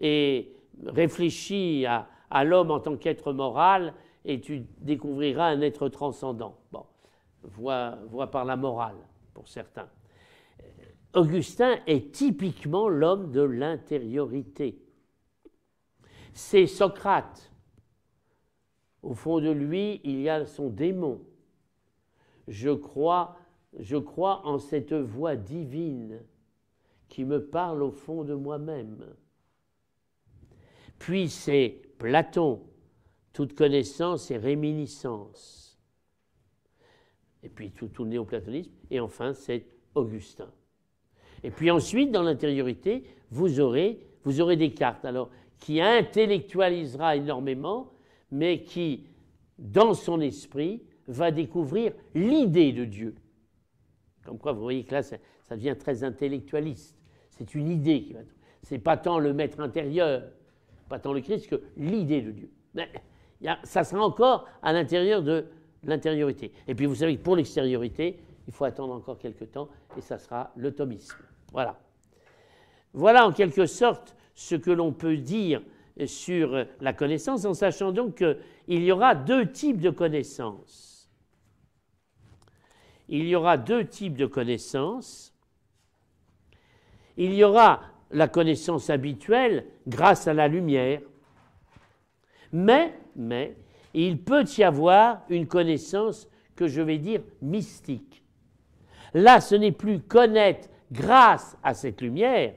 et 0.00 0.56
réfléchis 0.84 1.86
à, 1.86 2.44
l'homme 2.44 2.72
en 2.72 2.80
tant 2.80 2.96
qu'être 2.96 3.32
moral, 3.32 3.94
et 4.24 4.40
tu 4.40 4.66
découvriras 4.78 5.46
un 5.50 5.60
être 5.60 5.88
transcendant. 5.88 6.58
Bon, 6.72 6.84
voit, 7.44 7.96
par 8.32 8.44
la 8.44 8.56
morale, 8.56 8.96
pour 9.34 9.46
certains. 9.46 9.88
Augustin 11.14 11.78
est 11.86 12.12
typiquement 12.12 12.88
l'homme 12.88 13.30
de 13.30 13.42
l'intériorité. 13.42 14.82
C'est 16.32 16.66
Socrate. 16.66 17.52
Au 19.04 19.14
fond 19.14 19.38
de 19.38 19.50
lui, 19.50 20.00
il 20.02 20.20
y 20.22 20.28
a 20.28 20.44
son 20.44 20.70
démon. 20.70 21.20
Je 22.48 22.70
crois 22.70 23.36
je 23.78 23.96
crois 23.96 24.46
en 24.46 24.58
cette 24.58 24.92
voix 24.92 25.36
divine 25.36 26.20
qui 27.08 27.24
me 27.24 27.44
parle 27.44 27.82
au 27.82 27.90
fond 27.90 28.24
de 28.24 28.34
moi-même. 28.34 29.04
Puis 30.98 31.28
c'est 31.28 31.82
Platon, 31.98 32.62
toute 33.32 33.54
connaissance 33.54 34.30
et 34.30 34.36
réminiscence. 34.36 35.78
Et 37.42 37.48
puis 37.48 37.70
tout, 37.70 37.88
tout 37.88 38.04
le 38.04 38.10
néoplatonisme. 38.10 38.70
Et 38.90 39.00
enfin, 39.00 39.32
c'est 39.32 39.66
Augustin. 39.94 40.50
Et 41.42 41.50
puis 41.50 41.70
ensuite, 41.70 42.10
dans 42.10 42.22
l'intériorité, 42.22 43.04
vous 43.30 43.60
aurez, 43.60 44.06
vous 44.24 44.40
aurez 44.40 44.56
Descartes, 44.56 45.04
alors, 45.04 45.30
qui 45.58 45.80
intellectualisera 45.80 47.16
énormément, 47.16 47.92
mais 48.30 48.62
qui, 48.62 49.06
dans 49.58 49.94
son 49.94 50.20
esprit, 50.20 50.82
va 51.06 51.30
découvrir 51.30 51.92
l'idée 52.14 52.72
de 52.72 52.84
Dieu. 52.84 53.14
Comme 54.24 54.38
quoi, 54.38 54.52
vous 54.52 54.62
voyez 54.62 54.84
que 54.84 54.94
là, 54.94 55.02
ça, 55.02 55.16
devient 55.50 55.76
très 55.78 56.04
intellectualiste. 56.04 56.96
C'est 57.30 57.54
une 57.54 57.68
idée 57.68 58.02
qui 58.02 58.12
va. 58.12 58.20
C'est 58.62 58.78
pas 58.78 58.96
tant 58.96 59.18
le 59.18 59.32
maître 59.32 59.60
intérieur, 59.60 60.22
pas 60.88 60.98
tant 60.98 61.12
le 61.12 61.20
Christ, 61.20 61.48
que 61.48 61.60
l'idée 61.76 62.20
de 62.20 62.30
Dieu. 62.30 62.50
Mais 62.74 62.88
ça 63.64 63.84
sera 63.84 64.04
encore 64.04 64.46
à 64.62 64.72
l'intérieur 64.72 65.22
de 65.22 65.46
l'intériorité. 65.84 66.52
Et 66.68 66.74
puis 66.74 66.86
vous 66.86 66.96
savez 66.96 67.16
que 67.16 67.22
pour 67.22 67.36
l'extériorité, 67.36 68.20
il 68.46 68.52
faut 68.52 68.64
attendre 68.64 68.92
encore 68.92 69.18
quelques 69.18 69.50
temps, 69.50 69.68
et 69.96 70.00
ça 70.00 70.18
sera 70.18 70.52
le 70.56 70.74
thomisme. 70.74 71.16
Voilà. 71.52 71.80
Voilà 72.92 73.26
en 73.26 73.32
quelque 73.32 73.66
sorte 73.66 74.14
ce 74.34 74.54
que 74.54 74.70
l'on 74.70 74.92
peut 74.92 75.16
dire 75.16 75.62
sur 76.06 76.66
la 76.80 76.92
connaissance, 76.92 77.44
en 77.44 77.54
sachant 77.54 77.92
donc 77.92 78.16
qu'il 78.16 78.82
y 78.82 78.92
aura 78.92 79.14
deux 79.14 79.50
types 79.50 79.80
de 79.80 79.90
connaissances 79.90 80.89
il 83.10 83.26
y 83.26 83.34
aura 83.34 83.56
deux 83.56 83.84
types 83.86 84.16
de 84.16 84.26
connaissances. 84.26 85.34
Il 87.16 87.34
y 87.34 87.42
aura 87.42 87.82
la 88.12 88.28
connaissance 88.28 88.88
habituelle 88.88 89.66
grâce 89.86 90.28
à 90.28 90.32
la 90.32 90.46
lumière, 90.46 91.02
mais, 92.52 92.94
il 93.92 94.22
peut 94.22 94.44
y 94.56 94.62
avoir 94.62 95.22
une 95.28 95.48
connaissance 95.48 96.28
que 96.54 96.68
je 96.68 96.80
vais 96.80 96.98
dire 96.98 97.22
mystique. 97.42 98.22
Là, 99.12 99.40
ce 99.40 99.56
n'est 99.56 99.72
plus 99.72 100.00
connaître 100.00 100.68
grâce 100.92 101.56
à 101.64 101.74
cette 101.74 102.00
lumière, 102.00 102.54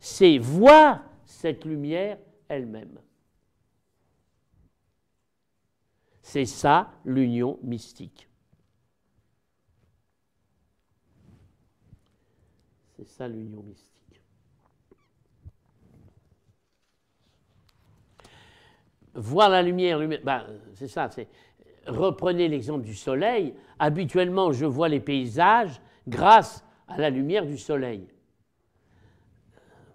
c'est 0.00 0.38
voir 0.38 1.02
cette 1.26 1.66
lumière 1.66 2.18
elle-même. 2.48 2.98
C'est 6.22 6.46
ça 6.46 6.92
l'union 7.04 7.58
mystique. 7.62 8.26
C'est 12.96 13.08
ça 13.08 13.28
l'union 13.28 13.62
mystique. 13.62 13.96
voir 19.16 19.48
la 19.48 19.62
lumière, 19.62 19.98
ben, 20.22 20.44
c'est 20.74 20.88
ça, 20.88 21.08
reprenez 21.86 22.48
l'exemple 22.48 22.84
du 22.84 22.94
soleil. 22.94 23.54
Habituellement, 23.78 24.52
je 24.52 24.66
vois 24.66 24.88
les 24.88 25.00
paysages 25.00 25.80
grâce 26.06 26.64
à 26.88 26.98
la 26.98 27.10
lumière 27.10 27.46
du 27.46 27.58
soleil. 27.58 28.06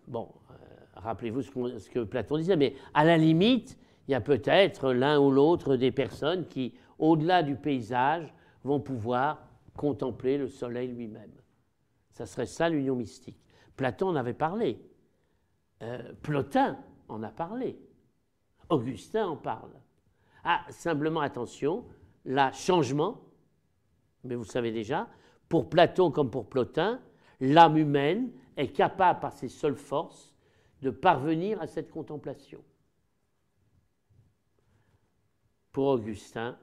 Bon, 0.08 0.28
euh, 0.50 0.54
rappelez-vous 0.96 1.44
ce, 1.44 1.90
que 1.90 2.04
Platon 2.04 2.38
disait, 2.38 2.58
mais 2.58 2.76
à 2.94 3.06
la 3.06 3.18
limite, 3.18 3.78
il 4.08 4.12
y 4.12 4.16
a 4.16 4.22
peut-être 4.22 4.92
l'un 4.92 5.20
ou 5.20 5.32
l'autre 5.32 5.76
des 5.76 5.92
personnes 5.92 6.48
qui, 6.48 6.74
au-delà 7.00 7.44
du 7.44 7.56
paysage, 7.56 8.34
vont 8.64 8.80
pouvoir 8.80 9.48
contempler 9.78 10.38
le 10.38 10.48
soleil 10.48 10.90
lui-même. 10.90 11.32
Ça 12.12 12.26
serait 12.26 12.46
ça 12.46 12.70
l'union 12.70 12.96
mystique. 12.96 13.42
Platon 13.76 14.10
en 14.10 14.16
avait 14.16 14.34
parlé. 14.34 14.80
Euh, 15.82 16.14
Plotin 16.22 16.78
en 17.08 17.24
a 17.24 17.30
parlé. 17.30 17.80
Augustin 18.70 19.28
en 19.28 19.38
parle. 19.38 19.72
Ah, 20.44 20.66
simplement 20.70 21.22
attention, 21.22 21.86
là, 22.26 22.52
changement, 22.52 23.22
mais 24.24 24.36
vous 24.36 24.46
savez 24.46 24.72
déjà, 24.72 25.08
pour 25.50 25.70
Platon 25.70 26.12
comme 26.12 26.32
pour 26.32 26.48
Plotin, 26.48 27.02
l'âme 27.40 27.78
humaine 27.78 28.32
est 28.58 28.72
capable 28.72 29.20
par 29.20 29.34
ses 29.34 29.50
seules 29.50 29.76
forces 29.76 30.34
de 30.82 30.90
parvenir 30.90 31.62
à 31.62 31.68
cette 31.68 31.92
contemplation. 31.92 32.64
Pour 35.72 35.88
Augustin, 35.88 36.58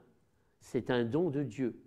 c'est 0.61 0.91
un 0.91 1.05
don 1.05 1.31
de 1.31 1.43
Dieu. 1.43 1.81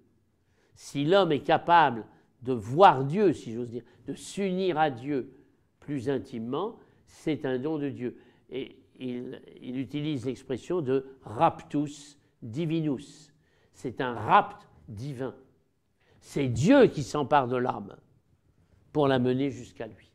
Si 0.76 1.06
l'homme 1.06 1.32
est 1.32 1.44
capable 1.44 2.06
de 2.42 2.54
voir 2.54 3.06
Dieu, 3.06 3.34
si 3.34 3.54
j'ose 3.54 3.70
dire, 3.70 3.84
de 4.08 4.14
s'unir 4.14 4.78
à 4.78 4.90
Dieu 4.90 5.32
plus 5.80 6.10
intimement, 6.10 6.78
c'est 7.06 7.46
un 7.46 7.60
don 7.60 7.78
de 7.78 7.90
Dieu. 7.90 8.18
Et 8.50 8.78
il, 9.00 9.78
utilise 9.78 10.26
l'expression 10.26 10.82
de 10.82 11.06
raptus 11.24 12.18
divinus. 12.42 13.34
C'est 13.74 14.02
un 14.02 14.14
rapt 14.14 14.68
divin. 14.88 15.36
C'est 16.20 16.48
Dieu 16.48 16.88
qui 16.88 17.04
s'empare 17.04 17.48
de 17.48 17.58
l'âme 17.58 17.98
pour 18.94 19.08
la 19.08 19.20
mener 19.20 19.50
jusqu'à 19.50 19.88
lui. 19.88 20.12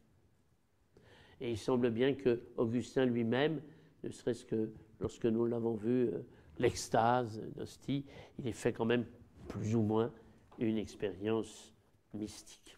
Et 1.40 1.50
il 1.50 1.58
semble 1.58 1.90
bien 1.90 2.14
que 2.14 2.40
Augustin 2.56 3.04
lui-même, 3.04 3.60
ne 4.04 4.10
serait-ce 4.10 4.44
que 4.44 4.72
lorsque 5.00 5.26
nous 5.26 5.46
l'avons 5.46 5.74
vu, 5.74 6.08
euh, 6.08 6.22
l'extase 6.58 7.42
d'Hostie, 7.56 8.04
il 8.38 8.46
est 8.46 8.52
fait 8.52 8.72
quand 8.72 8.84
même 8.84 9.04
plus 9.48 9.74
ou 9.74 9.82
moins 9.82 10.12
une 10.58 10.78
expérience 10.78 11.75
mystique. 12.16 12.76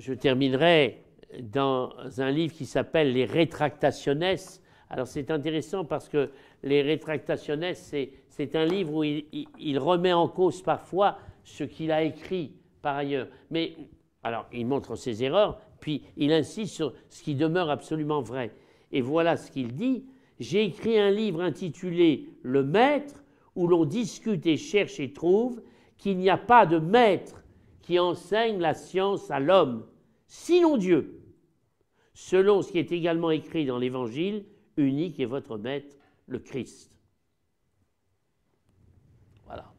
je 0.00 0.14
terminerai 0.14 1.02
dans 1.40 1.92
un 2.18 2.30
livre 2.30 2.54
qui 2.54 2.66
s'appelle 2.66 3.12
Les 3.12 3.26
Rétractationes. 3.26 4.36
Alors 4.88 5.06
c'est 5.06 5.30
intéressant 5.30 5.84
parce 5.84 6.08
que 6.08 6.30
Les 6.62 6.82
Rétractationes, 6.82 7.74
c'est 7.74 8.56
un 8.56 8.64
livre 8.64 8.94
où 8.94 9.04
il, 9.04 9.78
remet 9.78 10.12
en 10.12 10.28
cause 10.28 10.62
parfois 10.62 11.18
ce 11.44 11.64
qu'il 11.64 11.92
a 11.92 12.02
écrit 12.02 12.52
par 12.82 12.96
ailleurs. 12.96 13.28
Mais 13.50 13.76
alors 14.22 14.46
il 14.52 14.66
montre 14.66 14.96
ses 14.96 15.22
erreurs, 15.22 15.60
puis 15.80 16.02
il 16.16 16.32
insiste 16.32 16.74
sur 16.74 16.92
ce 17.08 17.22
qui 17.22 17.34
demeure 17.34 17.70
absolument 17.70 18.22
vrai. 18.22 18.54
Et 18.92 19.00
voilà 19.00 19.36
ce 19.36 19.50
qu'il 19.50 19.74
dit. 19.74 20.04
J'ai 20.38 20.64
écrit 20.64 20.98
un 20.98 21.10
livre 21.10 21.42
intitulé 21.42 22.28
Le 22.42 22.62
Maître, 22.62 23.22
où 23.54 23.66
l'on 23.66 23.84
discute 23.84 24.46
et 24.46 24.56
cherche 24.56 25.00
et 25.00 25.12
trouve 25.12 25.60
qu'il 25.98 26.16
n'y 26.16 26.30
a 26.30 26.38
pas 26.38 26.64
de 26.64 26.78
maître 26.78 27.42
qui 27.82 27.98
enseigne 27.98 28.58
la 28.58 28.74
science 28.74 29.30
à 29.30 29.40
l'homme, 29.40 29.86
sinon 30.26 30.76
Dieu, 30.76 31.20
selon 32.14 32.62
ce 32.62 32.72
qui 32.72 32.78
est 32.78 32.92
également 32.92 33.30
écrit 33.30 33.66
dans 33.66 33.78
l'Évangile, 33.78 34.46
unique 34.76 35.20
est 35.20 35.26
votre 35.26 35.58
maître, 35.58 35.96
le 36.26 36.38
Christ. 36.38 36.90
Voilà. 39.44 39.72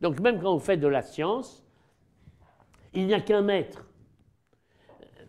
Donc 0.00 0.20
même 0.20 0.40
quand 0.40 0.52
vous 0.52 0.64
faites 0.64 0.80
de 0.80 0.86
la 0.86 1.02
science, 1.02 1.64
il 2.94 3.06
n'y 3.06 3.14
a 3.14 3.20
qu'un 3.20 3.42
maître. 3.42 3.87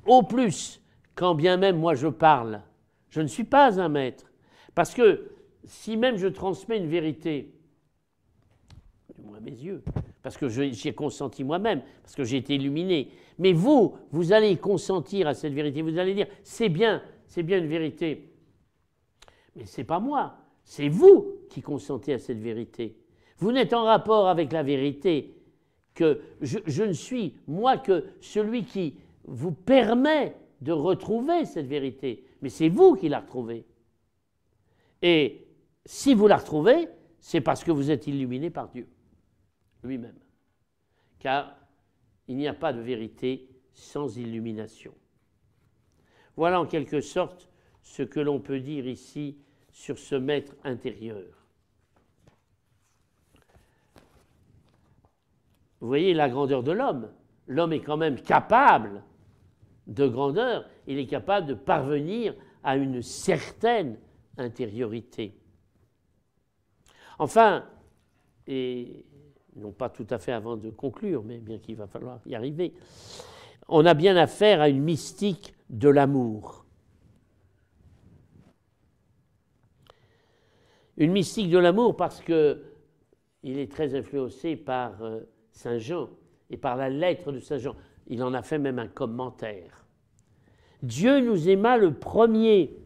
Au 0.10 0.23
plus, 0.23 0.81
quand 1.14 1.36
bien 1.36 1.56
même 1.56 1.77
moi 1.77 1.94
je 1.94 2.07
parle, 2.07 2.64
je 3.11 3.22
ne 3.22 3.27
suis 3.27 3.44
pas 3.44 3.80
un 3.80 3.90
maître. 3.90 4.31
Parce 4.73 4.95
que 4.95 5.30
si 5.65 5.98
même 5.98 6.18
je 6.18 6.26
transmets 6.26 6.77
une 6.77 6.88
vérité, 6.88 7.53
du 9.15 9.22
moins 9.22 9.40
mes 9.40 9.52
yeux, 9.52 9.84
parce 10.23 10.36
que 10.36 10.49
j'y 10.49 10.88
ai 10.88 10.94
consenti 10.95 11.44
moi-même, 11.44 11.84
parce 12.02 12.15
que 12.15 12.23
j'ai 12.23 12.38
été 12.38 12.56
illuminé. 12.56 13.11
Mais 13.38 13.53
vous, 13.53 13.98
vous 14.11 14.34
allez 14.34 14.57
consentir 14.57 15.27
à 15.27 15.36
cette 15.36 15.53
vérité, 15.53 15.84
vous 15.84 15.99
allez 15.99 16.15
dire, 16.15 16.27
c'est 16.41 16.69
bien, 16.69 17.03
c'est 17.27 17.44
bien 17.44 17.60
une 17.60 17.68
vérité. 17.68 18.34
Mais 19.56 19.68
ce 19.68 19.81
n'est 19.81 19.86
pas 19.86 19.99
moi, 19.99 20.38
c'est 20.64 20.90
vous 20.90 21.36
qui 21.52 21.61
consentez 21.61 22.14
à 22.14 22.19
cette 22.19 22.40
vérité. 22.40 22.98
Vous 23.38 23.52
n'êtes 23.52 23.73
en 23.73 23.84
rapport 23.84 24.27
avec 24.27 24.52
la 24.53 24.64
vérité 24.64 25.36
que 25.94 26.19
je 26.41 26.84
ne 26.84 26.94
suis, 26.94 27.36
moi, 27.45 27.77
que 27.77 28.06
celui 28.22 28.64
qui 28.64 28.95
vous 29.30 29.51
permet 29.51 30.35
de 30.61 30.72
retrouver 30.72 31.45
cette 31.45 31.68
vérité. 31.68 32.26
Mais 32.41 32.49
c'est 32.49 32.69
vous 32.69 32.95
qui 32.95 33.10
la 33.10 33.19
retrouvez. 33.19 33.65
Et 35.01 35.47
si 35.85 36.14
vous 36.14 36.27
la 36.27 36.38
retrouvez, 36.38 36.89
c'est 37.19 37.41
parce 37.41 37.64
que 37.64 37.72
vous 37.72 37.91
êtes 37.91 38.07
illuminé 38.07 38.49
par 38.49 38.69
Dieu 38.69 38.88
lui-même. 39.84 40.19
Car 41.19 41.56
il 42.27 42.38
n'y 42.38 42.47
a 42.47 42.53
pas 42.53 42.73
de 42.73 42.81
vérité 42.81 43.49
sans 43.73 44.18
illumination. 44.18 44.93
Voilà 46.35 46.60
en 46.60 46.65
quelque 46.65 47.01
sorte 47.01 47.49
ce 47.81 48.03
que 48.03 48.19
l'on 48.19 48.39
peut 48.39 48.60
dire 48.60 48.88
ici 48.88 49.38
sur 49.72 49.97
ce 49.97 50.15
maître 50.15 50.56
intérieur. 50.64 51.26
Vous 55.80 55.88
voyez 55.88 56.14
la 56.14 56.30
grandeur 56.30 56.61
de 56.61 56.72
l'homme. 56.72 57.10
L'homme 57.47 57.73
est 57.73 57.81
quand 57.81 57.97
même 57.97 58.22
capable 58.22 59.01
de 59.89 60.07
grandeur, 60.07 60.65
il 60.87 60.99
est 60.99 61.07
capable 61.07 61.47
de 61.47 61.53
parvenir 61.53 62.33
à 62.63 62.77
une 62.77 63.01
certaine 63.01 63.97
intériorité. 64.37 65.33
Enfin, 67.17 67.65
et 68.47 69.05
non 69.55 69.71
pas 69.71 69.89
tout 69.89 70.07
à 70.09 70.19
fait 70.19 70.31
avant 70.31 70.55
de 70.57 70.69
conclure, 70.69 71.23
mais 71.23 71.39
bien 71.39 71.57
qu'il 71.57 71.75
va 71.75 71.87
falloir 71.87 72.19
y 72.25 72.35
arriver, 72.35 72.73
on 73.67 73.85
a 73.85 73.93
bien 73.93 74.15
affaire 74.15 74.61
à 74.61 74.69
une 74.69 74.81
mystique 74.81 75.53
de 75.69 75.89
l'amour. 75.89 76.65
Une 80.97 81.11
mystique 81.11 81.49
de 81.49 81.57
l'amour 81.57 81.95
parce 81.95 82.21
que 82.21 82.63
il 83.43 83.57
est 83.57 83.71
très 83.71 83.95
influencé 83.95 84.55
par 84.55 85.01
euh, 85.01 85.21
Saint 85.51 85.77
Jean 85.77 86.09
et 86.49 86.57
par 86.57 86.75
la 86.75 86.89
lettre 86.89 87.31
de 87.31 87.39
Saint 87.39 87.57
Jean. 87.57 87.75
Il 88.07 88.21
en 88.23 88.33
a 88.33 88.41
fait 88.41 88.59
même 88.59 88.79
un 88.79 88.87
commentaire. 88.87 89.78
Dieu 90.81 91.19
nous 91.19 91.49
aima 91.49 91.77
le 91.77 91.93
premier 91.93 92.80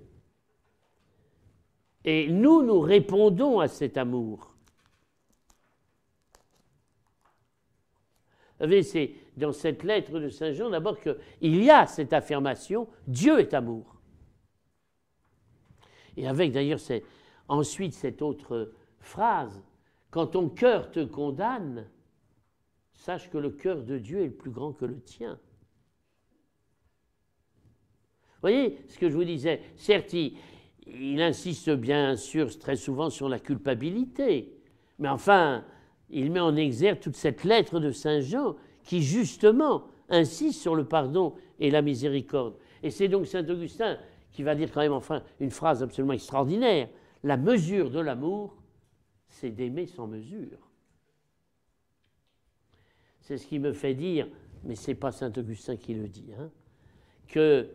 et 2.06 2.28
nous, 2.30 2.64
nous 2.64 2.82
répondons 2.82 3.60
à 3.60 3.68
cet 3.68 3.98
amour. 3.98 4.56
Vous 8.60 8.70
savez, 8.70 8.84
c'est 8.84 9.14
dans 9.38 9.52
cette 9.52 9.84
lettre 9.84 10.20
de 10.20 10.30
Saint 10.30 10.54
Jean 10.54 10.70
d'abord 10.70 11.00
qu'il 11.00 11.64
y 11.64 11.70
a 11.70 11.88
cette 11.88 12.14
affirmation 12.14 12.88
Dieu 13.08 13.40
est 13.40 13.54
amour. 13.54 14.02
Et 16.16 16.28
avec 16.28 16.52
d'ailleurs 16.52 16.80
ensuite 17.48 17.94
cette 17.94 18.22
autre 18.22 18.74
phrase 19.00 19.64
Quand 20.12 20.28
ton 20.28 20.50
cœur 20.50 20.92
te 20.92 21.04
condamne, 21.04 21.90
sache 22.94 23.30
que 23.30 23.38
le 23.38 23.50
cœur 23.50 23.84
de 23.84 23.98
Dieu 23.98 24.22
est 24.22 24.28
le 24.28 24.34
plus 24.34 24.52
grand 24.52 24.72
que 24.74 24.86
le 24.86 25.02
tien. 25.02 25.40
Voyez 28.44 28.78
ce 28.90 29.00
que 29.00 29.10
je 29.10 29.16
vous 29.16 29.24
disais 29.24 29.62
Certes, 29.78 30.14
il 30.14 31.22
insiste 31.22 31.70
bien 31.72 32.18
sûr 32.18 32.60
très 32.60 32.76
souvent 32.76 33.10
sur 33.10 33.30
la 33.30 33.40
culpabilité, 33.40 34.54
mais 35.00 35.08
enfin, 35.08 35.64
il 36.10 36.30
met 36.30 36.42
en 36.42 36.56
exergue 36.58 37.00
toute 37.00 37.16
cette 37.16 37.46
lettre 37.46 37.80
de 37.80 37.92
Saint 37.92 38.20
Jean 38.20 38.58
qui 38.84 39.02
justement 39.02 39.86
insiste 40.10 40.60
sur 40.62 40.76
le 40.76 40.84
pardon 40.84 41.36
et 41.58 41.72
la 41.72 41.82
miséricorde. 41.82 42.56
Et 42.84 42.92
c'est 42.92 43.08
donc 43.08 43.28
Saint 43.28 43.48
Augustin 43.48 43.98
qui 44.34 44.44
va 44.44 44.56
dire 44.56 44.70
quand 44.74 44.82
même 44.82 44.92
enfin 44.92 45.24
une 45.40 45.52
phrase 45.52 45.82
absolument 45.82 46.14
extraordinaire. 46.14 46.90
La 47.24 47.38
mesure 47.38 47.90
de 47.92 48.02
l'amour, 48.02 48.58
c'est 49.30 49.52
d'aimer 49.52 49.86
sans 49.86 50.06
mesure. 50.06 50.70
C'est 53.22 53.38
ce 53.38 53.48
qui 53.48 53.58
me 53.58 53.72
fait 53.72 53.94
dire, 53.94 54.28
mais 54.66 54.76
ce 54.76 54.92
n'est 54.92 54.96
pas 54.96 55.14
Saint 55.14 55.32
Augustin 55.38 55.78
qui 55.78 55.94
le 55.94 56.10
dit, 56.10 56.32
hein, 56.38 56.50
que 57.30 57.70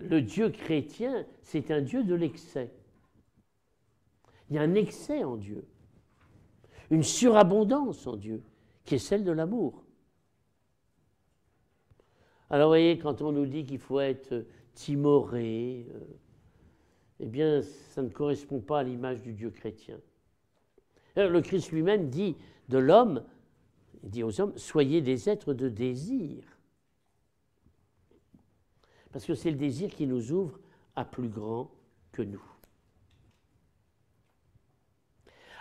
le 0.00 0.20
Dieu 0.22 0.50
chrétien, 0.50 1.26
c'est 1.42 1.70
un 1.70 1.80
Dieu 1.80 2.04
de 2.04 2.14
l'excès. 2.14 2.72
Il 4.48 4.56
y 4.56 4.58
a 4.58 4.62
un 4.62 4.74
excès 4.74 5.24
en 5.24 5.36
Dieu. 5.36 5.66
une 6.90 7.02
surabondance 7.02 8.06
en 8.06 8.16
Dieu, 8.16 8.42
qui 8.84 8.94
est 8.94 8.98
celle 8.98 9.24
de 9.24 9.32
l'amour. 9.32 9.82
Alors 12.48 12.68
vous 12.68 12.70
voyez, 12.70 12.96
quand 12.96 13.22
on 13.22 13.32
nous 13.32 13.46
dit 13.46 13.64
qu'il 13.64 13.80
faut 13.80 13.98
être 13.98 14.46
timoré, 14.74 15.88
euh, 15.92 16.00
eh 17.18 17.26
bien, 17.26 17.62
ça 17.62 18.02
ne 18.02 18.08
correspond 18.08 18.60
pas 18.60 18.80
à 18.80 18.82
l'image 18.84 19.20
du 19.20 19.32
Dieu 19.32 19.50
chrétien. 19.50 19.98
le 21.16 21.40
Christ 21.40 21.72
lui-même 21.72 22.08
dit 22.08 22.36
de 22.68 22.78
l'homme, 22.78 23.24
il 24.04 24.10
dit 24.10 24.22
aux 24.22 24.40
hommes, 24.40 24.56
soyez 24.56 25.00
des 25.00 25.28
êtres 25.28 25.54
de 25.54 25.68
désir. 25.68 26.55
Parce 29.12 29.24
que 29.24 29.34
c'est 29.34 29.50
le 29.50 29.56
désir 29.56 29.90
qui 29.90 30.06
nous 30.06 30.32
ouvre 30.32 30.58
à 30.94 31.04
plus 31.04 31.28
grand 31.28 31.70
que 32.12 32.22
nous. 32.22 32.42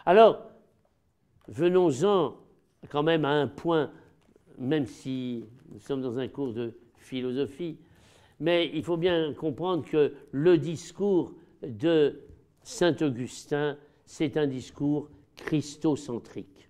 Alors, 0.06 0.52
venons-en 1.48 2.36
quand 2.90 3.04
même 3.04 3.26
à 3.26 3.32
un 3.32 3.48
point, 3.48 3.92
même 4.58 4.86
si 4.86 5.46
nous 5.70 5.80
sommes 5.80 6.02
dans 6.02 6.20
un 6.20 6.28
cours 6.28 6.54
de 6.54 6.78
philosophie, 6.98 7.78
mais 8.40 8.70
il 8.74 8.84
faut 8.84 8.98
bien 8.98 9.34
comprendre 9.34 9.86
que 9.86 10.14
le 10.32 10.58
discours 10.58 11.34
de 11.64 12.22
Saint 12.62 12.96
Augustin, 13.02 13.78
c'est 14.06 14.38
un 14.38 14.48
discours 14.48 15.10
christocentrique. 15.36 16.65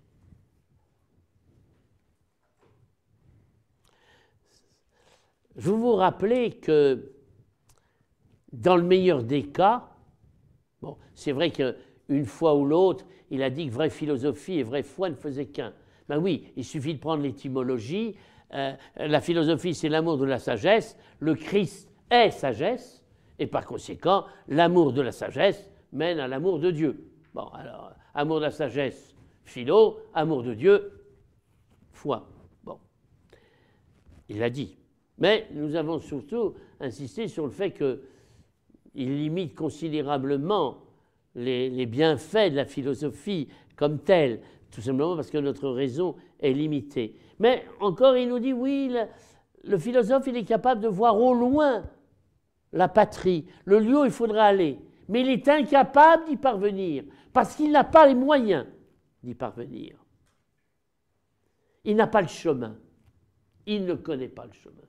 Vous 5.56 5.78
vous 5.78 5.94
rappelez 5.94 6.50
que 6.50 7.12
dans 8.52 8.76
le 8.76 8.82
meilleur 8.82 9.22
des 9.22 9.44
cas, 9.44 9.88
bon, 10.82 10.98
c'est 11.14 11.32
vrai 11.32 11.50
qu'une 11.50 12.26
fois 12.26 12.54
ou 12.54 12.66
l'autre, 12.66 13.06
il 13.30 13.42
a 13.42 13.50
dit 13.50 13.66
que 13.66 13.72
vraie 13.72 13.90
philosophie 13.90 14.58
et 14.58 14.62
vraie 14.62 14.82
foi 14.82 15.08
ne 15.08 15.14
faisaient 15.14 15.46
qu'un. 15.46 15.72
Ben 16.08 16.18
oui, 16.18 16.52
il 16.56 16.64
suffit 16.64 16.94
de 16.94 17.00
prendre 17.00 17.22
l'étymologie. 17.22 18.16
Euh, 18.54 18.74
la 18.96 19.20
philosophie, 19.20 19.74
c'est 19.74 19.88
l'amour 19.88 20.18
de 20.18 20.26
la 20.26 20.38
sagesse. 20.38 20.96
Le 21.18 21.34
Christ 21.34 21.90
est 22.10 22.30
sagesse. 22.30 23.02
Et 23.38 23.46
par 23.46 23.66
conséquent, 23.66 24.24
l'amour 24.48 24.92
de 24.92 25.02
la 25.02 25.12
sagesse 25.12 25.70
mène 25.92 26.20
à 26.20 26.28
l'amour 26.28 26.58
de 26.58 26.70
Dieu. 26.70 27.10
Bon, 27.34 27.46
alors, 27.48 27.92
amour 28.14 28.36
de 28.36 28.44
la 28.44 28.50
sagesse, 28.50 29.16
philo, 29.44 29.98
amour 30.14 30.42
de 30.42 30.54
Dieu, 30.54 31.02
foi. 31.92 32.28
Bon, 32.64 32.78
il 34.28 34.38
l'a 34.38 34.48
dit. 34.48 34.78
Mais 35.18 35.48
nous 35.52 35.74
avons 35.74 35.98
surtout 35.98 36.54
insisté 36.80 37.28
sur 37.28 37.44
le 37.44 37.50
fait 37.50 37.72
qu'il 37.72 37.98
limite 39.16 39.54
considérablement 39.54 40.78
les, 41.34 41.86
bienfaits 41.86 42.50
de 42.50 42.56
la 42.56 42.64
philosophie 42.64 43.48
comme 43.76 44.00
telle, 44.00 44.40
tout 44.70 44.80
simplement 44.80 45.16
parce 45.16 45.30
que 45.30 45.38
notre 45.38 45.68
raison 45.68 46.16
est 46.40 46.52
limitée. 46.52 47.16
Mais 47.38 47.64
encore, 47.80 48.16
il 48.16 48.28
nous 48.28 48.38
dit, 48.38 48.52
oui, 48.52 48.94
le 49.64 49.78
philosophe, 49.78 50.26
il 50.26 50.36
est 50.36 50.44
capable 50.44 50.80
de 50.80 50.88
voir 50.88 51.20
au 51.20 51.34
loin 51.34 51.82
la 52.72 52.88
patrie, 52.88 53.46
le 53.64 53.78
lieu 53.78 54.00
où 54.00 54.04
il 54.04 54.10
faudra 54.10 54.44
aller. 54.44 54.78
Mais 55.08 55.20
il 55.20 55.28
est 55.28 55.48
incapable 55.48 56.24
d'y 56.26 56.36
parvenir, 56.36 57.04
parce 57.32 57.54
qu'il 57.54 57.70
n'a 57.70 57.84
pas 57.84 58.06
les 58.06 58.14
moyens 58.14 58.66
d'y 59.22 59.34
parvenir. 59.34 59.96
Il 61.84 61.96
n'a 61.96 62.06
pas 62.06 62.22
le 62.22 62.28
chemin. 62.28 62.76
Il 63.66 63.84
ne 63.84 63.94
connaît 63.94 64.28
pas 64.28 64.46
le 64.46 64.52
chemin. 64.52 64.82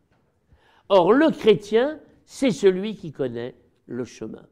Or, 0.90 1.14
le 1.14 1.32
chrétien, 1.32 2.00
c'est 2.26 2.52
celui 2.52 2.96
qui 2.96 3.12
connaît 3.12 3.56
le 3.86 4.06
chemin. 4.06 4.46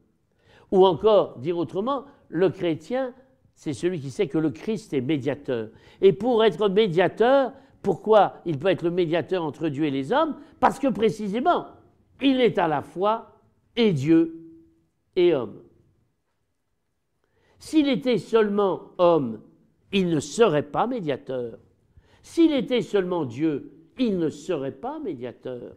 Ou 0.70 0.86
encore, 0.86 1.38
dire 1.38 1.56
autrement, 1.56 2.04
le 2.28 2.50
chrétien, 2.50 3.14
c'est 3.54 3.72
celui 3.72 4.00
qui 4.00 4.10
sait 4.10 4.28
que 4.28 4.38
le 4.38 4.50
Christ 4.50 4.92
est 4.92 5.00
médiateur. 5.00 5.70
Et 6.00 6.12
pour 6.12 6.44
être 6.44 6.68
médiateur, 6.68 7.52
pourquoi 7.82 8.34
il 8.44 8.58
peut 8.58 8.68
être 8.68 8.82
le 8.82 8.90
médiateur 8.90 9.42
entre 9.44 9.68
Dieu 9.68 9.84
et 9.84 9.90
les 9.90 10.12
hommes? 10.12 10.36
Parce 10.60 10.78
que 10.78 10.88
précisément, 10.88 11.66
il 12.20 12.40
est 12.40 12.58
à 12.58 12.68
la 12.68 12.82
fois 12.82 13.40
et 13.76 13.92
Dieu 13.92 14.40
et 15.14 15.34
homme. 15.34 15.62
S'il 17.58 17.88
était 17.88 18.18
seulement 18.18 18.90
homme, 18.98 19.40
il 19.92 20.08
ne 20.08 20.20
serait 20.20 20.62
pas 20.62 20.86
médiateur. 20.86 21.58
S'il 22.22 22.52
était 22.52 22.82
seulement 22.82 23.24
Dieu, 23.24 23.72
il 23.98 24.18
ne 24.18 24.28
serait 24.28 24.72
pas 24.72 24.98
médiateur. 24.98 25.76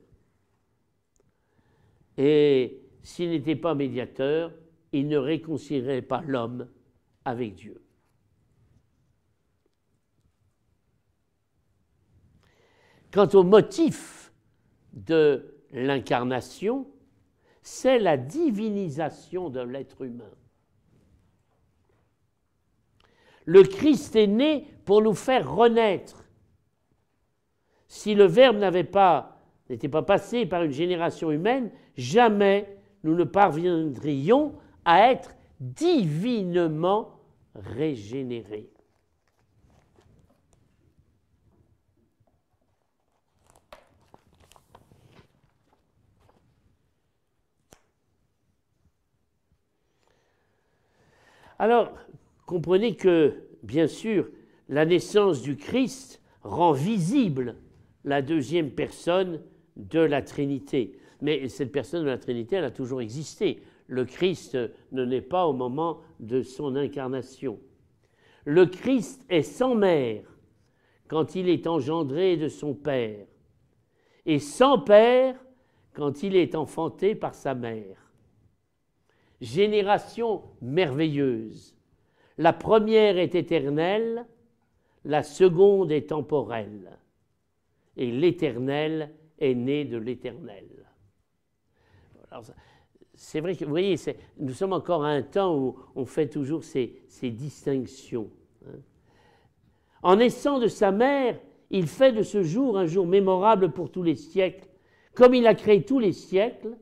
Et 2.20 2.82
s'il 3.02 3.30
n'était 3.30 3.56
pas 3.56 3.74
médiateur, 3.74 4.52
il 4.91 5.08
ne 5.08 5.18
réconcilierait 5.18 6.02
pas 6.02 6.22
l'homme 6.22 6.68
avec 7.24 7.56
Dieu. 7.56 7.82
Quant 13.14 13.30
au 13.34 13.44
motif 13.44 14.34
de 14.91 15.56
l'incarnation, 15.72 16.91
c'est 17.62 18.00
la 18.00 18.18
divinisation 18.18 19.50
de 19.50 19.62
l'être 19.62 20.02
humain. 20.02 20.36
Le 23.46 23.64
Christ 23.64 24.18
est 24.18 24.28
né 24.28 24.68
pour 24.84 25.02
nous 25.02 25.14
faire 25.14 25.50
renaître. 25.50 26.26
Si 27.88 28.14
le 28.14 28.26
Verbe 28.26 28.58
n'avait 28.58 28.84
pas 28.84 29.39
n'était 29.70 29.90
pas 29.90 30.02
passé 30.02 30.46
par 30.46 30.64
une 30.64 30.72
génération 30.72 31.32
humaine, 31.32 31.72
jamais 31.96 32.78
nous 33.04 33.16
ne 33.16 33.24
parviendrions 33.24 34.54
à 34.86 35.12
être 35.12 35.36
divinement 35.60 37.20
régénérés. 37.56 38.70
Alors, 51.62 51.91
comprenez 52.46 52.96
que, 52.96 53.44
bien 53.64 53.88
sûr, 53.88 54.30
la 54.70 54.86
naissance 54.86 55.41
du 55.41 55.58
Christ 55.58 56.22
rend 56.41 56.72
visible 56.72 57.58
la 58.06 58.22
deuxième 58.22 58.72
personne 58.72 59.41
de 59.80 59.99
la 59.99 60.22
Trinité. 60.22 60.97
Mais 61.22 61.47
cette 61.47 61.72
personne 61.72 62.03
de 62.03 62.10
la 62.10 62.18
Trinité, 62.18 62.57
elle 62.57 62.65
a 62.65 62.72
toujours 62.72 63.01
existé. 63.01 63.61
Le 63.88 64.06
Christ 64.06 64.57
ne 64.91 65.06
naît 65.06 65.22
pas 65.22 65.47
au 65.47 65.53
moment 65.53 66.01
de 66.19 66.41
son 66.41 66.76
incarnation. 66.76 67.60
Le 68.45 68.65
Christ 68.65 69.26
est 69.30 69.41
sans 69.41 69.76
mère 69.76 70.23
quand 71.07 71.35
il 71.35 71.49
est 71.49 71.65
engendré 71.65 72.38
de 72.38 72.47
son 72.47 72.76
Père, 72.76 73.26
et 74.26 74.39
sans 74.39 74.80
Père 74.80 75.35
quand 75.93 76.22
il 76.22 76.35
est 76.35 76.53
enfanté 76.53 77.15
par 77.15 77.34
sa 77.34 77.56
mère 77.56 78.10
génération 79.41 80.43
merveilleuse. 80.61 81.76
La 82.38 82.53
première 82.53 83.18
est 83.18 83.35
éternelle, 83.35 84.26
la 85.06 85.23
seconde 85.23 85.91
est 85.91 86.10
temporelle, 86.10 86.97
et 87.97 88.11
l'éternel 88.11 89.14
est 89.40 89.56
né 89.56 89.86
de 89.86 89.98
l'éternel. 89.98 90.66
C'est 93.16 93.41
vrai 93.41 93.56
que, 93.56 93.66
vous 93.66 93.72
voyez, 93.72 93.95
nous 94.38 94.53
sommes 94.53 94.74
encore 94.74 95.03
à 95.03 95.10
un 95.10 95.24
temps 95.24 95.57
où 95.57 95.78
on 95.95 96.06
fait 96.06 96.28
toujours 96.28 96.64
ces, 96.64 97.02
distinctions. 97.22 98.30
Hein. 98.66 98.80
En 100.02 100.16
naissant 100.18 100.60
de 100.60 100.68
sa 100.68 100.91
mère, 100.91 101.40
il 101.70 101.88
fait 101.88 102.14
de 102.14 102.24
ce 102.24 102.44
jour 102.44 102.78
un 102.78 102.86
jour 102.86 103.06
mémorable 103.06 103.72
pour 103.72 103.91
tous 103.91 104.03
les 104.03 104.16
siècles, 104.16 104.68
comme 105.16 105.34
il 105.34 105.48
a 105.48 105.56
créé 105.56 105.84
tous 105.84 105.99
les 105.99 106.14
siècles 106.14 106.78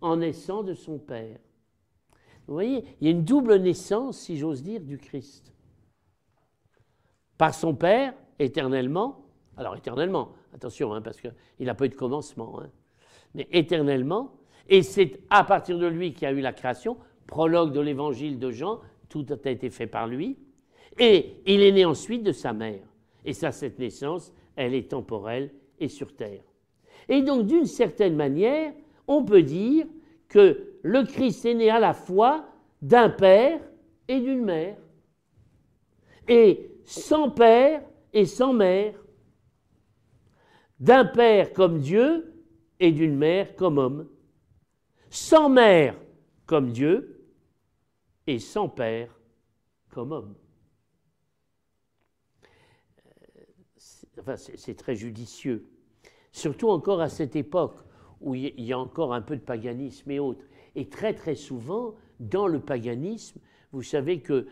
en 0.00 0.16
naissant 0.16 0.62
de 0.62 0.74
son 0.74 0.98
Père. 0.98 1.38
Vous 2.46 2.54
voyez, 2.54 2.84
il 3.00 3.06
y 3.06 3.08
a 3.08 3.12
une 3.12 3.24
double 3.24 3.56
naissance, 3.56 4.18
si 4.18 4.36
j'ose 4.36 4.62
dire, 4.62 4.80
du 4.80 4.98
Christ. 4.98 5.54
Par 7.38 7.54
son 7.54 7.74
Père, 7.74 8.14
éternellement, 8.38 9.24
alors 9.56 9.76
éternellement, 9.76 10.32
attention, 10.54 10.92
hein, 10.92 11.02
parce 11.02 11.20
qu'il 11.20 11.32
n'a 11.66 11.74
pas 11.74 11.86
eu 11.86 11.90
de 11.90 11.94
commencement, 11.94 12.60
hein, 12.60 12.70
mais 13.34 13.48
éternellement, 13.52 14.32
et 14.68 14.82
c'est 14.82 15.20
à 15.30 15.44
partir 15.44 15.78
de 15.78 15.86
lui 15.86 16.12
qu'il 16.12 16.22
y 16.22 16.26
a 16.26 16.32
eu 16.32 16.40
la 16.40 16.52
création, 16.52 16.96
prologue 17.26 17.72
de 17.72 17.80
l'évangile 17.80 18.38
de 18.38 18.50
Jean, 18.50 18.80
tout 19.08 19.26
a 19.30 19.50
été 19.50 19.70
fait 19.70 19.86
par 19.86 20.06
lui, 20.06 20.38
et 20.98 21.36
il 21.46 21.62
est 21.62 21.72
né 21.72 21.84
ensuite 21.84 22.22
de 22.22 22.32
sa 22.32 22.52
mère. 22.52 22.82
Et 23.24 23.32
ça, 23.32 23.52
cette 23.52 23.78
naissance, 23.78 24.32
elle 24.56 24.74
est 24.74 24.90
temporelle 24.90 25.52
et 25.78 25.88
sur 25.88 26.14
terre. 26.14 26.42
Et 27.08 27.22
donc, 27.22 27.46
d'une 27.46 27.66
certaine 27.66 28.16
manière, 28.16 28.72
on 29.06 29.24
peut 29.24 29.42
dire 29.42 29.86
que 30.28 30.74
le 30.82 31.04
Christ 31.04 31.44
est 31.44 31.54
né 31.54 31.70
à 31.70 31.80
la 31.80 31.92
fois 31.92 32.46
d'un 32.82 33.10
père 33.10 33.60
et 34.08 34.20
d'une 34.20 34.44
mère, 34.44 34.76
et 36.28 36.70
sans 36.84 37.30
père 37.30 37.82
et 38.12 38.24
sans 38.24 38.52
mère, 38.52 38.94
d'un 40.80 41.04
père 41.04 41.52
comme 41.52 41.78
Dieu 41.78 42.34
et 42.80 42.92
d'une 42.92 43.16
mère 43.16 43.54
comme 43.54 43.78
homme, 43.78 44.08
sans 45.10 45.48
mère 45.48 45.96
comme 46.46 46.72
Dieu 46.72 47.26
et 48.26 48.38
sans 48.38 48.68
père 48.68 49.20
comme 49.90 50.12
homme. 50.12 50.34
enfin, 54.20 54.36
c'est 54.36 54.74
très 54.74 54.94
judicieux. 54.94 55.66
Surtout 56.32 56.68
encore 56.68 57.00
à 57.00 57.08
cette 57.08 57.36
époque 57.36 57.76
où 58.20 58.34
il 58.34 58.60
y 58.60 58.72
a 58.72 58.78
encore 58.78 59.14
un 59.14 59.22
peu 59.22 59.36
de 59.36 59.40
paganisme 59.40 60.10
et 60.10 60.18
autres. 60.18 60.44
Et 60.74 60.88
très 60.88 61.14
très 61.14 61.34
souvent, 61.34 61.94
dans 62.20 62.46
le 62.46 62.60
paganisme, 62.60 63.40
vous 63.72 63.82
savez 63.82 64.20
que 64.20 64.46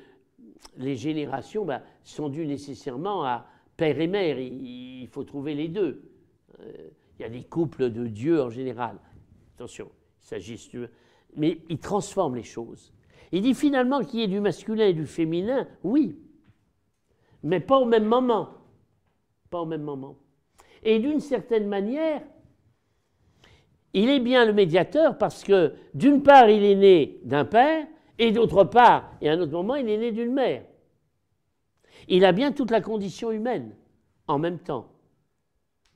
les 0.77 0.97
générations 0.97 1.65
ben, 1.65 1.83
sont 2.03 2.29
dues 2.29 2.47
nécessairement 2.47 3.25
à 3.25 3.47
père 3.77 4.01
et 4.01 4.07
mère. 4.07 4.39
Il, 4.39 5.07
faut 5.09 5.25
trouver 5.25 5.55
les 5.55 5.69
deux. 5.69 6.03
Euh, 6.61 6.89
il 7.19 7.23
y 7.23 7.25
a 7.25 7.29
des 7.29 7.43
couples 7.43 7.91
de 7.91 8.07
Dieu 8.07 8.43
en 8.43 8.51
général. 8.51 8.97
Attention, 9.57 9.91
il 10.23 10.27
s'agit 10.27 10.71
de... 10.73 10.89
Mais 11.37 11.61
il 11.69 11.79
transforme 11.79 12.37
les 12.37 12.43
choses. 12.43 12.93
Il 13.33 13.43
dit 13.43 13.55
finalement 13.55 14.01
qu'il 14.01 14.21
y 14.21 14.23
ait 14.23 14.29
du 14.29 14.41
masculin 14.41 14.87
et 14.87 14.95
du 14.95 15.07
féminin, 15.07 15.67
oui, 15.83 16.17
mais 17.43 17.61
pas 17.61 17.79
au 17.79 17.85
même 17.85 18.05
moment. 18.05 18.51
Pas 19.51 19.61
au 19.61 19.67
même 19.67 19.83
moment. 19.83 20.17
Et 20.83 20.99
d'une 20.99 21.21
certaine 21.21 21.67
manière, 21.67 22.23
il 23.93 24.09
est 24.09 24.21
bien 24.21 24.45
le 24.45 24.53
médiateur 24.53 25.19
parce 25.19 25.43
que 25.43 25.75
d'une 25.95 26.23
part, 26.23 26.49
il 26.49 26.63
est 26.63 26.77
né 26.77 27.21
d'un 27.25 27.45
père, 27.45 27.87
et 28.19 28.33
d'autre 28.33 28.65
part, 28.65 29.13
et 29.21 29.29
à 29.29 29.33
un 29.33 29.41
autre 29.41 29.53
moment, 29.53 29.77
il 29.77 29.89
est 29.89 29.97
né 29.97 30.13
d'une 30.13 30.33
mère. 30.33 30.65
Il 32.09 32.25
a 32.25 32.33
bien 32.33 32.53
toute 32.53 32.71
la 32.71 32.81
condition 32.81 33.31
humaine 33.31 33.75
en 34.27 34.39
même 34.39 34.59
temps. 34.59 34.89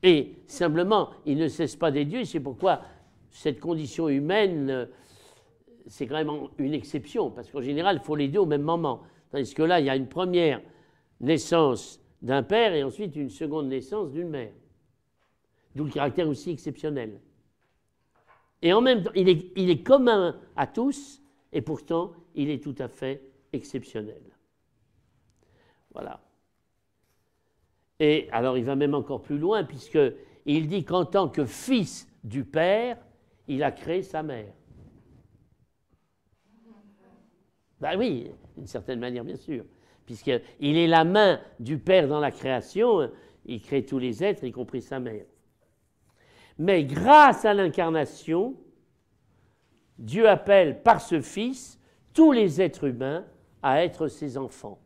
Et 0.03 0.37
simplement, 0.47 1.11
il 1.27 1.39
ne 1.39 1.49
cesse 1.49 1.77
pas 1.77 1.91
des 1.91 2.05
dieux, 2.05 2.25
c'est 2.25 2.41
pourquoi 2.41 2.83
cette 3.31 3.61
condition 3.61 4.09
humaine, 4.09 4.89
c'est 5.87 6.07
quand 6.07 6.17
même 6.17 6.49
une 6.59 6.75
exception, 6.75 7.31
parce 7.31 7.51
qu'en 7.51 7.61
général, 7.61 7.99
il 8.01 8.05
faut 8.05 8.17
les 8.17 8.29
deux 8.29 8.41
au 8.41 8.47
même 8.47 8.63
moment. 8.63 9.03
Tandis 9.31 9.55
que 9.55 9.63
là, 9.63 9.81
il 9.81 9.87
y 9.87 9.91
a 9.91 9.97
une 9.97 10.09
première 10.09 10.61
naissance 11.21 12.01
d'un 12.21 12.43
père 12.43 12.75
et 12.75 12.83
ensuite 12.83 13.17
une 13.17 13.31
seconde 13.31 13.69
naissance 13.69 14.11
d'une 14.11 14.29
mère. 14.29 14.53
D'où 15.75 15.85
le 15.85 15.91
caractère 15.91 16.29
aussi 16.29 16.51
exceptionnel. 16.51 17.21
Et 18.61 18.73
en 18.73 18.81
même 18.81 19.03
temps, 19.03 19.13
il 19.15 19.29
est, 19.29 19.53
il 19.57 19.71
est 19.71 19.83
commun 19.83 20.39
à 20.57 20.67
tous, 20.67 21.23
et 21.53 21.63
pourtant, 21.63 22.13
il 22.35 22.51
est 22.51 22.63
tout 22.63 22.75
à 22.79 22.89
fait 22.89 23.23
exceptionnel. 23.53 24.23
Voilà. 25.93 26.21
Et 28.03 28.29
alors, 28.33 28.59
il 28.59 28.65
va 28.65 28.75
même 28.75 28.95
encore 28.95 29.23
plus 29.23 29.39
loin, 29.39 29.63
puisqu'il 29.63 30.67
dit 30.67 30.85
qu'en 30.85 31.05
tant 31.05 31.29
que 31.29 31.45
fils 31.45 32.09
du 32.25 32.45
Père, 32.45 32.99
il 33.47 33.63
a 33.63 33.71
créé 33.71 34.03
sa 34.03 34.25
mère. 34.25 34.53
Ben 37.81 37.97
oui, 37.97 38.29
d'une 38.57 38.67
certaine 38.67 38.99
manière, 38.99 39.23
bien 39.23 39.37
sûr. 39.37 39.65
Puisqu'il 40.05 40.41
est 40.61 40.89
la 40.89 41.05
main 41.05 41.41
du 41.61 41.79
Père 41.79 42.09
dans 42.09 42.19
la 42.19 42.33
création, 42.33 43.09
il 43.47 43.63
crée 43.63 43.87
tous 43.87 44.01
les 44.01 44.25
êtres, 44.25 44.43
y 44.43 44.51
compris 44.51 44.83
sa 44.83 44.99
mère. 44.99 45.27
Mais 46.59 46.83
grâce 46.83 47.45
à 47.45 47.55
l'incarnation, 47.55 48.57
Dieu 49.97 50.29
appelle 50.29 50.83
par 50.83 51.01
ce 51.01 51.21
Fils 51.21 51.79
tous 52.13 52.33
les 52.33 52.61
êtres 52.61 52.89
humains 52.89 53.25
à 53.63 53.85
être 53.85 54.09
ses 54.09 54.39
enfants. 54.39 54.81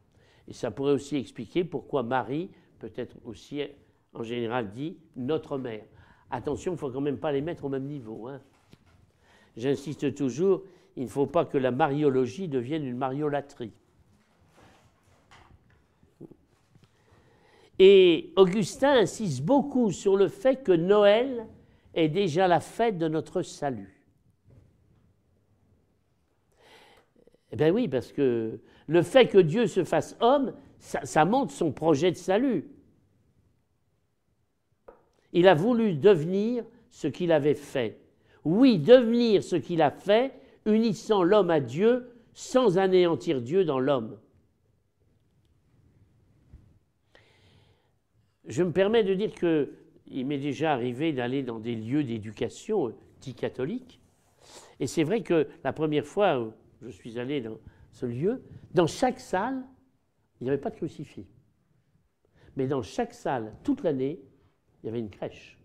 Et 0.48 0.52
ça 0.52 0.70
pourrait 0.70 0.92
aussi 0.92 1.16
expliquer 1.16 1.64
pourquoi 1.64 2.02
Marie 2.02 2.50
peut 2.78 2.92
être 2.96 3.16
aussi 3.24 3.62
en 4.12 4.22
général 4.22 4.70
dit 4.70 4.96
notre 5.16 5.58
mère. 5.58 5.84
Attention, 6.30 6.72
il 6.72 6.74
ne 6.74 6.78
faut 6.78 6.90
quand 6.90 7.00
même 7.00 7.18
pas 7.18 7.32
les 7.32 7.40
mettre 7.40 7.64
au 7.64 7.68
même 7.68 7.86
niveau. 7.86 8.28
Hein. 8.28 8.40
J'insiste 9.56 10.14
toujours, 10.14 10.62
il 10.96 11.04
ne 11.04 11.08
faut 11.08 11.26
pas 11.26 11.44
que 11.44 11.58
la 11.58 11.70
mariologie 11.70 12.48
devienne 12.48 12.84
une 12.84 12.96
mariolatrie. 12.96 13.72
Et 17.78 18.32
Augustin 18.36 19.00
insiste 19.00 19.42
beaucoup 19.42 19.92
sur 19.92 20.16
le 20.16 20.28
fait 20.28 20.62
que 20.62 20.72
Noël 20.72 21.46
est 21.94 22.08
déjà 22.08 22.48
la 22.48 22.60
fête 22.60 22.98
de 22.98 23.08
notre 23.08 23.42
salut. 23.42 24.02
Eh 27.52 27.56
bien 27.56 27.70
oui, 27.70 27.86
parce 27.86 28.12
que 28.12 28.60
le 28.86 29.02
fait 29.02 29.28
que 29.28 29.38
Dieu 29.38 29.66
se 29.66 29.84
fasse 29.84 30.16
homme, 30.20 30.52
ça, 30.78 31.24
montre 31.24 31.52
son 31.52 31.72
projet 31.72 32.10
de 32.10 32.16
salut. 32.16 32.68
Il 35.32 35.48
a 35.48 35.54
voulu 35.54 35.94
devenir 35.94 36.64
ce 36.90 37.08
qu'il 37.08 37.32
avait 37.32 37.54
fait. 37.54 38.00
Oui, 38.44 38.78
devenir 38.78 39.42
ce 39.42 39.56
qu'il 39.56 39.82
a 39.82 39.90
fait, 39.90 40.32
unissant 40.64 41.22
l'homme 41.22 41.50
à 41.50 41.60
Dieu 41.60 42.12
sans 42.32 42.78
anéantir 42.78 43.40
Dieu 43.40 43.64
dans 43.64 43.80
l'homme. 43.80 44.18
Je 48.46 48.62
me 48.62 48.70
permets 48.70 49.02
de 49.02 49.14
dire 49.14 49.32
qu'il 49.34 50.26
m'est 50.26 50.38
déjà 50.38 50.72
arrivé 50.72 51.12
d'aller 51.12 51.42
dans 51.42 51.58
des 51.58 51.74
lieux 51.74 52.04
d'éducation 52.04 52.94
dits 53.20 53.34
catholiques. 53.34 54.00
Et 54.78 54.86
c'est 54.86 55.02
vrai 55.02 55.22
que 55.22 55.48
la 55.64 55.72
première 55.72 56.06
fois 56.06 56.40
où 56.40 56.52
je 56.82 56.90
suis 56.90 57.18
allé 57.18 57.40
dans 57.40 57.58
ce 57.90 58.06
lieu, 58.06 58.42
dans 58.74 58.86
chaque 58.86 59.18
salle, 59.18 59.62
il 60.40 60.44
n'y 60.44 60.50
avait 60.50 60.60
pas 60.60 60.70
de 60.70 60.76
crucifix. 60.76 61.26
Mais 62.56 62.66
dans 62.66 62.82
chaque 62.82 63.14
salle, 63.14 63.54
toute 63.62 63.82
l'année, 63.82 64.20
il 64.82 64.86
y 64.86 64.88
avait 64.88 65.00
une 65.00 65.10
crèche. 65.10 65.58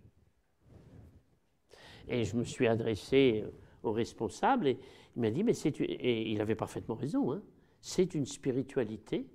Et 2.08 2.24
je 2.24 2.36
me 2.36 2.44
suis 2.44 2.68
adressé 2.68 3.46
au 3.84 3.92
responsable 3.92 4.68
et 4.68 4.80
il 5.16 5.22
m'a 5.22 5.32
dit, 5.32 5.44
mais 5.44 5.54
c'est 5.54 5.80
et 5.80 6.32
il 6.32 6.42
avait 6.42 6.56
parfaitement 6.56 6.96
raison, 6.96 7.32
hein, 7.32 7.42
c'est 7.80 8.16
une 8.16 8.26
spiritualité 8.26 9.30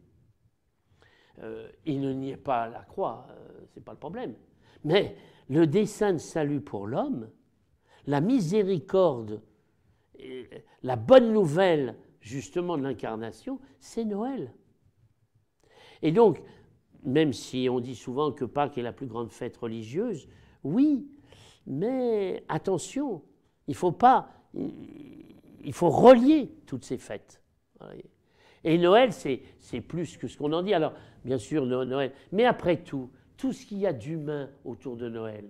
euh, 1.43 1.69
il 1.85 2.01
ne 2.01 2.13
nie 2.13 2.37
pas 2.37 2.67
la 2.69 2.83
croix, 2.83 3.27
euh, 3.31 3.67
ce 3.69 3.79
n'est 3.79 3.85
pas 3.85 3.93
le 3.93 3.99
problème. 3.99 4.35
Mais 4.85 5.17
le 5.49 5.67
dessein 5.67 6.15
de 6.15 6.19
salut 6.19 6.61
pour 6.61 6.87
l'homme, 6.87 7.31
la 8.07 8.21
miséricorde, 8.21 9.43
la 10.83 10.97
bonne 10.97 11.33
nouvelle 11.33 11.97
justement 12.21 12.79
de 12.79 12.83
l'incarnation, 12.83 13.61
c'est 13.81 14.05
Noël. 14.05 14.55
Et 16.03 16.13
donc, 16.13 16.43
même 17.05 17.33
si 17.33 17.69
on 17.71 17.81
dit 17.81 17.95
souvent 17.95 18.33
que 18.33 18.45
Pâques 18.45 18.79
est 18.79 18.83
la 18.83 18.93
plus 18.93 19.07
grande 19.07 19.31
fête 19.31 19.57
religieuse, 19.57 20.29
oui, 20.65 21.07
mais 21.67 22.45
attention, 22.49 23.23
il 23.67 23.75
faut 23.75 23.93
pas, 23.93 24.31
il 24.55 25.73
faut 25.73 25.91
relier 25.91 26.51
toutes 26.67 26.85
ces 26.85 26.99
fêtes. 26.99 27.43
Et 28.65 28.79
Noël, 28.79 29.13
c'est 29.13 29.81
plus 29.81 30.17
que 30.17 30.27
ce 30.27 30.37
qu'on 30.37 30.53
en 30.53 30.63
dit. 30.63 30.75
Alors, 30.75 30.95
bien 31.25 31.39
sûr, 31.39 31.67
Noël. 31.67 32.13
Mais 32.33 32.45
après 32.45 32.83
tout, 32.83 33.11
tout 33.37 33.53
ce 33.53 33.65
qu'il 33.65 33.79
y 33.79 33.87
a 33.87 33.93
d'humain 33.93 34.51
autour 34.65 34.97
de 34.97 35.09
Noël, 35.09 35.45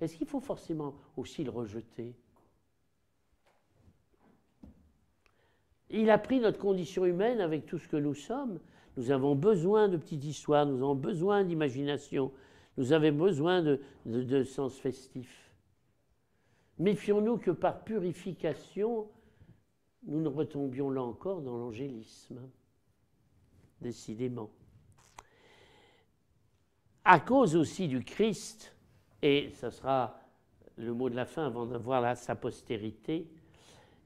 est-ce 0.00 0.16
qu'il 0.16 0.26
faut 0.26 0.40
forcément 0.40 0.94
aussi 1.16 1.44
le 1.44 1.50
rejeter? 1.50 2.14
Il 5.90 6.08
a 6.10 6.18
pris 6.18 6.40
notre 6.40 6.58
condition 6.58 7.04
humaine 7.04 7.40
avec 7.40 7.66
tout 7.66 7.78
ce 7.78 7.88
que 7.88 7.96
nous 7.96 8.14
sommes. 8.14 8.60
Nous 9.00 9.10
avons 9.10 9.34
besoin 9.34 9.88
de 9.88 9.96
petites 9.96 10.24
histoires, 10.24 10.66
nous 10.66 10.76
avons 10.76 10.94
besoin 10.94 11.42
d'imagination, 11.42 12.30
nous 12.76 12.92
avons 12.92 13.12
besoin 13.12 13.62
de, 13.62 14.44
sens 14.44 14.78
festif. 14.78 15.50
Méfions-nous 16.78 17.38
que 17.38 17.50
par 17.50 17.82
purification, 17.82 19.08
nous 20.02 20.20
ne 20.20 20.28
retombions 20.28 20.90
là 20.90 21.00
encore 21.00 21.40
dans 21.40 21.56
l'angélisme, 21.56 22.42
décidément. 23.80 24.50
À 27.02 27.20
cause 27.20 27.56
aussi 27.56 27.88
du 27.88 28.04
Christ, 28.04 28.76
et 29.22 29.48
ce 29.54 29.70
sera 29.70 30.20
le 30.76 30.92
mot 30.92 31.08
de 31.08 31.16
la 31.16 31.24
fin 31.24 31.46
avant 31.46 31.64
de 31.64 31.78
voir 31.78 32.14
sa 32.18 32.34
postérité, 32.34 33.26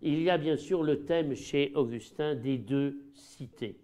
il 0.02 0.22
y 0.22 0.30
a 0.30 0.38
bien 0.38 0.56
sûr 0.56 0.84
le 0.84 1.04
thème 1.04 1.34
chez 1.34 1.72
Augustin 1.74 2.36
des 2.36 2.58
deux 2.58 2.96
cités. 3.12 3.80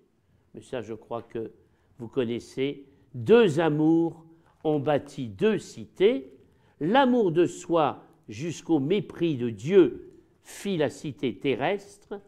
Mais 0.55 0.63
ça, 0.63 0.83
je 0.83 0.95
crois 0.95 1.23
que 1.23 1.53
vous 1.99 2.09
connaissez. 2.09 2.87
Deux 3.15 3.61
amours 3.61 4.25
ont 4.65 4.81
bâti 4.81 5.29
deux 5.29 5.59
cités. 5.59 6.33
L'amour 6.81 7.33
de 7.33 7.47
soi 7.47 8.05
jusqu'au 8.29 8.79
mépris 8.79 9.37
de 9.37 9.51
Dieu 9.51 10.11
fit 10.43 10.77
la 10.77 10.91
cité 10.91 11.39
terrestre, 11.39 12.21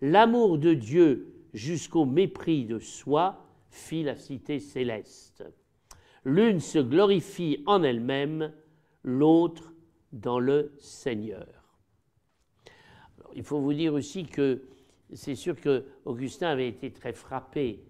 l'amour 0.00 0.58
de 0.58 0.74
Dieu 0.74 1.34
jusqu'au 1.52 2.04
mépris 2.04 2.64
de 2.64 2.78
soi 2.78 3.44
fit 3.70 4.02
la 4.02 4.16
cité 4.16 4.58
céleste. 4.58 5.44
L'une 6.24 6.60
se 6.60 6.78
glorifie 6.78 7.62
en 7.66 7.82
elle-même, 7.82 8.52
l'autre 9.02 9.72
dans 10.12 10.38
le 10.38 10.72
Seigneur. 10.78 11.46
il 13.34 13.44
faut 13.44 13.60
vous 13.60 13.72
dire 13.72 13.94
aussi 13.94 14.24
que 14.24 14.62
c'est 15.14 15.34
sûr 15.34 15.60
que 15.60 15.84
Augustin 16.04 16.48
avait 16.48 16.68
été 16.68 16.90
très 16.92 17.12
frappé 17.12 17.82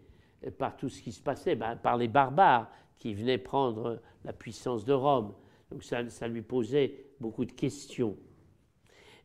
par 0.59 0.77
tout 0.77 0.89
ce 0.89 1.03
qui 1.03 1.13
se 1.13 1.21
passait, 1.21 1.55
ben, 1.55 1.77
par 1.77 1.97
les 1.97 2.09
barbares 2.09 2.71
qui 2.99 3.15
venaient 3.15 3.39
prendre 3.39 4.01
la 4.25 4.33
puissance 4.33 4.85
de 4.85 4.93
Rome. 4.93 5.35
Donc 5.71 5.85
ça 5.85 6.29
lui 6.29 6.43
posait 6.43 7.05
beaucoup 7.21 7.45
de 7.45 7.53
questions. 7.53 8.17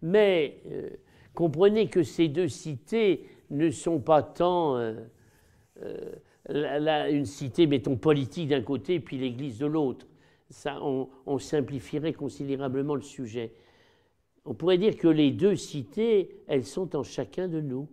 Mais 0.02 0.62
euh, 0.68 0.90
comprenez 1.34 1.88
que 1.88 2.04
ces 2.04 2.28
deux 2.28 2.48
cités 2.48 3.28
ne 3.50 3.70
sont 3.70 4.00
pas 4.00 4.22
tant 4.22 4.78
euh, 4.78 4.94
euh, 5.82 7.10
une 7.10 7.26
cité, 7.26 7.66
mettons, 7.66 7.96
politique 7.96 8.50
d'un 8.50 8.62
côté, 8.62 9.00
puis 9.00 9.18
l'Église 9.18 9.58
de 9.58 9.66
l'autre. 9.66 10.06
Ça, 10.50 10.80
on, 10.82 11.40
simplifierait 11.40 12.14
considérablement 12.14 12.94
le 12.94 13.02
sujet. 13.02 13.52
On 14.46 14.54
pourrait 14.54 14.78
dire 14.78 14.96
que 14.96 15.08
les 15.08 15.32
deux 15.32 15.56
cités, 15.56 16.44
elles 16.48 16.66
sont 16.66 16.96
en 16.96 17.04
chacun 17.04 17.48
de 17.48 17.62
nous. 17.62 17.90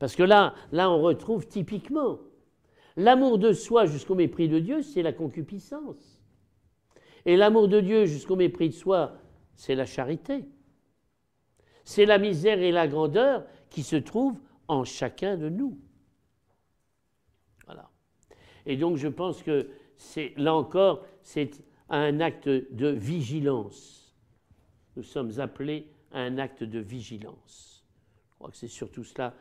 Parce 0.00 0.16
que 0.16 0.22
là, 0.22 0.54
on 0.72 1.00
retrouve 1.00 1.46
typiquement 1.46 2.18
l'amour 2.96 3.38
de 3.38 3.52
soi 3.52 3.86
jusqu'au 3.86 4.14
mépris 4.14 4.48
de 4.48 4.58
Dieu, 4.58 4.82
c'est 4.82 5.02
la 5.02 5.12
concupiscence. 5.12 6.20
Et 7.24 7.36
l'amour 7.36 7.68
de 7.68 7.80
Dieu 7.80 8.06
jusqu'au 8.06 8.34
mépris 8.34 8.70
de 8.70 8.74
soi, 8.74 9.18
c'est 9.54 9.74
la 9.74 9.86
charité. 9.86 10.44
C'est 11.84 12.06
la 12.06 12.18
misère 12.18 12.60
et 12.60 12.72
la 12.72 12.88
grandeur 12.88 13.44
qui 13.68 13.82
se 13.82 13.96
trouvent 13.96 14.38
en 14.68 14.84
chacun 14.84 15.36
de 15.36 15.48
nous. 15.48 15.78
Voilà. 17.66 17.90
Et 18.66 18.76
donc 18.76 18.96
je 18.96 19.08
pense 19.08 19.42
que 19.42 19.68
là 20.36 20.54
encore, 20.54 21.04
c'est 21.22 21.62
un 21.90 22.20
acte 22.20 22.48
de 22.48 22.88
vigilance. 22.88 23.99
Nous 24.96 25.02
sommes 25.02 25.38
appelés 25.38 25.86
à 26.12 26.20
un 26.20 26.38
acte 26.38 26.64
de 26.64 26.78
vigilance. 26.78 27.84
Je 28.30 28.34
crois 28.36 28.50
que 28.50 28.56
c'est 28.56 28.68
surtout 28.68 29.04
cela 29.04 29.34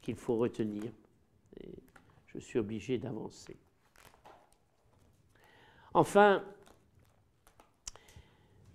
qu'il 0.00 0.16
faut 0.16 0.36
retenir. 0.36 0.92
Et 1.60 1.70
je 2.26 2.38
suis 2.38 2.58
obligé 2.58 2.98
d'avancer. 2.98 3.56
Enfin, 5.94 6.42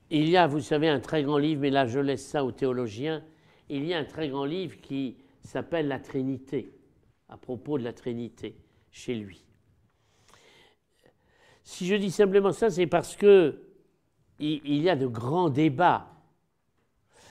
il 0.09 0.29
y 0.29 0.37
a, 0.37 0.47
vous 0.47 0.61
savez, 0.61 0.87
un 0.87 0.99
très 0.99 1.23
grand 1.23 1.37
livre, 1.37 1.61
mais 1.61 1.69
là 1.69 1.85
je 1.85 1.99
laisse 1.99 2.25
ça 2.25 2.43
aux 2.45 2.51
théologiens, 2.51 3.23
il 3.69 3.85
y 3.85 3.93
a 3.93 3.97
un 3.97 4.05
très 4.05 4.29
grand 4.29 4.45
livre 4.45 4.79
qui 4.81 5.17
s'appelle 5.43 5.87
La 5.87 5.99
Trinité, 5.99 6.71
à 7.29 7.37
propos 7.37 7.77
de 7.77 7.83
la 7.83 7.93
Trinité, 7.93 8.55
chez 8.91 9.15
lui. 9.15 9.43
Si 11.63 11.85
je 11.85 11.95
dis 11.95 12.11
simplement 12.11 12.53
ça, 12.53 12.69
c'est 12.69 12.87
parce 12.87 13.15
que 13.15 13.63
il 14.39 14.81
y 14.81 14.89
a 14.89 14.95
de 14.95 15.07
grands 15.07 15.49
débats. 15.49 16.13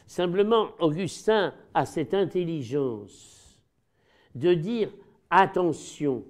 Simplement, 0.06 0.68
Augustin 0.78 1.52
a 1.74 1.84
cette 1.84 2.14
intelligence 2.14 3.60
de 4.34 4.54
dire 4.54 4.90
attention. 5.30 6.24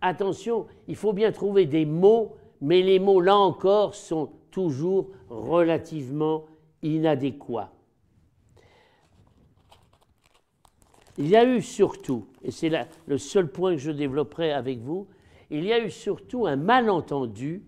Attention, 0.00 0.66
il 0.86 0.96
faut 0.96 1.12
bien 1.12 1.32
trouver 1.32 1.66
des 1.66 1.84
mots, 1.84 2.36
mais 2.60 2.82
les 2.82 2.98
mots, 2.98 3.20
là 3.20 3.36
encore, 3.36 3.94
sont 3.94 4.30
toujours 4.50 5.10
relativement 5.28 6.46
inadéquats. 6.82 7.72
Il 11.16 11.28
y 11.28 11.36
a 11.36 11.44
eu 11.44 11.62
surtout, 11.62 12.26
et 12.42 12.50
c'est 12.50 12.70
le 13.06 13.18
seul 13.18 13.50
point 13.50 13.72
que 13.72 13.80
je 13.80 13.90
développerai 13.90 14.52
avec 14.52 14.80
vous, 14.80 15.08
il 15.50 15.64
y 15.64 15.72
a 15.72 15.84
eu 15.84 15.90
surtout 15.90 16.46
un 16.46 16.56
malentendu 16.56 17.64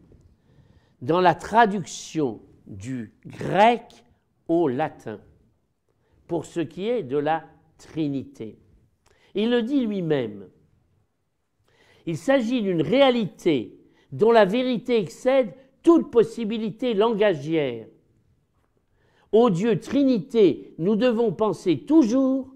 dans 1.03 1.21
la 1.21 1.35
traduction 1.35 2.41
du 2.67 3.15
grec 3.25 4.06
au 4.49 4.69
latin 4.69 5.21
pour 6.27 6.45
ce 6.45 6.61
qui 6.61 6.89
est 6.89 7.03
de 7.03 7.17
la 7.17 7.45
Trinité. 7.79 8.59
Il 9.35 9.51
le 9.51 9.63
dit 9.63 9.85
lui-même. 9.87 10.49
Il 12.07 12.17
s'agit 12.17 12.63
d'une 12.63 12.83
réalité 12.83 13.79
dont 14.13 14.31
la 14.31 14.45
vérité 14.45 14.99
excède 14.99 15.53
toute 15.83 16.11
possibilité 16.11 16.95
langagière. 16.95 17.87
Au 19.33 19.51
Dieu 19.51 19.79
Trinité, 19.79 20.75
nous 20.79 20.97
devons 20.97 21.33
penser 21.33 21.81
toujours 21.81 22.49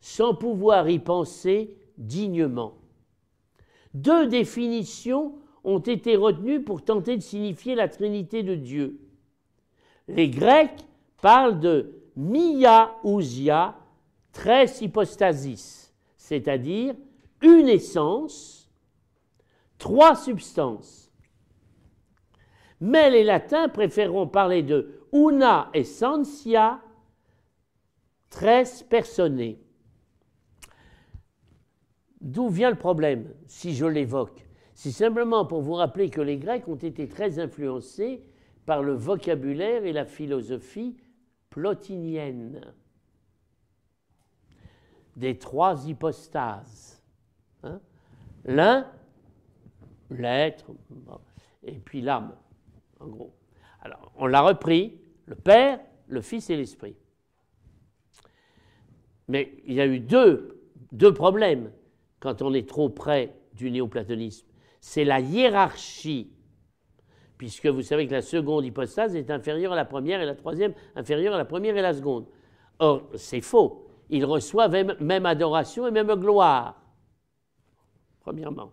sans 0.00 0.34
pouvoir 0.34 0.88
y 0.88 0.98
penser 0.98 1.76
dignement. 1.98 2.78
Deux 3.94 4.26
définitions 4.26 5.34
ont 5.62 5.78
été 5.78 6.16
retenues 6.16 6.62
pour 6.62 6.82
tenter 6.82 7.16
de 7.16 7.22
signifier 7.22 7.74
la 7.74 7.88
Trinité 7.88 8.42
de 8.42 8.54
Dieu. 8.54 9.00
Les 10.08 10.28
Grecs 10.28 10.84
parlent 11.20 11.60
de 11.60 12.02
mia 12.16 12.96
ousia 13.04 13.76
tres 14.32 14.80
hypostasis, 14.80 15.94
c'est-à-dire 16.16 16.94
une 17.42 17.68
essence, 17.68 18.70
trois 19.78 20.14
substances. 20.14 21.10
Mais 22.80 23.10
les 23.10 23.24
latins 23.24 23.68
préféreront 23.68 24.26
parler 24.26 24.62
de 24.62 25.00
una 25.12 25.70
essentia 25.74 26.80
tres 28.30 28.82
personae. 28.88 29.56
D'où 32.20 32.48
vient 32.48 32.70
le 32.70 32.78
problème, 32.78 33.34
si 33.46 33.74
je 33.74 33.86
l'évoque? 33.86 34.46
C'est 34.74 34.92
simplement 34.92 35.44
pour 35.44 35.62
vous 35.62 35.74
rappeler 35.74 36.10
que 36.10 36.20
les 36.20 36.38
Grecs 36.38 36.68
ont 36.68 36.76
été 36.76 37.08
très 37.08 37.38
influencés 37.38 38.22
par 38.66 38.82
le 38.82 38.94
vocabulaire 38.94 39.84
et 39.84 39.92
la 39.92 40.04
philosophie 40.04 40.96
plotinienne 41.50 42.60
des 45.16 45.38
trois 45.38 45.86
hypostases. 45.86 47.02
Hein. 47.62 47.80
L'un, 48.44 48.90
l'être, 50.10 50.70
et 51.62 51.78
puis 51.78 52.00
l'âme 52.00 52.34
en 53.00 53.08
gros. 53.08 53.34
Alors, 53.82 54.12
on 54.16 54.26
l'a 54.26 54.42
repris, 54.42 54.98
le 55.26 55.34
Père, 55.34 55.80
le 56.06 56.20
Fils 56.20 56.50
et 56.50 56.56
l'Esprit. 56.56 56.96
Mais 59.28 59.54
il 59.64 59.74
y 59.74 59.80
a 59.80 59.86
eu 59.86 60.00
deux, 60.00 60.60
deux 60.92 61.14
problèmes 61.14 61.70
quand 62.18 62.42
on 62.42 62.52
est 62.52 62.68
trop 62.68 62.88
près 62.88 63.34
du 63.54 63.70
néoplatonisme. 63.70 64.46
C'est 64.80 65.04
la 65.04 65.20
hiérarchie, 65.20 66.32
puisque 67.40 67.68
vous 67.68 67.80
savez 67.80 68.06
que 68.06 68.12
la 68.12 68.20
seconde 68.20 68.66
hypostase 68.66 69.16
est 69.16 69.30
inférieure 69.30 69.72
à 69.72 69.76
la 69.76 69.86
première 69.86 70.20
et 70.20 70.26
la 70.26 70.34
troisième 70.34 70.74
inférieure 70.94 71.32
à 71.32 71.38
la 71.38 71.46
première 71.46 71.74
et 71.74 71.80
la 71.80 71.94
seconde. 71.94 72.26
Or, 72.78 73.08
c'est 73.14 73.40
faux. 73.40 73.88
Ils 74.10 74.26
reçoivent 74.26 74.72
même, 74.72 74.94
même 75.00 75.24
adoration 75.24 75.86
et 75.86 75.90
même 75.90 76.14
gloire. 76.16 76.82
Premièrement. 78.20 78.72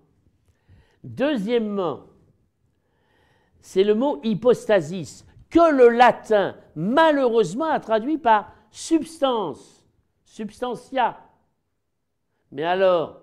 Deuxièmement, 1.01 2.07
c'est 3.61 3.85
le 3.85 3.95
mot 3.95 4.19
hypostasis, 4.25 5.25
que 5.49 5.71
le 5.71 5.87
latin, 5.87 6.57
malheureusement, 6.75 7.71
a 7.71 7.79
traduit 7.79 8.17
par 8.17 8.51
substance, 8.69 9.87
substantia. 10.25 11.21
Mais 12.51 12.65
alors, 12.65 13.21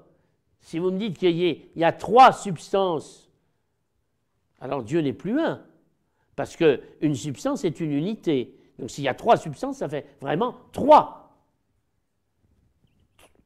si 0.61 0.79
vous 0.79 0.91
me 0.91 0.99
dites 0.99 1.19
qu'il 1.19 1.37
y, 1.37 1.85
a 1.85 1.93
trois 1.93 2.33
substances, 2.33 3.24
alors 4.65 4.83
Dieu 4.83 5.01
n'est 5.01 5.13
plus 5.13 5.39
un, 5.39 5.63
parce 6.37 6.57
qu'une 6.57 7.15
substance 7.15 7.67
est 7.67 7.81
une 7.81 7.93
unité. 7.93 8.59
Donc 8.79 8.91
s'il 8.91 9.05
y 9.05 9.09
a 9.09 9.15
trois 9.15 9.37
substances, 9.37 9.77
ça 9.77 9.91
fait 9.91 10.07
vraiment 10.23 10.57
trois. 10.73 11.37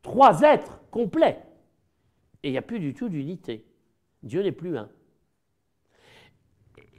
Trois 0.03 0.43
êtres 0.43 0.81
complets. 0.93 1.43
Et 2.45 2.51
il 2.51 2.53
n'y 2.53 2.59
a 2.59 2.63
plus 2.63 2.79
du 2.79 2.95
tout 2.95 3.09
d'unité. 3.09 3.67
Dieu 4.23 4.45
n'est 4.45 4.53
plus 4.53 4.79
un. 4.79 4.89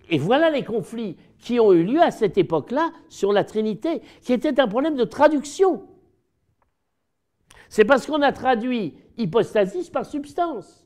Et 0.10 0.18
voilà 0.18 0.50
les 0.50 0.66
conflits 0.66 1.16
qui 1.38 1.62
ont 1.62 1.72
eu 1.72 1.86
lieu 1.86 2.02
à 2.02 2.12
cette 2.12 2.38
époque-là 2.38 2.92
sur 3.08 3.32
la 3.32 3.46
Trinité, 3.46 4.02
qui 4.22 4.34
était 4.34 4.60
un 4.60 4.68
problème 4.68 4.98
de 4.98 5.06
traduction. 5.06 5.88
C'est 7.70 7.86
parce 7.86 8.06
qu'on 8.06 8.22
a 8.22 8.34
traduit 8.34 8.98
hypostasis 9.16 9.90
par 9.90 10.06
substance. 10.06 10.86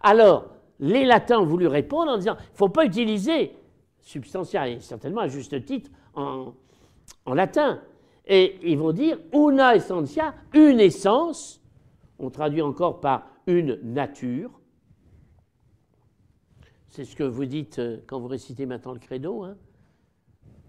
Alors, 0.00 0.52
les 0.82 1.04
latins 1.04 1.38
ont 1.38 1.46
voulu 1.46 1.68
répondre 1.68 2.10
en 2.10 2.18
disant 2.18 2.36
il 2.38 2.52
ne 2.52 2.56
faut 2.56 2.68
pas 2.68 2.84
utiliser 2.84 3.52
substantia, 4.00 4.68
et 4.68 4.80
certainement 4.80 5.20
à 5.20 5.28
juste 5.28 5.64
titre 5.64 5.90
en, 6.14 6.54
latin. 7.26 7.80
Et 8.26 8.58
ils 8.62 8.76
vont 8.76 8.92
dire 8.92 9.16
una 9.32 9.76
essentia, 9.76 10.34
une 10.52 10.80
essence, 10.80 11.62
on 12.18 12.30
traduit 12.30 12.62
encore 12.62 13.00
par 13.00 13.28
une 13.46 13.78
nature, 13.82 14.50
c'est 16.88 17.04
ce 17.04 17.16
que 17.16 17.24
vous 17.24 17.46
dites 17.46 17.78
euh, 17.78 17.98
quand 18.06 18.20
vous 18.20 18.28
récitez 18.28 18.66
maintenant 18.66 18.92
le 18.92 18.98
credo, 18.98 19.44
hein. 19.44 19.56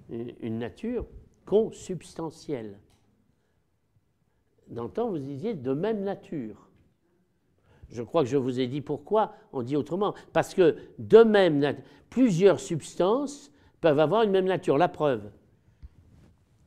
une 0.09 0.59
nature 0.59 1.05
consubstantielle. 1.45 2.79
Dans 4.67 4.83
le 4.83 4.89
temps, 4.89 5.09
vous 5.09 5.19
disiez 5.19 5.53
de 5.53 5.73
même 5.73 6.03
nature. 6.03 6.62
Je 7.93 8.01
crois 8.01 8.23
que 8.23 8.29
je 8.29 8.37
vous 8.37 8.59
ai 8.59 8.65
dit 8.67 8.81
pourquoi 8.81 9.33
on 9.53 9.61
dit 9.61 9.77
autrement. 9.77 10.15
Parce 10.33 10.55
que 10.55 10.75
de 10.97 11.19
même, 11.19 11.75
plusieurs 12.09 12.59
substances 12.59 13.51
peuvent 13.81 13.99
avoir 13.99 14.23
une 14.23 14.31
même 14.31 14.45
nature. 14.45 14.77
La 14.77 14.89
preuve. 14.89 15.31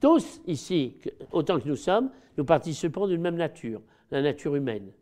Tous 0.00 0.40
ici, 0.46 0.98
autant 1.32 1.58
que 1.58 1.68
nous 1.68 1.76
sommes, 1.76 2.10
nous 2.38 2.44
participons 2.44 3.08
d'une 3.08 3.20
même 3.20 3.36
nature, 3.36 3.82
la 4.12 4.22
nature 4.22 4.54
humaine. 4.54 4.92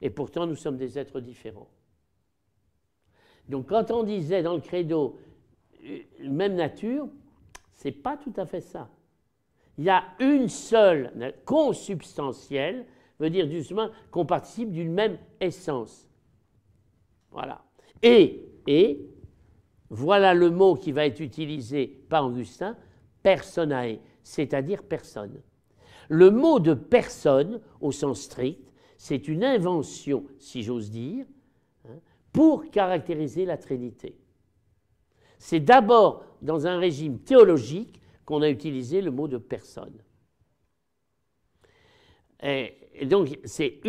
Et 0.00 0.08
pourtant, 0.08 0.46
nous 0.46 0.56
sommes 0.56 0.78
des 0.78 0.98
êtres 0.98 1.20
différents. 1.20 1.68
Donc 3.48 3.68
quand 3.68 3.90
on 3.90 4.04
disait 4.04 4.42
dans 4.42 4.54
le 4.54 4.60
credo 4.60 5.18
euh, 5.84 5.98
même 6.22 6.54
nature, 6.54 7.08
c'est 7.72 7.92
pas 7.92 8.16
tout 8.16 8.32
à 8.38 8.46
fait 8.46 8.62
ça. 8.62 8.88
Il 9.76 9.84
y 9.84 9.90
a 9.90 10.04
une 10.18 10.48
seule 10.48 11.34
consubstantielle, 11.44 12.86
veut 13.24 13.30
dire 13.30 13.48
justement 13.48 13.88
qu'on 14.10 14.26
participe 14.26 14.70
d'une 14.70 14.92
même 14.92 15.18
essence. 15.40 16.08
Voilà. 17.30 17.64
Et, 18.02 18.44
et, 18.66 19.06
voilà 19.90 20.34
le 20.34 20.50
mot 20.50 20.74
qui 20.74 20.92
va 20.92 21.06
être 21.06 21.20
utilisé 21.20 21.86
par 22.08 22.26
Augustin, 22.26 22.76
personae, 23.22 23.98
c'est-à-dire 24.22 24.82
personne. 24.82 25.40
Le 26.08 26.30
mot 26.30 26.60
de 26.60 26.74
personne, 26.74 27.60
au 27.80 27.92
sens 27.92 28.20
strict, 28.22 28.72
c'est 28.96 29.28
une 29.28 29.44
invention, 29.44 30.24
si 30.38 30.62
j'ose 30.62 30.90
dire, 30.90 31.26
hein, 31.86 31.98
pour 32.32 32.70
caractériser 32.70 33.44
la 33.44 33.56
Trinité. 33.56 34.16
C'est 35.38 35.60
d'abord 35.60 36.24
dans 36.42 36.66
un 36.66 36.78
régime 36.78 37.18
théologique 37.18 38.00
qu'on 38.24 38.42
a 38.42 38.48
utilisé 38.48 39.00
le 39.00 39.10
mot 39.10 39.28
de 39.28 39.38
personne. 39.38 40.02
Donc, 43.02 43.38
c'est 43.44 43.80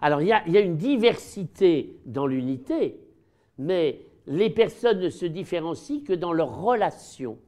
alors 0.00 0.22
il 0.22 0.28
y, 0.28 0.32
a, 0.32 0.60
une 0.60 0.76
diversité 0.76 1.98
dans 2.06 2.26
l'unité, 2.26 3.00
mais 3.58 4.00
les 4.26 4.50
personnes 4.50 5.00
ne 5.00 5.08
se 5.08 5.26
différencient 5.26 6.00
que 6.04 6.12
dans 6.12 6.32
leur 6.32 6.62
relation. 6.62 7.38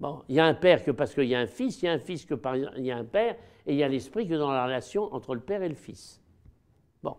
Bon, 0.00 0.22
il 0.28 0.34
y 0.34 0.40
a 0.40 0.44
un 0.44 0.54
père 0.54 0.84
que 0.84 0.90
parce 0.90 1.14
qu'il 1.14 1.24
y 1.24 1.34
a 1.34 1.40
un 1.40 1.46
fils, 1.46 1.80
il 1.82 1.86
y 1.86 1.88
a 1.88 1.92
un 1.92 1.98
fils 1.98 2.24
que 2.24 2.34
parce 2.34 2.58
qu'il 2.74 2.84
y 2.84 2.90
a 2.90 2.96
un 2.96 3.04
père, 3.04 3.36
et 3.66 3.72
il 3.72 3.78
y 3.78 3.82
a 3.82 3.88
l'esprit 3.88 4.26
que 4.26 4.34
dans 4.34 4.50
la 4.50 4.64
relation 4.64 5.12
entre 5.14 5.34
le 5.34 5.40
père 5.40 5.62
et 5.62 5.68
le 5.68 5.74
fils. 5.74 6.20
Bon, 7.02 7.16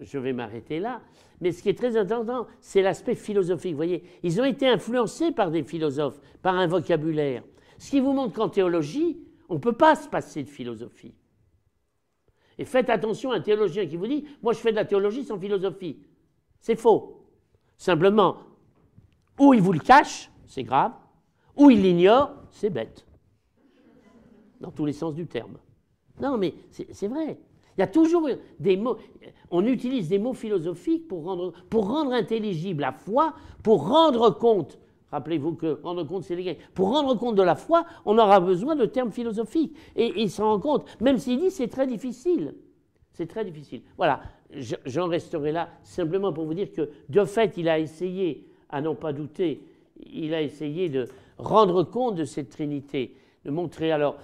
je 0.00 0.18
vais 0.18 0.32
m'arrêter 0.32 0.78
là. 0.78 1.00
Mais 1.40 1.52
ce 1.52 1.62
qui 1.62 1.70
est 1.70 1.78
très 1.78 1.96
important, 1.96 2.46
c'est 2.60 2.82
l'aspect 2.82 3.14
philosophique. 3.14 3.72
Vous 3.72 3.76
voyez, 3.76 4.04
ils 4.22 4.40
ont 4.40 4.44
été 4.44 4.68
influencés 4.68 5.32
par 5.32 5.50
des 5.50 5.62
philosophes, 5.62 6.20
par 6.42 6.54
un 6.54 6.66
vocabulaire. 6.66 7.42
Ce 7.78 7.90
qui 7.90 8.00
vous 8.00 8.12
montre 8.12 8.34
qu'en 8.34 8.48
théologie, 8.48 9.18
on 9.48 9.54
ne 9.54 9.58
peut 9.58 9.72
pas 9.72 9.96
se 9.96 10.08
passer 10.08 10.42
de 10.42 10.48
philosophie. 10.48 11.14
Et 12.60 12.66
faites 12.66 12.90
attention 12.90 13.32
à 13.32 13.36
un 13.36 13.40
théologien 13.40 13.86
qui 13.86 13.96
vous 13.96 14.06
dit 14.06 14.26
Moi, 14.42 14.52
je 14.52 14.58
fais 14.58 14.70
de 14.70 14.76
la 14.76 14.84
théologie 14.84 15.24
sans 15.24 15.38
philosophie. 15.38 15.96
C'est 16.60 16.76
faux. 16.76 17.24
Simplement, 17.78 18.36
ou 19.38 19.54
il 19.54 19.62
vous 19.62 19.72
le 19.72 19.78
cache, 19.78 20.30
c'est 20.44 20.62
grave, 20.62 20.92
ou 21.56 21.70
il 21.70 21.80
l'ignore, 21.80 22.34
c'est 22.50 22.68
bête. 22.68 23.06
Dans 24.60 24.70
tous 24.70 24.84
les 24.84 24.92
sens 24.92 25.14
du 25.14 25.26
terme. 25.26 25.56
Non, 26.20 26.36
mais 26.36 26.52
c'est 26.70 27.08
vrai. 27.08 27.38
Il 27.78 27.80
y 27.80 27.82
a 27.82 27.86
toujours 27.86 28.28
des 28.58 28.76
mots. 28.76 28.98
On 29.50 29.64
utilise 29.64 30.10
des 30.10 30.18
mots 30.18 30.34
philosophiques 30.34 31.08
pour 31.08 31.24
rendre, 31.24 31.54
pour 31.70 31.88
rendre 31.88 32.12
intelligible 32.12 32.82
la 32.82 32.92
foi, 32.92 33.32
pour 33.62 33.88
rendre 33.88 34.28
compte. 34.28 34.78
Rappelez-vous 35.10 35.54
que 35.54 35.80
rendre 35.82 36.04
compte, 36.04 36.24
c'est 36.24 36.36
les 36.36 36.58
Pour 36.74 36.90
rendre 36.90 37.14
compte 37.16 37.34
de 37.34 37.42
la 37.42 37.56
foi, 37.56 37.84
on 38.04 38.16
aura 38.18 38.40
besoin 38.40 38.76
de 38.76 38.86
termes 38.86 39.10
philosophiques. 39.10 39.76
Et 39.96 40.12
il 40.16 40.30
s'en 40.30 40.50
rend 40.50 40.60
compte, 40.60 40.86
même 41.00 41.18
s'il 41.18 41.40
dit 41.40 41.50
c'est 41.50 41.68
très 41.68 41.86
difficile. 41.86 42.54
C'est 43.12 43.26
très 43.26 43.44
difficile. 43.44 43.82
Voilà, 43.96 44.20
j'en 44.86 45.08
resterai 45.08 45.52
là 45.52 45.68
simplement 45.82 46.32
pour 46.32 46.44
vous 46.44 46.54
dire 46.54 46.72
que 46.72 46.90
de 47.08 47.24
fait, 47.24 47.56
il 47.56 47.68
a 47.68 47.78
essayé, 47.78 48.46
à 48.68 48.80
n'en 48.80 48.94
pas 48.94 49.12
douter, 49.12 49.66
il 50.12 50.32
a 50.32 50.42
essayé 50.42 50.88
de 50.88 51.08
rendre 51.36 51.82
compte 51.82 52.14
de 52.14 52.24
cette 52.24 52.50
Trinité, 52.50 53.16
de 53.44 53.50
montrer 53.50 53.92
alors 53.92 54.16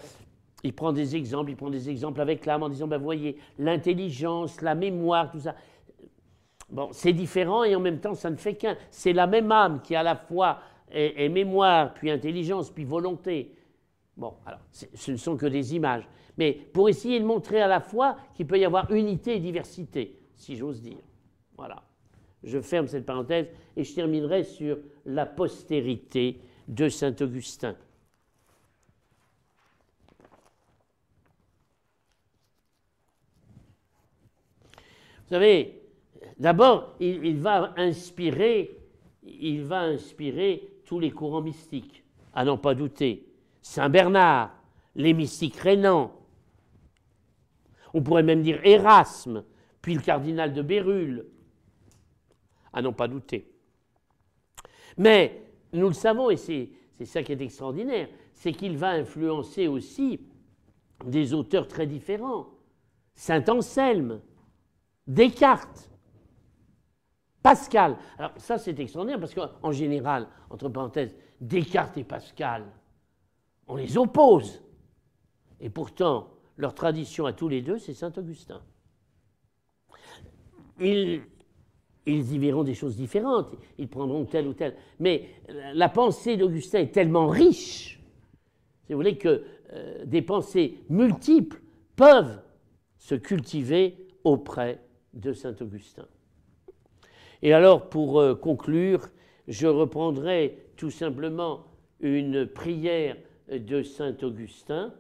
il 0.67 0.73
prend 0.73 0.93
des 0.93 1.15
exemples, 1.15 1.51
il 1.51 1.57
prend 1.57 1.71
des 1.71 1.91
exemples 1.91 2.21
avec 2.21 2.45
l'âme 2.45 2.63
en 2.65 2.69
disant, 2.69 2.89
ben 2.89 2.99
voyez, 2.99 3.37
l'intelligence, 3.59 4.63
la 4.63 4.75
mémoire, 4.75 5.31
tout 5.31 5.39
ça. 5.39 5.55
Bon, 6.71 6.89
c'est 6.91 7.13
différent 7.13 7.63
et 7.63 7.77
en 7.77 7.81
même 7.81 8.01
temps, 8.01 8.15
ça 8.15 8.31
ne 8.31 8.37
fait 8.37 8.55
qu'un. 8.55 8.77
C'est 8.91 9.13
la 9.13 9.29
même 9.29 9.53
âme 9.53 9.81
qui 9.81 9.95
à 9.95 10.03
la 10.03 10.17
fois 10.17 10.59
est, 10.91 11.29
mémoire, 11.29 11.95
puis 11.95 12.11
intelligence, 12.11 12.71
puis 12.71 12.85
volonté. 12.85 13.55
Bon, 14.17 14.35
alors, 14.47 14.61
ce 14.71 15.11
ne 15.11 15.17
sont 15.17 15.37
que 15.37 15.47
des 15.47 15.75
images. 15.75 16.09
Mais 16.39 16.53
pour 16.53 16.89
essayer 16.89 17.21
de 17.21 17.25
montrer 17.25 17.61
à 17.61 17.67
la 17.67 17.81
fois 17.81 18.17
qu'il 18.35 18.47
peut 18.47 18.59
y 18.59 18.65
avoir 18.65 18.91
unité 18.93 19.37
et 19.37 19.41
diversité, 19.41 20.19
si 20.35 20.57
j'ose 20.57 20.83
dire. 20.83 20.99
Voilà. 21.57 21.83
Je 22.43 22.61
ferme 22.61 22.87
cette 22.87 23.07
parenthèse 23.07 23.49
et 23.77 23.85
je 23.85 23.95
terminerai 23.95 24.45
sur 24.45 24.79
la 25.05 25.27
postérité 25.27 26.41
de 26.69 26.89
Saint 26.89 27.15
Augustin. 27.21 27.75
Vous 35.27 35.31
savez, 35.31 35.83
d'abord, 36.39 36.95
il, 37.01 37.39
va 37.39 37.75
inspirer, 37.77 38.79
il 39.25 39.65
va 39.65 39.81
inspirer 39.81 40.69
tous 40.87 40.99
les 40.99 41.11
courants 41.11 41.43
mystiques, 41.43 42.05
à 42.33 42.45
n'en 42.45 42.57
pas 42.57 42.75
douter. 42.75 43.29
Saint 43.61 43.91
Bernard, 43.91 44.55
les 44.95 45.13
mystiques 45.13 45.57
rénants, 45.57 46.13
on 47.93 48.03
pourrait 48.03 48.23
même 48.23 48.43
dire 48.43 48.65
Erasme, 48.65 49.45
puis 49.83 49.95
le 49.95 50.01
cardinal 50.01 50.53
de 50.53 50.63
Bérulle, 50.63 51.27
à 52.73 52.81
n'en 52.81 52.93
pas 52.93 53.09
douter. 53.09 53.53
Mais 54.97 55.43
nous 55.73 55.89
le 55.89 55.95
savons, 55.95 56.31
et 56.31 56.37
c'est 56.37 56.71
ça 57.05 57.23
qui 57.23 57.33
est 57.33 57.41
extraordinaire, 57.41 58.09
c'est 58.33 58.53
qu'il 58.53 58.77
va 58.77 58.91
influencer 58.91 59.67
aussi 59.67 60.21
des 61.05 61.35
auteurs 61.35 61.69
très 61.69 61.87
différents. 61.87 62.49
Saint 63.15 63.45
Anselme, 63.49 64.21
Descartes, 65.07 65.91
Pascal. 67.47 67.97
Alors 68.19 68.33
ça 68.39 68.59
c'est 68.59 68.77
extraordinaire 68.81 69.21
parce 69.21 69.35
qu'en 69.35 69.71
général, 69.71 70.27
entre 70.51 70.69
parenthèses, 70.69 71.15
Descartes 71.41 71.97
et 71.97 72.03
Pascal, 72.03 72.65
on 73.69 73.77
les 73.77 73.97
oppose. 73.97 74.63
Et 75.61 75.71
pourtant, 75.71 76.29
leur 76.57 76.75
tradition 76.75 77.25
à 77.25 77.33
tous 77.33 77.49
les 77.49 77.63
deux, 77.63 77.79
c'est 77.79 77.95
Saint 77.95 78.13
Augustin. 78.17 78.61
Ils, 80.81 81.23
y 82.07 82.39
verront 82.39 82.65
des 82.65 82.75
choses 82.75 82.97
différentes, 82.97 83.55
ils 83.79 83.89
prendront 83.89 84.25
tel 84.25 84.49
ou 84.49 84.53
tel. 84.53 84.75
Mais 84.99 85.29
la 85.73 85.89
pensée 85.89 86.37
d'Augustin 86.37 86.81
est 86.81 86.93
tellement 86.93 87.29
riche, 87.29 88.01
si 88.87 88.93
vous 88.93 88.99
voulez, 88.99 89.19
que 89.19 89.45
euh, 89.73 90.05
des 90.05 90.23
pensées 90.23 90.79
multiples 90.89 91.61
peuvent 91.95 92.43
se 92.99 93.15
cultiver 93.15 94.09
auprès 94.25 94.81
de 95.15 95.33
Saint 95.33 95.55
Augustin. 95.61 96.07
Et 97.43 97.53
alors, 97.53 97.89
pour 97.89 98.21
euh, 98.21 98.35
conclure, 98.35 99.09
je 99.49 99.67
reprendrai 99.67 100.67
tout 100.77 100.91
simplement 100.91 101.67
une 102.01 102.47
prière 102.47 103.17
de 103.49 103.83
Saint 103.83 104.17
Augustin. 104.23 104.93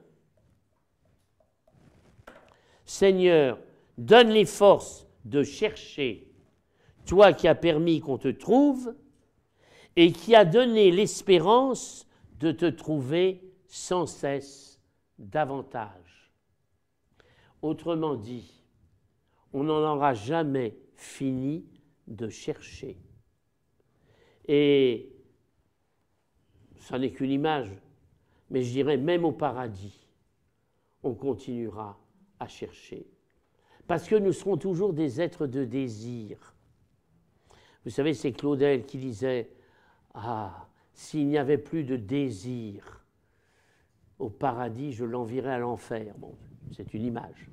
Seigneur, 2.84 3.58
donne 3.98 4.28
les 4.28 4.44
forces 4.44 5.06
de 5.24 5.42
chercher, 5.42 6.28
toi 7.06 7.32
qui 7.32 7.48
as 7.48 7.54
permis 7.54 8.00
qu'on 8.00 8.18
te 8.18 8.28
trouve, 8.28 8.94
et 9.96 10.12
qui 10.12 10.34
as 10.34 10.44
donné 10.44 10.90
l'espérance 10.90 12.06
de 12.38 12.52
te 12.52 12.66
trouver 12.66 13.42
sans 13.66 14.06
cesse 14.06 14.78
davantage. 15.18 16.30
Autrement 17.62 18.14
dit, 18.14 18.62
on 19.52 19.64
n'en 19.64 19.96
aura 19.96 20.14
jamais 20.14 20.76
fini 20.94 21.64
de 22.06 22.28
chercher. 22.28 22.96
Et 24.48 25.12
ça 26.78 26.98
n'est 26.98 27.10
qu'une 27.10 27.30
image, 27.30 27.70
mais 28.50 28.62
je 28.62 28.70
dirais 28.70 28.96
même 28.96 29.24
au 29.24 29.32
paradis, 29.32 30.06
on 31.02 31.14
continuera 31.14 31.98
à 32.38 32.46
chercher. 32.46 33.06
Parce 33.86 34.08
que 34.08 34.16
nous 34.16 34.32
serons 34.32 34.56
toujours 34.56 34.92
des 34.92 35.20
êtres 35.20 35.46
de 35.46 35.64
désir. 35.64 36.54
Vous 37.84 37.90
savez, 37.90 38.14
c'est 38.14 38.32
Claudel 38.32 38.84
qui 38.84 38.98
disait 38.98 39.50
Ah, 40.14 40.68
s'il 40.92 41.28
n'y 41.28 41.38
avait 41.38 41.58
plus 41.58 41.84
de 41.84 41.96
désir 41.96 43.04
au 44.18 44.30
paradis, 44.30 44.92
je 44.92 45.04
l'envierais 45.04 45.52
à 45.52 45.58
l'enfer. 45.58 46.14
Bon, 46.18 46.34
c'est 46.72 46.94
une 46.94 47.04
image. 47.04 47.48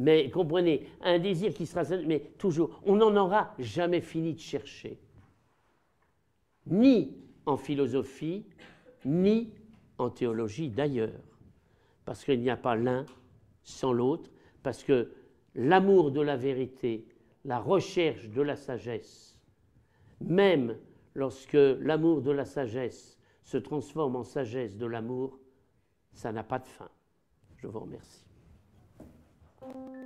Mais 0.00 0.30
comprenez, 0.30 0.86
un 1.02 1.18
désir 1.18 1.52
qui 1.52 1.66
sera, 1.66 1.82
mais 2.06 2.20
toujours, 2.38 2.80
on 2.86 2.96
n'en 2.96 3.14
aura 3.16 3.54
jamais 3.58 4.00
fini 4.00 4.32
de 4.32 4.40
chercher. 4.40 4.98
Ni 6.66 7.14
en 7.44 7.58
philosophie, 7.58 8.46
ni 9.04 9.52
en 9.98 10.08
théologie 10.08 10.70
d'ailleurs. 10.70 11.20
Parce 12.06 12.24
qu'il 12.24 12.40
n'y 12.40 12.48
a 12.48 12.56
pas 12.56 12.76
l'un 12.76 13.04
sans 13.62 13.92
l'autre, 13.92 14.30
parce 14.62 14.82
que 14.82 15.12
l'amour 15.54 16.12
de 16.12 16.22
la 16.22 16.38
vérité, 16.38 17.04
la 17.44 17.58
recherche 17.58 18.26
de 18.30 18.40
la 18.40 18.56
sagesse, 18.56 19.38
même 20.22 20.78
lorsque 21.14 21.52
l'amour 21.52 22.22
de 22.22 22.30
la 22.30 22.46
sagesse 22.46 23.18
se 23.42 23.58
transforme 23.58 24.16
en 24.16 24.24
sagesse 24.24 24.78
de 24.78 24.86
l'amour, 24.86 25.38
ça 26.14 26.32
n'a 26.32 26.42
pas 26.42 26.58
de 26.58 26.68
fin. 26.68 26.88
Je 27.58 27.66
vous 27.66 27.80
remercie. 27.80 28.29
you. 29.62 29.99